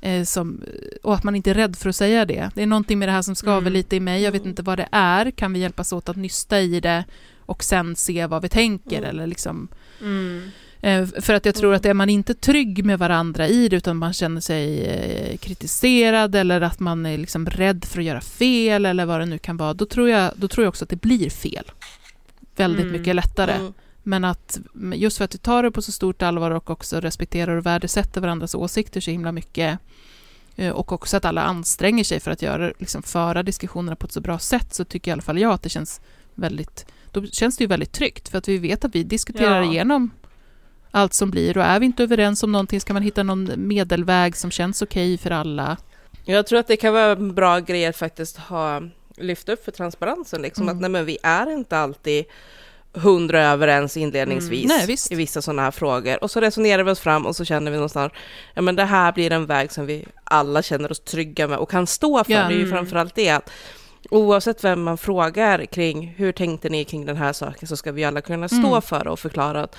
eh, 0.03 0.25
som, 0.25 0.63
och 1.03 1.15
att 1.15 1.25
man 1.25 1.35
inte 1.37 1.51
är 1.51 1.55
rädd 1.55 1.77
för 1.77 1.89
att 1.89 1.97
säga 1.97 2.25
det. 2.25 2.51
Det 2.55 2.63
är 2.63 2.67
någonting 2.67 2.99
med 2.99 3.09
det 3.09 3.13
här 3.13 3.23
som 3.23 3.35
skaver 3.35 3.61
Mm. 3.61 3.73
lite 3.73 3.97
i 3.97 4.01
mig, 4.01 4.23
jag 4.23 4.33
vet 4.33 4.41
Mm. 4.41 4.51
inte 4.51 4.63
vad 4.63 4.79
det 4.79 4.89
är, 4.93 5.31
kan 5.31 5.53
vi 5.53 5.59
hjälpas 5.61 5.93
åt 5.93 6.09
att 6.09 6.17
nysta 6.17 6.61
i 6.61 6.81
det 6.81 7.05
och 7.47 7.65
sen 7.65 7.97
se 7.97 8.27
vad 8.27 8.43
vi 8.43 8.49
tänker 8.49 8.99
Mm. 8.99 9.11
eller 9.11 9.27
liksom 9.27 9.69
Mm. 10.01 10.51
Eh, 10.81 11.07
För 11.07 11.35
att 11.35 11.47
jag 11.47 11.55
tror 11.55 11.75
att 11.75 11.85
är 11.87 11.95
man 11.95 12.11
inte 12.11 12.35
trygg 12.35 12.85
med 12.85 12.99
varandra 12.99 13.49
i 13.49 13.69
det 13.69 13.77
utan 13.77 13.97
man 13.97 14.13
känner 14.13 14.41
sig 14.41 14.85
eh, 14.87 15.37
kritiserad 15.37 16.35
eller 16.35 16.61
att 16.61 16.81
man 16.81 17.07
är 17.07 17.19
liksom 17.19 17.47
rädd 17.47 17.85
för 17.85 17.99
att 17.99 18.05
göra 18.05 18.21
fel 18.21 18.87
eller 18.87 19.05
vad 19.07 19.21
det 19.21 19.27
nu 19.27 19.39
kan 19.39 19.57
vara, 19.57 19.75
då 19.75 19.87
tror 19.87 20.09
jag, 20.09 20.33
då 20.37 20.49
tror 20.49 20.65
jag 20.65 20.69
också 20.69 20.85
att 20.85 20.89
det 20.91 21.01
blir 21.01 21.31
fel. 21.31 21.65
Väldigt 22.57 22.87
Mm. 22.87 22.93
mycket 23.01 23.17
lättare. 23.17 23.53
mm. 23.53 23.73
Men 24.03 24.25
att 24.25 24.59
just 24.95 25.19
för 25.19 25.25
att 25.25 25.35
vi 25.35 25.39
tar 25.39 25.63
det 25.63 25.71
på 25.71 25.83
så 25.83 25.93
stort 25.93 26.23
allvar 26.23 26.51
och 26.51 26.71
också 26.71 27.01
respekterar 27.01 27.57
och 27.57 27.67
värdesätter 27.67 28.21
varandras 28.21 28.55
åsikter 28.55 29.01
så 29.01 29.11
himla 29.11 29.33
mycket 29.33 29.79
eh, 30.57 30.71
och 30.73 30.93
också 30.93 31.17
att 31.17 31.25
alla 31.25 31.43
anstränger 31.43 32.05
sig 32.05 32.21
för 32.21 32.31
att 32.31 32.43
göra, 32.43 32.73
liksom, 32.79 33.03
föra 33.03 33.43
diskussionerna 33.43 33.97
på 33.97 34.07
ett 34.07 34.13
så 34.13 34.21
bra 34.21 34.39
sätt 34.39 34.75
så 34.75 34.85
tycker 34.85 35.11
i 35.11 35.13
alla 35.13 35.23
fall 35.23 35.39
jag 35.39 35.53
att 35.53 35.63
det 35.63 35.69
känns 35.69 36.01
väldigt, 36.35 36.87
då 37.13 37.27
känns 37.27 37.57
det 37.57 37.65
ju 37.65 37.69
väldigt 37.69 37.93
tryggt 37.93 38.29
för 38.29 38.39
att 38.39 38.49
vi 38.49 38.59
vet 38.59 38.85
att 38.85 38.95
vi 38.95 39.03
diskuterar 39.05 39.63
Ja. 39.63 39.71
igenom 39.73 40.11
allt 40.91 41.15
som 41.15 41.31
blir 41.31 41.59
och 41.59 41.65
är 41.65 41.81
vi 41.81 41.87
inte 41.87 42.03
överens 42.03 42.43
om 42.43 42.53
någonting 42.53 42.81
ska 42.81 42.93
man 42.93 43.03
hitta 43.03 43.23
någon 43.23 43.51
medelväg 43.57 44.37
som 44.37 44.51
känns 44.51 44.83
okej 44.83 45.19
för 45.19 45.31
alla. 45.31 45.77
Jag 46.25 46.47
tror 46.47 46.59
att 46.59 46.67
det 46.67 46.77
kan 46.77 46.93
vara 46.93 47.13
en 47.13 47.35
bra 47.35 47.59
grej 47.59 47.87
att 47.87 47.97
faktiskt 47.97 48.37
ha 48.37 48.83
lyft 49.17 49.49
upp 49.49 49.65
för 49.65 49.73
transparensen, 49.73 50.43
liksom 50.43 50.63
Mm. 50.63 50.75
att 50.77 50.81
nej 50.81 50.91
men 50.91 51.05
vi 51.05 51.19
är 51.23 51.51
inte 51.53 51.79
alltid 51.79 52.25
hundra 52.95 53.43
överens 53.43 53.97
inledningsvis 53.97 54.65
Mm. 54.65 54.77
Nej, 54.77 54.87
visst. 54.87 55.13
i 55.13 55.15
vissa 55.15 55.43
sådana 55.43 55.63
här 55.63 55.71
frågor. 55.71 56.23
Och 56.25 56.31
så 56.31 56.41
resonerar 56.41 56.83
vi 56.83 56.91
oss 56.91 57.01
fram 57.01 57.27
och 57.27 57.37
så 57.37 57.45
känner 57.45 57.71
vi 57.71 57.77
någonstans, 57.77 58.13
ja 58.55 58.63
men 58.63 58.77
det 58.77 58.85
här 58.85 59.13
blir 59.13 59.33
en 59.33 59.47
väg 59.47 59.73
som 59.73 59.87
vi 59.87 60.05
alla 60.25 60.63
känner 60.63 60.91
oss 60.91 61.01
trygga 61.01 61.49
med 61.49 61.59
och 61.59 61.71
kan 61.71 61.87
stå 61.87 62.25
för. 62.25 62.33
Ja. 62.33 62.39
Det 62.39 62.45
är 62.55 62.59
ju 62.59 62.65
Mm. 62.65 62.71
framförallt 62.71 63.15
det 63.15 63.29
att 63.31 63.51
oavsett 64.11 64.65
vem 64.65 64.83
man 64.83 64.99
frågar 64.99 65.65
kring 65.67 66.15
hur 66.17 66.33
tänkte 66.33 66.69
ni 66.69 66.85
kring 66.85 67.07
den 67.07 67.17
här 67.17 67.33
saken 67.33 67.69
så 67.69 67.77
ska 67.77 67.93
vi 67.93 68.05
alla 68.05 68.21
kunna 68.21 68.49
stå 68.49 68.69
Mm. 68.69 68.83
för 68.83 69.07
och 69.09 69.19
förklara 69.21 69.63
att 69.63 69.77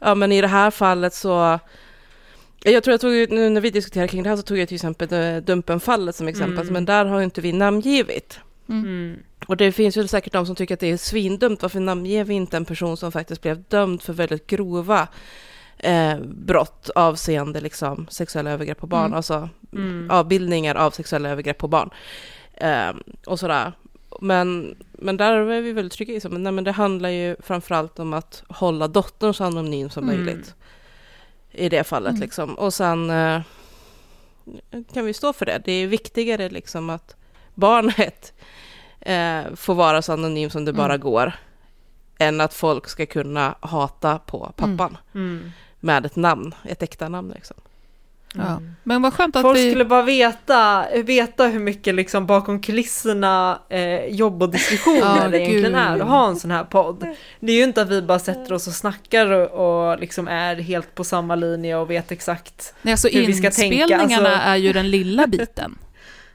ja 0.00 0.14
men 0.14 0.32
i 0.32 0.40
det 0.40 0.46
här 0.48 0.70
fallet 0.70 1.14
så 1.14 1.58
jag 2.64 2.84
tror 2.84 2.92
jag 2.92 3.00
tog, 3.00 3.12
nu 3.32 3.50
när 3.50 3.60
vi 3.60 3.70
diskuterade 3.70 4.08
kring 4.08 4.22
det 4.22 4.28
här 4.28 4.36
så 4.36 4.42
tog 4.42 4.58
jag 4.58 4.68
till 4.68 4.74
exempel 4.74 5.08
Dumpenfallet 5.44 6.16
som 6.16 6.28
exempel, 6.28 6.58
Mm. 6.60 6.72
men 6.72 6.84
där 6.84 7.04
har 7.04 7.18
ju 7.18 7.24
inte 7.24 7.40
vi 7.40 7.52
namngivit. 7.52 8.38
Mm. 8.68 9.16
Och 9.48 9.56
det 9.56 9.72
finns 9.72 9.96
ju 9.96 10.08
säkert 10.08 10.32
de 10.32 10.46
som 10.46 10.54
tycker 10.56 10.74
att 10.74 10.80
det 10.80 10.90
är 10.90 10.96
svindumt, 10.96 11.62
varför 11.62 11.80
namnger 11.80 12.24
vi 12.24 12.34
inte 12.34 12.56
en 12.56 12.64
person 12.64 12.96
som 12.96 13.12
faktiskt 13.12 13.42
blev 13.42 13.62
dömd 13.62 14.02
för 14.02 14.12
väldigt 14.12 14.46
grova 14.46 15.08
eh, 15.78 16.18
brott 16.20 16.90
avseende 16.94 17.60
liksom 17.60 18.06
sexuella 18.10 18.50
övergrepp 18.50 18.78
på 18.78 18.86
barn, 18.86 19.04
Mm. 19.06 19.16
alltså 19.16 19.48
Mm. 19.72 20.10
avbildningar 20.10 20.74
av 20.74 20.90
sexuella 20.90 21.28
övergrepp 21.28 21.58
på 21.58 21.68
barn. 21.68 21.90
Eh, 22.54 22.90
och 23.26 23.40
sådär. 23.40 23.72
Men, 24.20 24.76
men 24.92 25.16
där 25.16 25.32
är 25.32 25.60
vi 25.60 25.72
väldigt 25.72 25.92
trygga 25.92 26.14
i, 26.14 26.20
så, 26.20 26.28
men, 26.28 26.42
nej, 26.42 26.52
men 26.52 26.64
det 26.64 26.72
handlar 26.72 27.08
ju 27.08 27.36
framförallt 27.40 27.98
om 27.98 28.12
att 28.12 28.42
hålla 28.48 28.88
dottern 28.88 29.34
så 29.34 29.44
anonym 29.44 29.90
som 29.90 30.04
Mm. 30.08 30.16
möjligt. 30.24 30.54
I 31.52 31.68
det 31.68 31.84
fallet 31.84 32.10
Mm. 32.10 32.20
liksom. 32.20 32.54
Och 32.54 32.74
sen 32.74 33.10
eh, 33.10 33.40
kan 34.92 35.04
vi 35.04 35.12
stå 35.14 35.32
för 35.32 35.46
det. 35.46 35.62
Det 35.64 35.72
är 35.72 35.86
viktigare 35.86 36.48
liksom 36.50 36.90
att 36.90 37.16
barnet 37.54 38.32
eh, 39.00 39.40
får 39.56 39.74
vara 39.74 40.02
så 40.02 40.12
anonym 40.12 40.50
som 40.50 40.64
det 40.64 40.72
bara 40.72 40.94
Mm. 40.94 41.00
går. 41.00 41.32
Än 42.18 42.40
att 42.40 42.54
folk 42.54 42.88
ska 42.88 43.06
kunna 43.06 43.54
hata 43.60 44.18
på 44.18 44.52
pappan 44.56 44.96
Mm. 45.14 45.50
med 45.80 46.06
ett 46.06 46.16
namn, 46.16 46.54
ett 46.64 46.82
äkta 46.82 47.08
namn 47.08 47.32
liksom. 47.34 47.56
Ja. 48.34 48.60
Men 48.82 49.02
vad 49.02 49.14
skönt 49.14 49.36
att 49.36 49.42
Folk 49.42 49.58
vi... 49.58 49.70
skulle 49.70 49.84
bara 49.84 50.02
veta, 50.02 50.86
veta 51.04 51.46
hur 51.46 51.58
mycket 51.60 51.94
liksom 51.94 52.26
bakom 52.26 52.60
kulisserna 52.62 53.58
eh, 53.68 54.04
jobb 54.04 54.42
och 54.42 54.50
diskussioner 54.50 54.98
Ja, 55.00 55.28
det 55.28 55.38
egentligen 55.38 55.62
gud. 55.72 55.74
är 55.74 56.00
att 56.00 56.08
ha 56.08 56.28
en 56.28 56.36
sån 56.36 56.50
här 56.50 56.64
podd. 56.64 57.06
Det 57.40 57.52
är 57.52 57.56
ju 57.56 57.64
inte 57.64 57.82
att 57.82 57.88
vi 57.88 58.02
bara 58.02 58.18
sätter 58.18 58.52
oss 58.52 58.66
och 58.66 58.72
snackar 58.72 59.26
och, 59.32 59.90
och 59.90 59.98
liksom 60.00 60.28
är 60.28 60.56
helt 60.56 60.94
på 60.94 61.04
samma 61.04 61.34
linje 61.34 61.76
och 61.76 61.90
vet 61.90 62.10
exakt. 62.12 62.74
Nej, 62.82 62.92
alltså 62.92 63.08
hur 63.08 63.26
vi 63.26 63.34
ska 63.34 63.50
tänka, 63.50 63.76
inspelningarna 63.76 64.28
alltså- 64.28 64.48
är 64.48 64.56
ju 64.56 64.72
den 64.72 64.90
lilla 64.90 65.26
biten. 65.26 65.78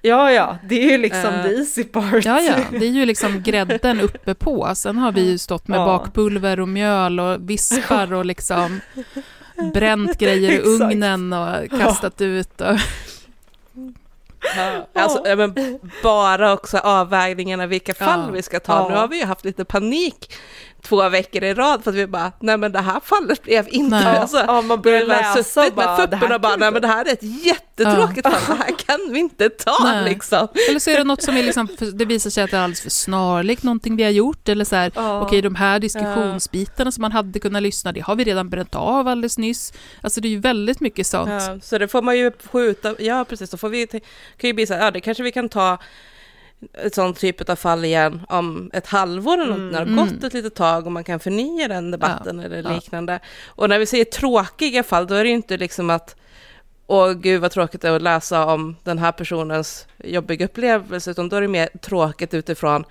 Ja, 0.05 0.31
ja, 0.31 0.57
det 0.63 0.75
är 0.83 0.91
ju 0.91 0.97
liksom 0.97 1.33
Eh, 1.33 1.43
the 1.43 1.49
easy 1.49 1.83
part. 1.83 2.25
Ja, 2.25 2.41
ja, 2.41 2.55
det 2.71 2.85
är 2.85 2.89
ju 2.89 3.05
liksom 3.05 3.41
grädden 3.43 3.99
uppe 4.01 4.33
på. 4.35 4.71
Sen 4.75 4.97
har 4.97 5.11
vi 5.11 5.21
ju 5.31 5.37
stått 5.37 5.67
med 5.67 5.79
Ja. 5.79 5.85
bakpulver 5.85 6.59
och 6.59 6.67
mjöl 6.67 7.19
och 7.19 7.49
vispar 7.49 8.13
och 8.13 8.25
liksom 8.25 8.79
bränt 9.73 10.17
grejer 10.17 10.51
i 10.51 10.59
ugnen 10.59 11.33
och 11.33 11.69
kastat 11.69 12.21
ut. 12.21 12.61
Och... 12.61 12.77
Alltså, 14.93 15.21
ja, 15.27 15.35
men 15.35 15.79
bara 16.03 16.53
också 16.53 16.77
avvägningarna 16.77 17.67
vilka 17.67 17.93
fall 17.93 18.19
Ja. 18.27 18.31
vi 18.31 18.41
ska 18.41 18.59
ta. 18.59 18.73
Ja. 18.73 18.89
Nu 18.89 18.95
har 18.95 19.07
vi 19.07 19.19
ju 19.19 19.25
haft 19.25 19.45
lite 19.45 19.65
panik 19.65 20.33
två 20.83 21.09
veckor 21.09 21.43
i 21.43 21.53
rad 21.53 21.83
för 21.83 21.91
att 21.91 21.97
vi 21.97 22.07
bara, 22.07 22.31
nej 22.39 22.57
men 22.57 22.71
det 22.71 22.79
här 22.79 22.99
fallet 22.99 23.43
blev 23.43 23.67
inte... 23.69 23.95
Nej. 23.99 24.17
Alltså, 24.17 24.43
Ja, 24.47 24.61
man 24.61 24.81
börjar 24.81 24.99
har 24.99 25.07
läsa 25.07 25.43
suttit 25.43 25.69
och 25.69 25.75
bara, 25.75 25.97
med 25.97 26.09
det 26.09 26.15
här 26.15 26.19
fupporna 26.19 26.35
och 26.35 26.41
bara, 26.41 26.55
nej 26.55 26.71
men 26.71 26.81
det 26.81 26.87
här 26.87 27.05
är 27.05 27.13
ett 27.13 27.45
jättetråkigt 27.45 28.27
fall, 28.27 28.41
det 28.47 28.63
här 28.63 28.75
kan 28.77 28.99
vi 29.13 29.19
inte 29.19 29.49
ta 29.49 29.77
Nej. 29.83 30.03
liksom. 30.03 30.47
Eller 30.69 30.79
så 30.79 30.89
är 30.89 30.97
det 30.97 31.03
något 31.03 31.21
som 31.23 31.37
är 31.37 31.43
liksom, 31.43 31.67
för 31.67 31.85
det 31.85 32.05
visar 32.05 32.29
sig 32.29 32.43
att 32.43 32.51
det 32.51 32.57
är 32.57 32.61
alldeles 32.61 32.81
för 32.81 32.89
snarlikt 32.89 33.63
någonting 33.63 33.95
vi 33.95 34.03
har 34.03 34.11
gjort. 34.11 34.49
Eller 34.49 34.65
så 34.65 34.75
här, 34.75 34.91
Ja. 34.95 35.21
okej 35.21 35.41
de 35.41 35.55
här 35.55 35.79
diskussionsbitarna 35.79 36.91
som 36.91 37.01
man 37.01 37.11
hade 37.11 37.39
kunnat 37.39 37.63
lyssna, 37.63 37.91
det 37.91 37.99
har 37.99 38.15
vi 38.15 38.23
redan 38.23 38.49
bränt 38.49 38.75
av 38.75 39.07
alldeles 39.07 39.37
nyss. 39.37 39.73
Alltså 40.01 40.21
det 40.21 40.27
är 40.27 40.29
ju 40.29 40.39
väldigt 40.39 40.79
mycket 40.79 41.07
sånt. 41.07 41.29
Ja, 41.29 41.59
så 41.61 41.77
det 41.77 41.87
får 41.87 42.01
man 42.01 42.17
ju 42.17 42.31
skjuta, 42.51 42.95
ja 42.99 43.25
precis, 43.29 43.49
då 43.49 43.57
får 43.57 43.69
vi, 43.69 43.87
kan 43.87 44.01
ju 44.47 44.53
bli 44.53 44.67
så 44.67 44.73
här, 44.73 44.81
ja 44.83 44.91
det 44.91 45.01
kanske 45.01 45.23
vi 45.23 45.31
kan 45.31 45.49
ta 45.49 45.77
ett 46.73 46.95
sånt 46.95 47.19
typ 47.19 47.49
av 47.49 47.55
fall 47.55 47.85
igen 47.85 48.21
om 48.29 48.69
ett 48.73 48.87
halvår 48.87 49.41
eller 49.41 49.57
något, 49.57 49.59
när 49.59 49.71
det 49.71 49.77
har 49.77 49.85
Mm. 49.85 50.05
gått 50.05 50.23
ett 50.23 50.33
litet 50.33 50.55
tag 50.55 50.85
och 50.85 50.91
man 50.91 51.03
kan 51.03 51.19
förnya 51.19 51.67
den 51.67 51.91
debatten 51.91 52.39
eller 52.39 52.63
ja. 52.63 52.75
liknande. 52.75 53.19
Och 53.45 53.69
när 53.69 53.79
vi 53.79 53.85
säger 53.85 54.05
tråkiga 54.05 54.83
fall, 54.83 55.07
då 55.07 55.15
är 55.15 55.23
det 55.23 55.29
ju 55.29 55.35
inte 55.35 55.57
liksom 55.57 55.89
att 55.89 56.15
åh 56.87 57.11
gud 57.11 57.41
vad 57.41 57.51
tråkigt 57.51 57.81
det 57.81 57.87
är 57.87 57.95
att 57.95 58.01
läsa 58.01 58.45
om 58.45 58.75
den 58.83 58.97
här 58.97 59.11
personens 59.11 59.87
jobbiga 60.03 60.45
upplevelse, 60.45 61.11
utan 61.11 61.29
då 61.29 61.35
är 61.35 61.41
det 61.41 61.47
mer 61.47 61.69
tråkigt 61.81 62.33
utifrån 62.33 62.83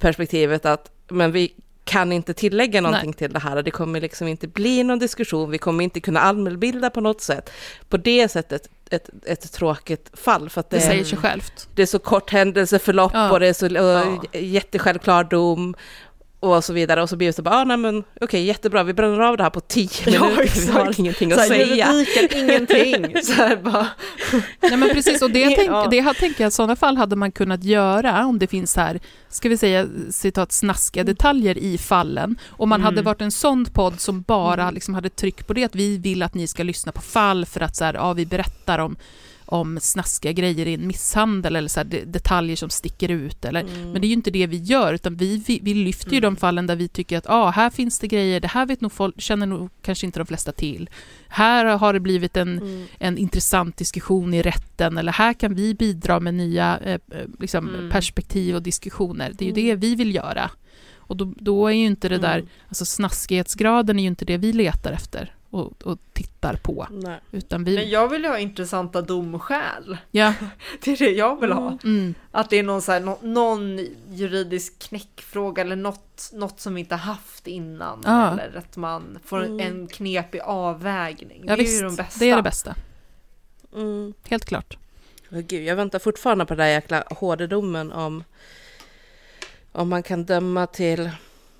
perspektivet 0.00 0.66
att 0.66 0.90
men 1.08 1.32
vi 1.32 1.54
kan 1.84 2.12
inte 2.12 2.34
tillägga 2.34 2.80
någonting 2.80 3.12
till 3.12 3.32
det 3.32 3.38
här, 3.38 3.62
det 3.62 3.70
kommer 3.70 4.00
liksom 4.00 4.28
inte 4.28 4.48
bli 4.48 4.82
någon 4.82 4.98
diskussion, 4.98 5.50
vi 5.50 5.58
kommer 5.58 5.84
inte 5.84 6.00
kunna 6.00 6.20
allmänbilda 6.20 6.90
på 6.90 7.00
något 7.00 7.20
sätt. 7.20 7.50
På 7.88 7.96
det 7.96 8.28
sättet 8.28 8.68
ett, 8.90 9.10
ett 9.26 9.52
tråkigt 9.52 10.10
fall, 10.12 10.50
för 10.50 10.60
att 10.60 10.70
det, 10.70 10.76
Det 10.76 10.82
säger 10.82 11.04
sig 11.04 11.18
självt. 11.18 11.68
det 11.74 11.82
är 11.82 11.86
så 11.86 11.98
kort 11.98 12.30
händelseförlopp 12.30 13.12
Ja. 13.14 13.30
och 13.30 13.40
det 13.40 13.46
är 13.46 13.52
så 13.52 13.66
och 13.66 14.20
Ja. 14.32 14.38
jättesjälvklar 14.40 15.24
dom 15.24 15.74
och 16.44 16.64
så 16.64 16.72
vidare. 16.72 17.02
Och 17.02 17.08
så 17.08 17.16
blir 17.16 17.26
det 17.26 17.32
så 17.32 17.42
bara, 17.42 17.54
ah, 17.54 17.64
nej 17.64 17.76
men 17.76 18.04
okej, 18.20 18.44
jättebra, 18.44 18.82
vi 18.82 18.92
bränner 18.94 19.20
av 19.20 19.36
det 19.36 19.42
här 19.42 19.50
på 19.50 19.60
tio 19.60 19.88
Ja, 20.06 20.10
minuter, 20.20 20.36
vi 20.42 20.44
exakt. 20.44 20.72
har 20.72 21.00
ingenting 21.00 21.30
Så 21.30 21.34
att 21.34 21.40
här, 21.40 21.48
säga. 21.48 21.92
Juridiken, 21.92 22.40
ingenting. 22.40 23.22
Så 23.22 23.32
här, 23.32 23.56
bara, 23.56 23.86
Nej 24.62 24.76
men 24.76 24.88
precis, 24.88 25.22
och 25.22 25.30
det, 25.30 25.44
tänk, 25.56 25.70
Ja. 25.70 25.88
det 25.90 26.00
här 26.00 26.14
tänker 26.14 26.44
jag, 26.44 26.48
i 26.48 26.50
sådana 26.52 26.76
fall 26.76 26.96
hade 26.96 27.16
man 27.16 27.32
kunnat 27.32 27.64
göra 27.64 28.26
om 28.26 28.38
det 28.38 28.46
finns 28.46 28.76
här, 28.76 29.00
ska 29.28 29.48
vi 29.48 29.56
säga 29.58 29.86
citat 30.10 30.52
snaskiga 30.52 31.04
detaljer 31.04 31.58
i 31.58 31.78
fallen. 31.78 32.36
Om 32.50 32.68
man 32.68 32.80
hade 32.82 33.02
varit 33.02 33.20
en 33.20 33.30
sån 33.30 33.64
podd 33.64 34.00
som 34.00 34.22
bara 34.22 34.70
liksom 34.70 34.94
hade 34.94 35.08
tryck 35.08 35.46
på 35.46 35.52
det, 35.52 35.64
att 35.64 35.74
vi 35.74 35.98
vill 35.98 36.22
att 36.22 36.34
ni 36.34 36.46
ska 36.46 36.62
lyssna 36.62 36.92
på 36.92 37.00
fall 37.00 37.46
för 37.46 37.60
att 37.60 37.76
så 37.76 37.84
här, 37.84 37.94
ja, 37.94 38.12
vi 38.12 38.26
berättar 38.26 38.78
om 38.78 38.96
om 39.46 39.78
snaskiga 39.80 40.32
grejer 40.32 40.66
i 40.66 40.74
en 40.74 40.86
misshandel 40.86 41.56
eller 41.56 41.68
så 41.68 41.80
här, 41.80 41.84
de- 41.84 42.04
detaljer 42.04 42.56
som 42.56 42.70
sticker 42.70 43.08
ut. 43.08 43.44
Eller, 43.44 43.64
Men 43.64 44.00
det 44.00 44.06
är 44.06 44.08
ju 44.08 44.12
inte 44.14 44.30
det 44.30 44.46
vi 44.46 44.56
gör, 44.56 44.94
utan 44.94 45.16
vi, 45.16 45.42
vi, 45.46 45.60
vi 45.62 45.74
lyfter 45.74 46.12
ju 46.12 46.20
de 46.20 46.36
fallen 46.36 46.66
där 46.66 46.76
vi 46.76 46.88
tycker 46.88 47.18
att 47.18 47.26
ah, 47.30 47.50
här 47.50 47.70
finns 47.70 47.98
det 47.98 48.06
grejer, 48.08 48.40
det 48.40 48.48
här 48.48 48.66
vet 48.66 48.80
nog 48.80 48.92
folk, 48.92 49.20
känner 49.20 49.46
nog 49.46 49.70
kanske 49.82 50.06
inte 50.06 50.20
de 50.20 50.26
flesta 50.26 50.52
till. 50.52 50.90
Här 51.28 51.64
har 51.64 51.92
det 51.92 52.00
blivit 52.00 52.36
en, 52.36 52.86
en 52.98 53.18
intressant 53.18 53.76
diskussion 53.76 54.34
i 54.34 54.42
rätten, 54.42 54.98
eller 54.98 55.12
här 55.12 55.32
kan 55.32 55.54
vi 55.54 55.74
bidra 55.74 56.20
med 56.20 56.34
nya 56.34 56.78
eh, 56.84 56.92
eh, 56.92 57.00
liksom, 57.40 57.68
Mm. 57.68 57.90
perspektiv 57.90 58.54
och 58.56 58.62
diskussioner. 58.62 59.32
Det 59.38 59.44
är 59.44 59.46
ju 59.46 59.52
det 59.54 59.74
vi 59.74 59.94
vill 59.94 60.14
göra. 60.14 60.50
Och 61.06 61.16
då, 61.16 61.32
då 61.36 61.66
är 61.68 61.72
ju 61.72 61.84
inte 61.86 62.08
det 62.08 62.18
där, 62.18 62.34
Mm. 62.38 62.48
alltså 62.68 62.84
snaskighetsgraden 62.84 63.98
är 63.98 64.02
ju 64.02 64.08
inte 64.08 64.24
det 64.24 64.36
vi 64.36 64.52
letar 64.52 64.92
efter 64.92 65.34
och, 65.54 65.82
och 65.86 65.98
tittar 66.12 66.54
på. 66.56 66.86
Nej. 66.90 67.20
Utan 67.32 67.64
vi, 67.64 67.74
Men 67.74 67.90
jag 67.90 68.08
vill 68.08 68.22
ju 68.22 68.28
ha 68.28 68.38
intressanta 68.38 69.02
domskäl. 69.02 69.96
ja, 70.10 70.34
Det 70.84 70.90
är 70.92 70.96
det 70.96 71.10
jag 71.10 71.40
vill 71.40 71.52
ha. 71.52 71.78
mm, 71.84 72.14
Att 72.30 72.50
det 72.50 72.56
är 72.58 72.62
någon, 72.62 72.82
så 72.82 72.92
här, 72.92 73.00
nå- 73.00 73.18
någon 73.22 73.86
juridisk 74.10 74.78
knäckfråga 74.78 75.62
eller 75.62 75.76
något, 75.76 76.30
något 76.32 76.60
som 76.60 76.74
vi 76.74 76.80
inte 76.80 76.94
haft 76.94 77.46
innan. 77.46 78.02
Ja. 78.04 78.30
Eller 78.32 78.58
att 78.58 78.76
man 78.76 79.18
får 79.24 79.44
en, 79.44 79.60
en 79.60 79.86
knepig 79.86 80.40
avvägning. 80.40 81.40
ja 81.46 81.56
det 81.56 81.62
är 81.62 81.64
visst, 81.64 81.82
ju 81.82 81.86
de 81.86 81.96
bästa. 81.96 82.18
det 82.18 82.30
är 82.30 82.36
det 82.36 82.42
bästa. 82.42 82.74
Mm. 83.74 84.14
Helt 84.28 84.44
klart. 84.44 84.76
Åh, 85.32 85.38
gud, 85.40 85.64
jag 85.64 85.76
väntar 85.76 85.98
fortfarande 85.98 86.46
på 86.46 86.54
den 86.54 86.66
där 86.66 86.72
jäkla 86.72 87.04
HD-domen 87.10 87.92
om, 87.92 88.24
om 89.72 89.88
man 89.88 90.02
kan 90.02 90.24
döma 90.24 90.66
till 90.66 91.10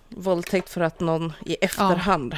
våldtäkt 0.09 0.69
för 0.71 0.81
att 0.81 1.01
någon 1.01 1.33
i 1.47 1.55
efterhand 1.55 2.37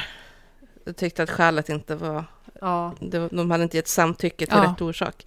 tyckte 0.93 1.23
att 1.23 1.29
skälet 1.29 1.69
inte 1.69 1.95
var, 1.95 2.23
Ja. 2.61 2.93
det, 2.99 3.19
var- 3.19 3.29
de 3.31 3.51
hade 3.51 3.63
inte 3.63 3.77
gett 3.77 3.87
samtycke 3.87 4.45
till 4.45 4.57
Ja. 4.57 4.71
rätt 4.71 4.81
orsak. 4.81 5.25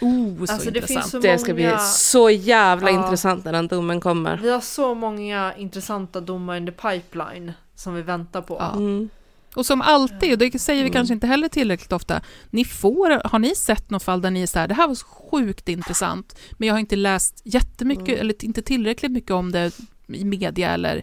Oh, 0.00 0.44
så 0.46 0.52
Alltså, 0.52 0.70
det 0.70 0.80
finns 0.80 0.90
intressant. 0.90 1.10
så 1.10 1.18
Det 1.18 1.38
ska 1.38 1.54
bli 1.54 1.64
många- 1.66 1.78
så 1.78 2.30
jävla 2.30 2.90
Ja. 2.90 3.04
intressant 3.04 3.44
när 3.44 3.52
den 3.52 3.68
domen 3.68 4.00
kommer. 4.00 4.36
Vi 4.36 4.50
har 4.50 4.60
så 4.60 4.94
många 4.94 5.54
intressanta 5.56 6.20
domar 6.20 6.56
in 6.56 6.66
the 6.66 6.72
pipeline 6.72 7.52
som 7.74 7.94
vi 7.94 8.02
väntar 8.02 8.42
på. 8.42 8.56
Ja. 8.60 8.72
Mm. 8.72 9.08
Och 9.54 9.66
som 9.66 9.82
alltid, 9.82 10.32
och 10.32 10.38
det 10.38 10.58
säger 10.58 10.82
vi 10.82 10.88
Mm. 10.88 10.92
kanske 10.92 11.14
inte 11.14 11.26
heller 11.26 11.48
tillräckligt 11.48 11.92
ofta, 11.92 12.20
ni 12.50 12.64
får, 12.64 13.28
har 13.28 13.38
ni 13.38 13.54
sett 13.54 13.90
något 13.90 14.02
fall 14.02 14.20
där 14.22 14.30
ni 14.30 14.42
är 14.42 14.46
så 14.46 14.58
här, 14.58 14.68
det 14.68 14.74
här 14.74 14.88
var 14.88 14.94
så 14.94 15.06
sjukt 15.06 15.68
intressant, 15.68 16.38
men 16.52 16.66
jag 16.66 16.74
har 16.74 16.78
inte 16.80 16.96
läst 16.96 17.40
jättemycket, 17.44 18.08
Mm. 18.08 18.20
eller 18.20 18.44
inte 18.44 18.62
tillräckligt 18.62 19.12
mycket 19.12 19.30
om 19.30 19.52
det 19.52 19.72
i 20.08 20.24
media 20.24 20.70
eller 20.70 21.02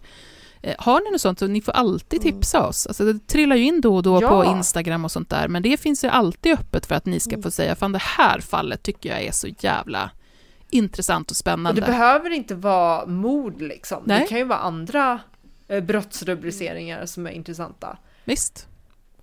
har 0.78 1.02
ni 1.02 1.12
något 1.12 1.22
sånt 1.22 1.40
så 1.40 1.48
ni 1.48 1.62
får 1.62 1.72
alltid 1.72 2.22
Mm. 2.26 2.34
tipsa 2.34 2.68
oss. 2.68 2.88
Alltså 2.88 3.06
det 3.14 3.28
trillar 3.28 3.56
ju 3.56 3.64
in 3.64 3.82
då 3.82 3.96
och 3.96 4.04
då 4.04 4.20
Ja. 4.22 4.30
på 4.30 4.46
Instagram 4.46 5.06
och 5.06 5.12
sånt 5.12 5.30
där, 5.30 5.48
men 5.48 5.64
det 5.64 5.78
finns 5.80 6.04
ju 6.04 6.08
alltid 6.08 6.54
öppet 6.54 6.86
för 6.86 6.96
att 6.96 7.06
ni 7.06 7.20
ska 7.20 7.32
Mm. 7.32 7.44
få 7.44 7.52
säga, 7.52 7.76
fan 7.76 7.92
det 7.92 8.02
här 8.02 8.40
fallet 8.40 8.84
tycker 8.84 9.10
jag 9.10 9.22
är 9.24 9.32
så 9.32 9.48
jävla 9.60 10.10
intressant 10.70 11.28
och 11.28 11.32
Och 11.32 11.38
spännande. 11.38 11.82
det 11.82 11.88
behöver 11.88 12.30
inte 12.30 12.56
vara 12.56 13.06
mord 13.06 13.62
liksom. 13.62 14.04
Det 14.06 14.14
Nej. 14.18 14.28
kan 14.28 14.38
ju 14.38 14.44
vara 14.44 14.60
andra 14.60 15.20
eh, 15.68 15.84
brottsrubriceringar 15.84 17.06
som 17.06 17.28
är 17.28 17.32
intressanta. 17.32 17.98
Visst. 18.24 18.68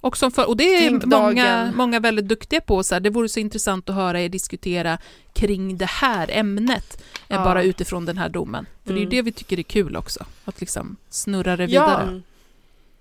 Och, 0.01 0.17
som 0.17 0.31
för, 0.33 0.49
och 0.49 0.57
det 0.57 0.65
är 0.87 1.07
många, 1.07 1.73
många 1.77 2.01
väldigt 2.01 2.29
duktiga 2.29 2.61
på. 2.61 2.83
Så 2.83 2.95
här, 2.95 3.01
det 3.01 3.11
vore 3.11 3.29
så 3.29 3.41
intressant 3.41 3.89
att 3.89 3.95
höra 3.95 4.21
er 4.21 4.29
diskutera 4.29 4.99
kring 5.33 5.77
det 5.77 5.87
här 5.89 6.31
ämnet, 6.33 7.03
eh, 7.29 7.37
Ja. 7.37 7.45
bara 7.45 7.63
utifrån 7.63 8.05
den 8.07 8.19
här 8.19 8.29
domen. 8.29 8.67
För 8.85 8.93
det 8.93 8.99
är 8.99 9.01
ju 9.01 9.07
Mm. 9.07 9.11
det 9.17 9.23
vi 9.23 9.33
tycker 9.33 9.59
är 9.59 9.63
kul 9.63 9.97
också, 9.97 10.25
att 10.45 10.61
liksom 10.61 10.97
snurra 11.11 11.57
det 11.57 11.65
Ja. 11.65 11.69
vidare. 11.87 12.03
Mm. 12.03 12.23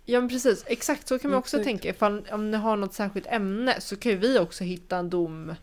Ja 0.05 0.19
men 0.19 0.29
precis, 0.29 0.63
exakt 0.67 1.07
så 1.07 1.19
kan 1.19 1.31
man 1.31 1.39
också 1.39 1.57
Exakt. 1.57 1.65
tänka. 1.67 1.89
Ifall, 1.89 2.25
om 2.31 2.51
ni 2.51 2.57
har 2.57 2.77
något 2.77 2.93
särskilt 2.93 3.27
ämne 3.27 3.75
så 3.81 3.95
kan 3.95 4.11
ju 4.11 4.17
vi 4.17 4.39
också 4.39 4.63
hitta 4.63 4.97
en 4.97 5.09
dom 5.09 5.55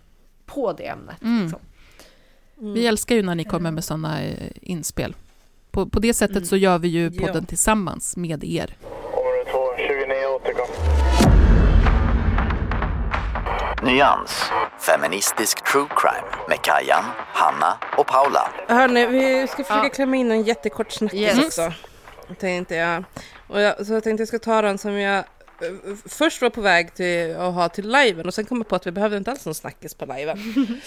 på 0.46 0.72
det 0.72 0.86
ämnet. 0.86 1.22
Mm. 1.22 1.42
Liksom. 1.42 1.60
Vi 2.74 2.86
älskar 2.86 3.14
ju 3.16 3.22
när 3.22 3.34
ni 3.34 3.44
kommer 3.44 3.70
med 3.70 3.84
sådana 3.84 4.22
eh, 4.22 4.50
inspel. 4.62 5.14
På, 5.70 5.86
på 5.86 6.00
det 6.00 6.14
sättet 6.14 6.36
Mm. 6.36 6.46
så 6.48 6.56
gör 6.56 6.78
vi 6.78 6.88
ju 6.88 7.10
Ja. 7.14 7.26
podden 7.26 7.46
tillsammans 7.46 8.16
med 8.16 8.44
er. 8.44 8.76
Område 8.82 9.50
2, 9.50 9.58
29 9.76 10.26
återkom. 10.36 10.95
Nyans. 13.86 14.30
Feministisk 14.80 15.64
true 15.72 15.86
crime 15.96 16.28
med 16.48 16.62
Kajan, 16.62 17.04
Hanna 17.32 17.78
och 17.98 18.06
Paula. 18.06 18.50
Hörni, 18.68 19.06
vi 19.06 19.46
ska 19.46 19.64
försöka 19.64 19.82
Ja. 19.86 19.88
klämma 19.88 20.16
in 20.16 20.30
en 20.30 20.42
jättekort 20.42 20.92
snackis 20.92 21.20
Yes. 21.20 21.38
också. 21.46 21.72
Tänkte 22.40 22.74
jag. 22.74 23.04
Och 23.48 23.60
jag. 23.60 23.86
Så 23.86 23.92
jag 23.92 24.04
tänkte 24.04 24.20
jag 24.20 24.28
ska 24.28 24.38
ta 24.38 24.62
den 24.62 24.78
som 24.78 24.92
jag 24.92 25.18
eh, 25.18 25.24
först 26.08 26.42
var 26.42 26.50
på 26.50 26.60
väg 26.60 26.94
till 26.94 27.36
att 27.36 27.54
ha 27.54 27.68
till 27.68 27.88
liven 27.92 28.26
och 28.26 28.34
sen 28.34 28.44
kom 28.44 28.58
jag 28.58 28.68
på 28.68 28.76
att 28.76 28.86
vi 28.86 28.90
behövde 28.92 29.16
inte 29.16 29.30
alls 29.30 29.44
någon 29.46 29.54
snackis 29.54 29.94
på 29.94 30.06
liven. 30.06 30.38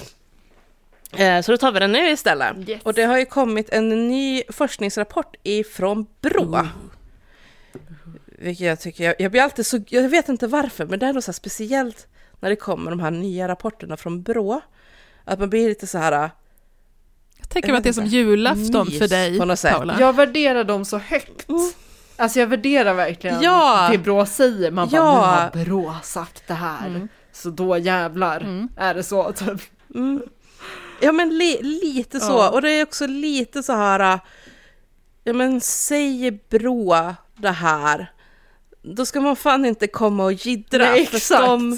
Eh, 1.18 1.42
Så 1.42 1.52
då 1.52 1.58
tar 1.58 1.72
vi 1.72 1.80
den 1.80 1.92
nu 1.92 2.10
istället. 2.10 2.70
Yes. 2.70 2.82
Och 2.84 2.94
det 2.94 3.04
har 3.04 3.18
ju 3.18 3.26
kommit 3.26 3.70
en 3.70 4.08
ny 4.08 4.44
forskningsrapport 4.50 5.36
ifrån 5.44 6.06
Brå. 6.22 6.68
Vilket 8.26 8.68
jag 8.68 8.80
tycker, 8.80 9.04
jag, 9.04 9.16
jag 9.20 9.32
blir 9.32 9.42
alltid 9.42 9.66
så, 9.66 9.80
jag 9.88 10.10
vet 10.10 10.30
inte 10.30 10.48
varför, 10.48 10.86
men 10.86 11.00
det 11.00 11.06
är 11.06 11.14
något 11.14 11.24
så 11.24 11.32
här 11.32 11.34
speciellt 11.34 12.08
när 12.40 12.50
det 12.50 12.56
kommer 12.56 12.92
de 12.92 13.00
här 13.00 13.12
nya 13.12 13.48
rapporterna 13.48 13.98
från 13.98 14.22
Brå. 14.24 14.62
Att 15.26 15.40
man 15.40 15.50
blir 15.50 15.70
lite 15.70 15.88
så 15.88 15.98
här, 15.98 16.30
Jag 17.38 17.50
tänker 17.50 17.70
mig 17.70 17.78
att 17.78 17.84
det 17.84 17.90
är 17.90 17.94
som 17.94 18.06
julafton 18.06 18.88
Mys 18.88 19.00
för 19.00 19.08
dig. 19.08 19.40
Paula. 19.74 19.98
Jag 20.00 20.16
värderar 20.16 20.64
dem 20.64 20.86
så 20.86 20.98
högt. 20.98 21.50
Mm. 21.50 21.72
Alltså 22.18 22.40
jag 22.40 22.48
värderar 22.48 22.94
verkligen 22.94 23.42
Ja. 23.42 23.90
det 23.92 23.98
Brå 23.98 24.26
säger. 24.26 24.72
Man 24.72 24.90
bara, 24.90 24.96
Ja. 24.98 25.50
nu 25.54 25.60
har 25.60 25.66
Brå 25.66 25.96
sagt 26.04 26.44
det 26.48 26.54
här. 26.54 26.88
Mm. 26.88 27.08
Så 27.32 27.50
då 27.50 27.78
jävlar 27.78 28.42
Mm. 28.42 28.70
är 28.78 28.94
det 28.94 29.04
så. 29.04 29.32
Typ. 29.34 29.62
Mm. 29.96 30.22
Ja 31.02 31.12
men 31.12 31.38
li, 31.38 31.60
lite 31.62 32.20
så, 32.20 32.32
Ja. 32.34 32.50
och 32.50 32.62
det 32.62 32.72
är 32.72 32.84
också 32.84 33.08
lite 33.08 33.64
så 33.64 33.74
här, 33.74 34.14
äh, 34.14 34.20
ja 35.24 35.34
men 35.34 35.62
säger 35.62 36.40
Brå 36.50 37.14
det 37.36 37.50
här, 37.52 38.12
då 38.82 39.06
ska 39.06 39.22
man 39.22 39.36
fan 39.36 39.66
inte 39.66 39.88
komma 39.88 40.24
och 40.24 40.34
jiddra. 40.34 40.78
Nej, 40.92 41.06
för. 41.06 41.42
De, 41.48 41.78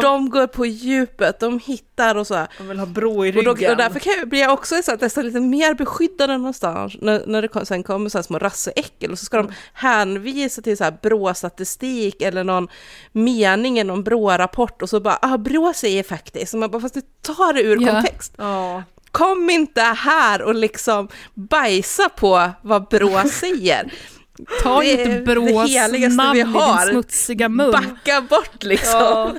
de 0.00 0.30
går 0.30 0.46
på 0.46 0.66
djupet, 0.66 1.40
de 1.40 1.60
hittar 1.64 2.14
och 2.14 2.26
så. 2.26 2.34
här. 2.34 2.48
Man 2.58 2.68
vill 2.68 2.78
ha 2.78 2.86
Brå 2.86 3.26
i 3.26 3.30
Och, 3.38 3.44
då, 3.44 3.54
ryggen. 3.54 3.70
och 3.70 3.76
därför 3.76 3.98
kan 4.00 4.12
jag, 4.18 4.28
blir 4.28 4.40
jag 4.40 4.52
också 4.52 4.82
så 4.82 4.90
här, 4.90 4.98
nästan 5.00 5.24
lite 5.26 5.40
mer 5.40 5.74
beskyddande 5.74 6.36
någonstans 6.36 6.96
när, 7.00 7.22
när 7.26 7.42
det 7.42 7.48
kom, 7.48 7.66
sen 7.66 7.82
kommer 7.82 8.10
så 8.10 8.18
här 8.18 8.22
små 8.22 8.38
rasseäckel 8.38 9.12
och 9.12 9.18
så 9.18 9.24
ska 9.24 9.36
Mm. 9.38 9.46
de 9.50 9.54
hänvisa 9.72 10.62
till 10.62 10.76
så 10.76 10.84
här 10.84 10.98
Brå-statistik 11.02 12.22
eller 12.22 12.44
någon 12.44 12.68
mening 13.12 13.78
i 13.78 13.84
någon 13.84 14.04
Brå-rapport 14.04 14.82
och 14.82 14.88
så 14.88 15.00
bara 15.00 15.18
ah, 15.22 15.38
Brå 15.38 15.72
säger 15.74 16.02
faktiskt, 16.02 16.54
och 16.54 16.60
man 16.60 16.70
bara 16.70 16.82
fast 16.82 16.94
du 16.94 17.02
tar 17.22 17.52
det 17.52 17.62
ur 17.62 17.80
Ja. 17.82 17.92
kontext. 17.92 18.32
Ja. 18.36 18.82
Kom 19.10 19.50
inte 19.50 19.80
här 19.80 20.42
och 20.42 20.54
liksom 20.54 21.08
bajsa 21.34 22.08
på 22.08 22.50
vad 22.62 22.88
Brå 22.88 23.22
säger. 23.32 23.92
Ta 24.62 24.80
Det 24.80 24.86
inte 24.90 25.04
det 25.08 25.20
Brås 25.20 25.74
namn 26.16 26.32
vi 26.32 26.38
i 26.38 26.42
har. 26.42 26.84
din 26.86 26.92
smutsiga 26.92 27.48
mun. 27.48 27.70
Backa 27.72 28.20
bort 28.20 28.62
liksom. 28.62 29.00
Ja. 29.00 29.34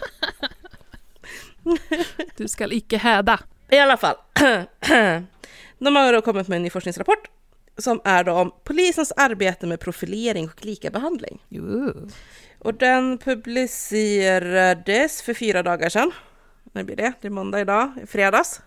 Du 2.37 2.47
ska 2.47 2.67
icke 2.73 2.97
häda. 2.97 3.39
I 3.69 3.79
alla 3.79 3.97
fall. 3.97 4.15
De 5.79 5.95
har 5.95 6.13
då 6.13 6.21
kommit 6.21 6.47
med 6.47 6.55
en 6.55 6.63
ny 6.63 6.69
forskningsrapport 6.69 7.27
som 7.77 8.01
är 8.03 8.23
då 8.23 8.31
om 8.33 8.51
polisens 8.63 9.11
arbete 9.11 9.67
med 9.67 9.79
profilering 9.79 10.49
och 10.49 10.65
likabehandling. 10.65 11.39
Och 12.59 12.73
den 12.73 13.17
publicerades 13.17 15.21
för 15.21 15.33
fyra 15.33 15.63
dagar 15.63 15.89
sedan. 15.89 16.11
När 16.73 16.83
blir 16.83 16.95
det? 16.95 17.13
Det 17.21 17.27
är 17.27 17.31
måndag 17.31 17.61
idag, 17.61 17.91
fredags. 18.07 18.61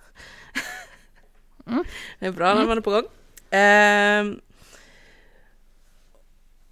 Det 2.18 2.26
är 2.26 2.32
bra 2.32 2.54
när 2.54 2.66
man 2.66 2.78
är 2.78 2.82
på 2.82 2.90
gång. 2.90 3.04
Ehm, 3.50 4.40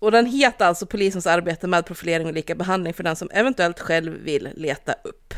och 0.00 0.10
den 0.10 0.26
heter 0.26 0.64
alltså 0.64 0.86
Polisens 0.86 1.26
arbete 1.26 1.66
med 1.66 1.86
profilering 1.86 2.26
och 2.26 2.32
likabehandling 2.32 2.94
för 2.94 3.02
den 3.02 3.16
som 3.16 3.30
eventuellt 3.32 3.80
själv 3.80 4.12
vill 4.12 4.48
leta 4.54 4.94
upp. 5.04 5.34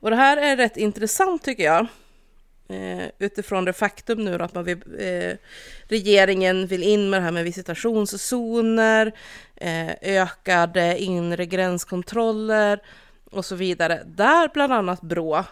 Och 0.00 0.10
det 0.10 0.16
här 0.16 0.36
är 0.36 0.56
rätt 0.56 0.76
intressant 0.76 1.42
tycker 1.42 1.64
jag. 1.64 1.86
Eh, 2.68 3.06
utifrån 3.18 3.64
det 3.64 3.72
faktum 3.72 4.24
nu 4.24 4.38
då 4.38 4.44
att 4.44 4.54
man 4.54 4.64
vill, 4.64 4.78
eh, 4.98 5.36
regeringen 5.88 6.66
vill 6.66 6.82
in 6.82 7.10
med 7.10 7.20
det 7.20 7.24
här 7.24 7.32
med 7.32 7.44
visitationszoner, 7.44 9.12
eh, 9.56 9.90
ökade 10.02 10.98
inre 10.98 11.46
gränskontroller 11.46 12.82
och 13.30 13.44
så 13.44 13.54
vidare. 13.54 14.02
Där 14.06 14.50
bland 14.54 14.72
annat 14.72 15.00
Brå 15.00 15.44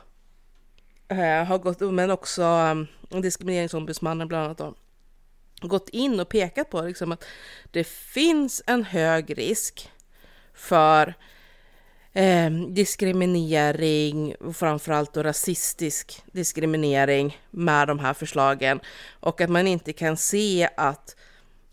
eh, 1.09 1.45
har 1.45 1.59
gått, 1.59 1.81
men 1.81 2.11
också 2.11 2.43
um, 2.43 2.87
diskrimineringsombudsmannen 3.23 4.29
bland 4.29 4.45
annat 4.45 4.59
då, 4.59 4.75
gått 5.69 5.89
in 5.89 6.21
och 6.21 6.29
pekat 6.29 6.71
på 6.71 6.83
liksom 6.83 7.13
att 7.13 7.25
det 7.71 7.85
finns 7.87 8.63
en 8.67 8.85
hög 8.85 9.39
risk 9.39 9.91
för 10.55 11.15
eh, 12.13 12.51
diskriminering, 12.51 14.35
och 14.35 14.57
framförallt 14.57 15.13
då 15.13 15.23
rasistisk 15.23 16.23
diskriminering 16.33 17.39
med 17.51 17.89
de 17.89 17.99
här 17.99 18.15
förslagen 18.15 18.81
och 19.21 19.41
att 19.41 19.51
man 19.51 19.67
inte 19.67 19.93
kan 19.93 20.17
se 20.17 20.69
att 20.77 21.17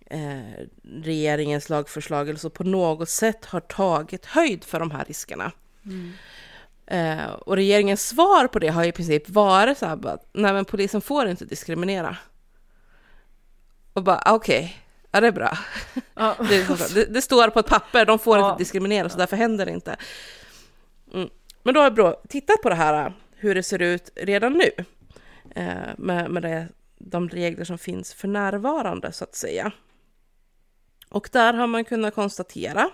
eh, 0.06 0.66
regeringens 0.84 1.70
lagförslag 1.70 2.30
eller 2.30 2.40
så 2.40 2.50
på 2.50 2.64
något 2.64 3.10
sätt 3.10 3.46
har 3.46 3.60
tagit 3.60 4.26
höjd 4.26 4.64
för 4.64 4.80
de 4.80 4.92
här 4.92 5.06
riskerna. 5.06 5.52
Eh, 6.86 7.32
och 7.32 7.56
regeringens 7.56 8.08
svar 8.08 8.48
på 8.48 8.60
det 8.60 8.68
har 8.68 8.84
i 8.84 8.92
princip 8.92 9.30
varit 9.30 9.78
så 9.78 9.86
här 9.86 9.96
bara, 9.96 10.18
nej 10.34 10.54
men 10.54 10.66
polisen 10.66 11.02
får 11.02 11.28
inte 11.28 11.46
diskriminera. 11.46 12.18
Och 13.94 14.04
bara, 14.04 14.22
ah, 14.26 14.34
okej, 14.34 14.78
ja 15.12 15.22
det 15.22 15.28
är 15.28 15.32
bra. 15.32 15.58
Ja. 16.14 16.36
Det, 16.50 16.94
det, 16.94 17.06
det 17.06 17.22
står 17.22 17.48
på 17.50 17.60
ett 17.60 17.66
papper, 17.68 18.06
de 18.06 18.20
får 18.20 18.38
Ja. 18.38 18.50
inte 18.52 18.62
diskriminera 18.62 19.10
så 19.10 19.18
därför 19.18 19.38
händer 19.38 19.66
det 19.66 19.72
inte. 19.72 19.96
Mm. 21.14 21.30
Men 21.64 21.74
då 21.74 21.82
har 21.82 21.92
Brå 21.92 22.22
tittat 22.30 22.62
på 22.62 22.70
det 22.70 22.76
här, 22.76 23.14
hur 23.36 23.56
det 23.56 23.64
ser 23.64 23.82
ut 23.82 24.10
redan 24.16 24.54
nu. 24.54 24.72
Eh, 25.56 25.90
med 25.98 26.32
med 26.32 26.44
det, 26.44 26.68
de 26.98 27.30
regler 27.30 27.66
som 27.66 27.78
finns 27.78 28.14
för 28.14 28.28
närvarande 28.28 29.12
så 29.12 29.24
att 29.24 29.36
säga. 29.36 29.72
Och 31.10 31.30
där 31.32 31.54
har 31.54 31.68
man 31.68 31.86
kunnat 31.86 32.16
konstatera 32.16 32.90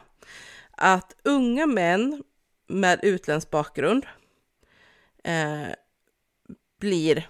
att 0.71 1.15
unga 1.23 1.65
män 1.65 2.23
med 2.67 2.99
utländsk 3.03 3.49
bakgrund 3.49 4.05
eh, 5.23 5.67
blir, 6.79 7.29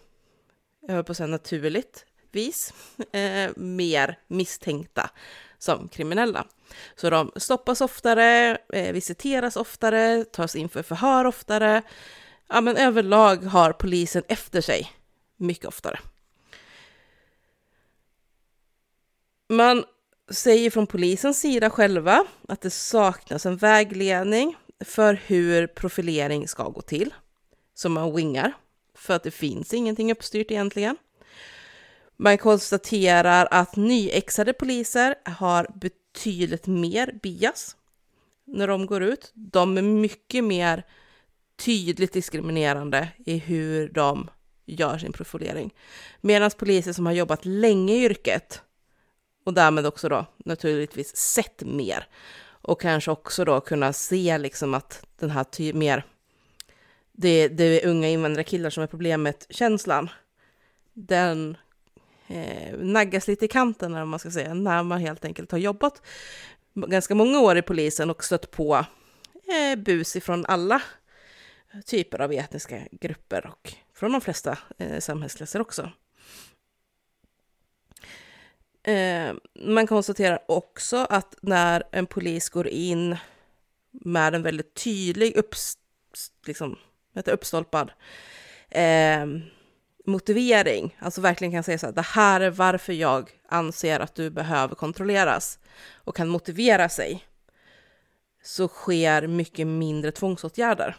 jag 0.87 0.93
höll 0.93 1.03
på 1.03 1.11
att 1.11 1.17
säga 1.17 1.27
naturligt 1.27 2.05
vis, 2.31 2.73
eh, 3.11 3.51
mer 3.55 4.19
misstänkta 4.27 5.09
som 5.57 5.87
kriminella. 5.87 6.47
Så 6.95 7.09
de 7.09 7.31
stoppas 7.35 7.81
oftare, 7.81 8.57
eh, 8.73 8.93
visiteras 8.93 9.55
oftare, 9.55 10.25
tas 10.25 10.55
in 10.55 10.69
för 10.69 10.83
förhör 10.83 11.25
oftare. 11.25 11.81
Ja, 12.47 12.61
men 12.61 12.77
överlag 12.77 13.35
har 13.35 13.73
polisen 13.73 14.23
efter 14.27 14.61
sig 14.61 14.91
mycket 15.37 15.65
oftare. 15.65 15.99
Man 19.49 19.83
säger 20.31 20.69
från 20.71 20.87
polisens 20.87 21.39
sida 21.39 21.69
själva 21.69 22.25
att 22.47 22.61
det 22.61 22.69
saknas 22.69 23.45
en 23.45 23.57
vägledning 23.57 24.55
för 24.85 25.21
hur 25.25 25.67
profilering 25.67 26.47
ska 26.47 26.69
gå 26.69 26.81
till, 26.81 27.13
som 27.73 27.93
man 27.93 28.15
wingar, 28.15 28.53
för 28.95 29.13
att 29.13 29.23
det 29.23 29.31
finns 29.31 29.73
ingenting 29.73 30.11
uppstyrt 30.11 30.51
egentligen. 30.51 30.97
Man 32.17 32.37
konstaterar 32.37 33.47
att 33.51 33.75
nyexade 33.75 34.53
poliser 34.53 35.15
har 35.25 35.67
betydligt 35.75 36.67
mer 36.67 37.19
bias 37.23 37.75
när 38.45 38.67
de 38.67 38.85
går 38.85 39.03
ut. 39.03 39.31
De 39.33 39.77
är 39.77 39.81
mycket 39.81 40.43
mer 40.43 40.83
tydligt 41.65 42.13
diskriminerande 42.13 43.07
i 43.25 43.37
hur 43.37 43.89
de 43.89 44.29
gör 44.65 44.97
sin 44.97 45.13
profilering. 45.13 45.73
Medan 46.21 46.51
poliser 46.57 46.93
som 46.93 47.05
har 47.05 47.13
jobbat 47.13 47.45
länge 47.45 47.93
i 47.93 48.05
yrket 48.05 48.61
och 49.45 49.53
därmed 49.53 49.85
också 49.85 50.09
då 50.09 50.25
naturligtvis 50.37 51.15
sett 51.15 51.63
mer 51.65 52.07
och 52.61 52.81
kanske 52.81 53.11
också 53.11 53.45
då 53.45 53.61
kunna 53.61 53.93
se 53.93 54.37
liksom 54.37 54.73
att 54.73 55.05
den 55.19 55.29
här 55.29 55.43
ty- 55.43 55.73
mer 55.73 56.03
det, 57.11 57.47
det 57.47 57.63
är 57.63 57.89
unga 57.89 58.09
invandrarkillar 58.09 58.69
som 58.69 58.83
är 58.83 58.87
problemet-känslan, 58.87 60.09
den 60.93 61.57
eh, 62.27 62.77
naggas 62.77 63.27
lite 63.27 63.45
i 63.45 63.47
kanten, 63.47 63.95
om 63.95 64.09
man 64.09 64.19
ska 64.19 64.31
säga, 64.31 64.53
när 64.53 64.83
man 64.83 65.01
helt 65.01 65.25
enkelt 65.25 65.51
har 65.51 65.59
jobbat 65.59 66.01
ganska 66.73 67.15
många 67.15 67.39
år 67.39 67.57
i 67.57 67.61
polisen 67.61 68.09
och 68.09 68.23
stött 68.23 68.51
på 68.51 68.85
eh, 69.47 69.79
bus 69.79 70.15
ifrån 70.15 70.45
alla 70.45 70.81
typer 71.85 72.21
av 72.21 72.31
etniska 72.31 72.81
grupper 72.91 73.45
och 73.45 73.73
från 73.93 74.11
de 74.11 74.21
flesta 74.21 74.57
eh, 74.77 74.99
samhällsklasser 74.99 75.61
också. 75.61 75.91
Eh, 78.83 79.33
man 79.55 79.87
konstaterar 79.87 80.39
också 80.47 80.97
att 80.97 81.35
när 81.41 81.83
en 81.91 82.05
polis 82.05 82.49
går 82.49 82.67
in 82.67 83.17
med 83.91 84.35
en 84.35 84.43
väldigt 84.43 84.73
tydlig 84.73 85.35
upps, 85.35 85.77
liksom, 86.45 86.77
uppstolpad 87.25 87.91
eh, 88.69 89.25
motivering, 90.07 90.97
alltså 90.99 91.21
verkligen 91.21 91.51
kan 91.51 91.63
säga 91.63 91.77
så 91.77 91.85
här, 91.85 91.93
det 91.93 92.01
här 92.01 92.41
är 92.41 92.49
varför 92.49 92.93
jag 92.93 93.29
anser 93.49 93.99
att 93.99 94.15
du 94.15 94.29
behöver 94.29 94.75
kontrolleras 94.75 95.59
och 95.95 96.15
kan 96.15 96.27
motivera 96.27 96.89
sig, 96.89 97.25
så 98.43 98.67
sker 98.67 99.27
mycket 99.27 99.67
mindre 99.67 100.11
tvångsåtgärder. 100.11 100.95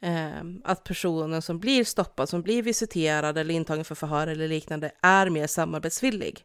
Ehm, 0.00 0.62
att 0.64 0.84
personen 0.84 1.42
som 1.42 1.58
blir 1.58 1.84
stoppad, 1.84 2.28
som 2.28 2.42
blir 2.42 2.62
visiterad 2.62 3.38
eller 3.38 3.54
intagen 3.54 3.84
för 3.84 3.94
förhör 3.94 4.26
eller 4.26 4.48
liknande 4.48 4.92
är 5.00 5.30
mer 5.30 5.46
samarbetsvillig 5.46 6.44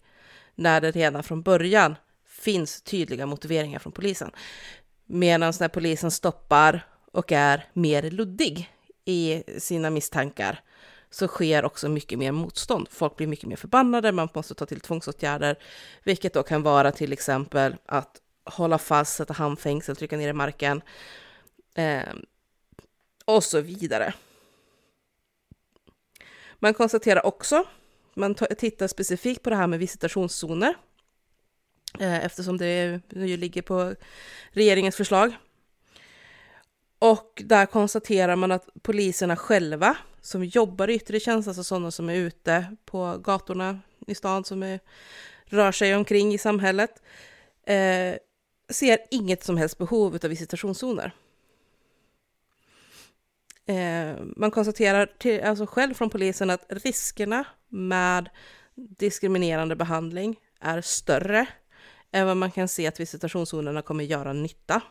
när 0.56 0.82
det 0.82 0.92
redan 0.92 1.24
från 1.24 1.42
början 1.42 1.96
finns 2.28 2.82
tydliga 2.82 3.26
motiveringar 3.26 3.80
från 3.80 3.94
polisen. 3.94 4.32
Medan 5.06 5.54
när 5.60 5.68
polisen 5.68 6.12
stoppar 6.12 6.86
och 7.12 7.32
är 7.32 7.66
mer 7.74 8.04
luddig 8.12 8.70
i 9.06 9.44
sina 9.58 9.90
misstankar 9.90 10.62
så 11.10 11.28
sker 11.28 11.66
också 11.66 11.90
mycket 11.90 12.20
mer 12.20 12.32
motstånd. 12.32 12.88
Folk 12.92 13.16
blir 13.16 13.28
mycket 13.28 13.50
mer 13.50 13.56
förbannade, 13.56 14.12
man 14.12 14.30
måste 14.34 14.56
ta 14.56 14.66
till 14.66 14.80
tvångsåtgärder, 14.80 15.56
vilket 16.04 16.34
då 16.34 16.44
kan 16.44 16.64
vara 16.64 16.92
till 16.92 17.14
exempel 17.14 17.76
att 17.86 18.22
hålla 18.44 18.78
fast, 18.78 19.16
sätta 19.16 19.34
handfängsel, 19.34 19.96
trycka 19.96 20.18
ner 20.18 20.30
i 20.30 20.34
marken 20.34 20.82
eh, 21.76 22.14
och 23.26 23.44
så 23.44 23.62
vidare. 23.62 24.14
Man 26.60 26.74
konstaterar 26.74 27.26
också, 27.26 27.64
man 28.14 28.36
tittar 28.36 28.88
specifikt 28.88 29.44
på 29.44 29.50
det 29.50 29.56
här 29.56 29.68
med 29.68 29.80
visitationszoner, 29.80 30.76
eh, 32.00 32.26
eftersom 32.26 32.58
det 32.58 33.02
nu 33.10 33.38
ligger 33.38 33.62
på 33.62 33.96
regeringens 34.52 34.96
förslag. 34.96 35.38
Och 37.00 37.42
där 37.46 37.66
konstaterar 37.66 38.36
man 38.36 38.52
att 38.52 38.68
poliserna 38.82 39.36
själva 39.36 39.98
som 40.22 40.46
jobbar 40.46 40.90
i 40.90 40.94
yttre 40.94 41.20
tjänst, 41.20 41.48
alltså 41.48 41.64
sådana 41.64 41.92
som 41.92 42.10
är 42.10 42.16
ute 42.16 42.76
på 42.86 43.18
gatorna 43.24 43.80
i 44.08 44.16
stan, 44.16 44.44
som 44.44 44.64
är, 44.64 44.80
rör 45.46 45.72
sig 45.72 45.96
omkring 45.96 46.34
i 46.34 46.38
samhället, 46.38 47.02
eh, 47.64 48.16
ser 48.70 49.00
inget 49.12 49.44
som 49.44 49.58
helst 49.58 49.78
behov 49.78 50.20
av 50.24 50.30
visitationszoner. 50.30 51.14
Eh, 53.66 54.16
man 54.36 54.52
konstaterar 54.52 55.06
till, 55.18 55.44
alltså 55.44 55.66
själv 55.66 55.94
från 55.94 56.10
polisen 56.10 56.50
att 56.50 56.66
riskerna 56.70 57.46
med 57.68 58.30
diskriminerande 58.76 59.76
behandling 59.76 60.40
är 60.60 60.82
större 60.82 61.48
än 62.12 62.28
vad 62.28 62.38
man 62.38 62.52
kan 62.52 62.68
se 62.68 62.88
att 62.88 63.00
visitationszonerna 63.00 63.82
kommer 63.82 64.04
göra 64.04 64.34
nytta. 64.34 64.82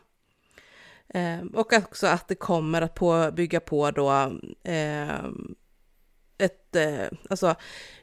Eh, 1.14 1.40
och 1.54 1.72
också 1.72 2.06
att 2.06 2.28
det 2.28 2.34
kommer 2.34 2.82
att 2.82 2.94
på, 2.94 3.30
bygga 3.32 3.60
på 3.60 3.90
då 3.90 4.10
eh, 4.64 5.24
ett, 6.38 6.76
eh, 6.76 7.18
alltså, 7.30 7.54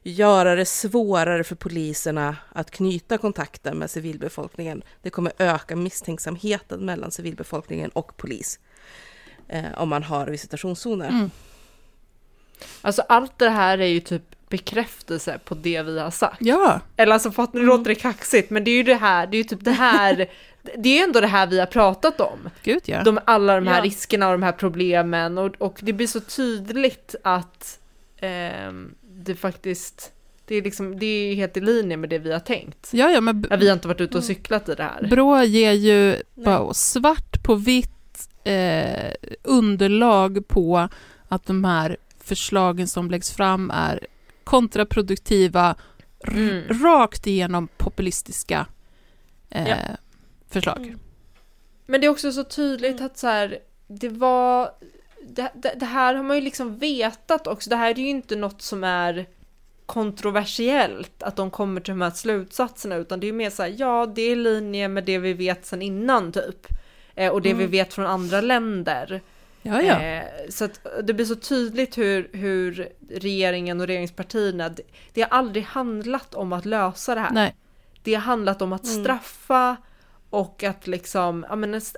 göra 0.04 0.56
det 0.56 0.66
svårare 0.66 1.44
för 1.44 1.56
poliserna 1.56 2.38
att 2.54 2.72
knyta 2.72 3.18
kontakter 3.18 3.74
med 3.74 3.90
civilbefolkningen. 3.90 4.84
Det 5.02 5.10
kommer 5.10 5.32
öka 5.38 5.76
misstänksamheten 5.76 6.86
mellan 6.86 7.12
civilbefolkningen 7.12 7.90
och 7.90 8.18
polis 8.18 8.60
eh, 9.48 9.66
om 9.78 9.90
man 9.90 10.04
har 10.04 10.28
visitationszoner. 10.28 11.10
Mm. 11.10 11.32
Alltså 12.82 13.02
allt 13.02 13.40
det 13.40 13.50
här 13.50 13.78
är 13.78 13.88
ju 13.88 14.00
typ 14.00 14.50
bekräftelse 14.50 15.40
på 15.46 15.56
det 15.56 15.82
vi 15.82 16.00
har 16.00 16.12
sagt. 16.12 16.38
Ja, 16.40 16.80
Eller 16.98 17.14
alltså 17.14 17.32
för 17.32 17.44
att 17.44 17.54
nu 17.54 17.62
låter 17.66 17.84
det 17.84 17.96
kaxigt, 17.96 18.50
men 18.50 18.64
det 18.64 18.72
är 18.72 18.76
ju 18.76 18.84
det 18.84 18.96
här, 18.96 19.28
det 19.28 19.38
är 19.38 19.40
ju 19.40 19.44
typ 19.44 19.64
det 19.64 19.72
här, 19.72 20.30
det 20.78 20.90
är 20.90 20.94
ju 20.98 21.04
ändå 21.04 21.22
det 21.22 21.28
här 21.28 21.48
vi 21.48 21.60
har 21.60 21.66
pratat 21.66 22.22
om. 22.22 22.50
gud 22.64 22.82
ja. 22.86 23.04
De, 23.04 23.20
alla 23.26 23.56
de 23.56 23.68
här 23.68 23.78
Ja. 23.78 23.84
riskerna 23.84 24.26
och 24.28 24.32
de 24.32 24.44
här 24.44 24.52
problemen 24.52 25.38
och, 25.38 25.56
och 25.58 25.80
det 25.82 25.94
blir 25.94 26.08
så 26.08 26.20
tydligt 26.20 27.16
att 27.24 27.80
ehm, 28.20 28.96
det 29.02 29.36
faktiskt, 29.36 30.12
det 30.46 30.56
är 30.56 30.62
liksom, 30.62 31.00
det 31.00 31.06
är 31.06 31.36
helt 31.36 31.58
i 31.58 31.62
linje 31.62 31.98
med 31.98 32.10
det 32.10 32.18
vi 32.20 32.32
har 32.32 32.40
tänkt. 32.40 32.90
Ja, 32.94 33.10
ja, 33.12 33.22
men 33.22 33.42
vi 33.60 33.68
har 33.68 33.74
inte 33.74 33.88
varit 33.88 34.02
ute 34.02 34.18
och 34.18 34.24
cyklat 34.24 34.70
i 34.70 34.76
det 34.76 34.84
här. 34.84 35.08
Brå 35.10 35.44
ger 35.44 35.72
ju 35.72 36.16
bara 36.34 36.74
svart 36.74 37.44
på 37.44 37.56
vitt 37.56 38.28
eh, 38.44 39.12
underlag 39.44 40.48
på 40.48 40.90
att 41.28 41.46
de 41.46 41.64
här 41.64 41.98
förslagen 42.24 42.88
som 42.88 43.12
läggs 43.12 43.32
fram 43.32 43.72
är 43.72 44.08
kontraproduktiva, 44.44 45.76
Mm. 46.28 46.64
rakt 46.84 47.28
igenom 47.28 47.68
populistiska 47.78 48.66
eh, 49.50 49.70
Ja. 49.70 49.76
Förslag. 50.60 50.96
Men 51.86 52.02
det 52.02 52.08
är 52.08 52.12
också 52.12 52.32
så 52.32 52.44
tydligt 52.44 53.02
att 53.02 53.18
så 53.18 53.28
här, 53.28 53.60
det 53.88 54.10
var, 54.10 54.72
det, 55.28 55.52
det, 55.56 55.74
det 55.80 55.86
här 55.86 56.16
har 56.16 56.24
man 56.24 56.38
ju 56.38 56.42
liksom 56.42 56.78
vetat 56.78 57.48
också, 57.48 57.70
det 57.70 57.76
här 57.76 57.90
är 57.90 57.96
ju 57.96 58.08
inte 58.10 58.36
något 58.36 58.62
som 58.62 58.84
är 58.84 59.26
kontroversiellt 59.86 61.24
att 61.24 61.36
de 61.36 61.52
kommer 61.52 61.82
till 61.82 61.92
de 61.92 62.02
här 62.02 62.12
slutsatserna 62.12 62.96
utan 62.96 63.20
det 63.20 63.26
är 63.26 63.32
ju 63.32 63.34
mer 63.34 63.50
så 63.50 63.64
här, 63.64 63.76
ja 63.78 64.06
det 64.16 64.22
är 64.22 64.32
i 64.32 64.36
linje 64.36 64.88
med 64.88 65.04
det 65.04 65.18
vi 65.18 65.34
vet 65.34 65.66
sedan 65.66 65.82
innan 65.82 66.32
typ. 66.32 66.68
Eh, 67.16 67.32
och 67.32 67.42
det 67.42 67.54
vi 67.54 67.66
vet 67.66 67.94
från 67.94 68.06
andra 68.06 68.42
länder. 68.42 69.22
Ja, 69.62 69.82
ja. 69.82 70.02
Eh, 70.02 70.24
så 70.50 70.66
att 70.66 70.88
det 71.04 71.14
blir 71.14 71.26
så 71.26 71.36
tydligt 71.36 71.98
hur, 71.98 72.30
hur 72.34 72.90
regeringen 73.10 73.82
och 73.82 73.88
regeringspartierna, 73.88 74.70
det, 74.70 74.84
det 75.14 75.22
har 75.22 75.30
aldrig 75.30 75.64
handlat 75.64 76.36
om 76.36 76.54
att 76.54 76.66
lösa 76.66 77.16
det 77.16 77.22
här. 77.22 77.32
Nej. 77.32 77.56
Det 78.04 78.14
har 78.14 78.22
handlat 78.22 78.62
om 78.62 78.74
att 78.74 78.84
Mm. 78.86 79.04
straffa 79.04 79.78
och 80.36 80.64
att 80.64 80.88
liksom, 80.88 81.46
ja 81.50 81.56
men 81.56 81.74
att, 81.74 81.96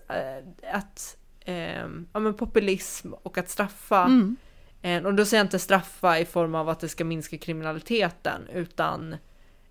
att 0.71 1.17
ehm, 1.45 2.07
ja 2.13 2.19
men 2.19 2.33
populism 2.33 3.13
och 3.13 3.37
att 3.37 3.49
straffa. 3.49 4.03
Mm. 4.03 4.35
Eh, 4.81 5.05
och 5.05 5.13
då 5.13 5.25
säger 5.25 5.39
jag 5.39 5.45
inte 5.45 5.59
straffa 5.59 6.19
i 6.19 6.25
form 6.25 6.55
av 6.55 6.69
att 6.69 6.79
det 6.79 6.89
ska 6.89 7.05
minska 7.05 7.37
kriminaliteten 7.37 8.41
utan 8.53 9.15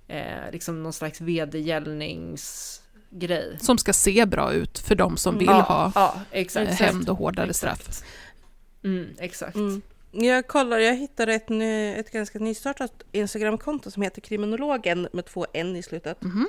eh, 0.09 0.51
liksom 0.53 0.83
någon 0.83 0.93
slags 0.93 1.21
vedergällningsgrej. 1.21 3.59
Som 3.61 3.79
ska 3.79 3.93
se 3.93 4.27
bra 4.27 4.53
ut 4.53 4.79
för 4.79 4.95
de 4.95 5.17
som 5.17 5.39
vill 5.39 5.47
ja, 5.47 5.61
ha 5.61 5.93
ja, 5.95 6.15
eh, 6.31 6.41
exakt. 6.41 6.73
hämnd 6.73 7.09
och 7.09 7.19
hårdare 7.19 7.51
Exakt. 7.51 7.83
straff. 7.83 8.05
Mm, 8.85 9.09
exakt. 9.19 9.57
Mm. 9.57 9.83
Jag 10.11 10.47
kollar, 10.47 10.79
jag 10.79 10.95
hittade 10.95 11.35
ett, 11.35 11.49
ny, 11.49 11.93
ett 11.93 12.11
ganska 12.11 12.39
nystartat 12.39 12.93
Instagramkonto 13.13 13.91
som 13.91 14.03
heter 14.03 14.21
Kriminologen 14.21 15.09
med 15.13 15.27
två 15.27 15.47
n 15.53 15.77
i 15.77 15.83
slutet. 15.83 16.23
Mhm. 16.23 16.47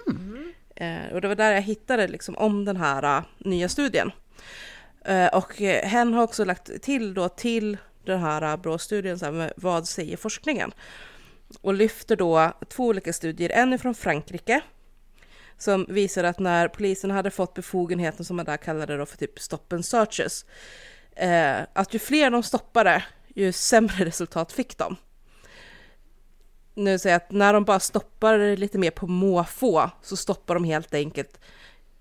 Eh, 0.80 1.14
och 1.14 1.22
det 1.22 1.28
var 1.28 1.36
där 1.36 1.52
jag 1.52 1.62
hittade 1.62 2.08
liksom 2.08 2.38
om 2.38 2.66
den 2.66 2.78
här 2.78 3.18
eh, 3.18 3.24
nya 3.38 3.70
studien. 3.70 4.12
Eh, 5.06 5.28
och 5.28 5.56
hen 5.84 6.14
har 6.14 6.24
också 6.24 6.45
lagt 6.45 6.82
till 6.82 7.14
då 7.14 7.30
till 7.30 7.78
den 8.06 8.20
här 8.20 8.41
eh, 8.41 8.49
uh, 8.49 8.56
BRÅ-studien 8.56 9.20
så 9.20 9.26
här 9.26 9.32
med 9.32 9.54
vad 9.58 9.88
säger 9.88 10.18
forskningen? 10.18 10.72
Och 11.62 11.74
lyfter 11.74 12.16
då 12.16 12.52
två 12.70 12.86
olika 12.86 13.14
studier, 13.14 13.49
en 13.49 13.80
från 13.80 13.95
Frankrike 13.95 14.62
som 15.58 15.86
visar 15.90 16.24
att 16.24 16.40
när 16.40 16.68
polisen 16.68 17.12
hade 17.12 17.32
fått 17.32 17.54
befogenheten 17.54 18.26
som 18.26 18.36
man 18.36 18.45
där 18.45 18.58
kallade 18.58 18.98
då 18.98 19.06
för 19.06 19.18
typ 19.18 19.40
stop 19.40 19.64
and 19.70 19.86
searches, 19.86 20.45
eh, 21.16 21.58
att 21.74 21.94
ju 21.94 21.99
fler 21.99 22.32
de 22.32 22.44
stoppade, 22.44 23.04
ju 23.36 23.52
sämre 23.52 24.06
resultat 24.06 24.52
fick 24.52 24.78
de. 24.78 24.95
Nu 26.78 26.99
säger 26.99 27.14
jag 27.14 27.22
att 27.22 27.32
när 27.32 27.54
de 27.54 27.64
bara 27.64 27.80
stoppar 27.80 28.56
lite 28.58 28.78
mer 28.78 28.91
på 28.91 29.08
måfå 29.08 29.90
så 30.02 30.18
stoppar 30.18 30.54
de 30.54 30.64
helt 30.64 30.94
enkelt, 30.94 31.40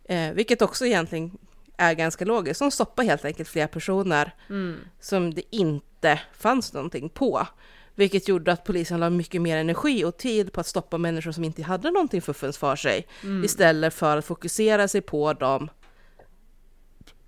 eh, 0.05 0.33
vilket 0.33 0.63
också 0.63 0.87
egentligen 0.87 1.39
är 1.77 1.95
ganska 1.95 2.25
logiskt, 2.25 2.61
de 2.61 2.71
stoppar 2.71 3.05
helt 3.05 3.25
enkelt 3.25 3.49
fler 3.49 3.67
personer 3.67 4.35
Mm. 4.49 4.77
som 5.01 5.35
det 5.35 5.43
inte 5.57 6.21
fanns 6.39 6.73
någonting 6.73 7.09
på. 7.09 7.47
Vilket 7.95 8.29
gjorde 8.29 8.53
att 8.53 8.65
polisen 8.65 9.01
la 9.01 9.11
mycket 9.11 9.43
mer 9.43 9.57
energi 9.57 10.05
och 10.05 10.17
tid 10.17 10.53
på 10.53 10.61
att 10.61 10.67
stoppa 10.67 10.99
människor 10.99 11.33
som 11.33 11.45
inte 11.45 11.63
hade 11.63 11.91
någonting 11.91 12.23
fuffens 12.23 12.59
för 12.59 12.77
sig. 12.77 13.07
Istället 13.45 13.95
för 13.95 14.17
att 14.17 14.25
fokusera 14.25 14.89
sig 14.89 15.01
på 15.01 15.33
dem 15.33 15.71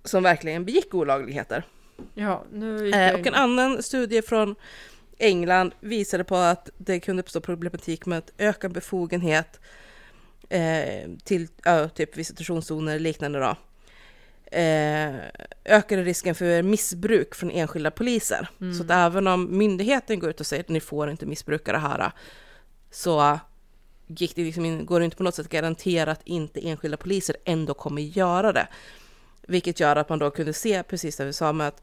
som 0.03 0.23
verkligen 0.23 0.65
begick 0.65 0.93
olagligheter. 0.93 1.63
Ja, 2.13 2.43
nu 2.53 2.89
Eh, 2.89 3.13
och 3.19 3.27
en 3.27 3.33
annan 3.35 3.83
studie 3.83 4.21
från 4.21 4.55
England 5.19 5.71
visade 5.79 6.23
på 6.23 6.35
att 6.35 6.69
det 6.77 6.99
kunde 6.99 7.23
uppstå 7.23 7.41
problematik 7.41 8.05
med 8.05 8.17
att 8.17 8.31
öka 8.37 8.69
befogenhet 8.69 9.59
eh, 10.49 11.09
till 11.23 11.47
ja, 11.63 11.89
typ 11.89 12.17
visitationszoner 12.17 12.95
och 12.95 13.01
liknande 13.01 13.39
då. 13.39 13.55
Eh, 14.57 15.15
ökade 15.65 16.03
risken 16.03 16.35
för 16.35 16.61
missbruk 16.61 17.35
från 17.35 17.51
enskilda 17.51 17.91
poliser. 17.91 18.49
Så 18.77 18.83
att 18.83 18.91
även 18.91 19.27
om 19.27 19.57
myndigheten 19.57 20.19
går 20.19 20.29
ut 20.29 20.39
och 20.39 20.45
säger 20.45 20.63
att 20.63 20.69
ni 20.69 20.79
får 20.79 21.09
inte 21.09 21.25
missbruka 21.25 21.71
det 21.71 21.77
här 21.77 22.11
så 22.91 23.39
gick 24.07 24.35
det 24.35 24.43
liksom 24.43 24.65
in, 24.65 24.85
går 24.85 24.99
det 24.99 25.05
inte 25.05 25.17
på 25.17 25.23
något 25.23 25.35
sätt 25.35 25.49
garantera 25.49 26.11
att 26.11 26.21
inte 26.23 26.67
enskilda 26.67 26.97
poliser 26.97 27.35
ändå 27.45 27.73
kommer 27.73 28.01
göra 28.01 28.53
det. 28.53 28.67
Vilket 29.47 29.79
gör 29.79 29.95
att 29.95 30.09
man 30.09 30.19
då 30.19 30.31
kunde 30.31 30.53
se 30.53 30.83
precis 30.83 31.15
det 31.15 31.25
vi 31.25 31.33
sa 31.33 31.53
med 31.53 31.67
att 31.67 31.81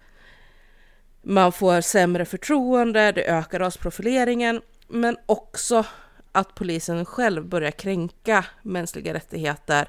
man 1.28 1.52
får 1.52 1.80
sämre 1.80 2.24
förtroende, 2.24 3.12
det 3.12 3.24
ökar 3.30 3.58
rasprofileringen, 3.58 4.60
men 4.88 5.16
också 5.26 5.84
att 6.32 6.54
polisen 6.54 7.04
själv 7.04 7.44
börjar 7.44 7.70
kränka 7.70 8.44
mänskliga 8.62 9.14
rättigheter 9.14 9.88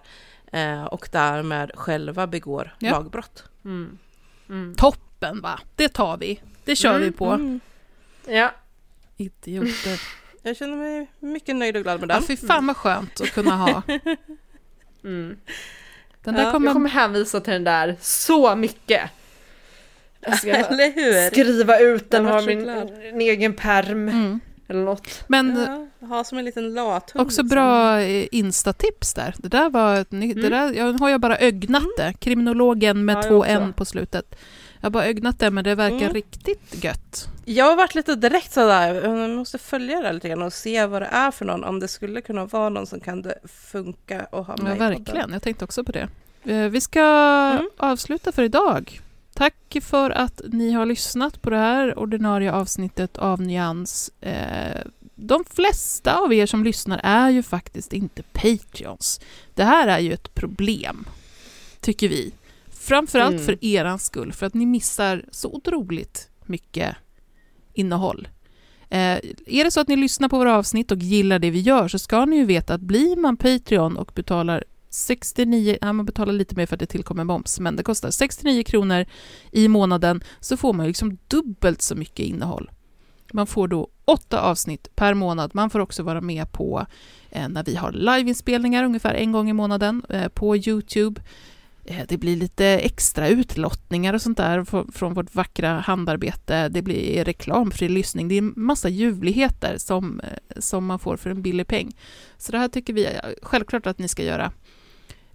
eh, 0.52 0.84
och 0.84 1.10
därmed 1.12 1.72
själva 1.76 2.28
begår 2.28 2.76
Ja. 2.80 2.92
lagbrott. 2.92 3.44
Mm. 3.66 3.98
Mm. 4.50 4.76
Toppen 4.76 5.42
va, 5.42 5.60
det 5.76 5.90
tar 5.90 6.18
vi. 6.18 6.42
Det 6.66 6.76
kör 6.76 7.00
vi 7.00 7.12
på. 7.12 7.26
Mm. 7.26 7.60
Ja, 8.28 8.52
Idioter. 9.18 10.02
Jag 10.42 10.58
känner 10.58 10.78
mig 10.78 11.08
mycket 11.20 11.56
nöjd 11.56 11.78
och 11.78 11.84
glad 11.84 12.00
med 12.00 12.10
Ja, 12.10 12.14
den. 12.16 12.24
fy 12.24 12.38
fan 12.38 12.68
vad 12.68 12.78
skönt 12.78 13.22
att 13.22 13.32
kunna 13.32 13.56
ha. 13.56 13.82
mm. 15.04 15.38
Den 16.24 16.34
där 16.34 16.44
Ja, 16.44 16.52
kommer... 16.52 16.68
jag 16.68 16.74
kommer 16.74 16.90
hänvisa 16.90 17.40
till 17.40 17.54
den 17.54 17.64
där 17.64 17.96
så 18.02 18.56
mycket. 18.56 19.12
Jag 20.22 20.38
ska 20.38 20.48
Eller 20.54 20.94
hur? 20.96 21.30
skriva 21.30 21.80
ut 21.80 22.12
den, 22.12 22.24
Jag 22.24 22.30
ha 22.32 22.36
vart 22.36 22.44
så 22.44 22.50
min 22.50 22.70
en 23.14 23.22
egen 23.22 23.54
perm 23.54 24.10
Mm. 24.10 24.40
eller 24.68 24.82
något. 24.84 25.24
Men 25.28 25.66
Ja, 26.02 26.08
ha 26.08 26.24
som 26.24 26.38
en 26.38 26.46
liten 26.46 26.74
lathund. 26.74 27.26
också 27.28 27.42
liksom. 27.42 27.48
bra 27.48 28.00
eh, 28.02 28.28
instatips 28.32 29.14
där. 29.14 29.36
Det 29.38 29.48
där 29.48 29.70
var 29.70 29.96
ett, 29.96 30.12
ny- 30.12 30.34
det 30.34 30.50
där, 30.50 30.74
jag 30.74 30.94
har 31.00 31.10
ju 31.10 31.18
bara 31.18 31.38
ögnat 31.40 31.84
det. 31.98 32.14
Kriminologen 32.20 33.06
med 33.06 33.14
Ja, 33.16 33.18
jag 33.20 33.28
två 33.30 33.38
också. 33.40 33.50
n 33.52 33.74
på 33.78 33.86
slutet. 33.86 34.36
Jag 34.80 34.86
har 34.86 34.90
bara 34.90 35.06
ögnat 35.06 35.40
det, 35.40 35.52
men 35.52 35.64
det 35.64 35.76
verkar 35.76 35.98
Mm. 36.02 36.14
riktigt 36.14 36.84
gött. 36.84 37.28
Jag 37.46 37.66
har 37.66 37.76
varit 37.76 37.96
lite 37.96 38.16
direkt 38.16 38.52
sådär, 38.54 38.94
jag 39.04 39.30
måste 39.30 39.58
följa 39.58 40.02
det 40.02 40.14
lite 40.14 40.30
grann 40.30 40.42
och 40.42 40.54
se 40.54 40.86
vad 40.86 41.02
det 41.02 41.06
är 41.12 41.32
för 41.32 41.46
någon, 41.46 41.64
om 41.64 41.80
det 41.80 41.88
skulle 41.88 42.22
kunna 42.22 42.46
vara 42.46 42.70
någon 42.70 42.88
som 42.88 43.00
kan 43.00 43.22
det 43.22 43.36
funka 43.72 44.28
och 44.32 44.46
ha 44.46 44.56
Ja, 44.58 44.64
med 44.64 44.78
podden. 44.78 44.90
verkligen. 44.94 45.34
Jag 45.34 45.42
tänkte 45.42 45.66
också 45.66 45.84
på 45.84 45.92
det. 45.92 46.08
Eh, 46.44 46.58
Vi 46.70 46.82
ska 46.82 47.00
Mm. 47.54 47.70
avsluta 47.78 48.32
för 48.32 48.44
idag. 48.44 49.02
Tack 49.38 49.78
för 49.82 50.10
att 50.10 50.42
ni 50.52 50.72
har 50.72 50.86
lyssnat 50.86 51.42
på 51.42 51.50
det 51.50 51.58
här 51.58 52.00
ordinarie 52.00 52.52
avsnittet 52.52 53.18
av 53.18 53.42
Nyans. 53.42 54.12
Eh, 54.22 54.82
De 55.16 55.44
flesta 55.46 56.18
av 56.20 56.34
er 56.34 56.46
som 56.46 56.64
lyssnar 56.64 57.02
är 57.04 57.30
ju 57.30 57.44
faktiskt 57.44 57.94
inte 57.94 58.24
Patreons. 58.24 59.20
Det 59.54 59.64
här 59.64 59.88
är 59.88 60.00
ju 60.00 60.14
ett 60.14 60.34
problem, 60.34 61.06
tycker 61.82 62.10
vi. 62.10 62.34
Framförallt 62.72 63.34
Mm. 63.34 63.46
för 63.46 63.66
eran 63.66 64.00
skull, 64.00 64.34
för 64.34 64.46
att 64.46 64.54
ni 64.54 64.66
missar 64.66 65.26
så 65.32 65.54
otroligt 65.54 66.30
mycket 66.46 66.96
innehåll. 67.74 68.28
Eh, 68.90 69.18
är 69.48 69.64
det 69.64 69.72
så 69.72 69.80
att 69.80 69.88
ni 69.88 69.96
lyssnar 69.96 70.30
på 70.30 70.38
våra 70.38 70.58
avsnitt 70.58 70.92
och 70.92 70.98
gillar 70.98 71.40
det 71.40 71.52
vi 71.52 71.60
gör 71.60 71.88
så 71.88 72.00
ska 72.00 72.26
ni 72.26 72.36
ju 72.36 72.46
veta 72.46 72.74
att 72.74 72.82
blir 72.82 73.16
man 73.16 73.38
Patreon 73.38 73.98
och 73.98 74.12
betalar 74.16 74.64
69, 74.98 75.78
ja, 75.82 75.94
man 75.94 76.06
betalar 76.06 76.34
lite 76.34 76.56
mer 76.56 76.66
för 76.66 76.76
att 76.76 76.80
det 76.80 76.86
tillkommer 76.86 77.24
moms, 77.24 77.60
men 77.60 77.76
det 77.76 77.84
kostar 77.84 78.12
69 78.12 78.64
kronor 78.64 79.06
i 79.52 79.68
månaden 79.68 80.24
så 80.40 80.58
får 80.58 80.74
man 80.74 80.88
liksom 80.88 81.18
dubbelt 81.28 81.82
så 81.82 81.96
mycket 81.96 82.26
innehåll. 82.26 82.72
Man 83.34 83.48
får 83.48 83.68
då 83.68 83.88
åtta 84.06 84.42
avsnitt 84.42 84.96
per 84.96 85.14
månad. 85.14 85.52
Man 85.54 85.70
får 85.70 85.80
också 85.80 86.04
vara 86.04 86.22
med 86.22 86.52
på 86.52 86.86
eh, 87.30 87.50
när 87.50 87.64
vi 87.64 87.76
har 87.76 87.92
liveinspelningar 87.92 88.84
ungefär 88.84 89.14
en 89.14 89.32
gång 89.32 89.50
i 89.50 89.54
månaden 89.54 90.06
eh, 90.10 90.28
på 90.28 90.58
Youtube. 90.58 91.22
Eh, 91.86 92.06
Det 92.08 92.18
blir 92.18 92.36
lite 92.36 92.66
extra 92.66 93.28
utlottningar 93.28 94.14
och 94.14 94.22
sånt 94.22 94.38
där 94.38 94.92
från 94.92 95.14
vårt 95.14 95.36
vackra 95.36 95.80
handarbete. 95.80 96.70
Det 96.70 96.82
blir 96.82 97.26
reklamfri 97.26 97.90
lyssning. 97.90 98.28
Det 98.28 98.36
är 98.36 98.42
en 98.42 98.54
massa 98.56 98.90
ljuvligheter 98.90 99.78
som, 99.78 100.20
eh, 100.20 100.60
som 100.60 100.86
man 100.86 101.00
får 101.00 101.18
för 101.18 101.30
en 101.30 101.42
billig 101.42 101.68
peng. 101.68 101.96
Så 102.38 102.52
det 102.52 102.58
här 102.58 102.68
tycker 102.68 102.94
vi 102.94 103.08
självklart 103.42 103.88
att 103.88 104.00
ni 104.00 104.08
ska 104.08 104.24
göra. 104.24 104.52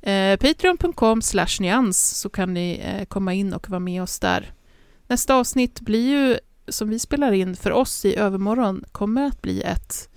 Eh, 0.03 0.37
Patreon.com 0.37 1.23
slash 1.23 1.61
nyans 1.61 2.19
så 2.19 2.29
kan 2.29 2.55
ni 2.55 2.81
eh, 2.85 3.05
komma 3.05 3.35
in 3.35 3.53
och 3.53 3.71
vara 3.71 3.81
med 3.81 4.03
oss 4.03 4.19
där. 4.19 4.53
Nästa 5.07 5.35
avsnitt 5.35 5.81
blir 5.81 6.11
ju, 6.11 6.39
som 6.69 6.89
vi 6.89 6.99
spelar 6.99 7.33
in 7.33 7.57
för 7.57 7.71
oss 7.73 8.05
i 8.05 8.17
övermorgon, 8.17 8.85
kommer 8.93 9.27
att 9.27 9.43
bli 9.43 9.63
ett 9.63 10.09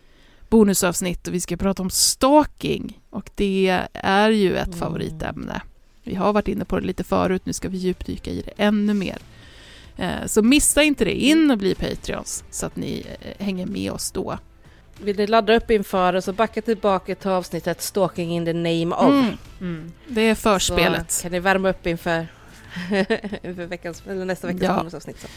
bonusavsnitt 0.50 1.28
och 1.28 1.34
vi 1.34 1.40
ska 1.40 1.58
prata 1.58 1.82
om 1.84 1.90
stalking. 1.90 3.00
Och 3.10 3.30
det 3.36 3.82
är 3.94 4.30
ju 4.30 4.56
ett 4.58 4.76
favoritämne. 4.80 5.62
Vi 6.04 6.16
har 6.16 6.34
varit 6.34 6.48
inne 6.48 6.66
på 6.66 6.80
det 6.80 6.86
lite 6.86 7.04
förut, 7.04 7.42
nu 7.46 7.54
ska 7.54 7.70
vi 7.70 7.78
djupdyka 7.78 8.32
i 8.32 8.42
det 8.42 8.54
ännu 8.58 8.94
mer. 8.94 9.18
Eh, 9.98 10.26
Så 10.26 10.42
missa 10.42 10.84
inte 10.84 11.06
det, 11.06 11.14
in 11.26 11.52
och 11.52 11.58
bli 11.58 11.76
Patreons 11.76 12.44
så 12.52 12.66
att 12.66 12.76
ni 12.76 13.06
eh, 13.22 13.46
hänger 13.46 13.66
med 13.66 13.92
oss 13.92 14.12
då. 14.12 14.38
Vill 15.02 15.18
ni 15.18 15.28
ladda 15.28 15.56
upp 15.56 15.72
inför 15.72 16.14
det 16.14 16.22
så 16.22 16.34
backa 16.34 16.62
tillbaka 16.62 17.16
till 17.16 17.30
avsnittet 17.30 17.82
Stalking 17.82 18.32
in 18.36 18.46
the 18.46 18.54
name 18.54 18.96
of. 18.96 19.14
Mm. 19.14 19.38
Mm. 19.62 19.92
Det 20.08 20.22
är 20.22 20.36
förspelet. 20.36 21.12
Så 21.12 21.22
kan 21.22 21.32
ni 21.32 21.40
värma 21.40 21.70
upp 21.70 21.88
inför, 21.88 22.28
inför 23.44 23.66
veckans, 23.66 24.04
eller 24.10 24.26
nästa 24.26 24.48
veckas 24.48 24.64
Ja. 24.64 24.78
bonusavsnitt. 24.78 25.22
Så. 25.22 25.28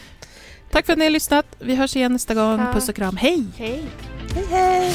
Tack 0.71 0.87
för 0.87 0.93
att 0.93 0.99
ni 0.99 1.05
har 1.05 1.11
lyssnat. 1.11 1.47
Vi 1.59 1.75
hörs 1.75 1.97
igen 1.97 2.13
nästa 2.13 2.35
gång. 2.35 2.59
Tack. 2.59 2.75
Puss 2.75 2.89
och 2.89 2.95
kram. 2.95 3.17
Hej! 3.17 3.45
Hej! 3.57 3.85
Hej 4.35 4.47
hej! 4.51 4.95